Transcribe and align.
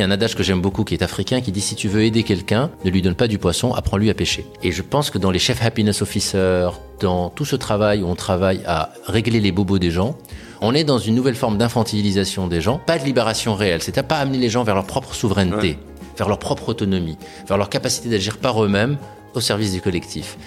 il 0.00 0.04
y 0.04 0.06
a 0.06 0.08
un 0.08 0.12
adage 0.12 0.34
que 0.34 0.42
j'aime 0.42 0.62
beaucoup 0.62 0.82
qui 0.82 0.94
est 0.94 1.02
africain 1.02 1.42
qui 1.42 1.52
dit 1.52 1.60
si 1.60 1.74
tu 1.74 1.86
veux 1.86 2.02
aider 2.02 2.22
quelqu'un, 2.22 2.70
ne 2.86 2.90
lui 2.90 3.02
donne 3.02 3.14
pas 3.14 3.28
du 3.28 3.36
poisson, 3.36 3.74
apprends-lui 3.74 4.08
à 4.08 4.14
pêcher. 4.14 4.46
Et 4.62 4.72
je 4.72 4.80
pense 4.80 5.10
que 5.10 5.18
dans 5.18 5.30
les 5.30 5.38
chefs 5.38 5.62
happiness 5.62 6.00
officers, 6.00 6.70
dans 7.00 7.28
tout 7.28 7.44
ce 7.44 7.54
travail 7.54 8.02
où 8.02 8.06
on 8.06 8.14
travaille 8.14 8.62
à 8.66 8.94
régler 9.06 9.40
les 9.40 9.52
bobos 9.52 9.78
des 9.78 9.90
gens, 9.90 10.16
on 10.62 10.74
est 10.74 10.84
dans 10.84 10.96
une 10.96 11.14
nouvelle 11.14 11.34
forme 11.34 11.58
d'infantilisation 11.58 12.46
des 12.46 12.62
gens, 12.62 12.78
pas 12.78 12.98
de 12.98 13.04
libération 13.04 13.54
réelle. 13.54 13.82
C'est 13.82 13.98
à 13.98 14.02
pas 14.02 14.16
amener 14.16 14.38
les 14.38 14.48
gens 14.48 14.64
vers 14.64 14.74
leur 14.74 14.86
propre 14.86 15.14
souveraineté, 15.14 15.76
vers 16.16 16.30
leur 16.30 16.38
propre 16.38 16.70
autonomie, 16.70 17.18
vers 17.46 17.58
leur 17.58 17.68
capacité 17.68 18.08
d'agir 18.08 18.38
par 18.38 18.64
eux-mêmes 18.64 18.96
au 19.34 19.42
service 19.42 19.74
du 19.74 19.82
collectif. 19.82 20.38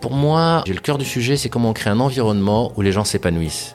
Pour 0.00 0.14
moi, 0.14 0.64
j'ai 0.66 0.72
le 0.72 0.80
cœur 0.80 0.96
du 0.96 1.04
sujet, 1.04 1.36
c'est 1.36 1.50
comment 1.50 1.68
on 1.68 1.74
crée 1.74 1.90
un 1.90 2.00
environnement 2.00 2.72
où 2.76 2.80
les 2.80 2.92
gens 2.92 3.04
s'épanouissent. 3.04 3.74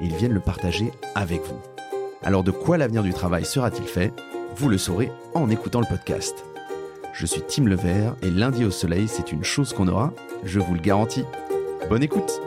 ils 0.00 0.14
viennent 0.14 0.32
le 0.32 0.40
partager 0.40 0.92
avec 1.14 1.42
vous. 1.42 1.60
Alors 2.22 2.42
de 2.42 2.50
quoi 2.50 2.78
l'avenir 2.78 3.02
du 3.02 3.12
travail 3.12 3.44
sera-t-il 3.44 3.86
fait? 3.86 4.12
Vous 4.56 4.68
le 4.68 4.78
saurez 4.78 5.10
en 5.34 5.50
écoutant 5.50 5.80
le 5.80 5.86
podcast. 5.86 6.34
Je 7.12 7.26
suis 7.26 7.42
Tim 7.42 7.64
Levert 7.64 8.14
et 8.22 8.30
lundi 8.30 8.64
au 8.64 8.70
soleil, 8.70 9.08
c'est 9.08 9.32
une 9.32 9.44
chose 9.44 9.72
qu'on 9.72 9.88
aura, 9.88 10.12
je 10.44 10.60
vous 10.60 10.74
le 10.74 10.80
garantis. 10.80 11.24
Bonne 11.88 12.02
écoute 12.02 12.40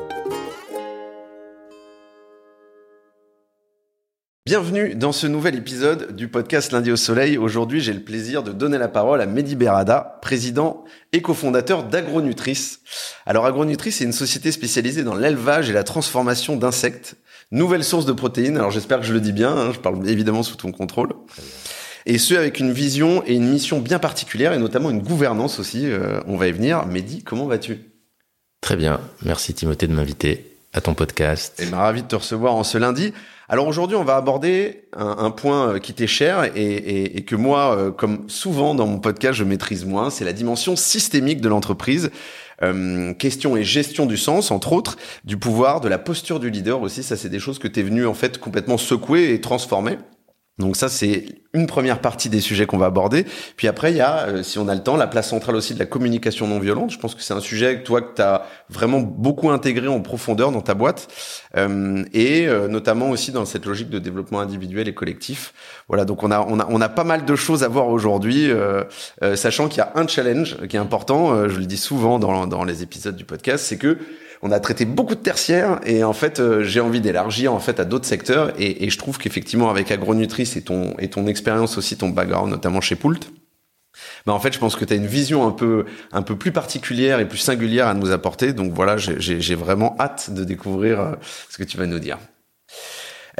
Bienvenue 4.46 4.94
dans 4.94 5.14
ce 5.14 5.26
nouvel 5.26 5.56
épisode 5.56 6.16
du 6.16 6.28
podcast 6.28 6.74
Lundi 6.74 6.92
au 6.92 6.98
Soleil. 6.98 7.38
Aujourd'hui, 7.38 7.80
j'ai 7.80 7.94
le 7.94 8.04
plaisir 8.04 8.44
de 8.44 8.52
donner 8.52 8.78
la 8.78 8.90
parole 8.90 9.22
à 9.22 9.26
Mehdi 9.26 9.56
Berada, 9.56 10.20
président 10.22 10.84
et 11.14 11.22
cofondateur 11.22 11.86
d'Agronutrice. 11.86 12.82
Alors 13.26 13.46
Agronutrice, 13.46 13.98
c'est 13.98 14.04
une 14.04 14.12
société 14.12 14.52
spécialisée 14.52 15.04
dans 15.04 15.16
l'élevage 15.16 15.70
et 15.70 15.74
la 15.74 15.84
transformation 15.84 16.58
d'insectes. 16.58 17.16
Nouvelle 17.54 17.84
source 17.84 18.06
de 18.06 18.14
protéines, 18.14 18.58
alors 18.58 18.72
j'espère 18.72 19.00
que 19.00 19.06
je 19.06 19.14
le 19.14 19.22
dis 19.22 19.32
bien, 19.32 19.56
hein, 19.56 19.72
je 19.72 19.80
parle 19.80 20.10
évidemment 20.10 20.42
sous 20.42 20.56
ton 20.56 20.72
contrôle 20.72 21.14
et 22.06 22.18
ce 22.18 22.34
avec 22.34 22.60
une 22.60 22.72
vision 22.72 23.24
et 23.26 23.36
une 23.36 23.48
mission 23.48 23.80
bien 23.80 24.00
particulière 24.00 24.54
et 24.54 24.58
notamment 24.58 24.90
une 24.90 25.02
gouvernance 25.02 25.60
aussi. 25.60 25.86
Euh, 25.86 26.20
on 26.28 26.36
va 26.36 26.48
y 26.48 26.52
venir. 26.52 26.86
Mehdi, 26.86 27.24
comment 27.24 27.46
vas-tu? 27.46 27.80
Très 28.62 28.76
bien, 28.76 29.00
merci 29.24 29.54
Timothée 29.54 29.88
de 29.88 29.94
m'inviter 29.94 30.58
à 30.74 30.82
ton 30.82 30.96
podcast. 30.96 31.62
Et 31.62 31.74
ravi 31.74 32.02
de 32.02 32.08
te 32.08 32.16
recevoir 32.16 32.56
en 32.56 32.64
ce 32.64 32.78
lundi. 32.78 33.14
Alors 33.50 33.68
aujourd'hui, 33.68 33.96
on 33.96 34.04
va 34.04 34.16
aborder 34.16 34.86
un, 34.94 35.30
point 35.30 35.74
euh, 35.74 35.80
qui 35.80 35.94
t'est 35.94 36.08
cher 36.08 36.46
et, 36.56 37.18
et, 37.18 37.24
que 37.24 37.36
moi, 37.36 37.78
euh, 37.78 37.92
comme 37.92 38.28
souvent 38.28 38.74
dans 38.74 38.88
mon 38.88 39.00
podcast, 39.00 39.38
je 39.38 39.44
maîtrise 39.44 39.86
moins. 39.86 40.10
C'est 40.10 40.26
la 40.26 40.34
dimension 40.34 40.76
systémique 40.76 41.42
de 41.42 41.50
l'entreprise. 41.50 42.10
Euh, 42.62 43.14
question 43.14 43.58
et 43.58 43.64
gestion 43.64 44.06
du 44.06 44.18
sens, 44.18 44.52
entre 44.52 44.74
autres, 44.74 44.98
du 45.24 45.38
pouvoir, 45.38 45.82
de 45.82 45.90
la 45.90 45.98
posture 45.98 46.40
du 46.40 46.50
leader 46.50 46.82
aussi. 46.82 47.04
Ça, 47.04 47.18
c'est 47.18 47.30
des 47.30 47.40
choses 47.40 47.60
que 47.60 47.68
tu 47.68 47.80
es 47.80 47.84
venu 47.84 48.06
en 48.06 48.14
fait 48.14 48.38
complètement 48.38 48.78
secouer 48.78 49.34
et 49.34 49.42
transformer. 49.42 49.98
Donc 50.60 50.76
ça, 50.76 50.90
c'est 50.90 51.43
une 51.54 51.68
première 51.68 52.00
partie 52.00 52.30
des 52.30 52.42
sujets 52.42 52.66
qu'on 52.66 52.80
va 52.80 52.88
aborder. 52.88 53.26
Puis 53.58 53.68
après, 53.68 53.92
il 53.92 53.98
y 53.98 54.02
a, 54.02 54.28
euh, 54.28 54.44
si 54.44 54.58
on 54.58 54.68
a 54.68 54.74
le 54.74 54.82
temps, 54.82 54.98
la 54.98 55.06
place 55.06 55.30
centrale 55.30 55.56
aussi 55.56 55.76
de 55.76 55.80
la 55.80 55.86
communication 55.86 56.48
non 56.48 56.58
violente. 56.58 56.90
Je 56.90 56.98
pense 56.98 57.14
que 57.14 57.22
c'est 57.22 57.34
un 57.34 57.40
sujet 57.40 57.78
que 57.78 57.84
toi, 57.84 58.02
que 58.02 58.16
tu 58.16 58.22
as 58.24 58.48
vraiment 58.70 59.02
beaucoup 59.02 59.52
intégré 59.52 59.88
en 59.88 60.02
profondeur 60.02 60.52
dans 60.52 60.62
ta 60.62 60.74
boîte, 60.74 61.08
euh, 61.56 62.04
et 62.12 62.48
euh, 62.48 62.68
notamment 62.68 63.12
aussi 63.12 63.32
dans 63.32 63.46
cette 63.46 63.66
logique 63.66 63.92
de 63.92 64.00
développement 64.00 64.40
individuel 64.40 64.88
et 64.88 64.96
collectif. 64.96 65.54
Voilà, 65.88 66.06
donc 66.06 66.24
on 66.24 66.32
a, 66.32 66.40
on 66.42 66.60
a, 66.60 66.68
on 66.70 66.82
a 66.82 66.90
pas 66.90 67.04
mal 67.04 67.24
de 67.24 67.36
choses 67.36 67.64
à 67.64 67.68
voir 67.68 67.90
aujourd'hui, 67.90 68.50
sachant 69.36 69.68
qu'il 69.68 69.78
y 69.78 69.82
a 69.82 69.92
un 69.96 70.08
challenge 70.08 70.58
qui 70.68 70.76
est 70.76 70.80
important, 70.80 71.48
je 71.48 71.60
le 71.60 71.66
dis 71.66 71.78
souvent 71.78 72.20
dans, 72.20 72.48
dans 72.48 72.64
les 72.64 72.84
épisodes 72.84 73.16
du 73.16 73.26
podcast, 73.26 73.66
c'est 73.66 73.78
que 73.78 73.98
on 74.42 74.52
a 74.52 74.60
traité 74.60 74.86
beaucoup 74.86 75.16
de 75.16 75.22
tertiaires 75.22 75.80
et 75.86 76.04
en 76.04 76.12
fait 76.12 76.42
j'ai 76.62 76.82
envie 76.82 77.00
d'élargir 77.00 77.54
en 77.54 77.60
fait 77.60 77.80
à 77.80 77.86
d'autres 77.86 78.06
secteurs 78.06 78.52
et, 78.60 78.90
je 78.90 78.98
trouve 78.98 79.18
qu'effectivement 79.18 79.70
avec 79.70 79.90
Agronutrice 79.90 80.58
et 80.58 80.62
ton 80.62 80.96
et 81.00 81.10
ton 81.10 81.28
expérience 81.28 81.43
aussi 81.50 81.98
ton 81.98 82.10
background 82.10 82.50
notamment 82.50 82.82
chez 82.82 82.96
Poult 82.96 83.32
bah 84.26 84.34
en 84.34 84.40
fait 84.40 84.54
je 84.54 84.60
pense 84.60 84.76
que 84.76 84.86
tu 84.86 84.94
as 84.94 84.96
une 84.96 85.06
vision 85.06 85.46
un 85.46 85.52
peu 85.52 85.86
un 86.12 86.24
peu 86.24 86.36
plus 86.36 86.52
particulière 86.52 87.20
et 87.20 87.28
plus 87.28 87.38
singulière 87.38 87.88
à 87.88 87.94
nous 87.94 88.12
apporter 88.12 88.54
donc 88.54 88.74
voilà 88.74 88.98
j'ai 88.98 89.56
vraiment 89.56 89.96
hâte 90.00 90.32
de 90.32 90.44
découvrir 90.44 91.00
euh, 91.00 91.12
ce 91.50 91.58
que 91.58 91.64
tu 91.64 91.78
vas 91.78 91.86
nous 91.86 92.00
dire. 92.00 92.18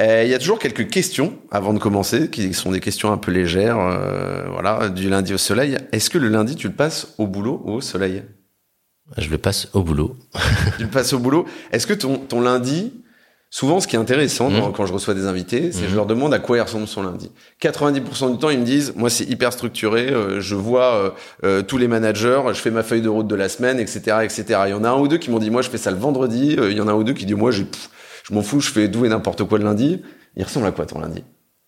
Euh, 0.00 0.22
il 0.24 0.30
y 0.30 0.34
a 0.34 0.38
toujours 0.38 0.58
quelques 0.58 0.88
questions 0.90 1.38
avant 1.52 1.72
de 1.72 1.78
commencer, 1.78 2.28
qui 2.28 2.52
sont 2.52 2.72
des 2.72 2.80
questions 2.80 3.12
un 3.12 3.16
peu 3.16 3.30
légères, 3.30 3.76
voilà, 4.50 4.88
du 4.88 5.08
lundi 5.08 5.32
au 5.32 5.38
soleil. 5.38 5.78
Est-ce 5.92 6.10
que 6.10 6.18
le 6.18 6.28
lundi 6.28 6.56
tu 6.56 6.66
le 6.66 6.74
passes 6.74 7.14
au 7.18 7.28
boulot 7.28 7.62
ou 7.64 7.74
au 7.74 7.80
soleil? 7.80 8.24
Je 9.16 9.30
le 9.30 9.38
passe 9.38 9.68
au 9.72 9.82
boulot. 9.82 10.16
tu 10.78 10.82
le 10.82 10.90
passes 10.90 11.12
au 11.12 11.18
boulot. 11.20 11.46
Est-ce 11.70 11.86
que 11.86 11.92
ton, 11.92 12.18
ton 12.18 12.40
lundi, 12.40 13.03
souvent 13.54 13.78
ce 13.78 13.86
qui 13.86 13.94
est 13.94 14.00
intéressant 14.00 14.50
mmh. 14.50 14.72
quand 14.72 14.84
je 14.84 14.92
reçois 14.92 15.14
des 15.14 15.26
invités, 15.26 15.70
c'est 15.70 15.82
que 15.82 15.86
je 15.86 15.92
mmh. 15.92 15.94
leur 15.94 16.06
demande 16.06 16.34
à 16.34 16.40
quoi 16.40 16.56
il 16.56 16.60
ressemble 16.60 16.88
son 16.88 17.04
lundi. 17.04 17.30
90% 17.62 18.32
du 18.32 18.38
temps, 18.38 18.50
ils 18.50 18.58
me 18.58 18.64
disent, 18.64 18.94
moi 18.96 19.10
c'est 19.10 19.30
hyper 19.30 19.52
structuré, 19.52 20.08
euh, 20.08 20.40
je 20.40 20.56
vois 20.56 20.94
euh, 20.96 21.10
euh, 21.44 21.62
tous 21.62 21.78
les 21.78 21.86
managers, 21.86 22.42
je 22.48 22.58
fais 22.58 22.72
ma 22.72 22.82
feuille 22.82 23.00
de 23.00 23.08
route 23.08 23.28
de 23.28 23.34
la 23.36 23.48
semaine, 23.48 23.78
etc., 23.78 24.18
etc. 24.24 24.62
Il 24.66 24.70
y 24.70 24.72
en 24.72 24.82
a 24.82 24.88
un 24.88 24.98
ou 24.98 25.06
deux 25.06 25.18
qui 25.18 25.30
m'ont 25.30 25.38
dit, 25.38 25.50
moi 25.50 25.62
je 25.62 25.70
fais 25.70 25.78
ça 25.78 25.92
le 25.92 25.98
vendredi. 25.98 26.56
il 26.58 26.76
y 26.76 26.80
en 26.80 26.88
a 26.88 26.90
un 26.90 26.96
ou 26.96 27.04
deux 27.04 27.12
qui 27.12 27.26
disent, 27.26 27.36
moi 27.36 27.52
je 27.52 27.62
m'en 28.32 28.42
fous, 28.42 28.58
je 28.58 28.72
fais 28.72 28.90
tout 28.90 29.04
et 29.04 29.08
n'importe 29.08 29.44
quoi 29.44 29.58
le 29.58 29.64
lundi. 29.64 30.02
Il 30.36 30.42
ressemble 30.42 30.66
à 30.66 30.72
quoi 30.72 30.84
ton 30.84 30.98
lundi? 30.98 31.22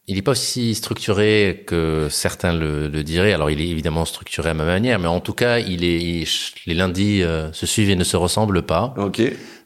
Il 0.08 0.14
n'est 0.14 0.22
pas 0.22 0.32
aussi 0.32 0.76
structuré 0.76 1.64
que 1.66 2.06
certains 2.10 2.52
le, 2.52 2.86
le, 2.86 3.02
diraient. 3.02 3.32
Alors, 3.32 3.50
il 3.50 3.60
est 3.60 3.66
évidemment 3.66 4.04
structuré 4.04 4.50
à 4.50 4.54
ma 4.54 4.64
manière, 4.64 5.00
mais 5.00 5.08
en 5.08 5.18
tout 5.18 5.32
cas, 5.32 5.58
il 5.58 5.82
est, 5.82 6.24
les 6.66 6.74
lundis 6.74 7.24
euh, 7.24 7.52
se 7.52 7.66
suivent 7.66 7.90
et 7.90 7.96
ne 7.96 8.04
se 8.04 8.16
ressemblent 8.16 8.62
pas. 8.62 8.94
Ok. 8.98 9.20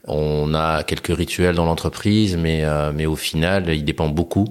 On 0.06 0.54
a 0.54 0.82
quelques 0.82 1.14
rituels 1.16 1.54
dans 1.54 1.64
l'entreprise, 1.64 2.36
mais 2.36 2.64
euh, 2.64 2.92
mais 2.94 3.06
au 3.06 3.16
final, 3.16 3.68
il 3.68 3.84
dépend 3.84 4.08
beaucoup 4.08 4.46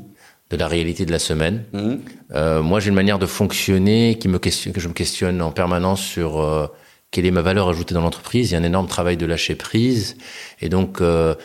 de 0.50 0.58
la 0.58 0.68
réalité 0.68 1.06
de 1.06 1.12
la 1.12 1.20
semaine. 1.20 1.64
Mhm. 1.74 2.00
Euh, 2.34 2.62
moi, 2.62 2.80
j'ai 2.80 2.90
une 2.90 2.96
manière 2.96 3.20
de 3.20 3.26
fonctionner 3.26 4.18
qui 4.20 4.28
me 4.28 4.40
questionne, 4.40 4.74
que 4.74 4.80
je 4.80 4.88
me 4.88 4.94
questionne 4.94 5.42
en 5.42 5.52
permanence 5.52 6.02
sur 6.02 6.40
euh, 6.40 6.68
quelle 7.12 7.26
est 7.26 7.32
ma 7.32 7.42
valeur 7.42 7.70
ajoutée 7.70 7.94
dans 7.94 8.02
l'entreprise. 8.02 8.50
Il 8.50 8.54
y 8.54 8.58
a 8.58 8.60
un 8.60 8.64
énorme 8.64 8.88
travail 8.88 9.18
de 9.18 9.26
lâcher 9.26 9.56
prise, 9.56 10.18
et 10.62 10.70
donc 10.70 11.02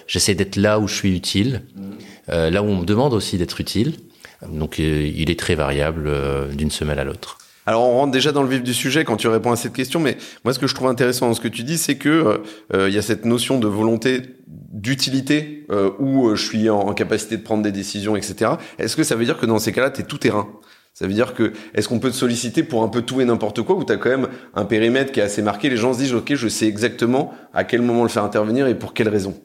j'essaie 0.06 0.34
d'être 0.34 0.56
là 0.56 0.78
où 0.78 0.88
je 0.88 0.94
suis 0.94 1.14
utile, 1.14 1.62
mhm. 1.76 2.48
là 2.50 2.62
où 2.62 2.66
on 2.66 2.76
me 2.76 2.84
demande 2.86 3.14
aussi 3.14 3.38
d'être 3.38 3.60
utile. 3.60 3.94
Donc 4.48 4.78
euh, 4.78 5.10
il 5.14 5.30
est 5.30 5.38
très 5.38 5.54
variable 5.54 6.04
euh, 6.06 6.48
d'une 6.48 6.70
semaine 6.70 6.98
à 6.98 7.04
l'autre. 7.04 7.38
Alors 7.66 7.82
on 7.84 7.98
rentre 7.98 8.12
déjà 8.12 8.32
dans 8.32 8.42
le 8.42 8.48
vif 8.48 8.62
du 8.62 8.74
sujet 8.74 9.04
quand 9.04 9.16
tu 9.16 9.28
réponds 9.28 9.52
à 9.52 9.56
cette 9.56 9.72
question, 9.72 10.00
mais 10.00 10.16
moi 10.44 10.52
ce 10.52 10.58
que 10.58 10.66
je 10.66 10.74
trouve 10.74 10.88
intéressant 10.88 11.28
dans 11.28 11.34
ce 11.34 11.40
que 11.40 11.48
tu 11.48 11.62
dis, 11.62 11.78
c'est 11.78 11.96
que 11.96 12.42
euh, 12.74 12.88
il 12.88 12.94
y 12.94 12.98
a 12.98 13.02
cette 13.02 13.24
notion 13.24 13.58
de 13.58 13.66
volonté 13.66 14.22
d'utilité 14.46 15.66
où 15.98 16.34
je 16.34 16.44
suis 16.44 16.68
en, 16.68 16.92
capacité 16.92 17.36
de 17.36 17.42
prendre 17.42 17.62
des 17.62 17.72
décisions, 17.72 18.16
etc. 18.16 18.52
Est-ce 18.78 18.96
que 18.96 19.02
ça 19.02 19.14
veut 19.14 19.24
dire 19.24 19.38
que 19.38 19.46
dans 19.46 19.58
ces 19.58 19.72
cas-là, 19.72 19.90
tu 19.90 20.02
es 20.02 20.04
tout 20.04 20.18
terrain? 20.18 20.48
Ça 20.94 21.08
veut 21.08 21.12
dire 21.12 21.34
que 21.34 21.52
est-ce 21.74 21.88
qu'on 21.88 21.98
peut 21.98 22.10
te 22.10 22.16
solliciter 22.16 22.62
pour 22.62 22.84
un 22.84 22.88
peu 22.88 23.02
tout 23.02 23.20
et 23.20 23.24
n'importe 23.24 23.62
quoi 23.62 23.74
ou 23.74 23.84
tu 23.84 23.92
as 23.92 23.96
quand 23.96 24.10
même 24.10 24.28
un 24.54 24.64
périmètre 24.64 25.10
qui 25.10 25.18
est 25.18 25.24
assez 25.24 25.42
marqué, 25.42 25.68
les 25.68 25.76
gens 25.76 25.92
se 25.92 25.98
disent 25.98 26.14
OK, 26.14 26.34
je 26.34 26.48
sais 26.48 26.66
exactement 26.66 27.34
à 27.52 27.64
quel 27.64 27.82
moment 27.82 28.04
le 28.04 28.08
faire 28.08 28.22
intervenir 28.22 28.68
et 28.68 28.78
pour 28.78 28.94
quelle 28.94 29.08
raison 29.08 29.40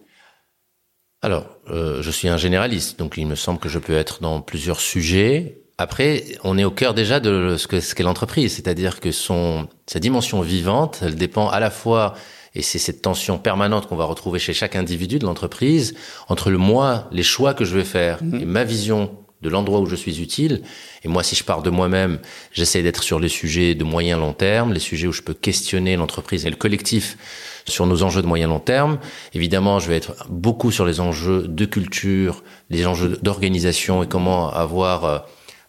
alors, 1.22 1.58
euh, 1.70 2.02
je 2.02 2.12
suis 2.12 2.30
un 2.30 2.38
généraliste, 2.38 2.98
donc 2.98 3.18
il 3.18 3.28
me 3.28 3.36
semble 3.36 3.60
que 3.60 3.68
je 3.68 3.78
peux 3.78 3.92
être 3.92 4.22
dans 4.22 4.40
plusieurs 4.40 4.80
sujets. 4.80 5.59
Après, 5.82 6.26
on 6.44 6.58
est 6.58 6.66
au 6.66 6.72
cœur 6.72 6.94
déjà 6.94 7.22
de 7.22 7.56
ce 7.58 7.66
que 7.66 7.80
ce 7.80 7.96
qu'est 7.96 8.04
l'entreprise, 8.04 8.54
c'est-à-dire 8.54 9.00
que 9.00 9.14
son 9.14 9.70
sa 9.88 10.00
dimension 10.00 10.42
vivante, 10.42 11.00
elle 11.02 11.16
dépend 11.16 11.48
à 11.48 11.62
la 11.62 11.72
fois 11.72 12.16
et 12.54 12.62
c'est 12.62 12.80
cette 12.80 13.02
tension 13.02 13.38
permanente 13.38 13.88
qu'on 13.88 13.96
va 13.96 14.04
retrouver 14.04 14.40
chez 14.40 14.52
chaque 14.52 14.76
individu 14.76 15.20
de 15.20 15.26
l'entreprise 15.26 15.96
entre 16.28 16.50
le 16.50 16.58
moi, 16.58 17.08
les 17.14 17.24
choix 17.24 17.54
que 17.54 17.64
je 17.64 17.78
vais 17.78 17.86
faire 17.86 18.22
mmh. 18.22 18.42
et 18.42 18.46
ma 18.46 18.66
vision 18.66 19.12
de 19.42 19.48
l'endroit 19.48 19.80
où 19.80 19.86
je 19.86 19.96
suis 19.96 20.22
utile. 20.22 20.64
Et 21.06 21.08
moi, 21.08 21.24
si 21.24 21.34
je 21.34 21.46
pars 21.46 21.62
de 21.62 21.70
moi-même, 21.70 22.20
j'essaie 22.52 22.84
d'être 22.84 23.02
sur 23.02 23.22
les 23.22 23.30
sujets 23.30 23.74
de 23.74 23.86
moyen 23.86 24.18
long 24.18 24.34
terme, 24.34 24.74
les 24.74 24.82
sujets 24.82 25.08
où 25.08 25.14
je 25.14 25.22
peux 25.22 25.34
questionner 25.34 25.96
l'entreprise 25.96 26.46
et 26.46 26.50
le 26.50 26.58
collectif 26.58 27.18
sur 27.66 27.86
nos 27.86 28.04
enjeux 28.04 28.22
de 28.22 28.28
moyen 28.28 28.50
long 28.50 28.60
terme. 28.60 29.00
Évidemment, 29.34 29.80
je 29.80 29.88
vais 29.88 29.96
être 29.96 30.28
beaucoup 30.28 30.72
sur 30.72 30.86
les 30.86 31.00
enjeux 31.00 31.48
de 31.48 31.64
culture, 31.64 32.44
les 32.70 32.86
enjeux 32.86 33.18
d'organisation 33.22 34.04
et 34.04 34.10
comment 34.10 34.52
avoir 34.52 35.26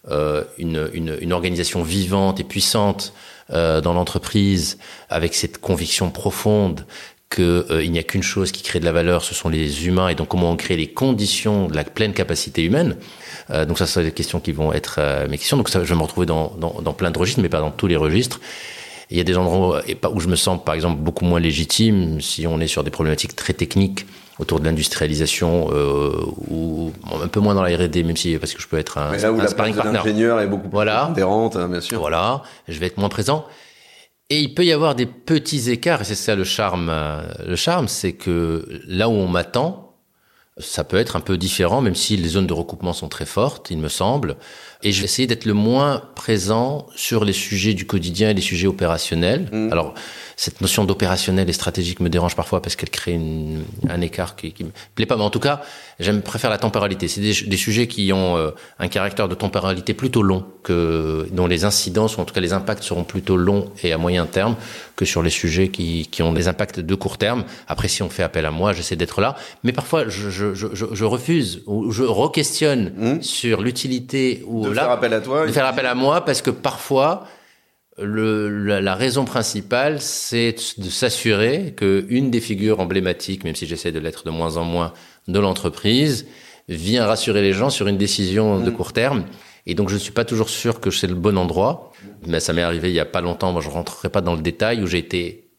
euh, 0.08 0.44
une, 0.58 0.88
une, 0.94 1.17
une, 1.20 1.32
organisation 1.32 1.82
vivante 1.82 2.41
et 2.41 2.44
puissante 2.44 3.12
euh, 3.50 3.81
dans 3.81 3.93
l'entreprise 3.93 4.79
avec 5.11 5.35
cette 5.35 5.58
conviction 5.58 6.11
profonde 6.11 6.87
qu'il 7.31 7.44
euh, 7.44 7.87
n'y 7.87 7.99
a 7.99 8.02
qu'une 8.02 8.25
chose 8.25 8.50
qui 8.50 8.62
crée 8.62 8.81
de 8.81 8.85
la 8.85 8.93
valeur, 8.93 9.23
ce 9.23 9.35
sont 9.35 9.49
les 9.49 9.87
humains, 9.87 10.08
et 10.08 10.17
donc 10.17 10.29
comment 10.29 10.50
on 10.50 10.56
crée 10.56 10.76
les 10.76 10.88
conditions 10.88 11.69
de 11.69 11.76
la 11.76 11.85
pleine 11.85 12.12
capacité 12.12 12.64
humaine. 12.64 12.97
Euh, 13.50 13.64
donc 13.64 13.79
ça, 13.79 13.87
c'est 13.87 14.02
des 14.02 14.11
questions 14.11 14.41
qui 14.41 14.50
vont 14.50 14.73
être 14.73 14.97
euh, 14.99 15.29
mes 15.29 15.38
questions. 15.38 15.56
Donc 15.56 15.69
ça, 15.69 15.82
je 15.85 15.88
vais 15.88 15.94
me 15.94 16.02
retrouver 16.02 16.26
dans, 16.26 16.52
dans, 16.58 16.82
dans, 16.82 16.93
plein 16.93 17.12
de 17.12 17.19
registres, 17.19 17.41
mais 17.41 17.49
pas 17.49 17.61
dans 17.61 17.70
tous 17.70 17.87
les 17.87 17.97
registres. 17.97 18.41
Il 19.11 19.17
y 19.17 19.20
a 19.20 19.25
des 19.25 19.37
endroits 19.37 19.82
où 20.12 20.20
je 20.20 20.29
me 20.29 20.37
sens, 20.37 20.61
par 20.64 20.75
exemple, 20.75 21.00
beaucoup 21.00 21.25
moins 21.25 21.41
légitime 21.41 22.20
si 22.20 22.47
on 22.47 22.61
est 22.61 22.69
sur 22.69 22.85
des 22.85 22.91
problématiques 22.91 23.35
très 23.35 23.52
techniques 23.52 24.06
autour 24.41 24.59
de 24.59 24.65
l'industrialisation 24.65 25.69
euh, 25.73 26.11
ou 26.51 26.93
un 27.23 27.29
peu 27.29 27.41
moins 27.41 27.55
dans 27.55 27.63
la 27.63 27.77
R&D 27.77 28.03
même 28.03 28.17
si 28.17 28.37
parce 28.39 28.55
que 28.55 28.61
je 28.63 28.67
peux 28.67 28.79
être 28.79 28.99
un, 28.99 29.11
mais 29.13 29.19
là 29.19 29.33
où 29.33 29.39
un 29.39 29.43
la 29.43 29.49
sparring 29.49 29.75
place 29.75 29.85
partner. 29.85 29.99
l'ingénieur 29.99 30.41
est 30.41 30.47
beaucoup 30.47 30.69
plus 30.69 30.73
Voilà. 30.73 31.13
hein, 31.57 31.69
bien 31.69 31.81
sûr. 31.81 31.99
Voilà, 32.01 32.43
je 32.67 32.79
vais 32.79 32.87
être 32.87 32.99
moins 32.99 33.09
présent. 33.11 33.45
Et 34.31 34.39
il 34.41 34.55
peut 34.55 34.65
y 34.65 34.73
avoir 34.73 34.95
des 34.95 35.07
petits 35.07 35.71
écarts, 35.71 36.03
et 36.03 36.05
c'est 36.05 36.15
ça 36.15 36.35
le 36.37 36.45
charme. 36.45 36.89
euh, 36.89 37.23
Le 37.47 37.57
charme, 37.57 37.89
c'est 37.89 38.13
que 38.13 38.65
là 38.87 39.09
où 39.09 39.13
on 39.13 39.27
m'attend, 39.27 39.95
ça 40.59 40.85
peut 40.85 40.99
être 40.99 41.17
un 41.17 41.21
peu 41.21 41.37
différent, 41.37 41.81
même 41.81 41.95
si 41.97 42.17
les 42.17 42.29
zones 42.29 42.47
de 42.47 42.53
recoupement 42.53 42.93
sont 42.93 43.09
très 43.09 43.27
fortes, 43.27 43.71
il 43.71 43.79
me 43.79 43.89
semble. 43.89 44.37
Et 44.82 44.93
je 44.93 45.00
vais 45.00 45.05
essayer 45.05 45.27
d'être 45.27 45.44
le 45.44 45.53
moins 45.55 46.03
présent 46.15 46.87
sur 46.97 47.25
les 47.25 47.32
sujets 47.35 47.75
du 47.75 47.87
quotidien 47.87 48.31
et 48.31 48.35
les 48.35 48.41
sujets 48.41 48.67
opérationnels. 48.67 49.49
Mm. 49.53 49.73
Alors, 49.73 49.94
cette 50.37 50.62
notion 50.62 50.85
d'opérationnel 50.85 51.50
et 51.50 51.53
stratégique 51.53 52.00
me 52.00 52.09
dérange 52.09 52.35
parfois 52.35 52.62
parce 52.62 52.75
qu'elle 52.77 52.88
crée 52.88 53.12
une, 53.12 53.62
un 53.91 54.00
écart 54.00 54.37
qui, 54.37 54.53
qui 54.53 54.65
me 54.65 54.71
plaît 54.94 55.05
pas. 55.05 55.17
Mais 55.19 55.23
en 55.23 55.29
tout 55.29 55.38
cas, 55.41 55.61
j'aime 55.99 56.23
préfère 56.23 56.49
la 56.49 56.56
temporalité. 56.56 57.09
C'est 57.09 57.21
des, 57.21 57.35
des 57.47 57.56
sujets 57.59 57.87
qui 57.88 58.11
ont 58.15 58.38
euh, 58.38 58.53
un 58.79 58.88
caractère 58.88 59.29
de 59.29 59.35
temporalité 59.35 59.93
plutôt 59.93 60.23
long, 60.23 60.47
que 60.62 61.26
dont 61.33 61.47
les 61.47 61.65
incidences 61.67 62.17
ou 62.17 62.21
en 62.21 62.25
tout 62.25 62.33
cas 62.33 62.41
les 62.41 62.55
impacts 62.55 62.83
seront 62.83 63.05
plutôt 63.05 63.37
longs 63.37 63.69
et 63.83 63.93
à 63.93 63.99
moyen 63.99 64.25
terme 64.25 64.56
que 64.97 65.05
sur 65.05 65.23
les 65.23 65.31
sujets 65.31 65.69
qui, 65.69 66.06
qui 66.11 66.23
ont 66.23 66.33
des 66.33 66.49
impacts 66.49 66.81
de 66.81 66.94
court 66.94 67.19
terme. 67.19 67.44
Après, 67.69 67.88
si 67.88 68.03
on 68.03 68.09
fait 68.09 68.23
appel 68.23 68.47
à 68.47 68.50
moi, 68.50 68.73
j'essaie 68.73 68.97
d'être 68.97 69.21
là. 69.21 69.37
Mais 69.62 69.73
parfois, 69.73 70.09
je, 70.09 70.31
je, 70.31 70.55
je, 70.55 70.67
je- 70.73 71.05
refuse 71.05 71.62
ou 71.67 71.91
je 71.93 72.03
re-questionne 72.03 72.93
Mm. 72.97 73.23
sur 73.23 73.61
l'utilité 73.62 74.43
ou 74.47 74.65
De 74.75 74.81
faire 74.81 74.91
appel 74.91 75.13
à 75.15 75.21
toi. 75.21 75.47
de 75.47 75.53
faire 75.53 75.67
appel 75.67 75.87
à 75.87 75.95
moi 75.95 76.25
parce 76.25 76.43
que 76.43 76.51
parfois 76.51 77.27
le, 77.99 78.49
la, 78.65 78.81
la 78.81 78.95
raison 78.95 79.25
principale 79.25 80.01
c'est 80.01 80.55
de 80.79 80.89
s'assurer 80.89 81.75
que 81.77 82.07
une 82.09 82.31
des 82.31 82.41
figures 82.41 82.81
emblématiques, 82.81 83.45
même 83.45 83.55
si 83.55 83.67
j'essaie 83.67 83.93
de 83.93 83.99
l'être 83.99 84.25
de 84.25 84.31
moins 84.31 84.57
en 84.57 84.65
moins, 84.65 84.93
de 85.29 85.39
l'entreprise 85.39 86.27
vient 86.69 87.05
rassurer 87.07 87.43
les 87.43 87.53
gens 87.53 87.69
sur 87.71 87.89
une 87.89 87.99
décision 87.99 88.61
de 88.61 88.71
Mm. 88.71 88.75
court 88.75 88.93
terme. 88.93 89.25
Et 89.67 89.75
donc 89.75 89.89
je 89.89 89.95
ne 89.95 89.99
suis 89.99 90.13
pas 90.13 90.25
toujours 90.25 90.49
sûr 90.49 90.81
que 90.81 90.91
c'est 90.91 91.07
le 91.09 91.15
bon 91.15 91.37
endroit. 91.37 91.93
Mais 92.27 92.41
ça 92.41 92.53
m'est 92.53 92.63
arrivé 92.63 92.89
il 92.91 92.95
y 92.95 93.01
a 93.01 93.05
pas 93.05 93.21
longtemps. 93.21 93.53
Moi 93.53 93.61
je 93.61 93.69
rentrerai 93.69 94.09
pas 94.09 94.21
dans 94.21 94.35
le 94.35 94.41
détail 94.43 94.83
où 94.83 94.87
j'ai 94.87 94.99
été 94.99 95.51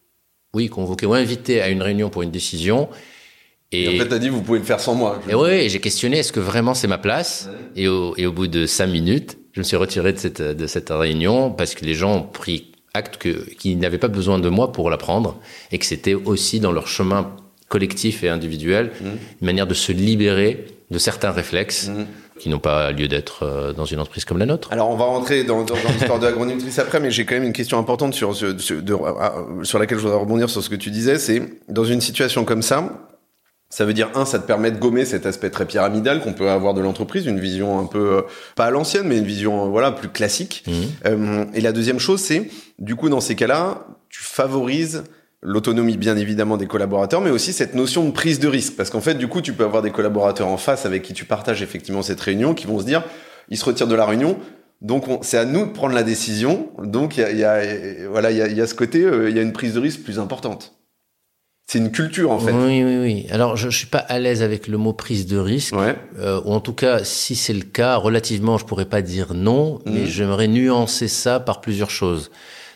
oui 0.54 0.70
convoqué 0.70 1.06
ou 1.06 1.14
invité 1.14 1.62
à 1.62 1.70
une 1.70 1.82
réunion 1.82 2.10
pour 2.10 2.24
une 2.24 2.32
décision. 2.32 2.90
Et 3.72 3.88
en 3.88 4.02
fait, 4.04 4.10
t'as 4.10 4.20
dit, 4.20 4.30
vous 4.30 4.42
pouvez 4.42 4.60
le 4.60 4.66
faire 4.66 4.80
sans 4.80 4.96
moi. 4.96 5.20
Et 5.30 5.36
oui, 5.36 5.70
j'ai 5.70 5.80
questionné 5.80 6.18
est-ce 6.20 6.34
que 6.34 6.40
vraiment 6.42 6.74
c'est 6.74 6.88
ma 6.88 6.98
place 6.98 7.50
et, 7.76 7.88
au, 7.88 8.14
et 8.18 8.26
au 8.26 8.32
bout 8.34 8.48
de 8.48 8.66
cinq 8.66 8.88
minutes, 8.88 9.38
je 9.54 9.60
me 9.60 9.64
suis 9.64 9.78
retiré 9.78 10.12
de 10.14 10.18
cette, 10.20 10.42
de 10.42 10.68
cette 10.68 10.90
réunion 10.90 11.52
parce 11.52 11.74
que 11.76 11.86
les 11.86 11.94
gens 11.94 12.16
ont 12.18 12.24
pris 12.24 12.72
acte 12.94 13.18
que, 13.18 13.50
qu'ils 13.56 13.80
n'avaient 13.80 13.98
pas 13.98 14.10
besoin 14.10 14.40
de 14.40 14.50
moi 14.50 14.72
pour 14.74 14.90
la 14.90 14.98
prendre 14.98 15.40
et 15.72 15.78
que 15.78 15.86
c'était 15.86 16.14
aussi 16.14 16.60
dans 16.60 16.74
leur 16.74 16.88
chemin 16.88 17.34
collectif 17.70 18.24
et 18.26 18.30
individuel 18.30 18.92
Mmh. 19.02 19.06
une 19.42 19.46
manière 19.46 19.68
de 19.68 19.74
se 19.74 19.94
libérer 19.94 20.66
de 20.90 20.98
certains 20.98 21.32
réflexes 21.32 21.88
Mhm. 21.88 22.06
qui 22.38 22.50
n'ont 22.50 22.60
pas 22.60 22.92
lieu 22.92 23.08
d'être 23.08 23.44
euh, 23.44 23.72
dans 23.72 23.86
une 23.86 24.00
entreprise 24.00 24.26
comme 24.26 24.40
la 24.40 24.46
nôtre. 24.46 24.68
Alors, 24.74 24.90
on 24.90 24.98
va 24.98 25.06
rentrer 25.06 25.46
dans, 25.46 25.64
dans, 25.64 25.76
dans 25.76 25.92
l'histoire 25.94 26.20
de 26.20 26.26
l'agronutrice 26.26 26.78
après, 26.80 27.00
mais 27.00 27.12
j'ai 27.12 27.24
quand 27.24 27.36
même 27.36 27.46
une 27.46 27.54
question 27.54 27.78
importante 27.78 28.14
sur, 28.14 28.36
sur, 28.36 28.60
sur- 28.60 28.82
de- 28.82 28.98
sur 29.64 29.80
laquelle 29.80 29.98
je 30.00 30.04
voudrais 30.04 30.20
rebondir 30.20 30.50
sur 30.50 30.62
ce 30.62 30.70
que 30.70 30.76
tu 30.76 30.92
disais. 30.92 31.18
C'est 31.18 31.42
dans 31.70 31.86
une 31.86 32.02
situation 32.02 32.44
comme 32.44 32.62
ça, 32.62 33.08
ça 33.72 33.86
veut 33.86 33.94
dire 33.94 34.10
un, 34.14 34.26
ça 34.26 34.38
te 34.38 34.46
permet 34.46 34.70
de 34.70 34.78
gommer 34.78 35.06
cet 35.06 35.26
aspect 35.26 35.50
très 35.50 35.66
pyramidal 35.66 36.22
qu'on 36.22 36.34
peut 36.34 36.50
avoir 36.52 36.76
de 36.76 36.82
l'entreprise, 36.82 37.26
une 37.26 37.40
vision 37.40 37.80
un 37.80 37.86
peu 37.86 38.18
euh, 38.18 38.22
pas 38.56 38.66
à 38.66 38.70
l'ancienne, 38.70 39.08
mais 39.08 39.18
une 39.18 39.26
vision 39.26 39.66
euh, 39.66 39.70
voilà 39.70 39.92
plus 39.92 40.10
classique. 40.10 40.64
Mhm. 40.68 40.74
Euh, 41.08 41.46
et 41.56 41.62
la 41.62 41.72
deuxième 41.72 41.98
chose, 42.00 42.20
c'est 42.22 42.50
du 42.78 42.96
coup 42.96 43.10
dans 43.10 43.22
ces 43.22 43.34
cas-là, 43.36 43.88
tu 44.10 44.22
favorises 44.22 45.04
l'autonomie 45.42 45.98
bien 45.98 46.18
évidemment 46.18 46.58
des 46.58 46.68
collaborateurs, 46.68 47.20
mais 47.22 47.32
aussi 47.32 47.52
cette 47.54 47.74
notion 47.74 48.06
de 48.06 48.12
prise 48.12 48.40
de 48.40 48.48
risque, 48.48 48.76
parce 48.76 48.92
qu'en 48.92 49.02
fait 49.02 49.16
du 49.16 49.28
coup 49.28 49.42
tu 49.42 49.54
peux 49.54 49.64
avoir 49.64 49.82
des 49.82 49.90
collaborateurs 49.90 50.48
en 50.50 50.58
face 50.58 50.86
avec 50.86 51.02
qui 51.02 51.14
tu 51.14 51.26
partages 51.26 51.64
effectivement 51.64 52.04
cette 52.04 52.22
réunion, 52.22 52.54
qui 52.54 52.68
vont 52.68 52.78
se 52.80 52.86
dire, 52.86 53.04
ils 53.50 53.58
se 53.58 53.66
retirent 53.66 53.88
de 53.88 53.96
la 53.96 54.06
réunion. 54.06 54.38
Donc 54.82 55.08
on- 55.08 55.20
c'est 55.24 55.38
à 55.38 55.46
nous 55.46 55.66
de 55.66 55.72
prendre 55.72 55.94
la 55.96 56.04
décision. 56.04 56.70
Donc 56.84 57.18
il 57.18 57.22
y 57.22 57.24
a, 57.24 57.32
y 57.32 57.44
a- 57.44 58.08
voilà 58.10 58.32
il 58.32 58.38
y 58.38 58.42
a, 58.42 58.48
y 58.48 58.62
a 58.62 58.68
ce 58.68 58.76
côté, 58.76 59.04
euh, 59.04 59.30
il 59.30 59.36
y 59.36 59.40
a 59.40 59.42
une 59.42 59.54
prise 59.54 59.74
de 59.74 59.80
risque 59.80 60.02
plus 60.02 60.20
importante. 60.20 60.76
C'est 61.72 61.78
une 61.78 61.92
culture 61.94 62.32
en 62.32 62.38
fait. 62.40 62.52
Oui, 62.52 62.84
oui, 62.84 62.98
oui. 62.98 63.28
Alors, 63.32 63.56
je 63.56 63.68
ne 63.68 63.72
suis 63.72 63.86
pas 63.88 64.00
à 64.00 64.20
l'aise 64.20 64.44
avec 64.44 64.68
le 64.68 64.78
mot 64.78 64.92
prise 64.92 65.26
de 65.26 65.38
risque. 65.38 65.74
Ouais. 65.74 65.96
Euh, 66.20 66.42
ou 66.44 66.52
en 66.52 66.60
tout 66.60 66.74
cas, 66.74 67.06
si 67.06 67.34
c'est 67.34 67.54
le 67.54 67.62
cas, 67.62 67.96
relativement, 67.96 68.58
je 68.58 68.66
pourrais 68.66 68.84
pas 68.90 69.02
dire 69.02 69.34
non, 69.34 69.80
mais 69.86 70.02
Mhm. 70.02 70.06
j'aimerais 70.08 70.48
nuancer 70.50 71.08
ça 71.08 71.40
par 71.40 71.62
plusieurs 71.62 71.90
choses. 71.90 72.30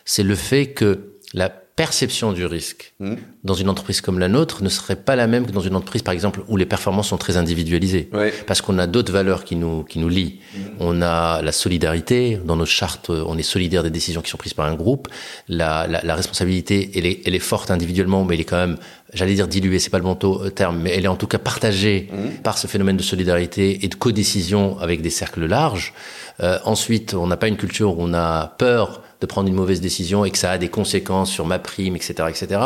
C'est 0.06 0.22
le 0.22 0.34
fait 0.34 0.68
que 0.68 1.10
la 1.34 1.52
perception 1.76 2.32
du 2.32 2.46
risque 2.46 2.94
Mhm. 3.00 3.18
dans 3.44 3.52
une 3.54 3.68
entreprise 3.68 4.00
comme 4.00 4.18
la 4.18 4.28
nôtre 4.28 4.62
ne 4.62 4.68
serait 4.70 4.96
pas 4.96 5.14
la 5.14 5.26
même 5.26 5.46
que 5.46 5.52
dans 5.52 5.60
une 5.60 5.76
entreprise, 5.76 6.00
par 6.02 6.14
exemple, 6.14 6.40
où 6.48 6.56
les 6.56 6.64
performances 6.64 7.08
sont 7.08 7.18
très 7.18 7.36
individualisées. 7.36 8.08
Ouais. 8.14 8.32
Parce 8.46 8.62
qu'on 8.62 8.78
a 8.78 8.86
d'autres 8.86 9.12
valeurs 9.12 9.44
qui 9.44 9.56
nous, 9.56 9.84
qui 9.84 9.98
nous 9.98 10.08
lient. 10.08 10.40
On 10.80 11.02
a 11.02 11.42
la 11.42 11.52
solidarité. 11.52 12.40
Dans 12.44 12.56
notre 12.56 12.70
charte, 12.70 13.10
on 13.10 13.36
est 13.36 13.42
solidaire 13.42 13.82
des 13.82 13.90
décisions 13.90 14.22
qui 14.22 14.30
sont 14.30 14.38
prises 14.38 14.54
par 14.54 14.64
un 14.66 14.74
groupe. 14.74 15.08
La, 15.48 15.86
la, 15.86 16.00
la 16.02 16.14
responsabilité, 16.14 16.90
elle 16.94 17.04
est, 17.06 17.20
elle 17.26 17.34
est 17.34 17.38
forte 17.38 17.70
individuellement, 17.70 18.24
mais 18.24 18.34
elle 18.36 18.40
est 18.40 18.44
quand 18.44 18.56
même, 18.56 18.78
j'allais 19.12 19.34
dire 19.34 19.46
diluée, 19.46 19.78
c'est 19.78 19.90
pas 19.90 19.98
le 19.98 20.04
bon 20.04 20.16
euh, 20.24 20.48
terme, 20.50 20.80
mais 20.82 20.92
elle 20.96 21.04
est 21.04 21.08
en 21.08 21.16
tout 21.16 21.26
cas 21.26 21.38
partagée 21.38 22.08
Mhm. 22.10 22.38
par 22.42 22.56
ce 22.56 22.66
phénomène 22.66 22.96
de 22.96 23.02
solidarité 23.02 23.84
et 23.84 23.88
de 23.88 23.94
codécision 23.94 24.78
avec 24.78 25.02
des 25.02 25.10
cercles 25.10 25.44
larges. 25.46 25.92
Euh, 26.40 26.58
ensuite, 26.64 27.12
on 27.12 27.26
n'a 27.26 27.36
pas 27.36 27.48
une 27.48 27.56
culture 27.58 27.98
où 27.98 28.02
on 28.02 28.14
a 28.14 28.54
peur 28.58 29.02
de 29.20 29.26
prendre 29.26 29.48
une 29.48 29.54
mauvaise 29.54 29.80
décision 29.80 30.24
et 30.24 30.30
que 30.30 30.38
ça 30.38 30.50
a 30.52 30.58
des 30.58 30.68
conséquences 30.68 31.30
sur 31.30 31.46
ma 31.46 31.58
prime, 31.58 31.96
etc., 31.96 32.14
etc. 32.28 32.60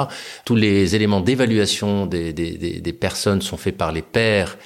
Tous 0.44 0.56
les 0.56 0.94
éléments 0.96 1.20
d'évaluation 1.20 2.06
des, 2.06 2.32
des, 2.32 2.52
des, 2.52 2.80
des 2.80 2.92
personnes 2.92 3.42
sont 3.42 3.56
faits 3.56 3.76
par 3.76 3.92
les 3.92 4.02
pairs 4.02 4.56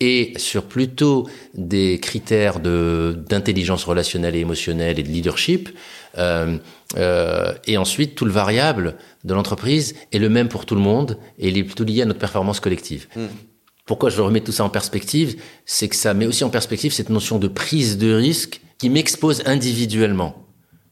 et 0.00 0.32
sur 0.36 0.64
plutôt 0.64 1.28
des 1.54 1.98
critères 1.98 2.60
de 2.60 3.18
d'intelligence 3.28 3.84
relationnelle 3.84 4.36
et 4.36 4.40
émotionnelle 4.40 4.98
et 4.98 5.02
de 5.02 5.08
leadership. 5.08 5.70
Euh, 6.16 6.58
euh, 6.96 7.52
et 7.66 7.76
ensuite, 7.76 8.14
tout 8.14 8.24
le 8.24 8.30
variable 8.30 8.96
de 9.24 9.34
l'entreprise 9.34 9.94
est 10.12 10.18
le 10.18 10.28
même 10.28 10.48
pour 10.48 10.66
tout 10.66 10.74
le 10.74 10.80
monde 10.80 11.18
et 11.38 11.48
il 11.48 11.58
est 11.58 11.64
plutôt 11.64 11.84
lié 11.84 12.02
à 12.02 12.04
notre 12.04 12.20
performance 12.20 12.60
collective. 12.60 13.08
Pourquoi 13.86 14.10
je 14.10 14.20
remets 14.20 14.40
tout 14.40 14.52
ça 14.52 14.64
en 14.64 14.68
perspective? 14.68 15.40
C'est 15.64 15.88
que 15.88 15.96
ça 15.96 16.14
met 16.14 16.26
aussi 16.26 16.44
en 16.44 16.50
perspective 16.50 16.92
cette 16.92 17.10
notion 17.10 17.38
de 17.38 17.48
prise 17.48 17.98
de 17.98 18.12
risque 18.12 18.60
qui 18.78 18.90
m'expose 18.90 19.42
individuellement. 19.46 20.47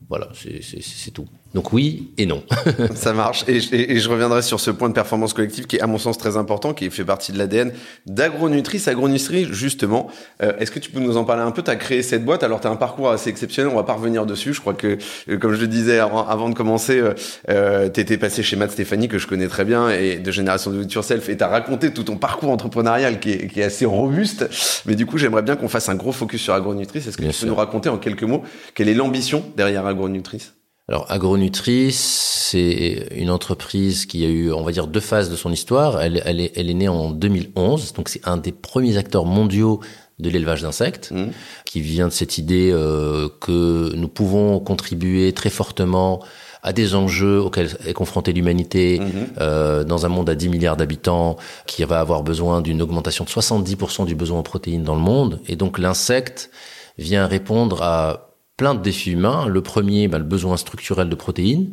Voilà, 0.09 0.29
c'est- 0.35 0.63
tout. 1.11 1.27
Donc 1.57 1.73
oui 1.73 2.11
et 2.19 2.27
non. 2.27 2.43
Ça 2.95 3.15
marche. 3.15 3.45
Et, 3.49 3.61
je- 3.61 3.75
et- 3.75 3.93
et 3.93 3.99
je 3.99 4.11
reviendrai 4.11 4.43
sur 4.43 4.61
ce 4.61 4.71
point 4.71 4.91
de 4.91 4.95
performance 4.95 5.33
collective 5.33 5.67
qui 5.67 5.77
est, 5.77 5.81
à 5.81 5.87
mon 5.87 5.97
sens, 5.97 6.19
très 6.19 6.37
important, 6.37 6.75
qui 6.75 6.91
fait 6.91 7.03
partie 7.05 7.33
de 7.33 7.39
l'ADN 7.39 7.73
d'Agronutrice. 8.05 8.89
Agronutrice, 8.89 9.49
justement, 9.53 10.09
euh, 10.43 10.53
est-ce 10.59 10.71
que 10.71 10.79
tu 10.79 10.91
peux 10.91 11.01
nous 11.01 11.17
en 11.17 11.25
parler 11.25 11.43
un 11.43 11.51
peu? 11.53 11.63
Tu 11.63 11.71
as 11.71 11.77
créé 11.77 12.03
cette 12.03 12.27
boîte, 12.27 12.43
alors 12.43 12.61
tu 12.61 12.67
as 12.67 12.71
un 12.71 12.77
parcours 12.77 13.09
assez 13.11 13.31
exceptionnel, 13.31 13.73
on 13.73 13.77
va 13.77 13.85
pas 13.85 13.95
revenir 13.95 14.27
dessus. 14.27 14.53
Je 14.53 14.61
crois 14.61 14.75
que, 14.75 14.99
euh, 15.31 15.39
comme 15.39 15.55
je 15.55 15.61
le 15.63 15.67
disais 15.67 15.99
avant, 15.99 16.27
avant 16.29 16.51
de 16.51 16.55
commencer, 16.55 16.99
euh, 16.99 17.15
euh, 17.49 17.89
tu 17.89 18.01
étais 18.01 18.19
passé 18.19 18.43
chez 18.43 18.57
Matt 18.57 18.73
Stéphanie, 18.73 19.09
que 19.09 19.17
je 19.19 19.27
connais 19.27 19.49
très 19.49 19.65
bien, 19.65 19.89
et 19.89 20.19
de 20.19 20.31
Génération 20.31 20.71
de 20.71 20.85
Yourself, 20.85 21.27
et 21.31 21.39
tu 21.39 21.43
as 21.43 21.49
raconté 21.49 21.91
tout 21.91 22.05
ton 22.05 22.17
parcours 22.19 22.51
entrepreneurial 22.51 23.19
qui 23.19 23.31
est, 23.31 23.47
qui 23.49 23.61
est 23.61 23.65
assez 23.65 23.87
robuste. 23.87 24.47
Mais 24.85 24.95
du 24.95 25.07
coup, 25.07 25.17
j'aimerais 25.17 25.43
bien 25.43 25.57
qu'on 25.57 25.69
fasse 25.69 25.89
un 25.89 25.95
gros 25.95 26.13
focus 26.13 26.43
sur 26.43 26.53
Agronutrice. 26.53 27.07
Est-ce 27.07 27.17
que 27.17 27.23
Bien 27.23 27.31
tu 27.31 27.37
peux 27.37 27.39
sûr. 27.47 27.49
nous 27.49 27.55
raconter 27.55 27.89
en 27.89 27.97
quelques 27.97 28.25
mots 28.25 28.43
quelle 28.75 28.91
est 28.91 28.95
l'ambition 28.95 29.43
derrière 29.57 29.87
Agronutrice 29.87 30.53
Alors 30.89 31.11
Agronutrice, 31.11 31.99
c'est 31.99 33.09
une 33.17 33.31
entreprise 33.31 34.07
qui 34.07 34.25
a 34.25 34.29
eu, 34.29 34.53
on 34.53 34.63
va 34.63 34.71
dire, 34.71 34.87
deux 34.87 35.01
phases 35.01 35.31
de 35.31 35.37
son 35.37 35.51
histoire. 35.53 36.01
Elle, 36.01 36.23
elle, 36.25 36.41
est, 36.41 36.53
elle 36.55 36.71
est 36.71 36.75
née 36.75 36.87
en 36.89 37.11
2011, 37.11 37.93
donc 37.95 38.09
c'est 38.09 38.21
un 38.27 38.37
des 38.37 38.53
premiers 38.53 38.97
acteurs 38.97 39.25
mondiaux 39.25 39.81
de 40.21 40.31
l'élevage 40.31 40.63
d'insectes, 40.63 41.11
Mhm. 41.11 41.33
qui 41.65 41.81
vient 41.81 42.07
de 42.09 42.13
cette 42.13 42.39
idée 42.39 42.71
euh, 42.73 43.29
que 43.41 43.93
nous 43.97 44.09
pouvons 44.09 44.61
contribuer 44.61 45.33
très 45.33 45.51
fortement 45.51 46.23
à 46.63 46.73
des 46.73 46.95
enjeux 46.95 47.41
auxquels 47.41 47.77
est 47.87 47.93
confrontée 47.93 48.33
l'humanité 48.33 49.01
Mhm. 49.01 49.27
euh, 49.41 49.83
dans 49.85 50.07
un 50.07 50.09
monde 50.09 50.31
à 50.31 50.35
10 50.37 50.49
milliards 50.49 50.77
d'habitants 50.77 51.37
qui 51.67 51.83
va 51.85 51.99
avoir 52.01 52.23
besoin 52.23 52.61
d'une 52.63 52.81
augmentation 52.81 53.25
de 53.25 53.29
70% 53.29 54.05
du 54.05 54.15
besoin 54.15 54.39
en 54.39 54.43
protéines 54.45 54.85
dans 54.85 54.95
le 54.95 55.01
monde. 55.03 55.41
Et 55.49 55.57
donc 55.57 55.79
l'insecte 55.79 56.49
vient 56.97 57.27
répondre 57.27 57.83
à 57.83 58.26
plein 58.57 58.75
de 58.75 58.83
défis 58.83 59.13
humains. 59.13 59.47
Le 59.47 59.63
premier, 59.63 60.09
ben, 60.09 60.19
le 60.19 60.25
besoin 60.25 60.57
structurel 60.57 61.09
de 61.09 61.15
protéines. 61.15 61.73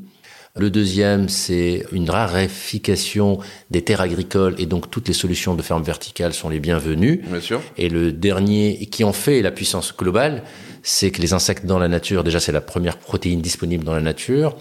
Le 0.56 0.70
deuxième, 0.70 1.30
c'est 1.30 1.84
une 1.92 2.08
raréfication 2.12 3.40
des 3.72 3.82
terres 3.82 4.02
agricoles 4.02 4.54
et 4.60 4.68
donc 4.68 4.92
toutes 4.92 5.08
les 5.08 5.14
solutions 5.14 5.56
de 5.56 5.64
ferme 5.64 5.82
verticale 5.82 6.32
sont 6.32 6.48
les 6.48 6.60
bienvenues. 6.60 7.24
Bien 7.28 7.42
sûr. 7.42 7.60
Et 7.76 7.90
le 7.90 8.12
dernier, 8.12 8.86
qui 8.92 9.04
en 9.04 9.14
fait 9.14 9.42
la 9.42 9.50
puissance 9.50 9.98
globale, 9.98 10.44
c'est 10.84 11.10
que 11.10 11.22
les 11.22 11.34
insectes 11.34 11.66
dans 11.66 11.80
la 11.80 11.88
nature, 11.88 12.24
déjà 12.24 12.40
c'est 12.40 12.52
la 12.52 12.62
première 12.62 12.98
protéine 12.98 13.42
disponible 13.42 13.84
dans 13.84 13.96
la 13.96 14.02
nature, 14.02 14.56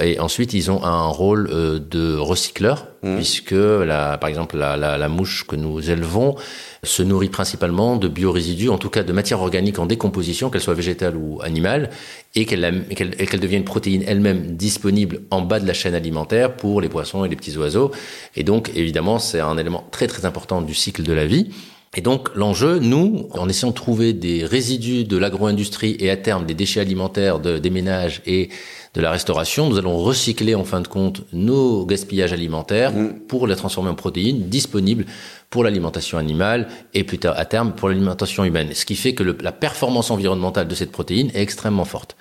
Et 0.00 0.18
ensuite, 0.18 0.52
ils 0.52 0.70
ont 0.70 0.82
un 0.84 1.06
rôle 1.06 1.48
euh, 1.52 1.78
de 1.78 2.16
recycleur, 2.16 2.86
mmh. 3.02 3.16
puisque, 3.16 3.52
la, 3.52 4.18
par 4.18 4.28
exemple, 4.28 4.56
la, 4.56 4.76
la, 4.76 4.98
la, 4.98 5.08
mouche 5.08 5.46
que 5.46 5.56
nous 5.56 5.90
élevons 5.90 6.34
se 6.82 7.02
nourrit 7.02 7.28
principalement 7.28 7.96
de 7.96 8.08
biorésidus, 8.08 8.68
en 8.68 8.78
tout 8.78 8.90
cas 8.90 9.02
de 9.02 9.12
matière 9.12 9.40
organique 9.40 9.78
en 9.78 9.86
décomposition, 9.86 10.50
qu'elle 10.50 10.60
soit 10.60 10.74
végétale 10.74 11.16
ou 11.16 11.40
animale, 11.42 11.90
et 12.34 12.46
qu'elle 12.46 12.86
qu 12.86 13.38
devienne 13.38 13.60
une 13.60 13.64
protéine 13.64 14.04
elle-même 14.06 14.56
disponible 14.56 15.20
en 15.30 15.42
bas 15.42 15.60
de 15.60 15.66
la 15.66 15.74
chaîne 15.74 15.94
alimentaire 15.94 16.56
pour 16.56 16.80
les 16.80 16.88
poissons 16.88 17.24
et 17.24 17.28
les 17.28 17.36
petits 17.36 17.56
oiseaux. 17.56 17.90
Et 18.36 18.42
donc, 18.42 18.70
évidemment, 18.74 19.18
c'est 19.18 19.40
un 19.40 19.56
élément 19.56 19.84
très 19.90 20.06
très 20.06 20.26
important 20.26 20.62
du 20.62 20.74
cycle 20.74 21.02
de 21.02 21.12
la 21.12 21.26
vie. 21.26 21.50
Et 21.96 22.00
donc 22.00 22.34
l'enjeu, 22.34 22.78
nous, 22.78 23.28
en 23.30 23.48
essayant 23.48 23.70
de 23.70 23.76
trouver 23.76 24.12
des 24.12 24.44
résidus 24.44 25.04
de 25.04 25.16
l'agro-industrie 25.16 25.96
et 26.00 26.10
à 26.10 26.16
terme 26.16 26.44
des 26.44 26.54
déchets 26.54 26.80
alimentaires 26.80 27.38
de, 27.38 27.58
des 27.58 27.70
ménages 27.70 28.20
et 28.26 28.48
de 28.94 29.00
la 29.00 29.10
restauration, 29.10 29.68
nous 29.68 29.76
allons 29.76 29.98
recycler 29.98 30.54
en 30.54 30.64
fin 30.64 30.80
de 30.80 30.86
compte 30.86 31.22
nos 31.32 31.84
gaspillages 31.84 32.32
alimentaires 32.32 32.92
mmh. 32.92 33.26
pour 33.26 33.48
les 33.48 33.56
transformer 33.56 33.90
en 33.90 33.96
protéines 33.96 34.48
disponibles 34.48 35.04
pour 35.50 35.64
l'alimentation 35.64 36.16
animale 36.16 36.68
et 36.94 37.02
plus 37.02 37.18
tard 37.18 37.34
à 37.36 37.44
terme 37.44 37.72
pour 37.72 37.88
l'alimentation 37.88 38.44
humaine. 38.44 38.70
Ce 38.72 38.84
qui 38.84 38.94
fait 38.94 39.14
que 39.14 39.24
le, 39.24 39.36
la 39.40 39.52
performance 39.52 40.12
environnementale 40.12 40.68
de 40.68 40.74
cette 40.76 40.92
protéine 40.92 41.30
est 41.34 41.42
extrêmement 41.42 41.84
forte. 41.84 42.16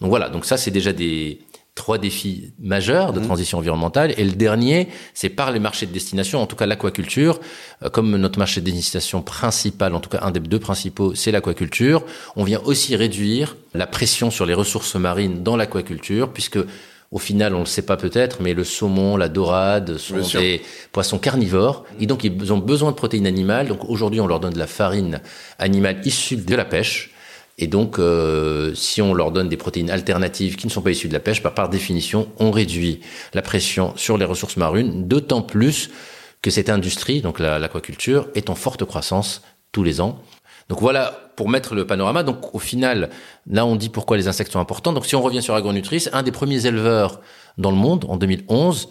Donc 0.00 0.10
voilà, 0.10 0.28
donc 0.28 0.44
ça 0.44 0.56
c'est 0.56 0.72
déjà 0.72 0.92
des, 0.92 1.38
trois 1.76 1.98
défis 1.98 2.52
majeurs 2.58 3.12
de 3.12 3.20
mmh. 3.20 3.24
transition 3.26 3.58
environnementale. 3.58 4.12
Et 4.18 4.24
le 4.24 4.32
dernier, 4.32 4.88
c'est 5.14 5.28
par 5.28 5.52
les 5.52 5.60
marchés 5.60 5.86
de 5.86 5.92
destination, 5.92 6.40
en 6.40 6.46
tout 6.46 6.56
cas 6.56 6.66
l'aquaculture. 6.66 7.38
Euh, 7.84 7.90
comme 7.90 8.16
notre 8.16 8.40
marché 8.40 8.60
de 8.60 8.68
destination 8.68 9.22
principal, 9.22 9.94
en 9.94 10.00
tout 10.00 10.10
cas 10.10 10.20
un 10.22 10.32
des 10.32 10.40
deux 10.40 10.58
principaux, 10.58 11.14
c'est 11.14 11.30
l'aquaculture, 11.30 12.02
on 12.34 12.42
vient 12.42 12.60
aussi 12.64 12.96
réduire 12.96 13.56
la 13.74 13.86
pression 13.86 14.32
sur 14.32 14.46
les 14.46 14.54
ressources 14.54 14.96
marines 14.96 15.44
dans 15.44 15.56
l'aquaculture, 15.56 16.32
puisque 16.32 16.58
au 17.12 17.18
final, 17.18 17.54
on 17.54 17.58
ne 17.58 17.62
le 17.62 17.68
sait 17.68 17.82
pas 17.82 17.96
peut-être, 17.96 18.42
mais 18.42 18.52
le 18.52 18.64
saumon, 18.64 19.16
la 19.16 19.28
dorade 19.28 19.96
sont 19.96 20.16
des 20.38 20.62
poissons 20.90 21.18
carnivores 21.18 21.84
et 22.00 22.06
donc 22.06 22.24
ils 22.24 22.52
ont 22.52 22.58
besoin 22.58 22.90
de 22.90 22.96
protéines 22.96 23.28
animales. 23.28 23.68
Donc 23.68 23.88
aujourd'hui, 23.88 24.20
on 24.20 24.26
leur 24.26 24.40
donne 24.40 24.54
de 24.54 24.58
la 24.58 24.66
farine 24.66 25.20
animale 25.58 26.00
issue 26.04 26.36
de 26.36 26.54
la 26.56 26.64
pêche. 26.64 27.12
Et 27.58 27.68
donc, 27.68 27.98
euh, 27.98 28.74
si 28.74 29.00
on 29.00 29.14
leur 29.14 29.32
donne 29.32 29.48
des 29.48 29.56
protéines 29.56 29.90
alternatives 29.90 30.56
qui 30.56 30.66
ne 30.66 30.72
sont 30.72 30.82
pas 30.82 30.90
issues 30.90 31.08
de 31.08 31.14
la 31.14 31.20
pêche, 31.20 31.42
bah, 31.42 31.50
par 31.50 31.68
définition, 31.68 32.28
on 32.38 32.50
réduit 32.50 33.00
la 33.32 33.42
pression 33.42 33.96
sur 33.96 34.18
les 34.18 34.26
ressources 34.26 34.58
marines, 34.58 35.08
d'autant 35.08 35.42
plus 35.42 35.90
que 36.42 36.50
cette 36.50 36.68
industrie, 36.68 37.22
donc 37.22 37.40
l'aquaculture, 37.40 38.28
est 38.34 38.50
en 38.50 38.54
forte 38.54 38.84
croissance 38.84 39.42
tous 39.72 39.82
les 39.82 40.00
ans. 40.00 40.20
Donc 40.68 40.80
voilà 40.80 41.30
pour 41.36 41.48
mettre 41.48 41.74
le 41.74 41.86
panorama. 41.86 42.22
Donc 42.22 42.54
au 42.54 42.58
final, 42.58 43.10
là 43.46 43.64
on 43.64 43.76
dit 43.76 43.88
pourquoi 43.88 44.16
les 44.16 44.28
insectes 44.28 44.52
sont 44.52 44.60
importants. 44.60 44.92
Donc 44.92 45.06
si 45.06 45.14
on 45.14 45.22
revient 45.22 45.42
sur 45.42 45.54
Agronutrice, 45.54 46.10
un 46.12 46.22
des 46.22 46.32
premiers 46.32 46.66
éleveurs 46.66 47.20
dans 47.56 47.70
le 47.70 47.76
monde 47.76 48.04
en 48.08 48.16
2011, 48.16 48.88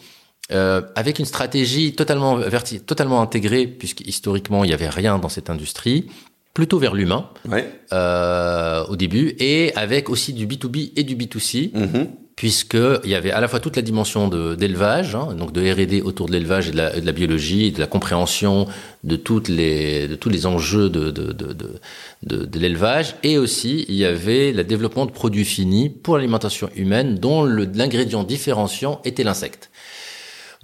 euh, 0.51 0.81
avec 0.95 1.19
une 1.19 1.25
stratégie 1.25 1.93
totalement 1.95 2.39
totalement 2.86 3.22
intégrée, 3.22 3.67
puisque 3.67 4.01
historiquement 4.01 4.63
il 4.63 4.67
n'y 4.67 4.74
avait 4.74 4.89
rien 4.89 5.17
dans 5.17 5.29
cette 5.29 5.50
industrie, 5.50 6.07
plutôt 6.55 6.79
vers 6.79 6.95
l'humain 6.95 7.29
ouais. 7.47 7.69
euh, 7.93 8.85
au 8.85 8.95
début, 8.95 9.35
et 9.39 9.74
avec 9.75 10.09
aussi 10.09 10.33
du 10.33 10.47
B2B 10.47 10.93
et 10.95 11.03
du 11.03 11.15
B2C, 11.17 11.74
mm-hmm. 11.74 12.07
puisqu'il 12.38 13.09
y 13.09 13.13
avait 13.13 13.31
à 13.31 13.41
la 13.41 13.50
fois 13.50 13.59
toute 13.59 13.75
la 13.75 13.81
dimension 13.81 14.29
d'élevage, 14.55 15.15
hein, 15.15 15.35
donc 15.38 15.51
de 15.51 15.62
R&D 15.62 16.01
autour 16.01 16.27
de 16.27 16.31
l'élevage 16.31 16.69
et, 16.69 16.71
de 16.71 16.77
la, 16.77 16.97
de 16.97 17.05
la 17.05 17.12
biologie, 17.12 17.65
et 17.65 17.71
de 17.71 17.79
la 17.79 17.88
compréhension 17.88 18.67
de, 19.03 19.17
toutes 19.17 19.50
les, 19.50 20.07
de 20.07 20.15
tous 20.15 20.29
les 20.29 20.45
enjeux 20.45 20.89
de, 20.89 21.12
de, 21.12 21.33
de, 21.33 21.53
de, 22.24 22.45
de 22.45 22.59
l'élevage, 22.59 23.17
et 23.24 23.38
aussi 23.38 23.85
il 23.89 23.95
y 23.95 24.05
avait 24.05 24.53
le 24.53 24.63
développement 24.63 25.05
de 25.05 25.12
produits 25.12 25.45
finis 25.45 25.89
pour 25.89 26.15
l'alimentation 26.15 26.69
humaine, 26.77 27.15
dont 27.15 27.43
l'ingrédient 27.43 28.24
différenciant 28.24 29.01
était 29.03 29.25
l'insecte. 29.25 29.69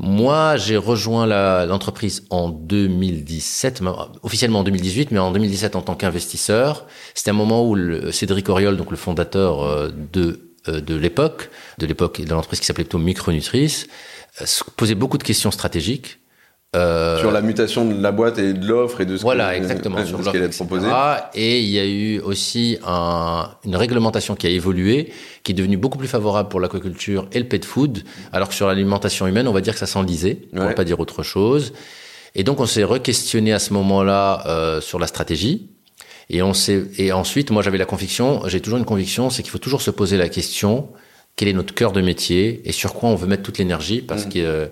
Moi, 0.03 0.57
j'ai 0.57 0.77
rejoint 0.77 1.27
l'entreprise 1.67 2.23
en 2.31 2.49
2017, 2.49 3.83
officiellement 4.23 4.59
en 4.59 4.63
2018, 4.63 5.11
mais 5.11 5.19
en 5.19 5.31
2017 5.31 5.75
en 5.75 5.83
tant 5.83 5.93
qu'investisseur. 5.93 6.87
C'était 7.13 7.29
un 7.29 7.33
moment 7.33 7.63
où 7.67 7.75
le, 7.75 8.11
Cédric 8.11 8.49
Oriol, 8.49 8.77
donc 8.77 8.89
le 8.89 8.97
fondateur 8.97 9.61
euh, 9.61 9.91
de 10.11 10.51
euh, 10.67 10.79
de 10.79 10.95
l'époque, 10.95 11.49
de 11.79 11.87
l'époque 11.87 12.21
de 12.21 12.29
l'entreprise 12.29 12.59
qui 12.59 12.67
s'appelait 12.67 12.83
plutôt 12.83 12.99
Micronutrice, 12.99 13.87
euh, 14.41 14.45
posait 14.77 14.93
beaucoup 14.93 15.17
de 15.17 15.23
questions 15.23 15.49
stratégiques 15.49 16.19
euh, 16.73 17.19
sur 17.19 17.31
la 17.31 17.41
mutation 17.41 17.83
de 17.83 18.01
la 18.01 18.13
boîte 18.13 18.39
et 18.39 18.53
de 18.53 18.65
l'offre 18.65 19.01
et 19.01 19.05
de 19.05 19.17
ce 19.17 19.23
voilà 19.23 19.57
exactement 19.57 20.05
sur 20.05 20.23
ce 20.23 20.29
qu'elle 20.29 20.43
est 20.43 20.55
proposé. 20.55 20.87
Et 21.33 21.59
il 21.59 21.69
y 21.69 21.79
a 21.79 21.85
eu 21.85 22.19
aussi 22.19 22.77
un, 22.87 23.49
une 23.65 23.75
réglementation 23.75 24.35
qui 24.35 24.47
a 24.47 24.49
évolué, 24.49 25.11
qui 25.43 25.51
est 25.51 25.55
devenue 25.55 25.75
beaucoup 25.75 25.97
plus 25.97 26.07
favorable 26.07 26.47
pour 26.47 26.61
l'aquaculture 26.61 27.27
et 27.33 27.39
le 27.39 27.45
pet 27.45 27.65
food, 27.65 28.03
alors 28.31 28.47
que 28.47 28.55
sur 28.55 28.67
l'alimentation 28.67 29.27
humaine, 29.27 29.49
on 29.49 29.51
va 29.51 29.59
dire 29.59 29.73
que 29.73 29.79
ça 29.79 29.85
s'enlisait, 29.85 30.43
on 30.53 30.59
va 30.59 30.73
pas 30.73 30.85
dire 30.85 31.01
autre 31.01 31.23
chose. 31.23 31.73
Et 32.35 32.43
donc 32.45 32.61
on 32.61 32.65
s'est 32.65 32.85
re-questionné 32.85 33.51
à 33.51 33.59
ce 33.59 33.73
moment-là 33.73 34.43
euh, 34.47 34.79
sur 34.79 34.97
la 34.97 35.07
stratégie. 35.07 35.69
Et 36.29 36.41
on 36.41 36.53
s'est 36.53 36.85
et 36.97 37.11
ensuite, 37.11 37.51
moi 37.51 37.61
j'avais 37.63 37.79
la 37.79 37.85
conviction, 37.85 38.43
j'ai 38.47 38.61
toujours 38.61 38.79
une 38.79 38.85
conviction, 38.85 39.29
c'est 39.29 39.43
qu'il 39.43 39.51
faut 39.51 39.57
toujours 39.57 39.81
se 39.81 39.91
poser 39.91 40.15
la 40.15 40.29
question 40.29 40.87
quel 41.35 41.47
est 41.47 41.53
notre 41.53 41.73
cœur 41.73 41.91
de 41.91 42.01
métier 42.01 42.61
et 42.65 42.71
sur 42.71 42.93
quoi 42.93 43.09
on 43.09 43.15
veut 43.15 43.27
mettre 43.27 43.43
toute 43.43 43.57
l'énergie, 43.57 44.01
parce 44.01 44.25
mmh. 44.25 44.29
que 44.29 44.39
euh, 44.39 44.67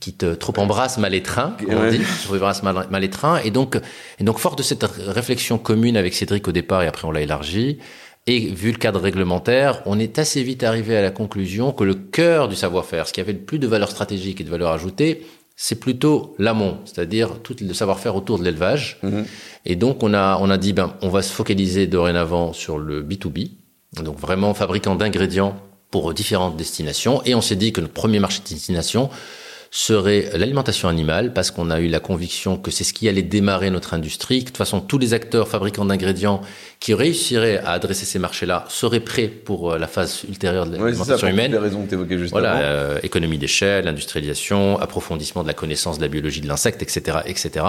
qui 0.00 0.12
te 0.14 0.34
trop 0.34 0.52
embrasse 0.58 0.98
mal 0.98 1.14
étreint, 1.14 1.56
comme 1.58 1.74
on 1.74 1.90
dit, 1.90 2.00
embrasse 2.30 2.62
mal, 2.62 2.86
mal 2.90 3.04
étreint. 3.04 3.38
Et 3.44 3.50
donc, 3.50 3.78
et 4.18 4.24
donc, 4.24 4.38
fort 4.38 4.56
de 4.56 4.62
cette 4.62 4.84
réflexion 4.84 5.58
commune 5.58 5.96
avec 5.96 6.14
Cédric 6.14 6.46
au 6.48 6.52
départ, 6.52 6.82
et 6.82 6.86
après 6.86 7.06
on 7.06 7.10
l'a 7.10 7.20
élargi, 7.20 7.78
et 8.26 8.40
vu 8.40 8.72
le 8.72 8.78
cadre 8.78 9.00
réglementaire, 9.00 9.82
on 9.86 9.98
est 9.98 10.18
assez 10.18 10.42
vite 10.42 10.62
arrivé 10.62 10.96
à 10.96 11.02
la 11.02 11.10
conclusion 11.10 11.72
que 11.72 11.84
le 11.84 11.94
cœur 11.94 12.48
du 12.48 12.56
savoir-faire, 12.56 13.08
ce 13.08 13.12
qui 13.12 13.20
avait 13.20 13.32
le 13.32 13.38
plus 13.38 13.58
de 13.58 13.66
valeur 13.66 13.90
stratégique 13.90 14.40
et 14.40 14.44
de 14.44 14.50
valeur 14.50 14.70
ajoutée, 14.70 15.26
c'est 15.56 15.80
plutôt 15.80 16.34
l'amont, 16.38 16.78
c'est-à-dire 16.84 17.40
tout 17.42 17.56
le 17.60 17.74
savoir-faire 17.74 18.14
autour 18.14 18.38
de 18.38 18.44
l'élevage. 18.44 19.00
Mm-hmm. 19.02 19.24
Et 19.64 19.76
donc, 19.76 20.02
on 20.02 20.14
a, 20.14 20.38
on 20.40 20.50
a 20.50 20.58
dit, 20.58 20.72
ben, 20.72 20.94
on 21.02 21.08
va 21.08 21.22
se 21.22 21.32
focaliser 21.32 21.86
dorénavant 21.86 22.52
sur 22.52 22.78
le 22.78 23.02
B2B, 23.02 23.52
donc 24.02 24.18
vraiment 24.20 24.54
fabricant 24.54 24.94
d'ingrédients 24.94 25.60
pour 25.90 26.12
différentes 26.14 26.56
destinations. 26.56 27.22
Et 27.24 27.34
on 27.34 27.40
s'est 27.40 27.56
dit 27.56 27.72
que 27.72 27.80
notre 27.80 27.94
premier 27.94 28.20
marché 28.20 28.40
de 28.44 28.48
destination, 28.48 29.10
serait 29.70 30.30
l'alimentation 30.34 30.88
animale, 30.88 31.32
parce 31.32 31.50
qu'on 31.50 31.70
a 31.70 31.80
eu 31.80 31.88
la 31.88 32.00
conviction 32.00 32.56
que 32.56 32.70
c'est 32.70 32.84
ce 32.84 32.92
qui 32.92 33.08
allait 33.08 33.22
démarrer 33.22 33.70
notre 33.70 33.94
industrie. 33.94 34.40
De 34.40 34.44
toute 34.46 34.56
façon, 34.56 34.80
tous 34.80 34.98
les 34.98 35.14
acteurs 35.14 35.48
fabricants 35.48 35.84
d'ingrédients 35.84 36.40
qui 36.80 36.94
réussiraient 36.94 37.58
à 37.58 37.72
adresser 37.72 38.06
ces 38.06 38.18
marchés-là 38.18 38.64
seraient 38.68 39.00
prêts 39.00 39.28
pour 39.28 39.72
euh, 39.72 39.78
la 39.78 39.86
phase 39.86 40.24
ultérieure 40.28 40.66
de 40.66 40.76
l'alimentation 40.76 41.26
ouais, 41.26 41.32
humaine. 41.32 41.52
Les 41.52 41.58
raisons 41.58 41.86
que 41.86 42.04
tu 42.04 42.18
juste 42.18 42.30
voilà, 42.30 42.52
avant. 42.52 42.62
Euh, 42.62 42.98
économie 43.02 43.38
d'échelle, 43.38 43.88
industrialisation, 43.88 44.78
approfondissement 44.78 45.42
de 45.42 45.48
la 45.48 45.54
connaissance 45.54 45.98
de 45.98 46.02
la 46.02 46.08
biologie 46.08 46.40
de 46.40 46.48
l'insecte, 46.48 46.82
etc., 46.82 47.18
etc. 47.26 47.64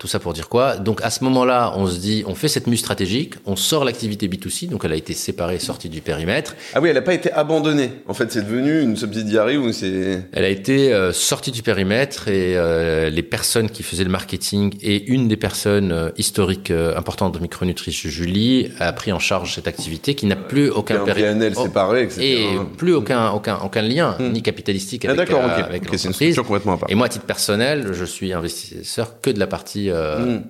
Tout 0.00 0.06
ça 0.06 0.18
pour 0.18 0.32
dire 0.32 0.48
quoi? 0.48 0.78
Donc 0.78 1.02
à 1.02 1.10
ce 1.10 1.22
moment-là, 1.24 1.74
on 1.76 1.86
se 1.86 1.98
dit, 1.98 2.24
on 2.26 2.34
fait 2.34 2.48
cette 2.48 2.66
mue 2.66 2.78
stratégique, 2.78 3.34
on 3.44 3.54
sort 3.54 3.84
l'activité 3.84 4.28
B2C, 4.28 4.70
donc 4.70 4.86
elle 4.86 4.92
a 4.92 4.96
été 4.96 5.12
séparée, 5.12 5.58
sortie 5.58 5.90
du 5.90 6.00
périmètre. 6.00 6.56
Ah 6.72 6.80
oui, 6.80 6.88
elle 6.88 6.94
n'a 6.94 7.02
pas 7.02 7.12
été 7.12 7.30
abandonnée. 7.30 7.90
En 8.08 8.14
fait, 8.14 8.32
c'est 8.32 8.40
devenu 8.40 8.80
une 8.80 8.96
subsidiaire 8.96 9.60
ou 9.60 9.74
c'est. 9.74 10.22
Elle 10.32 10.44
a 10.44 10.48
été 10.48 10.94
euh, 10.94 11.12
sortie 11.12 11.50
du 11.50 11.62
périmètre 11.62 12.28
et 12.28 12.56
euh, 12.56 13.10
les 13.10 13.22
personnes 13.22 13.68
qui 13.68 13.82
faisaient 13.82 14.04
le 14.04 14.10
marketing 14.10 14.74
et 14.80 15.04
une 15.04 15.28
des 15.28 15.36
personnes 15.36 15.92
euh, 15.92 16.08
historiques 16.16 16.72
importantes 16.96 17.34
de 17.34 17.38
Micronutrition, 17.38 18.08
Julie, 18.08 18.72
a 18.80 18.94
pris 18.94 19.12
en 19.12 19.18
charge 19.18 19.54
cette 19.54 19.68
activité 19.68 20.14
qui 20.14 20.24
n'a 20.24 20.36
plus 20.36 20.70
aucun 20.70 21.04
périmètre 21.04 21.60
oh, 21.60 21.64
séparé, 21.64 22.04
etc. 22.04 22.22
Et 22.22 22.46
plus 22.78 22.94
aucun 22.94 23.28
aucun 23.32 23.58
aucun 23.62 23.82
lien 23.82 24.16
hmm. 24.18 24.32
ni 24.32 24.40
capitalistique 24.40 25.04
avec, 25.04 25.20
ah, 25.20 25.24
d'accord, 25.24 25.44
okay. 25.44 25.62
avec 25.62 25.82
okay, 25.82 25.96
l'entreprise. 25.98 26.36
complètement 26.36 26.72
à 26.72 26.78
part. 26.78 26.90
Et 26.90 26.94
moi, 26.94 27.04
à 27.04 27.10
titre 27.10 27.26
personnel, 27.26 27.88
je 27.92 28.04
suis 28.06 28.32
investisseur 28.32 29.20
que 29.20 29.28
de 29.28 29.38
la 29.38 29.46
partie 29.46 29.89
euh, 29.90 30.38
mmh. 30.38 30.42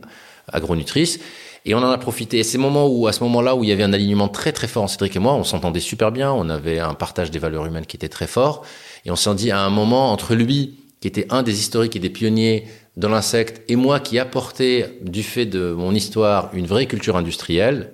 agronutrice. 0.52 1.18
Et 1.66 1.74
on 1.74 1.78
en 1.78 1.90
a 1.90 1.98
profité. 1.98 2.38
Et 2.38 2.42
c'est 2.42 2.58
moment 2.58 2.86
où, 2.88 3.06
à 3.06 3.12
ce 3.12 3.22
moment-là, 3.24 3.54
où 3.54 3.64
il 3.64 3.70
y 3.70 3.72
avait 3.72 3.82
un 3.82 3.92
alignement 3.92 4.28
très 4.28 4.52
très 4.52 4.66
fort, 4.66 4.88
Cédric 4.88 5.16
et 5.16 5.18
moi, 5.18 5.34
on 5.34 5.44
s'entendait 5.44 5.80
super 5.80 6.10
bien, 6.10 6.32
on 6.32 6.48
avait 6.48 6.78
un 6.78 6.94
partage 6.94 7.30
des 7.30 7.38
valeurs 7.38 7.66
humaines 7.66 7.86
qui 7.86 7.96
était 7.96 8.08
très 8.08 8.26
fort. 8.26 8.64
Et 9.04 9.10
on 9.10 9.16
s'est 9.16 9.34
dit 9.34 9.50
à 9.50 9.60
un 9.60 9.70
moment, 9.70 10.12
entre 10.12 10.34
lui, 10.34 10.78
qui 11.00 11.08
était 11.08 11.26
un 11.30 11.42
des 11.42 11.58
historiques 11.58 11.96
et 11.96 11.98
des 11.98 12.10
pionniers 12.10 12.66
dans 12.96 13.08
l'insecte, 13.08 13.62
et 13.68 13.76
moi 13.76 14.00
qui 14.00 14.18
apportais, 14.18 14.98
du 15.02 15.22
fait 15.22 15.46
de 15.46 15.72
mon 15.72 15.94
histoire, 15.94 16.50
une 16.52 16.66
vraie 16.66 16.86
culture 16.86 17.16
industrielle, 17.16 17.92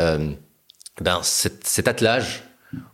euh, 0.00 0.30
ben, 1.00 1.20
cet, 1.22 1.66
cet 1.66 1.88
attelage 1.88 2.47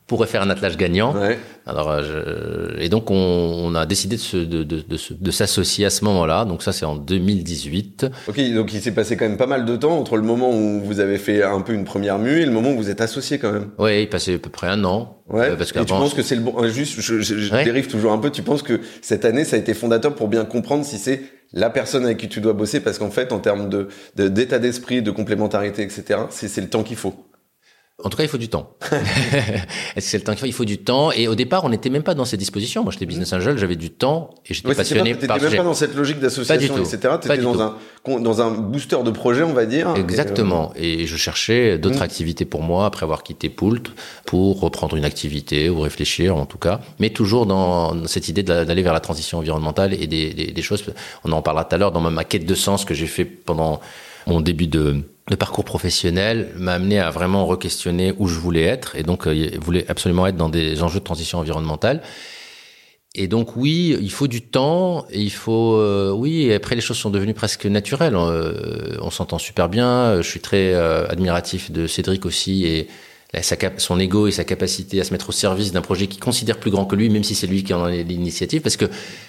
pourrait 0.06 0.26
faire 0.26 0.42
un 0.42 0.50
attelage 0.50 0.76
gagnant. 0.76 1.14
Ouais. 1.14 1.38
Alors, 1.66 1.90
euh, 1.90 2.74
je, 2.76 2.80
et 2.80 2.90
donc 2.90 3.10
on, 3.10 3.14
on, 3.14 3.74
a 3.74 3.86
décidé 3.86 4.16
de, 4.16 4.20
se, 4.20 4.36
de, 4.36 4.62
de, 4.62 4.80
de, 4.80 4.98
de 5.10 5.30
s'associer 5.30 5.86
à 5.86 5.90
ce 5.90 6.04
moment-là. 6.04 6.44
Donc 6.44 6.62
ça, 6.62 6.72
c'est 6.72 6.84
en 6.84 6.96
2018. 6.96 8.06
Ok, 8.28 8.52
donc 8.52 8.74
il 8.74 8.80
s'est 8.80 8.92
passé 8.92 9.16
quand 9.16 9.26
même 9.26 9.38
pas 9.38 9.46
mal 9.46 9.64
de 9.64 9.76
temps 9.76 9.98
entre 9.98 10.16
le 10.16 10.22
moment 10.22 10.50
où 10.50 10.80
vous 10.80 11.00
avez 11.00 11.16
fait 11.16 11.42
un 11.42 11.62
peu 11.62 11.72
une 11.72 11.84
première 11.84 12.18
mue 12.18 12.42
et 12.42 12.46
le 12.46 12.52
moment 12.52 12.72
où 12.72 12.76
vous 12.76 12.90
êtes 12.90 13.00
associé 13.00 13.38
quand 13.38 13.52
même. 13.52 13.70
Oui, 13.78 14.02
il 14.02 14.08
passait 14.08 14.34
à 14.34 14.38
peu 14.38 14.50
près 14.50 14.66
un 14.66 14.84
an. 14.84 15.22
Ouais. 15.30 15.50
Euh, 15.50 15.56
parce 15.56 15.70
et 15.70 15.80
tu 15.80 15.84
penses 15.86 16.12
que 16.12 16.22
c'est 16.22 16.36
le 16.36 16.42
bon. 16.42 16.62
Juste, 16.68 17.00
je, 17.00 17.20
je, 17.20 17.38
je 17.38 17.52
ouais. 17.52 17.64
dérive 17.64 17.86
toujours 17.86 18.12
un 18.12 18.18
peu. 18.18 18.30
Tu 18.30 18.42
penses 18.42 18.62
que 18.62 18.80
cette 19.00 19.24
année, 19.24 19.44
ça 19.44 19.56
a 19.56 19.58
été 19.58 19.72
fondateur 19.72 20.14
pour 20.14 20.28
bien 20.28 20.44
comprendre 20.44 20.84
si 20.84 20.98
c'est 20.98 21.22
la 21.54 21.70
personne 21.70 22.04
avec 22.04 22.18
qui 22.18 22.28
tu 22.28 22.40
dois 22.40 22.52
bosser, 22.52 22.80
parce 22.80 22.98
qu'en 22.98 23.10
fait, 23.10 23.32
en 23.32 23.38
termes 23.38 23.70
de 23.70 23.88
d'état 24.16 24.58
d'esprit, 24.58 25.02
de 25.02 25.10
complémentarité, 25.10 25.82
etc., 25.82 26.20
c'est 26.28 26.60
le 26.60 26.68
temps 26.68 26.82
qu'il 26.82 26.96
faut. 26.96 27.14
En 28.02 28.08
tout 28.10 28.16
cas, 28.16 28.24
il 28.24 28.28
faut 28.28 28.38
du 28.38 28.48
temps. 28.48 28.76
Est-ce 28.90 29.94
que 29.94 30.00
c'est 30.00 30.18
le 30.18 30.24
temps 30.24 30.32
qu'il 30.32 30.40
faut? 30.40 30.46
Il 30.46 30.52
faut 30.52 30.64
du 30.64 30.78
temps. 30.78 31.12
Et 31.12 31.28
au 31.28 31.36
départ, 31.36 31.62
on 31.64 31.68
n'était 31.68 31.90
même 31.90 32.02
pas 32.02 32.14
dans 32.14 32.24
ces 32.24 32.36
dispositions. 32.36 32.82
Moi, 32.82 32.92
j'étais 32.92 33.06
business 33.06 33.32
angel, 33.32 33.56
j'avais 33.56 33.76
du 33.76 33.90
temps 33.90 34.30
et 34.46 34.52
j'étais 34.52 34.66
Ouais, 34.68 34.74
passionné 34.74 35.12
T'étais 35.14 35.28
par 35.28 35.40
même 35.40 35.48
ce 35.50 35.56
pas 35.56 35.62
dans 35.62 35.74
cette 35.74 35.94
logique 35.94 36.18
d'association, 36.18 36.74
Pas 36.74 36.80
etc. 36.80 36.98
T'étais 37.20 37.28
Pas 37.28 37.36
dans 37.36 37.52
tout. 37.54 37.60
un, 38.12 38.20
dans 38.20 38.42
un 38.42 38.50
booster 38.50 38.96
de 39.04 39.10
projet, 39.12 39.44
on 39.44 39.52
va 39.52 39.64
dire. 39.64 39.94
Exactement. 39.96 40.72
Et 40.74 41.06
je 41.06 41.16
cherchais 41.16 41.78
d'autres 41.78 42.00
Mm. 42.00 42.02
activités 42.02 42.44
pour 42.44 42.62
moi 42.62 42.84
après 42.86 43.04
avoir 43.04 43.22
quitté 43.22 43.48
Poult 43.48 43.92
pour 44.26 44.58
reprendre 44.60 44.96
une 44.96 45.04
activité 45.04 45.70
ou 45.70 45.78
réfléchir 45.80 46.36
en 46.36 46.46
tout 46.46 46.58
cas. 46.58 46.80
Mais 46.98 47.10
toujours 47.10 47.46
dans 47.46 48.06
cette 48.08 48.28
idée 48.28 48.42
d'aller 48.42 48.82
vers 48.82 48.92
la 48.92 49.00
transition 49.00 49.38
environnementale 49.38 49.94
et 49.94 50.08
des, 50.08 50.34
des- 50.34 50.50
des 50.50 50.62
choses. 50.62 50.84
On 51.22 51.30
en 51.30 51.42
parlera 51.42 51.64
tout 51.64 51.76
à 51.76 51.78
l'heure 51.78 51.92
dans 51.92 52.00
ma 52.00 52.10
maquette 52.10 52.44
de 52.44 52.54
sens 52.56 52.84
que 52.84 52.92
j'ai 52.92 53.06
fait 53.06 53.24
pendant 53.24 53.80
mon 54.26 54.40
début 54.40 54.66
de, 54.66 55.02
de 55.28 55.36
parcours 55.36 55.64
professionnel 55.64 56.52
m'a 56.56 56.74
amené 56.74 56.98
à 56.98 57.10
vraiment 57.10 57.46
re-questionner 57.46 58.12
où 58.18 58.28
je 58.28 58.38
voulais 58.38 58.64
être 58.64 58.94
et 58.94 59.02
donc 59.02 59.26
euh, 59.26 59.50
voulais 59.58 59.86
absolument 59.88 60.26
être 60.26 60.36
dans 60.36 60.50
des 60.50 60.82
enjeux 60.82 61.00
de 61.00 61.04
transition 61.04 61.38
environnementale. 61.38 62.02
Et 63.16 63.28
donc 63.28 63.56
oui, 63.56 63.96
il 64.00 64.10
faut 64.10 64.26
du 64.26 64.42
temps, 64.42 65.06
et 65.10 65.20
il 65.20 65.30
faut 65.30 65.76
euh, 65.76 66.10
oui. 66.10 66.46
Et 66.46 66.54
après 66.54 66.74
les 66.74 66.80
choses 66.80 66.96
sont 66.96 67.10
devenues 67.10 67.34
presque 67.34 67.66
naturelles. 67.66 68.16
Euh, 68.16 68.96
on 69.00 69.10
s'entend 69.10 69.38
super 69.38 69.68
bien. 69.68 70.20
Je 70.20 70.28
suis 70.28 70.40
très 70.40 70.74
euh, 70.74 71.06
admiratif 71.08 71.70
de 71.70 71.86
Cédric 71.86 72.26
aussi 72.26 72.66
et 72.66 72.88
son 73.78 73.98
ego 73.98 74.28
et 74.28 74.30
sa 74.30 74.44
capacité 74.44 75.00
à 75.00 75.04
se 75.04 75.12
mettre 75.12 75.28
au 75.28 75.32
service 75.32 75.72
d'un 75.72 75.80
projet 75.80 76.06
qui 76.06 76.18
considère 76.18 76.58
plus 76.58 76.70
grand 76.70 76.86
que 76.86 76.94
lui, 76.94 77.08
même 77.08 77.24
si 77.24 77.34
c'est 77.34 77.48
lui 77.48 77.64
qui 77.64 77.74
en 77.74 77.84
a 77.84 77.90
l'initiative. 77.90 78.62
Parce 78.62 78.76
que 78.76 78.86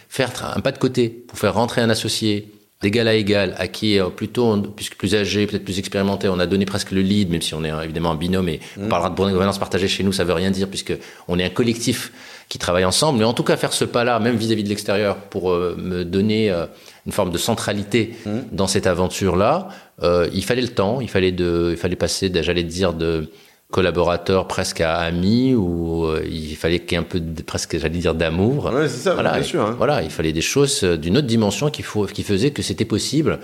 faire 0.10 0.32
un 0.56 0.62
pas 0.62 0.72
de 0.72 0.78
côté 0.78 1.10
pour 1.10 1.38
faire 1.38 1.54
rentrer 1.54 1.82
un 1.82 1.90
associé 1.90 2.52
d'égal 2.82 3.08
à 3.08 3.16
égal, 3.16 3.56
à 3.58 3.68
qui 3.68 4.00
euh, 4.00 4.10
plutôt, 4.10 4.58
puisque 4.76 4.96
plus 4.96 5.16
âgé, 5.16 5.48
peut-être 5.48 5.64
plus 5.64 5.80
expérimenté, 5.80 6.28
on 6.30 6.40
a 6.40 6.46
donné 6.46 6.66
presque 6.66 6.92
le 6.92 7.02
lead, 7.02 7.30
même 7.30 7.42
si 7.42 7.54
on 7.54 7.64
est 7.64 7.72
euh, 7.72 7.82
évidemment 7.82 8.12
un 8.12 8.16
binôme 8.16 8.50
et 8.50 8.60
on 8.78 8.88
parlera 8.88 9.10
de 9.10 9.16
gouvernance 9.16 9.60
partagée 9.60 9.88
chez 9.88 10.04
nous, 10.04 10.12
ça 10.12 10.24
veut 10.24 10.34
rien 10.34 10.52
dire 10.52 10.68
puisque 10.68 10.94
on 11.28 11.40
est 11.40 11.44
un 11.44 11.50
collectif 11.50 12.12
qui 12.50 12.58
travaille 12.58 12.86
ensemble. 12.86 13.20
Mais 13.20 13.26
en 13.26 13.34
tout 13.34 13.44
cas, 13.44 13.58
faire 13.58 13.74
ce 13.74 13.86
pas-là, 13.86 14.20
même 14.20 14.36
vis-à-vis 14.36 14.64
de 14.64 14.70
l'extérieur, 14.70 15.18
pour 15.18 15.52
euh, 15.52 15.76
me 15.78 16.06
donner 16.06 16.52
euh, 16.52 16.66
une 17.06 17.12
forme 17.12 17.32
de 17.32 17.38
centralité 17.38 18.16
dans 18.52 18.68
cette 18.68 18.88
aventure-là, 18.88 19.70
euh, 20.04 20.28
il 20.34 20.44
fallait 20.44 20.62
le 20.62 20.70
temps, 20.70 21.02
il 21.02 21.10
fallait 21.10 21.32
de, 21.32 21.70
il 21.72 21.78
fallait 21.78 21.96
passer, 21.96 22.32
j'allais 22.42 22.64
dire 22.64 22.94
de 22.94 23.30
collaborateur 23.76 24.48
presque 24.48 24.80
à 24.80 25.00
ami 25.00 25.54
ou 25.54 26.06
euh, 26.06 26.24
il 26.26 26.56
fallait 26.56 26.80
qu'il 26.80 26.94
y 26.94 26.96
ait 26.96 26.98
un 26.98 27.04
peu 27.04 27.20
de, 27.20 27.42
presque 27.42 27.78
j'allais 27.78 28.00
dire 28.00 28.16
d'amour 28.16 28.72
Ouais, 28.74 28.88
c'est 28.88 29.04
ça, 29.04 29.16
voilà, 29.16 29.34
bien 29.34 29.44
sûr. 29.44 29.62
hein. 29.62 29.76
voilà, 29.78 30.02
il 30.02 30.10
fallait 30.10 30.32
des 30.32 30.40
choses 30.40 30.86
euh, 30.86 30.96
d'une 30.96 31.18
autre 31.18 31.28
dimension 31.28 31.70
qui, 31.70 31.82
faut, 31.82 32.06
qui 32.06 32.24
faisait 32.24 32.52
que 32.52 32.62
c'était 32.62 32.86
possible. 32.86 33.38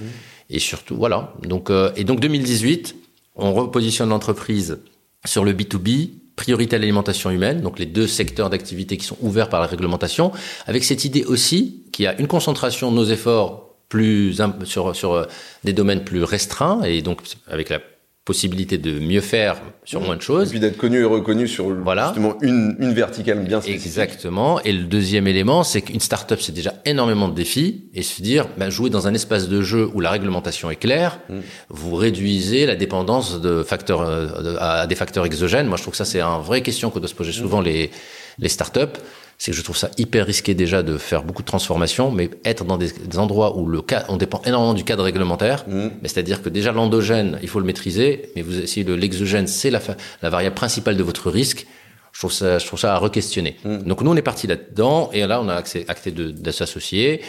Et 0.49 0.59
surtout, 0.59 0.95
voilà. 0.95 1.33
Donc, 1.45 1.69
euh, 1.69 1.91
et 1.97 2.05
donc 2.05 2.21
2018, 2.21 2.95
on 3.35 3.53
repositionne 3.53 4.07
l'entreprise 4.07 4.79
sur 5.25 5.43
le 5.43 5.51
B2B, 5.51 6.11
priorité 6.37 6.77
à 6.77 6.79
l'alimentation 6.79 7.29
humaine, 7.29 7.59
donc 7.59 7.77
les 7.77 7.85
deux 7.85 8.07
secteurs 8.07 8.49
d'activité 8.49 8.95
qui 8.95 9.05
sont 9.05 9.17
ouverts 9.19 9.49
par 9.49 9.59
la 9.59 9.67
réglementation, 9.67 10.31
avec 10.65 10.85
cette 10.85 11.03
idée 11.03 11.25
aussi 11.25 11.83
qu'il 11.91 12.05
y 12.05 12.07
a 12.07 12.17
une 12.17 12.27
concentration 12.27 12.89
de 12.89 12.95
nos 12.95 13.05
efforts 13.05 13.75
plus 13.89 14.33
sur, 14.63 14.95
sur 14.95 15.27
des 15.65 15.73
domaines 15.73 16.05
plus 16.05 16.23
restreints 16.23 16.83
et 16.83 17.01
donc 17.01 17.19
avec 17.49 17.67
la 17.67 17.81
possibilité 18.23 18.77
de 18.77 18.99
mieux 18.99 19.19
faire 19.21 19.59
sur 19.83 19.99
moins 19.99 20.15
de 20.15 20.21
Et 20.21 20.25
choses. 20.25 20.49
puis 20.51 20.59
d'être 20.59 20.77
connu 20.77 20.99
et 20.99 21.03
reconnu 21.03 21.47
sur 21.47 21.65
Voilà. 21.83 22.05
justement 22.13 22.37
une, 22.41 22.75
une 22.79 22.93
verticale 22.93 23.39
bien 23.39 23.59
spécifique. 23.61 23.85
Exactement. 23.87 24.61
Et 24.61 24.71
le 24.73 24.83
deuxième 24.83 25.25
élément, 25.27 25.63
c'est 25.63 25.81
qu'une 25.81 25.99
start-up, 25.99 26.39
c'est 26.39 26.51
déjà 26.51 26.75
énormément 26.85 27.29
de 27.29 27.33
défis. 27.33 27.89
Et 27.95 28.03
se 28.03 28.21
dire, 28.21 28.47
ben, 28.57 28.69
jouer 28.69 28.91
dans 28.91 29.07
un 29.07 29.13
espace 29.15 29.49
de 29.49 29.61
jeu 29.63 29.89
où 29.95 29.99
la 30.01 30.11
réglementation 30.11 30.69
est 30.69 30.75
claire, 30.75 31.19
vous 31.69 31.95
réduisez 31.95 32.67
la 32.67 32.75
dépendance 32.75 33.41
de 33.41 33.63
facteurs, 33.63 34.01
euh, 34.01 34.27
de- 34.43 34.57
à 34.59 34.85
des 34.85 34.95
facteurs 34.95 35.25
exogènes. 35.25 35.65
Moi, 35.67 35.77
je 35.77 35.81
trouve 35.81 35.93
que 35.93 35.97
ça, 35.97 36.05
c'est 36.05 36.21
une 36.21 36.41
vraie 36.43 36.61
question 36.61 36.91
que 36.91 36.99
doivent 36.99 37.09
se 37.09 37.15
poser 37.15 37.31
souvent 37.31 37.59
les, 37.61 37.89
les 38.37 38.49
start-up. 38.49 38.99
C'est 39.37 39.51
que 39.51 39.57
je 39.57 39.63
trouve 39.63 39.77
ça 39.77 39.89
hyper 39.97 40.25
risqué 40.25 40.53
déjà 40.53 40.83
de 40.83 40.97
faire 40.97 41.23
beaucoup 41.23 41.41
de 41.41 41.47
transformations, 41.47 42.11
mais 42.11 42.29
être 42.45 42.63
dans 42.63 42.77
des, 42.77 42.91
des 42.91 43.17
endroits 43.17 43.57
où 43.57 43.65
le 43.67 43.81
cas, 43.81 44.05
on 44.09 44.17
dépend 44.17 44.41
énormément 44.45 44.73
du 44.73 44.83
cadre 44.83 45.03
réglementaire. 45.03 45.65
Mm. 45.67 45.87
Mais 46.01 46.07
c'est-à-dire 46.07 46.41
que 46.41 46.49
déjà 46.49 46.71
l'endogène, 46.71 47.39
il 47.41 47.49
faut 47.49 47.59
le 47.59 47.65
maîtriser, 47.65 48.31
mais 48.35 48.41
vous, 48.43 48.67
si 48.67 48.83
le, 48.83 48.95
l'exogène, 48.95 49.47
c'est 49.47 49.71
la, 49.71 49.81
variable 50.21 50.55
principale 50.55 50.95
de 50.95 51.03
votre 51.03 51.31
risque, 51.31 51.65
je 52.11 52.19
trouve 52.19 52.33
ça, 52.33 52.59
je 52.59 52.65
trouve 52.65 52.79
ça 52.79 52.93
à 52.93 52.97
re-questionner. 52.99 53.55
Donc 53.63 54.01
nous, 54.01 54.11
on 54.11 54.15
est 54.15 54.21
parti 54.21 54.45
là-dedans, 54.45 55.09
et 55.13 55.25
là, 55.25 55.41
on 55.41 55.47
a 55.47 55.55
accès- 55.55 55.85
acté 55.87 56.11
de, 56.11 56.29
de 56.29 56.51
s'associer. 56.51 57.21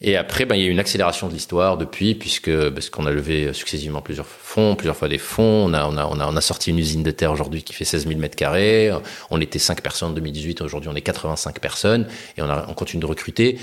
Et 0.00 0.16
après, 0.16 0.44
ben, 0.44 0.54
il 0.54 0.62
y 0.62 0.64
a 0.64 0.68
eu 0.68 0.70
une 0.70 0.78
accélération 0.78 1.26
de 1.28 1.32
l'histoire 1.32 1.76
depuis, 1.76 2.14
puisque 2.14 2.70
parce 2.70 2.88
qu'on 2.88 3.06
a 3.06 3.10
levé 3.10 3.52
successivement 3.52 4.00
plusieurs 4.00 4.26
fonds, 4.26 4.76
plusieurs 4.76 4.96
fois 4.96 5.08
des 5.08 5.18
fonds. 5.18 5.66
On 5.66 5.74
a, 5.74 5.86
on 5.86 5.96
a, 5.96 6.06
on 6.06 6.20
a, 6.20 6.26
on 6.28 6.36
a 6.36 6.40
sorti 6.40 6.70
une 6.70 6.78
usine 6.78 7.02
de 7.02 7.10
terre 7.10 7.32
aujourd'hui 7.32 7.64
qui 7.64 7.72
fait 7.72 7.84
16 7.84 8.06
000 8.06 8.20
mètres 8.20 8.36
carrés. 8.36 8.92
On 9.30 9.40
était 9.40 9.58
5 9.58 9.82
personnes 9.82 10.10
en 10.10 10.14
2018. 10.14 10.62
Aujourd'hui, 10.62 10.88
on 10.88 10.94
est 10.94 11.00
85 11.00 11.58
personnes 11.58 12.06
et 12.36 12.42
on, 12.42 12.48
a, 12.48 12.66
on 12.68 12.74
continue 12.74 13.00
de 13.00 13.06
recruter. 13.06 13.58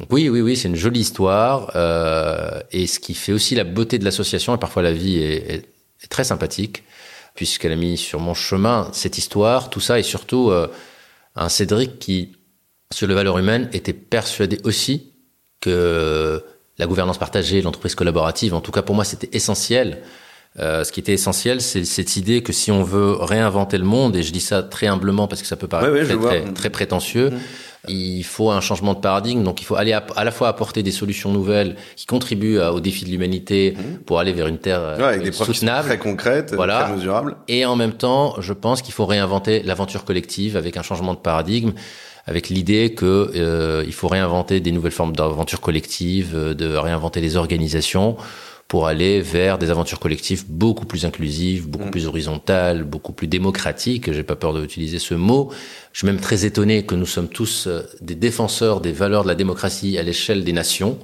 Donc 0.00 0.10
oui, 0.10 0.30
oui, 0.30 0.40
oui, 0.40 0.56
c'est 0.56 0.68
une 0.68 0.74
jolie 0.74 1.00
histoire. 1.00 1.72
Euh, 1.76 2.60
et 2.72 2.86
ce 2.86 2.98
qui 2.98 3.12
fait 3.12 3.32
aussi 3.32 3.54
la 3.54 3.64
beauté 3.64 3.98
de 3.98 4.04
l'association, 4.06 4.54
et 4.54 4.58
parfois 4.58 4.82
la 4.82 4.92
vie 4.92 5.18
est, 5.18 5.50
est, 5.50 5.68
est 6.02 6.08
très 6.08 6.24
sympathique, 6.24 6.82
puisqu'elle 7.34 7.72
a 7.72 7.76
mis 7.76 7.98
sur 7.98 8.20
mon 8.20 8.32
chemin 8.32 8.88
cette 8.94 9.18
histoire, 9.18 9.68
tout 9.68 9.80
ça, 9.80 9.98
et 9.98 10.02
surtout 10.02 10.50
euh, 10.50 10.66
un 11.36 11.50
Cédric 11.50 11.98
qui, 11.98 12.32
sur 12.90 13.06
les 13.06 13.14
valeurs 13.14 13.38
humaines, 13.38 13.68
était 13.74 13.92
persuadé 13.92 14.58
aussi 14.64 15.10
que 15.64 16.42
la 16.78 16.86
gouvernance 16.86 17.18
partagée, 17.18 17.62
l'entreprise 17.62 17.94
collaborative, 17.94 18.54
en 18.54 18.60
tout 18.60 18.72
cas 18.72 18.82
pour 18.82 18.94
moi, 18.94 19.04
c'était 19.04 19.30
essentiel. 19.32 19.98
Euh, 20.60 20.84
ce 20.84 20.92
qui 20.92 21.00
était 21.00 21.12
essentiel, 21.14 21.60
c'est 21.60 21.84
cette 21.84 22.16
idée 22.16 22.42
que 22.42 22.52
si 22.52 22.70
on 22.70 22.84
veut 22.84 23.12
réinventer 23.20 23.76
le 23.78 23.84
monde, 23.84 24.14
et 24.14 24.22
je 24.22 24.32
dis 24.32 24.40
ça 24.40 24.62
très 24.62 24.86
humblement 24.86 25.26
parce 25.26 25.42
que 25.42 25.48
ça 25.48 25.56
peut 25.56 25.66
paraître 25.66 25.90
Ouais, 25.92 25.98
ouais, 26.00 26.04
je 26.04 26.10
très, 26.12 26.16
vois. 26.16 26.30
très, 26.30 26.52
très 26.52 26.70
prétentieux, 26.70 27.32
il 27.88 28.22
faut 28.22 28.50
un 28.52 28.60
changement 28.60 28.94
de 28.94 29.00
paradigme. 29.00 29.42
Donc 29.42 29.60
il 29.60 29.64
faut 29.64 29.74
aller 29.74 29.92
à, 29.92 30.04
à 30.16 30.22
la 30.24 30.30
fois 30.30 30.46
apporter 30.48 30.82
des 30.84 30.92
solutions 30.92 31.32
nouvelles 31.32 31.74
qui 31.96 32.06
contribuent 32.06 32.60
à- 32.60 32.72
aux 32.72 32.78
défis 32.80 33.04
de 33.04 33.10
l'humanité 33.10 33.74
pour 34.06 34.20
aller 34.20 34.32
vers 34.32 34.46
une 34.46 34.58
terre 34.58 34.80
euh, 34.80 34.96
Ouais, 34.98 35.04
avec 35.04 35.22
des 35.24 35.32
soutenable. 35.32 35.88
très 35.88 35.98
concrètes, 35.98 36.52
Voilà. 36.54 36.84
très 36.84 36.92
mesurables. 36.94 37.36
Et 37.48 37.66
en 37.66 37.74
même 37.74 37.92
temps, 37.92 38.36
je 38.38 38.52
pense 38.52 38.80
qu'il 38.80 38.94
faut 38.94 39.06
réinventer 39.06 39.62
l'aventure 39.64 40.04
collective 40.04 40.56
avec 40.56 40.76
un 40.76 40.82
changement 40.82 41.14
de 41.14 41.18
paradigme, 41.18 41.72
avec 42.26 42.48
l'idée 42.48 42.94
que 42.94 43.32
euh, 43.34 43.84
il 43.86 43.92
faut 43.92 44.08
réinventer 44.08 44.60
des 44.60 44.72
nouvelles 44.72 44.92
formes 44.92 45.14
d'aventure 45.14 45.60
collective, 45.60 46.32
euh, 46.34 46.54
de 46.54 46.74
réinventer 46.74 47.20
les 47.20 47.36
organisations 47.36 48.16
pour 48.66 48.86
aller 48.86 49.20
vers 49.20 49.58
des 49.58 49.70
aventures 49.70 50.00
collectives 50.00 50.44
beaucoup 50.48 50.86
plus 50.86 51.04
inclusives, 51.04 51.68
beaucoup 51.68 51.90
plus 51.90 52.06
horizontales, 52.06 52.82
beaucoup 52.84 53.12
plus 53.12 53.26
démocratiques. 53.26 54.10
J'ai 54.10 54.22
pas 54.22 54.36
peur 54.36 54.54
d'utiliser 54.54 54.98
ce 54.98 55.14
mot. 55.14 55.50
Je 55.92 55.98
suis 55.98 56.06
même 56.06 56.18
très 56.18 56.46
étonné 56.46 56.86
que 56.86 56.94
nous 56.94 57.06
sommes 57.06 57.28
tous 57.28 57.66
euh, 57.66 57.82
des 58.00 58.14
défenseurs 58.14 58.80
des 58.80 58.92
valeurs 58.92 59.22
de 59.24 59.28
la 59.28 59.34
démocratie 59.34 59.98
à 59.98 60.02
l'échelle 60.02 60.44
des 60.44 60.52
nations 60.52 60.98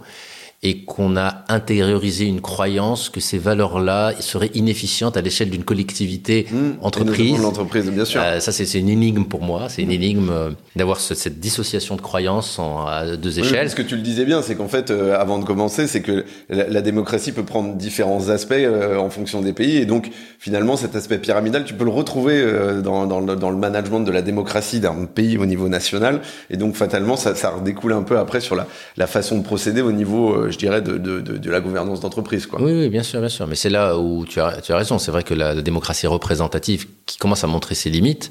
et 0.63 0.85
qu'on 0.85 1.17
a 1.17 1.45
intériorisé 1.49 2.27
une 2.27 2.43
croyance 2.43 3.09
que 3.09 3.19
ces 3.19 3.39
valeurs-là 3.39 4.13
seraient 4.21 4.51
inefficientes 4.55 5.17
à 5.17 5.23
l'échelle 5.23 5.49
d'une 5.49 5.65
collectivité 5.65 6.47
Mmh. 6.53 6.71
Entreprise. 6.83 7.41
L'entreprise, 7.41 7.91
bien 7.91 8.05
sûr. 8.05 8.21
Euh, 8.23 8.41
ça, 8.41 8.53
c'est 8.53 8.79
une 8.79 8.91
énigme 8.91 9.25
pour 9.25 9.41
moi. 9.43 9.69
C'est 9.71 9.81
une 9.83 9.91
énigme 9.91 10.29
euh, 10.31 10.51
d'avoir 10.77 11.01
ce- 11.01 11.15
cette 11.15 11.41
dissociation 11.41 11.97
de 11.97 12.03
croyances 12.03 12.59
en, 12.59 12.85
à 12.87 13.17
deux 13.17 13.39
Oui, 13.39 13.47
échelles. 13.47 13.71
ce 13.71 13.75
que 13.75 13.81
tu 13.83 13.97
le 13.97 14.03
disais 14.03 14.27
bien, 14.27 14.43
c'est 14.43 14.55
qu'en 14.55 14.69
fait, 14.69 14.91
euh, 14.91 15.19
avant 15.19 15.39
de 15.39 15.45
commencer, 15.45 15.87
c'est 15.87 16.03
que 16.03 16.25
la, 16.51 16.69
la 16.69 16.83
démocratie 16.83 17.33
peut 17.33 17.43
prendre 17.45 17.75
différents 17.77 18.29
aspects 18.29 18.53
en 18.99 19.09
fonction 19.09 19.41
des 19.41 19.55
pays, 19.55 19.79
et 19.79 19.87
donc 19.87 20.11
finalement, 20.39 20.77
cet 20.77 20.95
aspect 20.95 21.19
pyramidal, 21.19 21.65
tu 21.65 21.73
peux 21.75 21.85
le 21.85 21.91
retrouver 21.91 22.45
dans, 22.83 23.07
dans, 23.07 23.21
le, 23.21 23.35
dans 23.37 23.51
le 23.51 23.57
management 23.57 24.01
de 24.01 24.11
la 24.11 24.21
démocratie 24.23 24.81
d'un 24.81 25.07
pays 25.07 25.39
au 25.39 25.47
niveau 25.47 25.69
national, 25.69 26.21
et 26.51 26.57
donc 26.57 26.75
fatalement, 26.75 27.17
ça, 27.17 27.35
ça 27.35 27.51
redécoule 27.51 27.93
un 27.93 28.03
peu 28.03 28.19
après 28.19 28.41
sur 28.41 28.57
la, 28.57 28.67
la 28.97 29.07
façon 29.07 29.39
de 29.39 29.43
procéder 29.43 29.81
au 29.81 29.93
niveau, 29.93 30.50
je 30.51 30.59
dirais, 30.59 30.83
de, 30.83 30.99
de, 30.99 31.21
de, 31.21 31.37
de 31.39 31.51
la 31.51 31.61
gouvernance 31.61 32.01
d'entreprise, 32.01 32.47
quoi. 32.47 32.61
Oui, 32.61 32.73
oui, 32.73 32.89
bien 32.89 33.03
sûr, 33.03 33.21
bien 33.21 33.29
sûr. 33.29 33.47
Mais 33.47 33.55
c'est 33.57 33.71
là 33.71 33.99
où 33.99 34.25
tu 34.27 34.41
as, 34.41 34.61
tu 34.61 34.73
as 34.73 34.77
raison. 34.77 34.99
C'est 34.99 35.11
vrai 35.11 35.23
que 35.23 35.35
la, 35.35 35.55
la 35.55 35.63
démocratie 35.63 36.07
représentative, 36.07 36.87
qui 37.07 37.19
commence 37.19 37.45
à 37.45 37.47
montrer 37.47 37.75
ses 37.75 37.91
limites, 37.91 38.31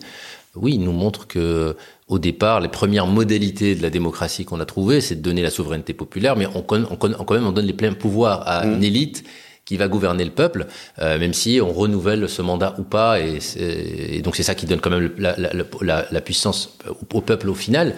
oui, 0.55 0.77
nous 0.77 0.91
montre 0.91 1.27
que 1.27 1.75
au 2.08 2.17
départ, 2.19 2.60
les 2.60 2.69
premières 2.69 3.05
modalités 3.05 3.75
de 3.75 3.84
la 3.84 3.89
démocratie 3.91 4.43
qu'on 4.43 4.60
a 4.60 4.65
trouvées, 4.65 4.99
c'est 4.99 5.15
de 5.15 5.21
donner 5.21 5.43
la 5.43 5.51
souveraineté 5.51 5.93
populaire, 5.93 6.36
mais 6.36 6.47
on, 6.55 6.62
quand 6.63 7.32
même 7.34 7.45
on 7.45 7.51
donne 7.51 7.65
les 7.67 7.73
pleins 7.73 7.93
pouvoirs 7.93 8.41
à 8.47 8.65
une 8.65 8.84
élite 8.84 9.23
qui 9.63 9.77
va 9.77 9.88
gouverner 9.88 10.25
le 10.25 10.32
peuple, 10.32 10.65
euh, 10.97 11.19
même 11.19 11.34
si 11.34 11.60
on 11.62 11.71
renouvelle 11.71 12.27
ce 12.27 12.41
mandat 12.41 12.73
ou 12.79 12.84
pas, 12.84 13.19
et, 13.19 14.21
donc 14.23 14.36
c'est 14.36 14.41
ça 14.41 14.55
qui 14.55 14.65
donne 14.65 14.79
quand 14.79 14.89
même 14.89 15.12
la, 15.19 15.36
la- 15.38 15.51
la- 15.82 16.05
la 16.12 16.21
puissance 16.21 16.75
au, 16.89 17.17
au 17.17 17.21
peuple 17.21 17.47
au 17.49 17.53
final. 17.53 17.93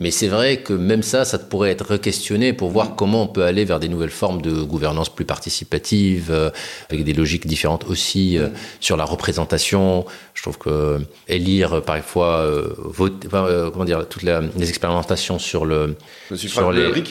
Mais 0.00 0.10
c'est 0.10 0.28
vrai 0.28 0.62
que 0.62 0.72
même 0.72 1.02
ça, 1.02 1.24
ça 1.24 1.38
pourrait 1.38 1.70
être 1.70 1.96
questionné 1.98 2.52
pour 2.54 2.70
voir 2.70 2.96
comment 2.96 3.22
on 3.22 3.26
peut 3.28 3.44
aller 3.44 3.64
vers 3.66 3.78
des 3.78 3.88
nouvelles 3.88 4.10
formes 4.10 4.40
de 4.42 4.62
gouvernance 4.62 5.14
plus 5.14 5.26
participative, 5.26 6.28
euh, 6.30 6.50
avec 6.88 7.04
des 7.04 7.12
logiques 7.12 7.46
différentes 7.46 7.84
aussi 7.88 8.38
euh, 8.38 8.48
sur 8.80 8.96
la 8.96 9.04
représentation. 9.04 10.06
Je 10.34 10.42
trouve 10.42 10.58
que 10.58 11.00
élire 11.28 11.74
euh, 11.74 11.80
parfois, 11.80 12.38
euh, 12.38 12.74
voter, 12.78 13.26
enfin, 13.28 13.44
euh, 13.44 13.70
comment 13.70 13.84
dire, 13.84 14.08
toutes 14.08 14.22
les 14.22 14.68
expérimentations 14.68 15.38
sur 15.38 15.66
le 15.66 15.94
Le 16.30 16.36
suffrage 16.36 16.64
sur 16.64 16.72
les- 16.72 17.04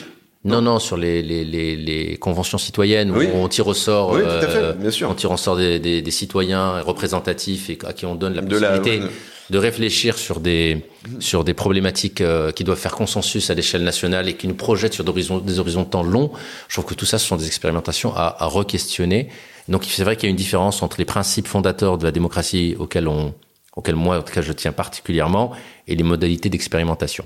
Non, 0.44 0.62
non, 0.62 0.78
sur 0.78 0.96
les, 0.96 1.22
les, 1.22 1.44
les, 1.44 1.76
les 1.76 2.16
conventions 2.16 2.56
citoyennes 2.56 3.10
où 3.10 3.18
Oui. 3.18 3.28
on 3.34 3.46
tire 3.48 3.66
au 3.66 3.74
sort, 3.74 4.12
Oui, 4.12 4.22
tout 4.22 4.26
à 4.28 4.40
fait, 4.48 4.56
euh, 4.56 4.72
bien 4.72 4.90
sûr. 4.90 5.10
on 5.10 5.14
tire 5.14 5.30
au 5.30 5.36
sort 5.36 5.56
des, 5.56 5.78
des, 5.78 6.00
des 6.00 6.10
citoyens 6.10 6.80
représentatifs 6.80 7.68
et 7.68 7.78
à 7.86 7.92
qui 7.92 8.06
on 8.06 8.14
donne 8.14 8.34
la 8.34 8.40
De 8.40 8.56
la- 8.56 8.78
possibilité 8.78 9.06
de 9.50 9.58
réfléchir 9.58 10.16
sur 10.16 10.38
des 10.40 10.86
sur 11.18 11.42
des 11.44 11.54
problématiques 11.54 12.20
euh, 12.20 12.52
qui 12.52 12.62
doivent 12.64 12.78
faire 12.78 12.94
consensus 12.94 13.50
à 13.50 13.54
l'échelle 13.54 13.82
nationale 13.82 14.28
et 14.28 14.34
qui 14.34 14.46
nous 14.48 14.54
projettent 14.54 14.94
sur 14.94 15.02
des 15.04 15.10
horizons, 15.10 15.38
des 15.38 15.58
horizons 15.58 15.82
de 15.82 15.88
temps 15.88 16.04
longs. 16.04 16.30
Je 16.68 16.74
trouve 16.76 16.84
que 16.86 16.94
tout 16.94 17.04
ça, 17.04 17.18
ce 17.18 17.26
sont 17.26 17.36
des 17.36 17.46
expérimentations 17.48 18.14
à, 18.14 18.36
à 18.38 18.46
re-questionner. 18.46 19.28
Donc 19.68 19.84
c'est 19.84 20.04
vrai 20.04 20.14
qu'il 20.16 20.24
y 20.24 20.28
a 20.28 20.30
une 20.30 20.36
différence 20.36 20.82
entre 20.84 20.96
les 20.98 21.04
principes 21.04 21.48
fondateurs 21.48 21.98
de 21.98 22.04
la 22.04 22.12
démocratie 22.12 22.76
auxquels 22.78 23.08
on 23.08 23.34
auxquels 23.76 23.94
moi 23.96 24.18
en 24.18 24.22
tout 24.22 24.32
cas 24.32 24.42
je 24.42 24.52
tiens 24.52 24.72
particulièrement 24.72 25.52
et 25.86 25.94
les 25.96 26.02
modalités 26.04 26.48
d'expérimentation. 26.48 27.24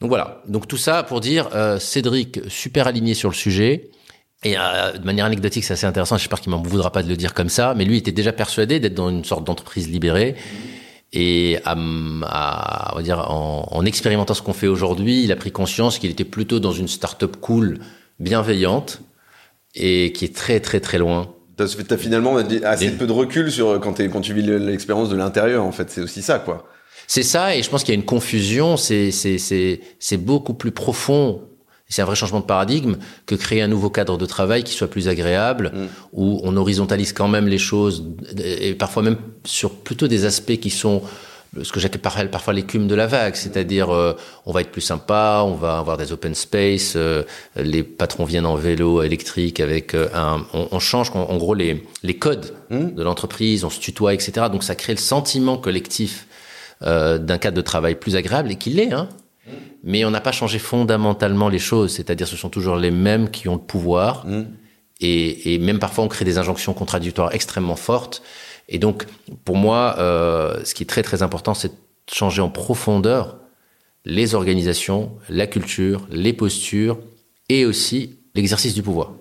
Donc 0.00 0.08
voilà. 0.10 0.42
Donc 0.46 0.68
tout 0.68 0.76
ça 0.76 1.02
pour 1.02 1.20
dire 1.20 1.48
euh, 1.54 1.78
Cédric 1.78 2.40
super 2.48 2.86
aligné 2.86 3.14
sur 3.14 3.28
le 3.30 3.34
sujet. 3.34 3.90
Et 4.44 4.56
euh, 4.58 4.92
de 4.92 5.04
manière 5.04 5.24
anecdotique, 5.24 5.64
c'est 5.64 5.72
assez 5.72 5.86
intéressant. 5.86 6.18
J'espère 6.18 6.40
qu'il 6.40 6.50
m'en 6.50 6.62
voudra 6.62 6.92
pas 6.92 7.02
de 7.02 7.08
le 7.08 7.16
dire 7.16 7.32
comme 7.34 7.48
ça, 7.48 7.74
mais 7.74 7.84
lui 7.84 7.96
était 7.96 8.12
déjà 8.12 8.32
persuadé 8.32 8.78
d'être 8.80 8.94
dans 8.94 9.08
une 9.08 9.24
sorte 9.24 9.44
d'entreprise 9.44 9.88
libérée. 9.88 10.36
Et 11.12 11.58
à, 11.64 11.72
à- 12.24 12.92
on 12.92 12.96
va 12.96 13.02
dire 13.02 13.18
en, 13.30 13.66
en 13.70 13.84
expérimentant 13.86 14.34
ce 14.34 14.42
qu'on 14.42 14.52
fait 14.52 14.66
aujourd'hui, 14.66 15.22
il 15.24 15.32
a 15.32 15.36
pris 15.36 15.50
conscience 15.52 15.98
qu'il 15.98 16.10
était 16.10 16.24
plutôt 16.24 16.60
dans 16.60 16.72
une 16.72 16.88
start-up 16.88 17.36
cool, 17.40 17.78
bienveillante, 18.20 19.00
et 19.74 20.12
qui 20.12 20.24
est 20.26 20.34
très 20.36 20.60
très 20.60 20.80
très 20.80 20.98
loin. 20.98 21.32
T'as 21.56 21.66
t'as 21.88 21.96
finalement 21.96 22.36
assez 22.36 22.90
peu 22.90 23.06
de 23.06 23.12
recul 23.12 23.50
sur 23.50 23.80
quand, 23.80 23.98
quand 23.98 24.20
tu 24.20 24.34
vis 24.34 24.42
l'expérience 24.42 25.08
de 25.08 25.16
l'intérieur, 25.16 25.64
en 25.64 25.72
fait. 25.72 25.90
C'est 25.90 26.02
aussi 26.02 26.20
ça, 26.20 26.38
quoi. 26.38 26.66
C'est 27.06 27.22
ça, 27.22 27.54
et 27.56 27.62
je 27.62 27.70
pense 27.70 27.82
qu'il 27.84 27.94
y 27.94 27.96
a 27.96 28.00
une 28.00 28.04
confusion. 28.06 28.76
C'est 28.76 30.16
beaucoup 30.18 30.54
plus 30.54 30.72
profond. 30.72 31.40
C'est 31.88 32.02
un 32.02 32.04
vrai 32.04 32.16
changement 32.16 32.40
de 32.40 32.44
paradigme 32.46 32.96
que 33.26 33.36
créer 33.36 33.62
un 33.62 33.68
nouveau 33.68 33.90
cadre 33.90 34.18
de 34.18 34.26
travail 34.26 34.64
qui 34.64 34.72
soit 34.72 34.88
plus 34.90 35.06
agréable, 35.08 35.70
Mm. 35.72 35.86
où 36.14 36.40
on 36.42 36.56
horizontalise 36.56 37.12
quand 37.12 37.28
même 37.28 37.46
les 37.46 37.58
choses, 37.58 38.04
et 38.42 38.74
parfois 38.74 39.04
même 39.04 39.18
sur 39.44 39.70
plutôt 39.70 40.08
des 40.08 40.24
aspects 40.24 40.56
qui 40.56 40.70
sont 40.70 41.02
ce 41.62 41.70
que 41.72 41.78
j'appelle 41.80 42.00
par- 42.02 42.28
parfois 42.28 42.52
l'écume 42.52 42.86
de 42.88 42.94
la 42.96 43.06
vague, 43.06 43.34
c'est-à-dire 43.36 43.88
euh, 43.94 44.14
on 44.46 44.52
va 44.52 44.60
être 44.62 44.72
plus 44.72 44.80
sympa, 44.82 45.42
on 45.46 45.54
va 45.54 45.78
avoir 45.78 45.96
des 45.96 46.12
open 46.12 46.34
space, 46.34 46.94
euh, 46.96 47.22
les 47.54 47.82
patrons 47.84 48.24
viennent 48.24 48.44
en 48.46 48.56
vélo 48.56 49.00
électrique 49.02 49.60
avec 49.60 49.94
euh, 49.94 50.08
un, 50.12 50.44
on, 50.52 50.68
on 50.72 50.78
change 50.80 51.12
en, 51.14 51.20
en 51.30 51.36
gros 51.38 51.54
les 51.54 51.84
les 52.02 52.14
codes 52.18 52.52
Mm. 52.68 52.94
de 52.96 53.02
l'entreprise, 53.04 53.62
on 53.64 53.70
se 53.70 53.78
tutoie, 53.78 54.12
etc. 54.12 54.48
Donc 54.50 54.64
ça 54.64 54.74
crée 54.74 54.92
le 54.92 54.98
sentiment 54.98 55.56
collectif 55.56 56.26
euh, 56.82 57.18
d'un 57.18 57.38
cadre 57.38 57.56
de 57.56 57.62
travail 57.62 57.94
plus 57.94 58.16
agréable 58.16 58.50
et 58.50 58.56
qu'il 58.56 58.76
l'est, 58.76 58.92
hein. 58.92 59.08
Mais 59.84 60.04
on 60.04 60.10
n'a 60.10 60.20
pas 60.20 60.32
changé 60.32 60.58
fondamentalement 60.58 61.48
les 61.48 61.60
choses, 61.60 61.92
c'est-à-dire 61.92 62.26
ce 62.26 62.36
sont 62.36 62.48
toujours 62.48 62.76
les 62.76 62.90
mêmes 62.90 63.30
qui 63.30 63.48
ont 63.48 63.54
le 63.54 63.60
pouvoir 63.60 64.26
Mm. 64.26 64.42
et, 65.00 65.54
et 65.54 65.58
même 65.58 65.78
parfois 65.78 66.02
on 66.04 66.08
crée 66.08 66.24
des 66.24 66.38
injonctions 66.38 66.74
contradictoires 66.74 67.32
extrêmement 67.32 67.76
fortes. 67.76 68.22
Et 68.68 68.78
donc 68.78 69.06
pour 69.44 69.56
moi, 69.56 69.94
euh, 69.98 70.64
ce 70.64 70.74
qui 70.74 70.82
est 70.82 70.86
très 70.86 71.02
très 71.02 71.22
important, 71.22 71.54
c'est 71.54 71.68
de 71.68 71.74
changer 72.12 72.42
en 72.42 72.48
profondeur 72.48 73.38
les 74.04 74.34
organisations, 74.34 75.12
la 75.28 75.46
culture, 75.46 76.06
les 76.10 76.32
postures 76.32 76.98
et 77.48 77.64
aussi 77.64 78.18
l'exercice 78.34 78.74
du 78.74 78.82
pouvoir. 78.82 79.12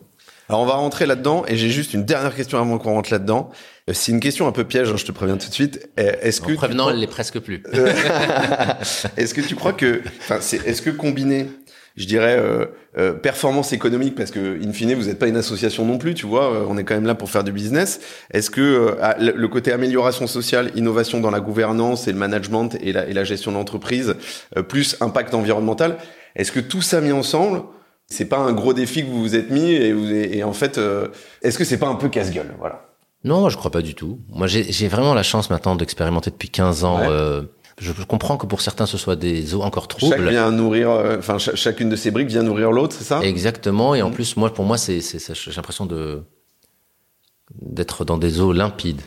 Alors 0.50 0.62
on 0.62 0.66
va 0.66 0.74
rentrer 0.76 1.06
là-dedans 1.08 1.44
et 1.48 1.58
j'ai 1.58 1.70
juste 1.70 1.94
une 1.94 2.06
dernière 2.06 2.36
question 2.36 2.60
avant 2.60 2.78
qu'on 2.78 2.94
rentre 2.94 3.12
là-dedans. 3.12 3.50
Euh, 3.90 3.94
C'est 3.96 4.12
une 4.12 4.20
question 4.20 4.48
un 4.48 4.52
peu 4.52 4.64
piège, 4.64 4.90
hein, 4.92 4.96
je 4.98 5.06
te 5.06 5.12
préviens 5.12 5.38
tout 5.38 5.50
de 5.50 5.54
suite. 5.54 5.90
Euh, 6.00 6.12
Est-ce 6.22 6.40
que 6.42 6.54
prévenant, 6.54 6.84
crois- 6.84 6.94
elle 6.94 7.00
l'est 7.00 7.08
presque 7.08 7.40
plus. 7.40 7.64
Est-ce 9.18 9.34
que 9.34 9.42
tu 9.42 9.56
crois 9.56 9.74
que, 9.74 10.02
enfin, 10.20 10.38
c'est, 10.42 10.66
est-ce 10.68 10.82
que 10.82 10.90
combiner, 10.90 11.48
je 11.96 12.06
dirais, 12.06 12.38
euh, 12.38 12.66
euh, 12.98 13.14
performance 13.14 13.74
économique, 13.74 14.16
parce 14.16 14.32
que 14.32 14.60
in 14.64 14.72
fine, 14.74 14.94
vous 14.94 15.06
n'êtes 15.06 15.20
pas 15.20 15.28
une 15.28 15.38
association 15.38 15.86
non 15.86 15.98
plus, 15.98 16.14
tu 16.14 16.26
vois, 16.26 16.52
euh, 16.54 16.66
on 16.68 16.78
est 16.78 16.84
quand 16.84 16.96
même 16.96 17.06
là 17.06 17.16
pour 17.16 17.30
faire 17.30 17.44
du 17.44 17.52
business. 17.52 18.00
Est-ce 18.32 18.50
que 18.50 18.62
euh, 18.62 19.14
le 19.20 19.48
côté 19.48 19.72
amélioration 19.72 20.28
sociale, 20.28 20.72
innovation 20.76 21.20
dans 21.22 21.32
la 21.32 21.40
gouvernance 21.40 22.08
et 22.08 22.12
le 22.12 22.18
management 22.20 22.76
et 22.82 22.92
la, 22.94 23.08
et 23.08 23.14
la 23.14 23.24
gestion 23.24 23.52
d'entreprise, 23.52 24.16
euh, 24.58 24.62
plus 24.62 24.98
impact 25.02 25.34
environnemental, 25.34 25.98
est-ce 26.36 26.52
que 26.52 26.60
tout 26.60 26.82
ça 26.82 27.02
mis 27.02 27.12
ensemble, 27.14 27.62
c'est 28.08 28.26
pas 28.26 28.38
un 28.38 28.54
gros 28.54 28.74
défi 28.74 29.04
que 29.04 29.08
vous 29.10 29.22
vous 29.22 29.36
êtes 29.36 29.50
mis 29.50 29.72
et, 29.72 29.94
vous, 29.94 30.12
et 30.12 30.44
en 30.44 30.54
fait, 30.54 30.78
euh, 30.78 31.08
est-ce 31.42 31.58
que 31.58 31.64
c'est 31.64 31.78
pas 31.80 31.88
un 31.88 31.96
peu 31.96 32.10
casse-gueule, 32.10 32.54
voilà. 32.60 32.86
Non, 33.24 33.40
moi, 33.42 33.50
je 33.50 33.58
crois 33.58 33.72
pas 33.72 33.82
du 33.82 33.96
tout. 33.96 34.20
Moi, 34.30 34.46
j'ai 34.48 34.88
vraiment 34.88 35.16
la 35.16 35.24
chance 35.24 35.50
maintenant 35.50 35.76
d'expérimenter 35.76 36.30
depuis 36.30 36.50
15 36.50 36.84
ans. 36.84 37.00
Ouais. 37.00 37.08
euh, 37.10 37.42
je, 37.80 37.92
comprends 38.04 38.38
que 38.38 38.46
pour 38.46 38.62
certains, 38.62 38.86
ce 38.86 38.98
soit 38.98 39.16
des 39.16 39.56
eaux 39.56 39.64
encore 39.64 39.88
Chaque 39.90 40.12
troubles. 40.12 40.30
vient 40.30 40.52
nourrir, 40.52 40.92
euh, 40.92 41.20
chacune 41.56 41.90
de 41.90 41.96
ces 41.96 42.12
briques 42.12 42.28
vient 42.30 42.44
nourrir 42.44 42.72
l'autre, 42.72 42.96
c'est 42.98 43.04
ça? 43.04 43.22
Exactement. 43.24 43.96
Et 43.96 44.02
en 44.04 44.12
plus, 44.12 44.38
moi, 44.38 44.54
pour 44.54 44.64
moi, 44.66 44.78
c'est- 44.78 45.02
j'ai 45.02 45.52
l'impression 45.56 45.86
de 45.88 46.24
d'être 47.62 48.06
dans 48.06 48.18
des 48.18 48.40
eaux 48.42 48.54
limpides. 48.54 49.02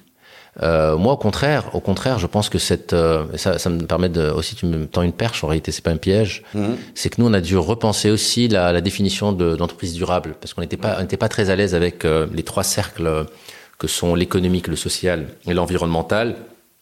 Euh, 0.63 0.97
moi, 0.97 1.13
au 1.13 1.17
contraire, 1.17 1.75
au 1.75 1.81
contraire, 1.81 2.19
je 2.19 2.27
pense 2.27 2.49
que 2.49 2.59
cette, 2.59 2.93
euh, 2.93 3.25
ça, 3.37 3.59
ça 3.59 3.71
me 3.71 3.85
permet 3.87 4.09
de, 4.09 4.29
aussi, 4.31 4.57
tu 4.57 4.67
me 4.67 4.87
tends 4.87 5.03
une 5.03 5.13
perche. 5.13 5.45
En 5.45 5.47
réalité, 5.47 5.71
c'est 5.71 5.85
pas 5.85 5.91
un 5.93 5.97
piège. 5.99 6.43
Mhm. 6.55 6.77
C'est 6.95 7.11
que 7.11 7.21
nous, 7.21 7.29
on 7.29 7.33
a 7.35 7.41
dû 7.41 7.57
repenser 7.57 8.11
aussi 8.11 8.49
la, 8.49 8.73
la 8.73 8.81
définition 8.81 9.33
de, 9.33 9.55
d'entreprise 9.57 9.95
durable, 9.95 10.35
parce 10.41 10.55
qu'on 10.55 10.61
n'était 10.63 10.77
pas, 10.77 10.97
on 10.99 11.03
n'était 11.03 11.17
pas 11.17 11.29
très 11.29 11.51
à 11.51 11.57
l'aise 11.57 11.75
avec 11.75 12.05
euh, 12.05 12.27
les 12.35 12.43
trois 12.43 12.65
cercles 12.65 13.27
que 13.79 13.87
sont 13.87 14.15
l'économique, 14.17 14.67
le 14.67 14.75
social 14.77 15.27
et 15.47 15.55
l'environnemental, 15.55 16.35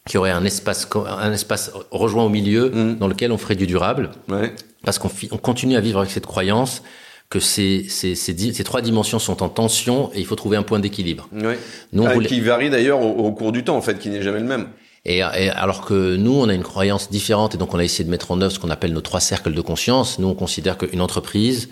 qui 0.09 0.17
aurait 0.17 0.31
un 0.31 0.45
espace, 0.45 0.87
un 0.95 1.31
espace 1.33 1.71
rejoint 1.91 2.23
au 2.23 2.29
milieu 2.29 2.69
Mhm. 2.69 2.95
dans 2.97 3.07
lequel 3.07 3.31
on 3.31 3.37
ferait 3.37 3.55
du 3.55 3.67
durable 3.67 4.09
Ouais. 4.29 4.53
parce 4.85 4.97
qu'on 4.97 5.11
on 5.31 5.37
continue 5.37 5.75
à 5.75 5.81
vivre 5.81 5.99
avec 5.99 6.11
cette 6.11 6.25
croyance 6.25 6.81
que 7.29 7.39
ces, 7.39 7.85
ces, 7.89 8.15
ces, 8.15 8.35
ces 8.53 8.63
trois 8.63 8.81
dimensions 8.81 9.19
sont 9.19 9.43
en 9.43 9.49
tension 9.49 10.09
et 10.13 10.19
il 10.19 10.25
faut 10.25 10.35
trouver 10.35 10.55
un 10.57 10.63
point 10.63 10.79
d'équilibre. 10.79 11.27
Ouais. 11.33 11.59
Nous, 11.91 12.05
Ah, 12.05 12.13
voulait- 12.13 12.27
Qui 12.27 12.39
varie 12.39 12.69
d'ailleurs 12.69 13.01
au, 13.01 13.09
au 13.25 13.31
cours 13.33 13.51
du 13.51 13.63
temps, 13.65 13.75
en 13.75 13.81
fait, 13.81 13.99
qui 13.99 14.09
n'est 14.09 14.21
jamais 14.21 14.39
le 14.39 14.45
même. 14.45 14.67
et, 15.05 15.17
et 15.17 15.49
alors 15.49 15.85
que 15.85 16.15
nous, 16.15 16.33
on 16.33 16.47
a 16.47 16.53
une 16.53 16.63
croyance 16.63 17.09
différente 17.09 17.55
et 17.55 17.57
donc 17.57 17.73
on 17.73 17.79
a 17.79 17.83
essayé 17.83 18.05
de 18.05 18.09
mettre 18.09 18.31
en 18.31 18.39
œuvre 18.41 18.53
ce 18.53 18.59
qu'on 18.59 18.69
appelle 18.69 18.93
nos 18.93 19.01
trois 19.01 19.19
cercles 19.19 19.53
de 19.53 19.61
conscience. 19.61 20.19
Nous, 20.19 20.27
on 20.27 20.35
considère 20.35 20.77
qu'une 20.77 21.01
entreprise, 21.01 21.69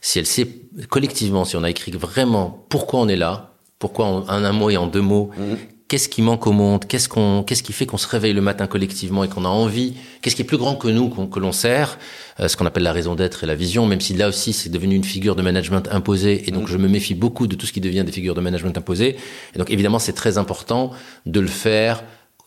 si 0.00 0.18
elle 0.18 0.26
sait 0.26 0.48
collectivement, 0.88 1.44
si 1.44 1.56
on 1.56 1.64
a 1.64 1.70
écrit 1.70 1.92
vraiment 1.92 2.64
pourquoi 2.70 3.00
on 3.00 3.08
est 3.08 3.16
là, 3.16 3.54
pourquoi 3.78 4.06
en 4.06 4.20
en 4.22 4.28
un 4.44 4.52
mot 4.52 4.70
et 4.70 4.76
en 4.78 4.86
deux 4.86 5.00
mots, 5.02 5.30
Mhm. 5.36 5.56
Qu'est-ce 5.88 6.08
qui 6.08 6.22
manque 6.22 6.46
au 6.46 6.52
monde, 6.52 6.86
qu'est-ce 6.86 7.08
qu'on, 7.08 7.42
qu'est-ce 7.42 7.62
qui 7.62 7.72
fait 7.72 7.86
qu'on 7.86 7.98
se 7.98 8.06
réveille 8.08 8.32
le 8.32 8.40
matin 8.40 8.66
collectivement 8.66 9.22
et 9.24 9.28
qu'on 9.28 9.44
a 9.44 9.48
envie, 9.48 9.94
qu'est-ce 10.22 10.34
qui 10.34 10.42
est 10.42 10.46
plus 10.46 10.56
grand 10.56 10.76
que 10.76 10.88
nous, 10.88 11.08
qu'on- 11.08 11.26
que 11.26 11.38
l'on 11.38 11.52
sert, 11.52 11.98
euh, 12.40 12.48
ce 12.48 12.56
qu'on 12.56 12.66
appelle 12.66 12.82
la 12.84 12.92
raison 12.92 13.14
d'être 13.14 13.44
et 13.44 13.46
la 13.46 13.54
vision, 13.54 13.86
même 13.86 14.00
si 14.00 14.14
là 14.14 14.28
aussi 14.28 14.52
c'est 14.52 14.70
devenu 14.70 14.94
une 14.94 15.04
figure 15.04 15.36
de 15.36 15.42
management 15.42 15.86
imposée 15.92 16.44
et 16.48 16.50
donc 16.50 16.68
je 16.68 16.78
me 16.78 16.88
méfie 16.88 17.14
beaucoup 17.14 17.46
de 17.46 17.54
tout 17.54 17.66
ce 17.66 17.72
qui 17.72 17.80
devient 17.80 18.02
des 18.04 18.12
figures 18.12 18.34
de 18.34 18.40
management 18.40 18.76
imposées. 18.76 19.16
Et 19.54 19.58
donc 19.58 19.70
évidemment 19.70 19.98
c'est 19.98 20.14
très 20.14 20.38
important 20.38 20.90
de 21.26 21.40
le 21.40 21.46
faire 21.48 22.02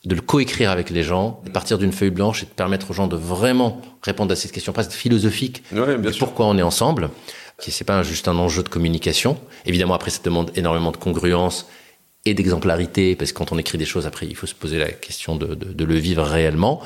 de 0.06 0.15
le 0.15 0.21
coécrire 0.21 0.69
avec 0.71 0.89
les 0.89 1.04
gens, 1.04 1.41
de 1.45 1.50
partir 1.50 1.78
d'une 1.78 1.91
feuille 1.91 2.12
blanche 2.12 2.43
et 2.43 2.45
de 2.45 2.52
permettre 2.52 2.91
aux 2.91 2.93
gens 2.93 3.08
de 3.08 3.17
vraiment 3.17 3.82
répondre 4.04 4.32
à 4.32 4.36
cette 4.36 4.52
question 4.54 4.71
presque 4.71 4.91
philosophique 4.91 5.63
Ouais, 5.73 5.97
bien 5.97 5.97
de 5.97 6.12
sûr. 6.12 6.26
pourquoi 6.28 6.45
on 6.45 6.58
est 6.58 6.62
ensemble, 6.62 7.10
qui 7.60 7.71
c'est 7.71 7.84
pas 7.84 8.04
juste 8.04 8.28
un 8.30 8.38
enjeu 8.38 8.63
de 8.63 8.69
communication. 8.69 9.38
Évidemment, 9.65 9.95
après, 9.95 10.12
ça 10.12 10.19
demande 10.23 10.52
énormément 10.56 10.91
de 10.91 10.97
congruence 10.97 11.67
d'exemplarité, 12.33 13.15
parce 13.15 13.31
que 13.31 13.37
quand 13.37 13.51
on 13.51 13.57
écrit 13.57 13.77
des 13.77 13.85
choses, 13.85 14.07
après, 14.07 14.25
il 14.25 14.35
faut 14.35 14.47
se 14.47 14.55
poser 14.55 14.79
la 14.79 14.89
question 14.91 15.35
de, 15.35 15.55
de, 15.55 15.85
le 15.85 15.95
vivre 15.95 16.23
réellement. 16.23 16.81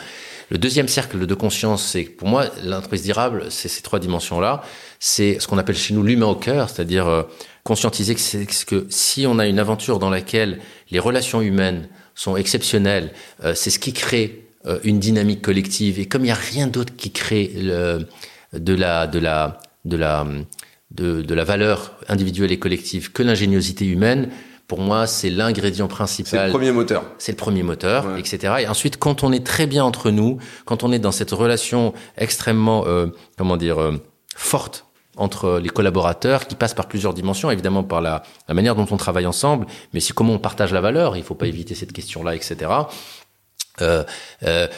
Le 0.50 0.58
deuxième 0.58 0.88
cercle 0.88 1.26
de 1.26 1.34
conscience, 1.36 1.84
c'est 1.84 2.04
pour 2.04 2.28
moi, 2.28 2.46
l'entreprise 2.64 3.04
durable, 3.04 3.46
c'est 3.50 3.70
ces 3.70 3.82
trois 3.82 4.00
dimensions-là. 4.00 4.64
C'est 5.00 5.40
ce 5.40 5.48
qu'on 5.48 5.58
appelle 5.58 5.78
chez 5.78 5.94
nous 5.94 6.04
l'humain 6.04 6.28
au 6.28 6.36
cœur, 6.36 6.70
c'est-à-dire 6.70 7.08
euh, 7.08 7.24
conscientiser 7.64 8.16
que, 8.16 8.66
que 8.66 8.86
si 8.90 9.26
on 9.26 9.40
a 9.40 9.48
une 9.48 9.60
aventure 9.60 9.98
dans 9.98 10.10
laquelle 10.10 10.60
les 10.92 11.00
relations 11.00 11.42
humaines 11.42 11.88
sont 12.16 12.36
exceptionnelles, 12.36 13.14
euh, 13.44 13.56
c'est 13.56 13.70
ce 13.70 13.80
qui 13.80 13.94
crée 13.94 14.46
euh, 14.66 14.80
une 14.84 15.00
dynamique 15.00 15.42
collective. 15.42 16.00
Et 16.00 16.06
comme 16.06 16.24
il 16.24 16.26
n'y 16.26 16.32
a 16.32 16.36
rien 16.36 16.68
d'autre 16.68 16.94
qui 16.96 17.12
crée 17.12 17.52
le, 17.56 18.08
de 18.54 18.74
la 18.74 19.08
de 19.08 19.20
la 19.20 19.60
de 19.86 19.98
la 19.98 20.28
de 20.92 21.34
la 21.34 21.44
valeur 21.46 21.98
individuelle 22.10 22.52
et 22.52 22.60
collective 22.60 23.12
que 23.12 23.24
l'ingéniosité 23.24 23.86
humaine, 23.86 24.30
pour 24.72 24.80
moi, 24.80 25.06
c'est 25.06 25.30
l'ingrédient 25.30 25.90
C'est 25.90 25.96
principal 25.96 26.46
le 26.46 26.52
premier 26.54 26.72
moteur. 26.72 27.04
c'est 27.18 27.34
le 27.34 27.36
premier 27.36 27.62
moteur, 27.62 28.06
Ouais. 28.06 28.22
etc. 28.22 28.54
Et 28.62 28.68
ensuite, 28.70 28.96
quand 28.98 29.22
on 29.22 29.34
est 29.34 29.46
très 29.46 29.68
bien 29.68 29.84
entre 29.84 30.12
nous, 30.12 30.38
quand 30.64 30.84
on 30.86 30.94
est 30.94 31.00
dans 31.00 31.12
cette 31.12 31.32
relation 31.32 31.94
extrêmement, 32.18 32.86
euh, 32.88 33.08
comment 33.38 33.58
dire, 33.58 33.82
euh, 33.82 34.02
forte 34.34 34.86
entre 35.18 35.60
les 35.62 35.68
collaborateurs, 35.68 36.48
qui 36.48 36.56
passe 36.56 36.74
par 36.74 36.88
plusieurs 36.88 37.14
dimensions, 37.14 37.52
évidemment 37.52 37.84
par 37.84 38.00
la, 38.00 38.24
la 38.48 38.54
manière 38.54 38.76
dont 38.76 38.88
on 38.90 38.96
travaille 38.96 39.26
ensemble, 39.26 39.66
mais 39.94 40.00
c'est 40.00 40.14
comment 40.14 40.36
on 40.36 40.40
partage 40.40 40.72
la 40.72 40.80
valeur. 40.80 41.18
Il 41.18 41.24
faut 41.24 41.36
pas 41.36 41.48
éviter 41.48 41.76
cette 41.76 41.92
question-là, 41.92 42.34
etc. 42.34 42.72
Euh, 43.82 44.06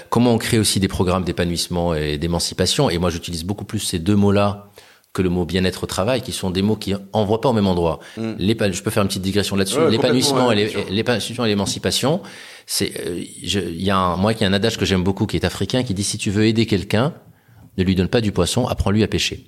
comment 0.10 0.34
on 0.34 0.40
crée 0.40 0.58
aussi 0.58 0.80
des 0.80 0.88
programmes 0.88 1.24
d'épanouissement 1.24 1.94
et 1.94 2.18
d'émancipation. 2.18 2.90
Et 2.90 2.98
moi, 2.98 3.12
j'utilise 3.12 3.44
beaucoup 3.44 3.66
plus 3.66 3.80
ces 3.80 4.00
deux 4.00 4.16
mots-là 4.16 4.70
que 5.14 5.22
le 5.22 5.30
mot 5.30 5.46
bien-être 5.46 5.84
au 5.84 5.88
travail, 5.88 6.22
qui 6.22 6.32
sont 6.32 6.50
des 6.50 6.64
mots 6.64 6.76
qui 6.76 6.96
envoient 7.14 7.40
pas 7.40 7.50
au 7.50 7.54
même 7.54 7.68
endroit. 7.68 8.00
Mm. 8.18 8.34
Je 8.40 8.82
peux 8.82 8.90
faire 8.90 9.04
une 9.04 9.10
petite 9.10 9.22
digression 9.22 9.56
là-dessus. 9.56 9.78
Ouais, 9.78 9.92
L'épanouissement 9.92 10.48
ouais, 10.48 10.60
et 10.60 11.46
l'émancipation, 11.46 12.22
c'est, 12.66 12.94
euh, 13.00 13.22
il 13.22 13.84
y 13.84 13.92
a 13.92 13.98
un, 13.98 14.18
moi, 14.18 14.34
qui 14.34 14.44
a 14.44 14.48
un 14.48 14.54
adage 14.54 14.78
que 14.78 14.86
j'aime 14.86 15.04
beaucoup, 15.04 15.28
qui 15.28 15.38
est 15.38 15.46
africain, 15.46 15.84
qui 15.84 15.94
dit 15.94 16.04
si 16.04 16.18
tu 16.18 16.32
veux 16.32 16.46
aider 16.46 16.66
quelqu'un, 16.66 17.14
ne 17.78 17.84
lui 17.84 17.94
donne 17.94 18.08
pas 18.08 18.22
du 18.22 18.32
poisson, 18.32 18.68
apprends-lui 18.68 19.04
à 19.04 19.08
pêcher. 19.08 19.46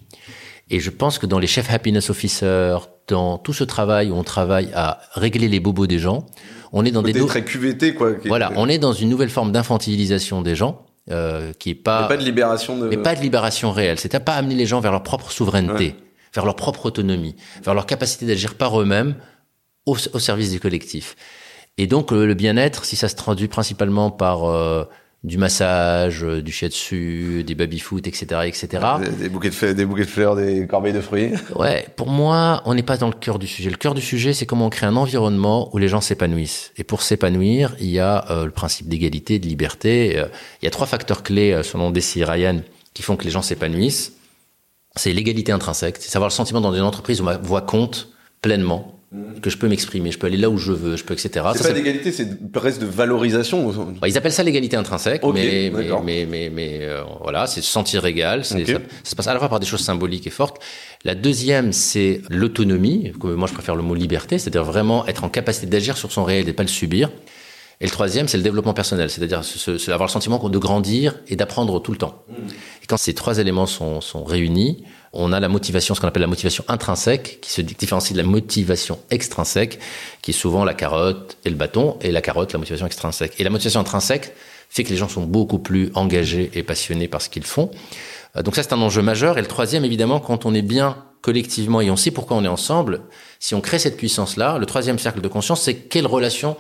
Et 0.70 0.80
je 0.80 0.90
pense 0.92 1.20
que 1.20 1.26
dans 1.26 1.40
les 1.40 1.48
chefs 1.48 1.72
happiness 1.72 2.10
officers, 2.10 2.78
dans 3.08 3.38
tout 3.38 3.54
ce 3.54 3.64
travail 3.64 4.10
où 4.10 4.16
on 4.16 4.24
travaille 4.24 4.70
à 4.74 5.00
régler 5.14 5.48
les 5.48 5.60
bobos 5.60 5.88
des 5.88 6.00
gens, 6.00 6.26
on 6.74 6.86
est 6.86 6.92
dans 6.92 7.04
des 7.04 7.14
très 7.14 7.44
QVT 7.44 7.94
quoi. 7.94 8.14
Voilà, 8.26 8.52
on 8.56 8.68
est 8.68 8.80
dans 8.80 8.94
une 8.94 9.10
nouvelle 9.10 9.30
forme 9.30 9.52
d'infantilisation 9.52 10.42
des 10.42 10.56
gens. 10.56 10.85
Euh, 11.12 11.54
qui 11.54 11.70
est 11.70 11.76
pas, 11.76 12.02
mais 12.02 12.08
pas 12.08 12.18
de 12.18 12.24
libération 12.24 12.80
de... 12.80 12.88
mais 12.88 12.98
pas 12.98 13.14
de 13.14 13.22
libération 13.22 13.72
réelle. 13.72 14.00
C'est 14.00 14.16
à 14.16 14.20
pas 14.20 14.34
amener 14.34 14.56
les 14.56 14.66
gens 14.66 14.80
vers 14.80 14.92
leur 14.92 15.04
propre 15.04 15.30
souveraineté, 15.32 15.96
vers 16.34 16.46
leur 16.46 16.56
propre 16.56 16.88
autonomie, 16.88 17.36
vers 17.64 17.76
leur 17.76 17.86
capacité 17.86 18.26
d'agir 18.26 18.56
par 18.56 18.82
eux-mêmes 18.82 19.16
au, 19.86 19.96
au, 20.14 20.20
service 20.20 20.50
du 20.50 20.60
collectif. 20.60 21.16
Et 21.78 21.86
donc 21.86 22.10
le, 22.10 22.34
bien-être, 22.34 22.86
si 22.86 22.96
ça 22.96 23.08
se 23.08 23.16
traduit 23.16 23.48
principalement 23.48 24.10
par 24.10 24.46
euh, 24.46 24.84
du 25.26 25.40
massage, 25.40 26.24
euh, 26.24 26.42
du 26.42 26.52
shiatsu, 26.52 27.44
des 27.44 27.56
baby-foot, 27.56 28.06
etc., 28.06 28.42
etc. 28.46 28.68
Des, 29.02 29.10
des, 29.10 29.30
bouquets 29.30 29.50
de 29.50 29.56
fleurs, 29.56 29.74
des 29.74 29.86
bouquets 29.86 30.06
de 30.06 30.10
fleurs, 30.10 30.36
des 30.36 30.68
corbeilles 30.68 30.94
de 30.94 31.02
fruits. 31.02 31.32
Ouais, 31.56 31.88
pour 31.96 32.08
moi, 32.08 32.62
on 32.66 32.76
n'est 32.76 32.84
pas 32.84 32.98
dans 32.98 33.08
le 33.08 33.14
cœur 33.14 33.40
du 33.40 33.48
sujet. 33.48 33.72
Le 33.72 33.76
cœur 33.76 33.96
du 33.96 34.02
sujet, 34.02 34.34
c'est 34.34 34.46
comment 34.46 34.68
on 34.68 34.70
crée 34.70 34.86
un 34.86 34.96
environnement 34.96 35.74
où 35.74 35.80
les 35.80 35.88
gens 35.88 36.00
s'épanouissent. 36.00 36.72
Et 36.78 36.84
pour 36.84 37.02
s'épanouir, 37.02 37.76
il 37.80 37.90
y 37.90 38.00
a 38.00 38.30
euh, 38.30 38.46
le 38.46 38.52
principe 38.52 38.88
d'égalité, 38.88 39.40
de 39.40 39.48
liberté. 39.48 40.20
Euh, 40.20 40.28
il 40.62 40.66
y 40.66 40.68
a 40.68 40.72
trois 40.72 40.88
facteurs 40.88 41.24
clés, 41.24 41.60
selon 41.64 41.90
Desi 41.90 42.24
Ryan, 42.24 42.62
qui 42.94 43.02
font 43.02 43.16
que 43.16 43.24
les 43.24 43.32
gens 43.32 43.42
s'épanouissent. 43.42 44.14
C'est 44.96 45.12
l'égalité 45.12 45.52
intrinsèque, 45.52 45.98
c'est 46.00 46.10
savoir 46.10 46.30
le 46.30 46.34
sentiment 46.34 46.62
dans 46.62 46.74
une 46.74 46.82
entreprise 46.82 47.20
où 47.20 47.24
ma 47.24 47.38
voix 47.38 47.62
compte 47.62 48.10
pleinement. 48.42 48.95
Que 49.42 49.50
je 49.50 49.58
peux 49.58 49.68
m'exprimer, 49.68 50.12
je 50.12 50.18
peux 50.18 50.28
aller 50.28 50.38
là 50.38 50.50
où 50.50 50.58
je 50.58 50.72
veux, 50.72 50.96
je 50.96 51.04
peux, 51.04 51.14
etc. 51.14 51.46
C'est 51.56 51.68
pas 51.68 51.74
d'égalité, 51.74 52.12
c'est 52.12 52.52
presque 52.52 52.80
de 52.80 52.86
valorisation. 52.86 53.72
Bah, 54.02 54.08
ils 54.08 54.18
appellent 54.18 54.32
ça 54.32 54.44
l'égalité 54.44 54.76
intrinsèque, 54.76 55.22
mais, 55.34 55.72
mais, 56.04 56.50
mais, 56.54 56.80
euh, 56.82 57.04
voilà, 57.22 57.48
c'est 57.48 57.62
se 57.62 57.70
sentir 57.70 58.06
égal. 58.06 58.44
Ça, 58.46 58.58
se 59.04 59.16
passe 59.16 59.28
à 59.28 59.34
la 59.34 59.40
fois 59.40 59.50
par 59.50 59.60
des 59.60 59.66
choses 59.66 59.82
symboliques 59.82 60.28
et 60.28 60.32
fortes. 60.32 60.62
La 61.04 61.16
deuxième, 61.16 61.72
c'est 61.72 62.22
l'autonomie. 62.30 63.12
Moi, 63.22 63.48
je 63.48 63.54
préfère 63.54 63.76
le 63.76 63.84
mot 63.84 63.96
liberté, 63.96 64.40
c'est-à-dire 64.40 64.64
vraiment 64.64 65.06
être 65.08 65.24
en 65.24 65.30
capacité 65.30 65.68
d'agir 65.68 65.98
sur 65.98 66.12
son 66.12 66.24
réel 66.24 66.50
et 66.50 66.54
pas 66.54 66.64
le 66.64 66.70
subir. 66.70 67.10
Et 67.82 67.86
le 67.86 67.92
troisième, 67.92 68.28
c'est 68.28 68.38
le 68.38 68.44
développement 68.44 68.74
personnel, 68.74 69.10
c'est-à-dire 69.10 69.42
avoir 69.90 70.08
le 70.08 70.12
sentiment 70.12 70.38
de 70.48 70.58
grandir 70.58 71.20
et 71.28 71.36
d'apprendre 71.36 71.82
tout 71.82 71.92
le 71.92 71.98
temps. 71.98 72.24
Mm. 72.30 72.34
Et 72.84 72.88
quand 72.88 72.98
ces 72.98 73.14
trois 73.14 73.40
éléments 73.40 73.66
sont, 73.66 74.00
sont 74.00 74.24
réunis, 74.24 74.86
on 75.16 75.32
a 75.32 75.40
la 75.40 75.48
motivation, 75.48 75.96
ce 75.96 76.02
qu'on 76.02 76.08
appelle 76.08 76.22
la 76.22 76.28
motivation 76.28 76.64
intrinsèque, 76.68 77.40
qui 77.42 77.52
se 77.52 77.62
différencie 77.62 78.14
de 78.14 78.18
la 78.18 78.28
motivation 78.28 79.00
extrinsèque, 79.10 79.80
qui 80.22 80.32
est 80.32 80.34
souvent 80.34 80.64
la 80.64 80.74
carotte 80.74 81.38
et 81.46 81.50
le 81.50 81.56
bâton, 81.56 81.98
et 82.02 82.12
la 82.12 82.22
carotte, 82.22 82.54
la 82.54 82.60
motivation 82.60 82.86
extrinsèque. 82.86 83.34
Et 83.40 83.44
la 83.44 83.50
motivation 83.50 83.80
intrinsèque 83.80 84.34
fait 84.70 84.84
que 84.84 84.90
les 84.90 84.98
gens 84.98 85.08
sont 85.08 85.24
beaucoup 85.24 85.60
plus 85.60 85.92
engagés 85.96 86.52
et 86.54 86.64
passionnés 86.64 87.08
par 87.08 87.22
ce 87.22 87.30
qu'ils 87.30 87.46
font. 87.46 87.72
Euh, 88.36 88.44
donc 88.44 88.56
ça, 88.56 88.64
c'est 88.64 88.74
un 88.74 88.82
enjeu 88.82 89.02
majeur. 89.02 89.38
Et 89.38 89.42
le 89.42 89.48
troisième, 89.48 89.86
évidemment, 89.86 90.20
quand 90.20 90.46
on 90.46 90.54
est 90.54 90.62
bien 90.62 90.98
collectivement 91.22 91.82
et 91.82 91.90
on 91.90 91.96
sait 91.96 92.12
pourquoi 92.12 92.38
on 92.38 92.44
est 92.44 92.50
ensemble, 92.50 93.02
si 93.40 93.56
on 93.56 93.62
crée 93.62 93.80
cette 93.80 93.98
puissance-là, 93.98 94.58
le 94.58 94.66
troisième 94.66 95.00
cercle 95.00 95.22
de 95.22 95.28
conscience, 95.28 95.62
c'est 95.62 95.76
quelle 95.76 96.06
relation 96.06 96.56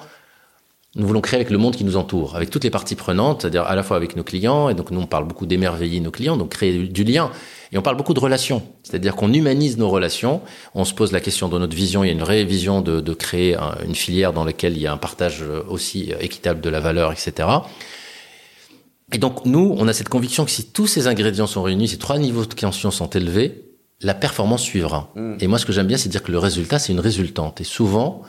nous 0.95 1.05
voulons 1.05 1.21
créer 1.21 1.37
avec 1.37 1.49
le 1.49 1.57
monde 1.57 1.75
qui 1.75 1.83
nous 1.83 1.97
entoure, 1.97 2.35
avec 2.35 2.49
toutes 2.49 2.63
les 2.63 2.69
parties 2.69 2.95
prenantes, 2.95 3.41
c'est-à-dire 3.41 3.63
à 3.63 3.75
la 3.75 3.83
fois 3.83 3.97
avec 3.97 4.15
nos 4.15 4.23
clients, 4.23 4.69
et 4.69 4.73
donc 4.73 4.91
nous 4.91 5.01
on 5.01 5.07
parle 5.07 5.25
beaucoup 5.25 5.45
d'émerveiller 5.45 5.99
nos 5.99 6.11
clients, 6.11 6.37
donc 6.37 6.49
créer 6.49 6.87
du 6.87 7.03
lien, 7.03 7.31
et 7.75 7.77
on 7.77 7.81
parle 7.81 7.97
beaucoup 7.97 8.13
de 8.13 8.21
relations, 8.21 8.63
c'est-à-dire 8.83 9.17
qu'on 9.17 9.33
humanise 9.33 9.77
nos 9.77 9.89
relations, 9.89 10.39
on 10.75 10.85
se 10.85 10.93
pose 10.93 11.11
la 11.11 11.19
question 11.19 11.49
de 11.49 11.59
notre 11.59 11.75
vision, 11.75 12.05
il 12.05 12.07
y 12.07 12.09
a 12.09 12.13
une 12.13 12.21
vraie 12.21 12.45
vision 12.45 12.79
de, 12.79 13.01
de 13.01 13.13
créer 13.13 13.57
une 13.85 13.95
filière 13.95 14.31
dans 14.31 14.45
laquelle 14.45 14.77
il 14.77 14.81
y 14.81 14.88
a 14.88 14.93
un 14.93 14.97
partage 14.97 15.43
aussi 15.67 16.13
équitable 16.21 16.61
de 16.61 16.69
la 16.69 16.79
valeur, 16.79 17.11
etc. 17.11 17.49
Et 19.11 19.17
donc 19.17 19.45
nous, 19.45 19.75
on 19.77 19.89
a 19.89 19.93
cette 19.93 20.07
conviction 20.07 20.45
que 20.45 20.51
si 20.51 20.71
tous 20.71 20.88
ces 20.88 21.07
ingrédients 21.07 21.47
sont 21.47 21.63
réunis, 21.63 21.89
ces 21.89 21.97
trois 21.97 22.17
niveaux 22.17 22.45
de 22.45 22.53
conscience 22.53 22.95
sont 22.95 23.09
élevés, 23.09 23.65
la 23.99 24.13
performance 24.13 24.63
suivra. 24.63 25.11
Mmh. 25.15 25.33
Et 25.41 25.47
moi 25.47 25.59
ce 25.59 25.65
que 25.65 25.73
j'aime 25.73 25.88
bien, 25.88 25.97
c'est 25.97 26.07
dire 26.07 26.23
que 26.23 26.31
le 26.31 26.39
résultat, 26.39 26.79
c'est 26.79 26.93
une 26.93 27.01
résultante. 27.01 27.59
Et 27.59 27.65
souvent, 27.65 28.21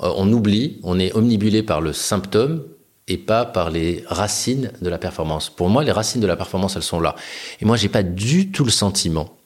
euh, 0.00 0.12
on 0.16 0.32
oublie, 0.32 0.78
on 0.84 1.00
est 1.00 1.12
omnibulé 1.16 1.64
par 1.64 1.80
le 1.80 1.92
symptôme 1.92 2.62
et 3.08 3.18
pas 3.18 3.44
par 3.44 3.70
les 3.70 4.04
racines 4.06 4.72
de 4.80 4.88
la 4.88 4.98
performance. 4.98 5.50
Pour 5.50 5.68
moi, 5.68 5.82
les 5.82 5.92
racines 5.92 6.20
de 6.20 6.26
la 6.26 6.36
performance, 6.36 6.76
elles 6.76 6.82
sont 6.82 7.00
là. 7.00 7.14
Et 7.60 7.64
moi, 7.64 7.76
j'ai 7.76 7.88
pas 7.88 8.02
du 8.02 8.50
tout 8.50 8.64
le 8.64 8.70
sentiment. 8.70 9.36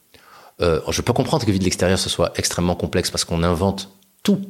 Euh, 0.60 0.80
je 0.90 1.02
peux 1.02 1.12
comprendre 1.12 1.44
que 1.44 1.50
vu 1.50 1.58
de 1.58 1.64
l'extérieur, 1.64 1.98
ce 1.98 2.08
soit 2.08 2.32
extrêmement 2.36 2.74
complexe 2.74 3.10
parce 3.10 3.24
qu'on 3.24 3.42
invente 3.42 3.90
tout. 4.22 4.40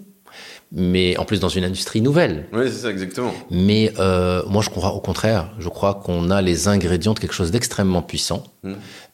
Mais 0.72 1.16
en 1.16 1.24
plus 1.24 1.38
dans 1.38 1.48
une 1.48 1.62
industrie 1.62 2.00
nouvelle. 2.00 2.48
Oui, 2.52 2.64
c'est 2.66 2.82
ça, 2.82 2.90
exactement. 2.90 3.32
Mais 3.50 3.92
euh, 4.00 4.42
moi, 4.48 4.62
je 4.62 4.70
crois 4.70 4.90
au 4.90 5.00
contraire. 5.00 5.52
Je 5.60 5.68
crois 5.68 5.94
qu'on 5.94 6.30
a 6.30 6.42
les 6.42 6.66
ingrédients 6.66 7.14
de 7.14 7.20
quelque 7.20 7.34
chose 7.34 7.52
d'extrêmement 7.52 8.02
puissant. 8.02 8.42
Mmh. 8.64 8.72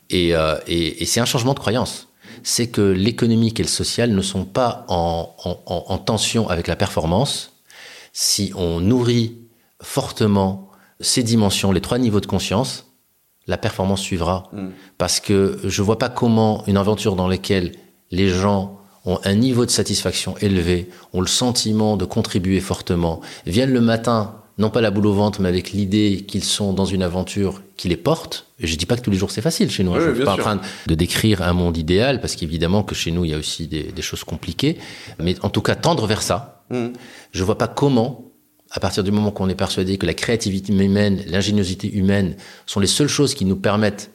Et, 0.09 0.35
euh, 0.35 0.57
et, 0.66 1.02
et 1.02 1.07
c'est 1.07 1.20
un 1.20 1.26
changement 1.26 1.55
de 1.55 1.59
croyance 1.59 2.09
c'est 2.42 2.68
que 2.68 2.81
l'économique 2.81 3.61
et 3.61 3.62
le 3.62 3.68
social 3.68 4.11
ne 4.11 4.22
sont 4.22 4.44
pas 4.44 4.85
en, 4.88 5.35
en, 5.44 5.61
en, 5.66 5.98
tension 5.98 6.48
avec 6.48 6.66
la 6.66 6.76
performance. 6.76 7.52
Si 8.12 8.52
on 8.57 8.81
nourrit 8.81 9.41
fortement 9.83 10.71
ces 11.01 11.23
dimensions, 11.23 11.73
les 11.73 11.81
trois 11.81 11.99
niveaux 11.99 12.21
de 12.21 12.27
conscience, 12.27 12.87
la 13.47 13.59
performance 13.59 14.01
suivra. 14.01 14.45
Mm. 14.53 14.68
Parce 14.99 15.21
que 15.21 15.59
je 15.64 15.83
vois 15.83 15.99
pas 15.99 16.09
comment 16.09 16.64
une 16.66 16.77
aventure 16.77 17.16
dans 17.16 17.29
laquelle 17.29 17.73
les 18.11 18.29
gens 18.29 18.79
ont 19.05 19.18
un 19.25 19.35
niveau 19.35 19.66
de 19.66 19.71
satisfaction 19.71 20.37
élevé, 20.38 20.88
ont 21.12 21.21
le 21.21 21.27
sentiment 21.27 21.97
de 21.97 22.05
contribuer 22.05 22.61
fortement, 22.61 23.21
viennent 23.47 23.73
le 23.73 23.81
matin 23.81 24.37
non 24.59 24.71
pas 24.71 24.81
la 24.81 24.90
boule 24.90 25.07
au 25.07 25.12
ventre, 25.14 25.40
mais 25.40 25.49
avec 25.49 25.73
l'idée 25.73 26.25
qu'ils 26.29 26.45
sont 26.45 26.73
dans 26.73 26.85
une 26.85 27.03
aventure 27.03 27.62
qui 27.77 27.88
les 27.88 27.97
porte. 27.97 28.47
Et 28.61 28.66
je 28.66 28.77
dis 28.77 28.87
pas 28.87 28.97
que 28.97 29.01
tous 29.01 29.11
les 29.11 29.16
jours 29.16 29.31
c'est 29.31 29.40
facile 29.40 29.71
chez 29.71 29.83
nous. 29.83 29.92
Oui, 29.92 29.99
je 30.01 30.14
suis 30.14 30.25
pas 30.25 30.35
sûr. 30.35 30.47
en 30.47 30.57
train 30.57 30.61
de 30.87 30.95
décrire 30.95 31.42
un 31.42 31.55
monde 31.55 31.77
idéal, 31.77 32.21
parce 32.21 32.37
qu'évidemment 32.37 32.83
que 32.83 32.95
chez 32.95 33.11
nous 33.11 33.25
il 33.25 33.31
y 33.31 33.35
a 33.35 33.38
aussi 33.38 33.66
des, 33.66 33.85
des, 33.85 34.03
choses 34.03 34.25
compliquées. 34.25 34.79
Mais 35.18 35.35
en 35.42 35.49
tout 35.49 35.62
cas 35.62 35.75
tendre 35.75 36.07
vers 36.07 36.23
ça. 36.23 36.62
Mmh. 36.71 36.88
Je 37.33 37.45
vois 37.45 37.59
pas 37.59 37.66
comment, 37.66 38.32
à 38.72 38.80
partir 38.80 39.04
du 39.04 39.11
moment 39.11 39.30
qu'on 39.30 39.48
est 39.48 39.54
persuadé 39.54 39.98
que 39.98 40.06
la 40.06 40.14
créativité 40.14 40.72
humaine, 40.72 41.22
l'ingéniosité 41.26 41.92
humaine 41.92 42.37
sont 42.66 42.80
les 42.80 42.87
seules 42.87 43.08
choses 43.08 43.35
qui 43.35 43.44
nous 43.44 43.56
permettent 43.56 44.11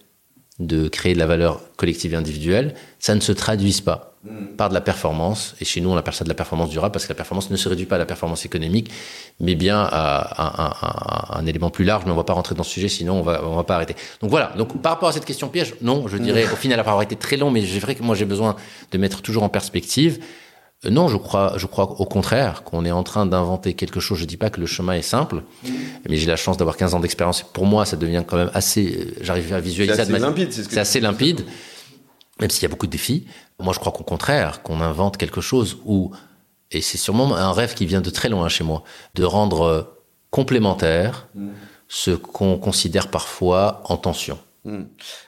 de 0.59 0.87
créer 0.87 1.13
de 1.13 1.19
la 1.19 1.27
valeur 1.27 1.61
collective 1.75 2.13
et 2.13 2.17
individuelle, 2.17 2.73
ça 2.97 3.13
ne 3.13 3.19
se 3.19 3.31
traduise 3.31 3.81
pas 3.81 4.15
par 4.57 4.69
de 4.69 4.73
la 4.73 4.81
performance. 4.81 5.55
Et 5.61 5.65
chez 5.65 5.79
nous, 5.79 5.91
on 5.91 5.95
appelle 5.95 6.15
ça 6.15 6.23
de 6.23 6.29
la 6.29 6.35
performance 6.35 6.71
durable 6.71 6.91
parce 6.91 7.05
que 7.05 7.09
la 7.09 7.15
performance 7.15 7.51
ne 7.51 7.55
se 7.55 7.69
réduit 7.69 7.85
pas 7.85 7.95
à 7.95 7.99
la 7.99 8.07
performance 8.07 8.43
économique, 8.43 8.89
mais 9.39 9.53
bien 9.53 9.79
à, 9.79 10.43
un, 10.43 11.35
un, 11.37 11.39
un 11.39 11.45
élément 11.45 11.69
plus 11.69 11.85
large. 11.85 12.03
Mais 12.05 12.11
on 12.11 12.15
ne 12.15 12.19
va 12.19 12.23
pas 12.23 12.33
rentrer 12.33 12.55
dans 12.55 12.63
ce 12.63 12.71
sujet, 12.71 12.89
sinon 12.89 13.19
on 13.19 13.21
va, 13.21 13.45
on 13.45 13.55
va 13.55 13.63
pas 13.63 13.75
arrêter. 13.75 13.95
Donc 14.19 14.31
voilà. 14.31 14.53
Donc 14.57 14.81
par 14.81 14.93
rapport 14.93 15.09
à 15.09 15.11
cette 15.11 15.25
question 15.25 15.47
piège, 15.47 15.75
non, 15.81 16.07
je 16.07 16.17
dirais 16.17 16.45
au 16.51 16.55
final, 16.55 16.79
après 16.79 16.89
avoir 16.91 17.03
été 17.03 17.15
très 17.15 17.37
long, 17.37 17.51
mais 17.51 17.63
c'est 17.65 17.79
vrai 17.79 17.93
que 17.93 18.01
moi 18.01 18.15
j'ai 18.15 18.25
besoin 18.25 18.55
de 18.91 18.97
mettre 18.97 19.21
toujours 19.21 19.43
en 19.43 19.49
perspective. 19.49 20.19
Euh, 20.85 20.89
non, 20.89 21.07
je 21.07 21.17
crois, 21.17 21.53
je 21.57 21.65
crois 21.65 21.85
au 21.99 22.05
contraire 22.05 22.63
qu'on 22.63 22.85
est 22.85 22.91
en 22.91 23.03
train 23.03 23.25
d'inventer 23.25 23.73
quelque 23.73 23.99
chose. 23.99 24.19
Je 24.19 24.25
dis 24.25 24.37
pas 24.37 24.49
que 24.49 24.59
le 24.59 24.65
chemin 24.65 24.93
est 24.93 25.01
simple, 25.01 25.43
mais 26.07 26.17
j'ai 26.17 26.27
la 26.27 26.35
chance 26.35 26.57
d'avoir 26.57 26.77
15 26.77 26.93
ans 26.93 26.99
d'expérience. 26.99 27.41
Pour 27.41 27.65
moi, 27.65 27.85
ça 27.85 27.97
devient 27.97 28.23
quand 28.25 28.37
même 28.37 28.51
assez. 28.53 29.13
J'arrive 29.21 29.53
à 29.53 29.59
visualiser. 29.59 29.95
C'est 29.95 30.01
assez 30.01 30.19
limpide. 30.19 30.51
C'est 30.51 30.71
ce 30.71 30.79
assez 30.79 30.99
limpide, 30.99 31.45
même 32.39 32.49
s'il 32.49 32.63
y 32.63 32.65
a 32.65 32.69
beaucoup 32.69 32.85
de 32.85 32.91
défis. 32.91 33.25
Moi, 33.59 33.73
je 33.73 33.79
crois 33.79 33.91
qu'au 33.91 34.03
contraire, 34.03 34.61
qu'on 34.61 34.81
invente 34.81 35.17
quelque 35.17 35.41
chose 35.41 35.77
où, 35.85 36.11
et 36.71 36.81
c'est 36.81 36.97
sûrement 36.97 37.35
un 37.35 37.51
rêve 37.51 37.73
qui 37.73 37.87
vient 37.87 38.01
de 38.01 38.11
très 38.11 38.29
loin 38.29 38.47
chez 38.49 38.63
moi, 38.63 38.83
de 39.15 39.23
rendre 39.23 39.95
complémentaire 40.29 41.27
mmh. 41.33 41.47
ce 41.87 42.11
qu'on 42.11 42.57
considère 42.57 43.07
parfois 43.07 43.81
en 43.85 43.97
tension. 43.97 44.37
Mmh. 44.67 44.83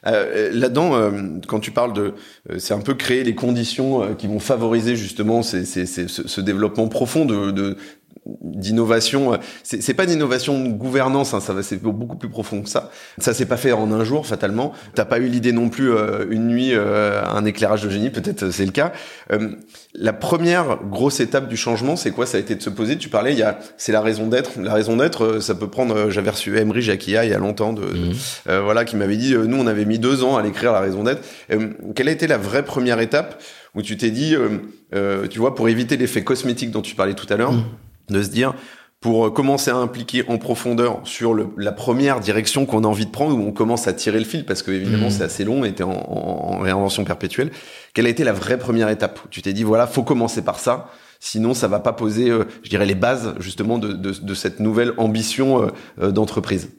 Euh, 0.06 0.52
Là-dedans, 0.52 0.95
euh, 0.95 1.12
quand 1.47 1.62
tu 1.62 1.71
parles 1.71 1.93
de, 1.93 2.13
euh, 2.49 2.60
c'est 2.60 2.73
un 2.73 2.82
peu 2.82 2.93
créer 2.93 3.23
les 3.23 3.36
conditions 3.36 4.04
euh, 4.04 4.13
qui 4.13 4.28
vont 4.28 4.39
favoriser 4.39 4.97
justement 4.97 5.43
ces, 5.43 5.63
ces, 5.63 5.86
ces, 5.86 6.10
ce, 6.10 6.28
ce, 6.28 6.41
développement 6.41 6.89
profond 6.89 7.23
de, 7.23 7.52
de 7.52 7.78
d'innovation. 8.25 9.39
C'est 9.63 9.93
pas 9.93 10.05
d'innovation 10.05 10.63
de 10.63 10.69
gouvernance, 10.69 11.34
hein, 11.34 11.39
ça 11.39 11.53
va, 11.53 11.63
c'est 11.63 11.82
beaucoup 11.82 12.17
plus 12.17 12.29
profond 12.29 12.62
que 12.62 12.69
ça. 12.69 12.91
Ça 13.17 13.34
s'est 13.34 13.45
pas 13.45 13.58
fait 13.58 13.71
en 13.71 13.91
un 13.91 14.03
jour, 14.03 14.25
fatalement. 14.25 14.73
T'as 14.95 15.05
pas 15.05 15.19
eu 15.19 15.27
l'idée 15.27 15.51
non 15.51 15.69
plus 15.69 15.91
euh, 15.91 16.25
une 16.29 16.47
nuit, 16.47 16.71
euh, 16.73 17.23
un 17.25 17.45
éclairage 17.45 17.84
de 17.84 17.89
génie, 17.89 18.10
peut-être 18.10 18.51
c'est 18.51 18.65
le 18.65 18.71
cas. 18.71 18.91
Euh, 19.32 19.51
la 19.93 20.13
première 20.13 20.77
grosse 20.84 21.19
étape 21.19 21.47
du 21.47 21.58
changement, 21.58 21.95
c'est 21.95 22.12
quoi? 22.12 22.25
Ça 22.25 22.38
a 22.38 22.39
été 22.39 22.55
de 22.55 22.62
se 22.62 22.69
poser. 22.69 22.97
Tu 22.97 23.10
parlais, 23.10 23.34
il 23.34 23.39
y 23.39 23.43
a, 23.43 23.60
c'est 23.77 23.91
la 23.91 24.01
raison 24.01 24.27
d'être. 24.27 24.60
La 24.60 24.73
raison 24.73 24.97
d'être, 24.97 25.39
ça 25.39 25.55
peut 25.55 25.69
prendre. 25.69 26.10
J'avais 26.10 26.29
reçu 26.29 26.58
Emery 26.58 26.82
Jacquia 26.82 27.25
il 27.25 27.32
y 27.32 27.34
a 27.34 27.39
longtemps, 27.39 27.73
de, 27.73 27.82
mmh. 27.82 28.60
voilà, 28.63 28.86
qui 28.86 28.95
m'avait 28.95 29.17
dit, 29.17 29.36
nous, 29.36 29.58
on 29.58 29.67
avait 29.67 29.86
mis 29.86 29.99
deux 29.99 30.23
ans 30.23 30.38
à 30.38 30.43
l'écrire 30.43 30.71
la 30.71 30.79
raison 30.79 31.03
d'être. 31.03 31.23
quelle 31.95 32.08
a 32.08 32.12
été 32.12 32.27
la 32.27 32.38
vraie 32.38 32.63
première 32.63 32.99
étape 32.99 33.41
où 33.75 33.82
tu 33.82 33.97
t'es 33.97 34.12
dit, 34.12 34.36
tu 35.29 35.39
vois, 35.39 35.55
pour 35.55 35.69
éviter 35.69 35.97
l'effet 35.97 36.23
cosmétique 36.23 36.71
dont 36.71 36.82
tu 36.82 36.95
parlais 36.95 37.15
tout 37.15 37.27
à 37.29 37.36
l'heure. 37.36 37.53
Mmh 37.53 37.63
de 38.10 38.22
se 38.24 38.30
dire 38.30 38.54
pour 39.02 39.34
commencer 39.34 39.72
à 39.72 39.78
impliquer 39.78 40.26
en 40.28 40.38
profondeur 40.38 41.00
sur 41.06 41.34
le, 41.34 41.48
la 41.56 41.72
première 41.72 42.19
direction 42.19 42.65
qu'on 42.65 42.84
a 42.84 42.88
envie 42.88 43.06
de 43.06 43.12
prendre, 43.12 43.34
où 43.38 43.41
on 43.41 43.54
commence 43.54 43.88
à 43.88 43.93
tirer 43.93 44.19
le 44.19 44.26
fil, 44.26 44.45
parce 44.45 44.62
que 44.62 44.72
évidemment 44.72 45.08
mmh. 45.08 45.12
c'est 45.12 45.24
assez 45.24 45.45
long, 45.45 45.63
et 45.63 45.69
était 45.69 45.84
en, 45.84 45.91
en, 45.91 46.56
en, 46.56 46.60
réinvention 46.60 47.06
perpétuelle. 47.06 47.52
Quelle 47.93 48.08
a 48.08 48.10
été 48.10 48.26
la 48.26 48.34
vraie 48.34 48.58
première 48.58 48.89
étape? 48.89 49.22
Tu 49.30 49.41
t'es 49.41 49.54
dit 49.54 49.63
voilà, 49.63 49.88
faut 49.88 50.04
commencer 50.04 50.41
par 50.41 50.60
ça, 50.60 50.89
sinon 51.22 51.54
ça 51.54 51.69
va 51.69 51.80
pas 51.80 51.93
poser, 51.93 52.30
euh, 52.30 52.43
je 52.63 52.69
dirais, 52.69 52.86
les 52.86 52.95
bases 52.95 53.36
justement 53.39 53.78
de, 53.78 53.93
de, 53.93 54.12
de 54.12 54.34
cette 54.34 54.60
nouvelle 54.60 54.91
ambition 54.98 55.72
euh, 56.02 56.12
d'entreprise? 56.12 56.69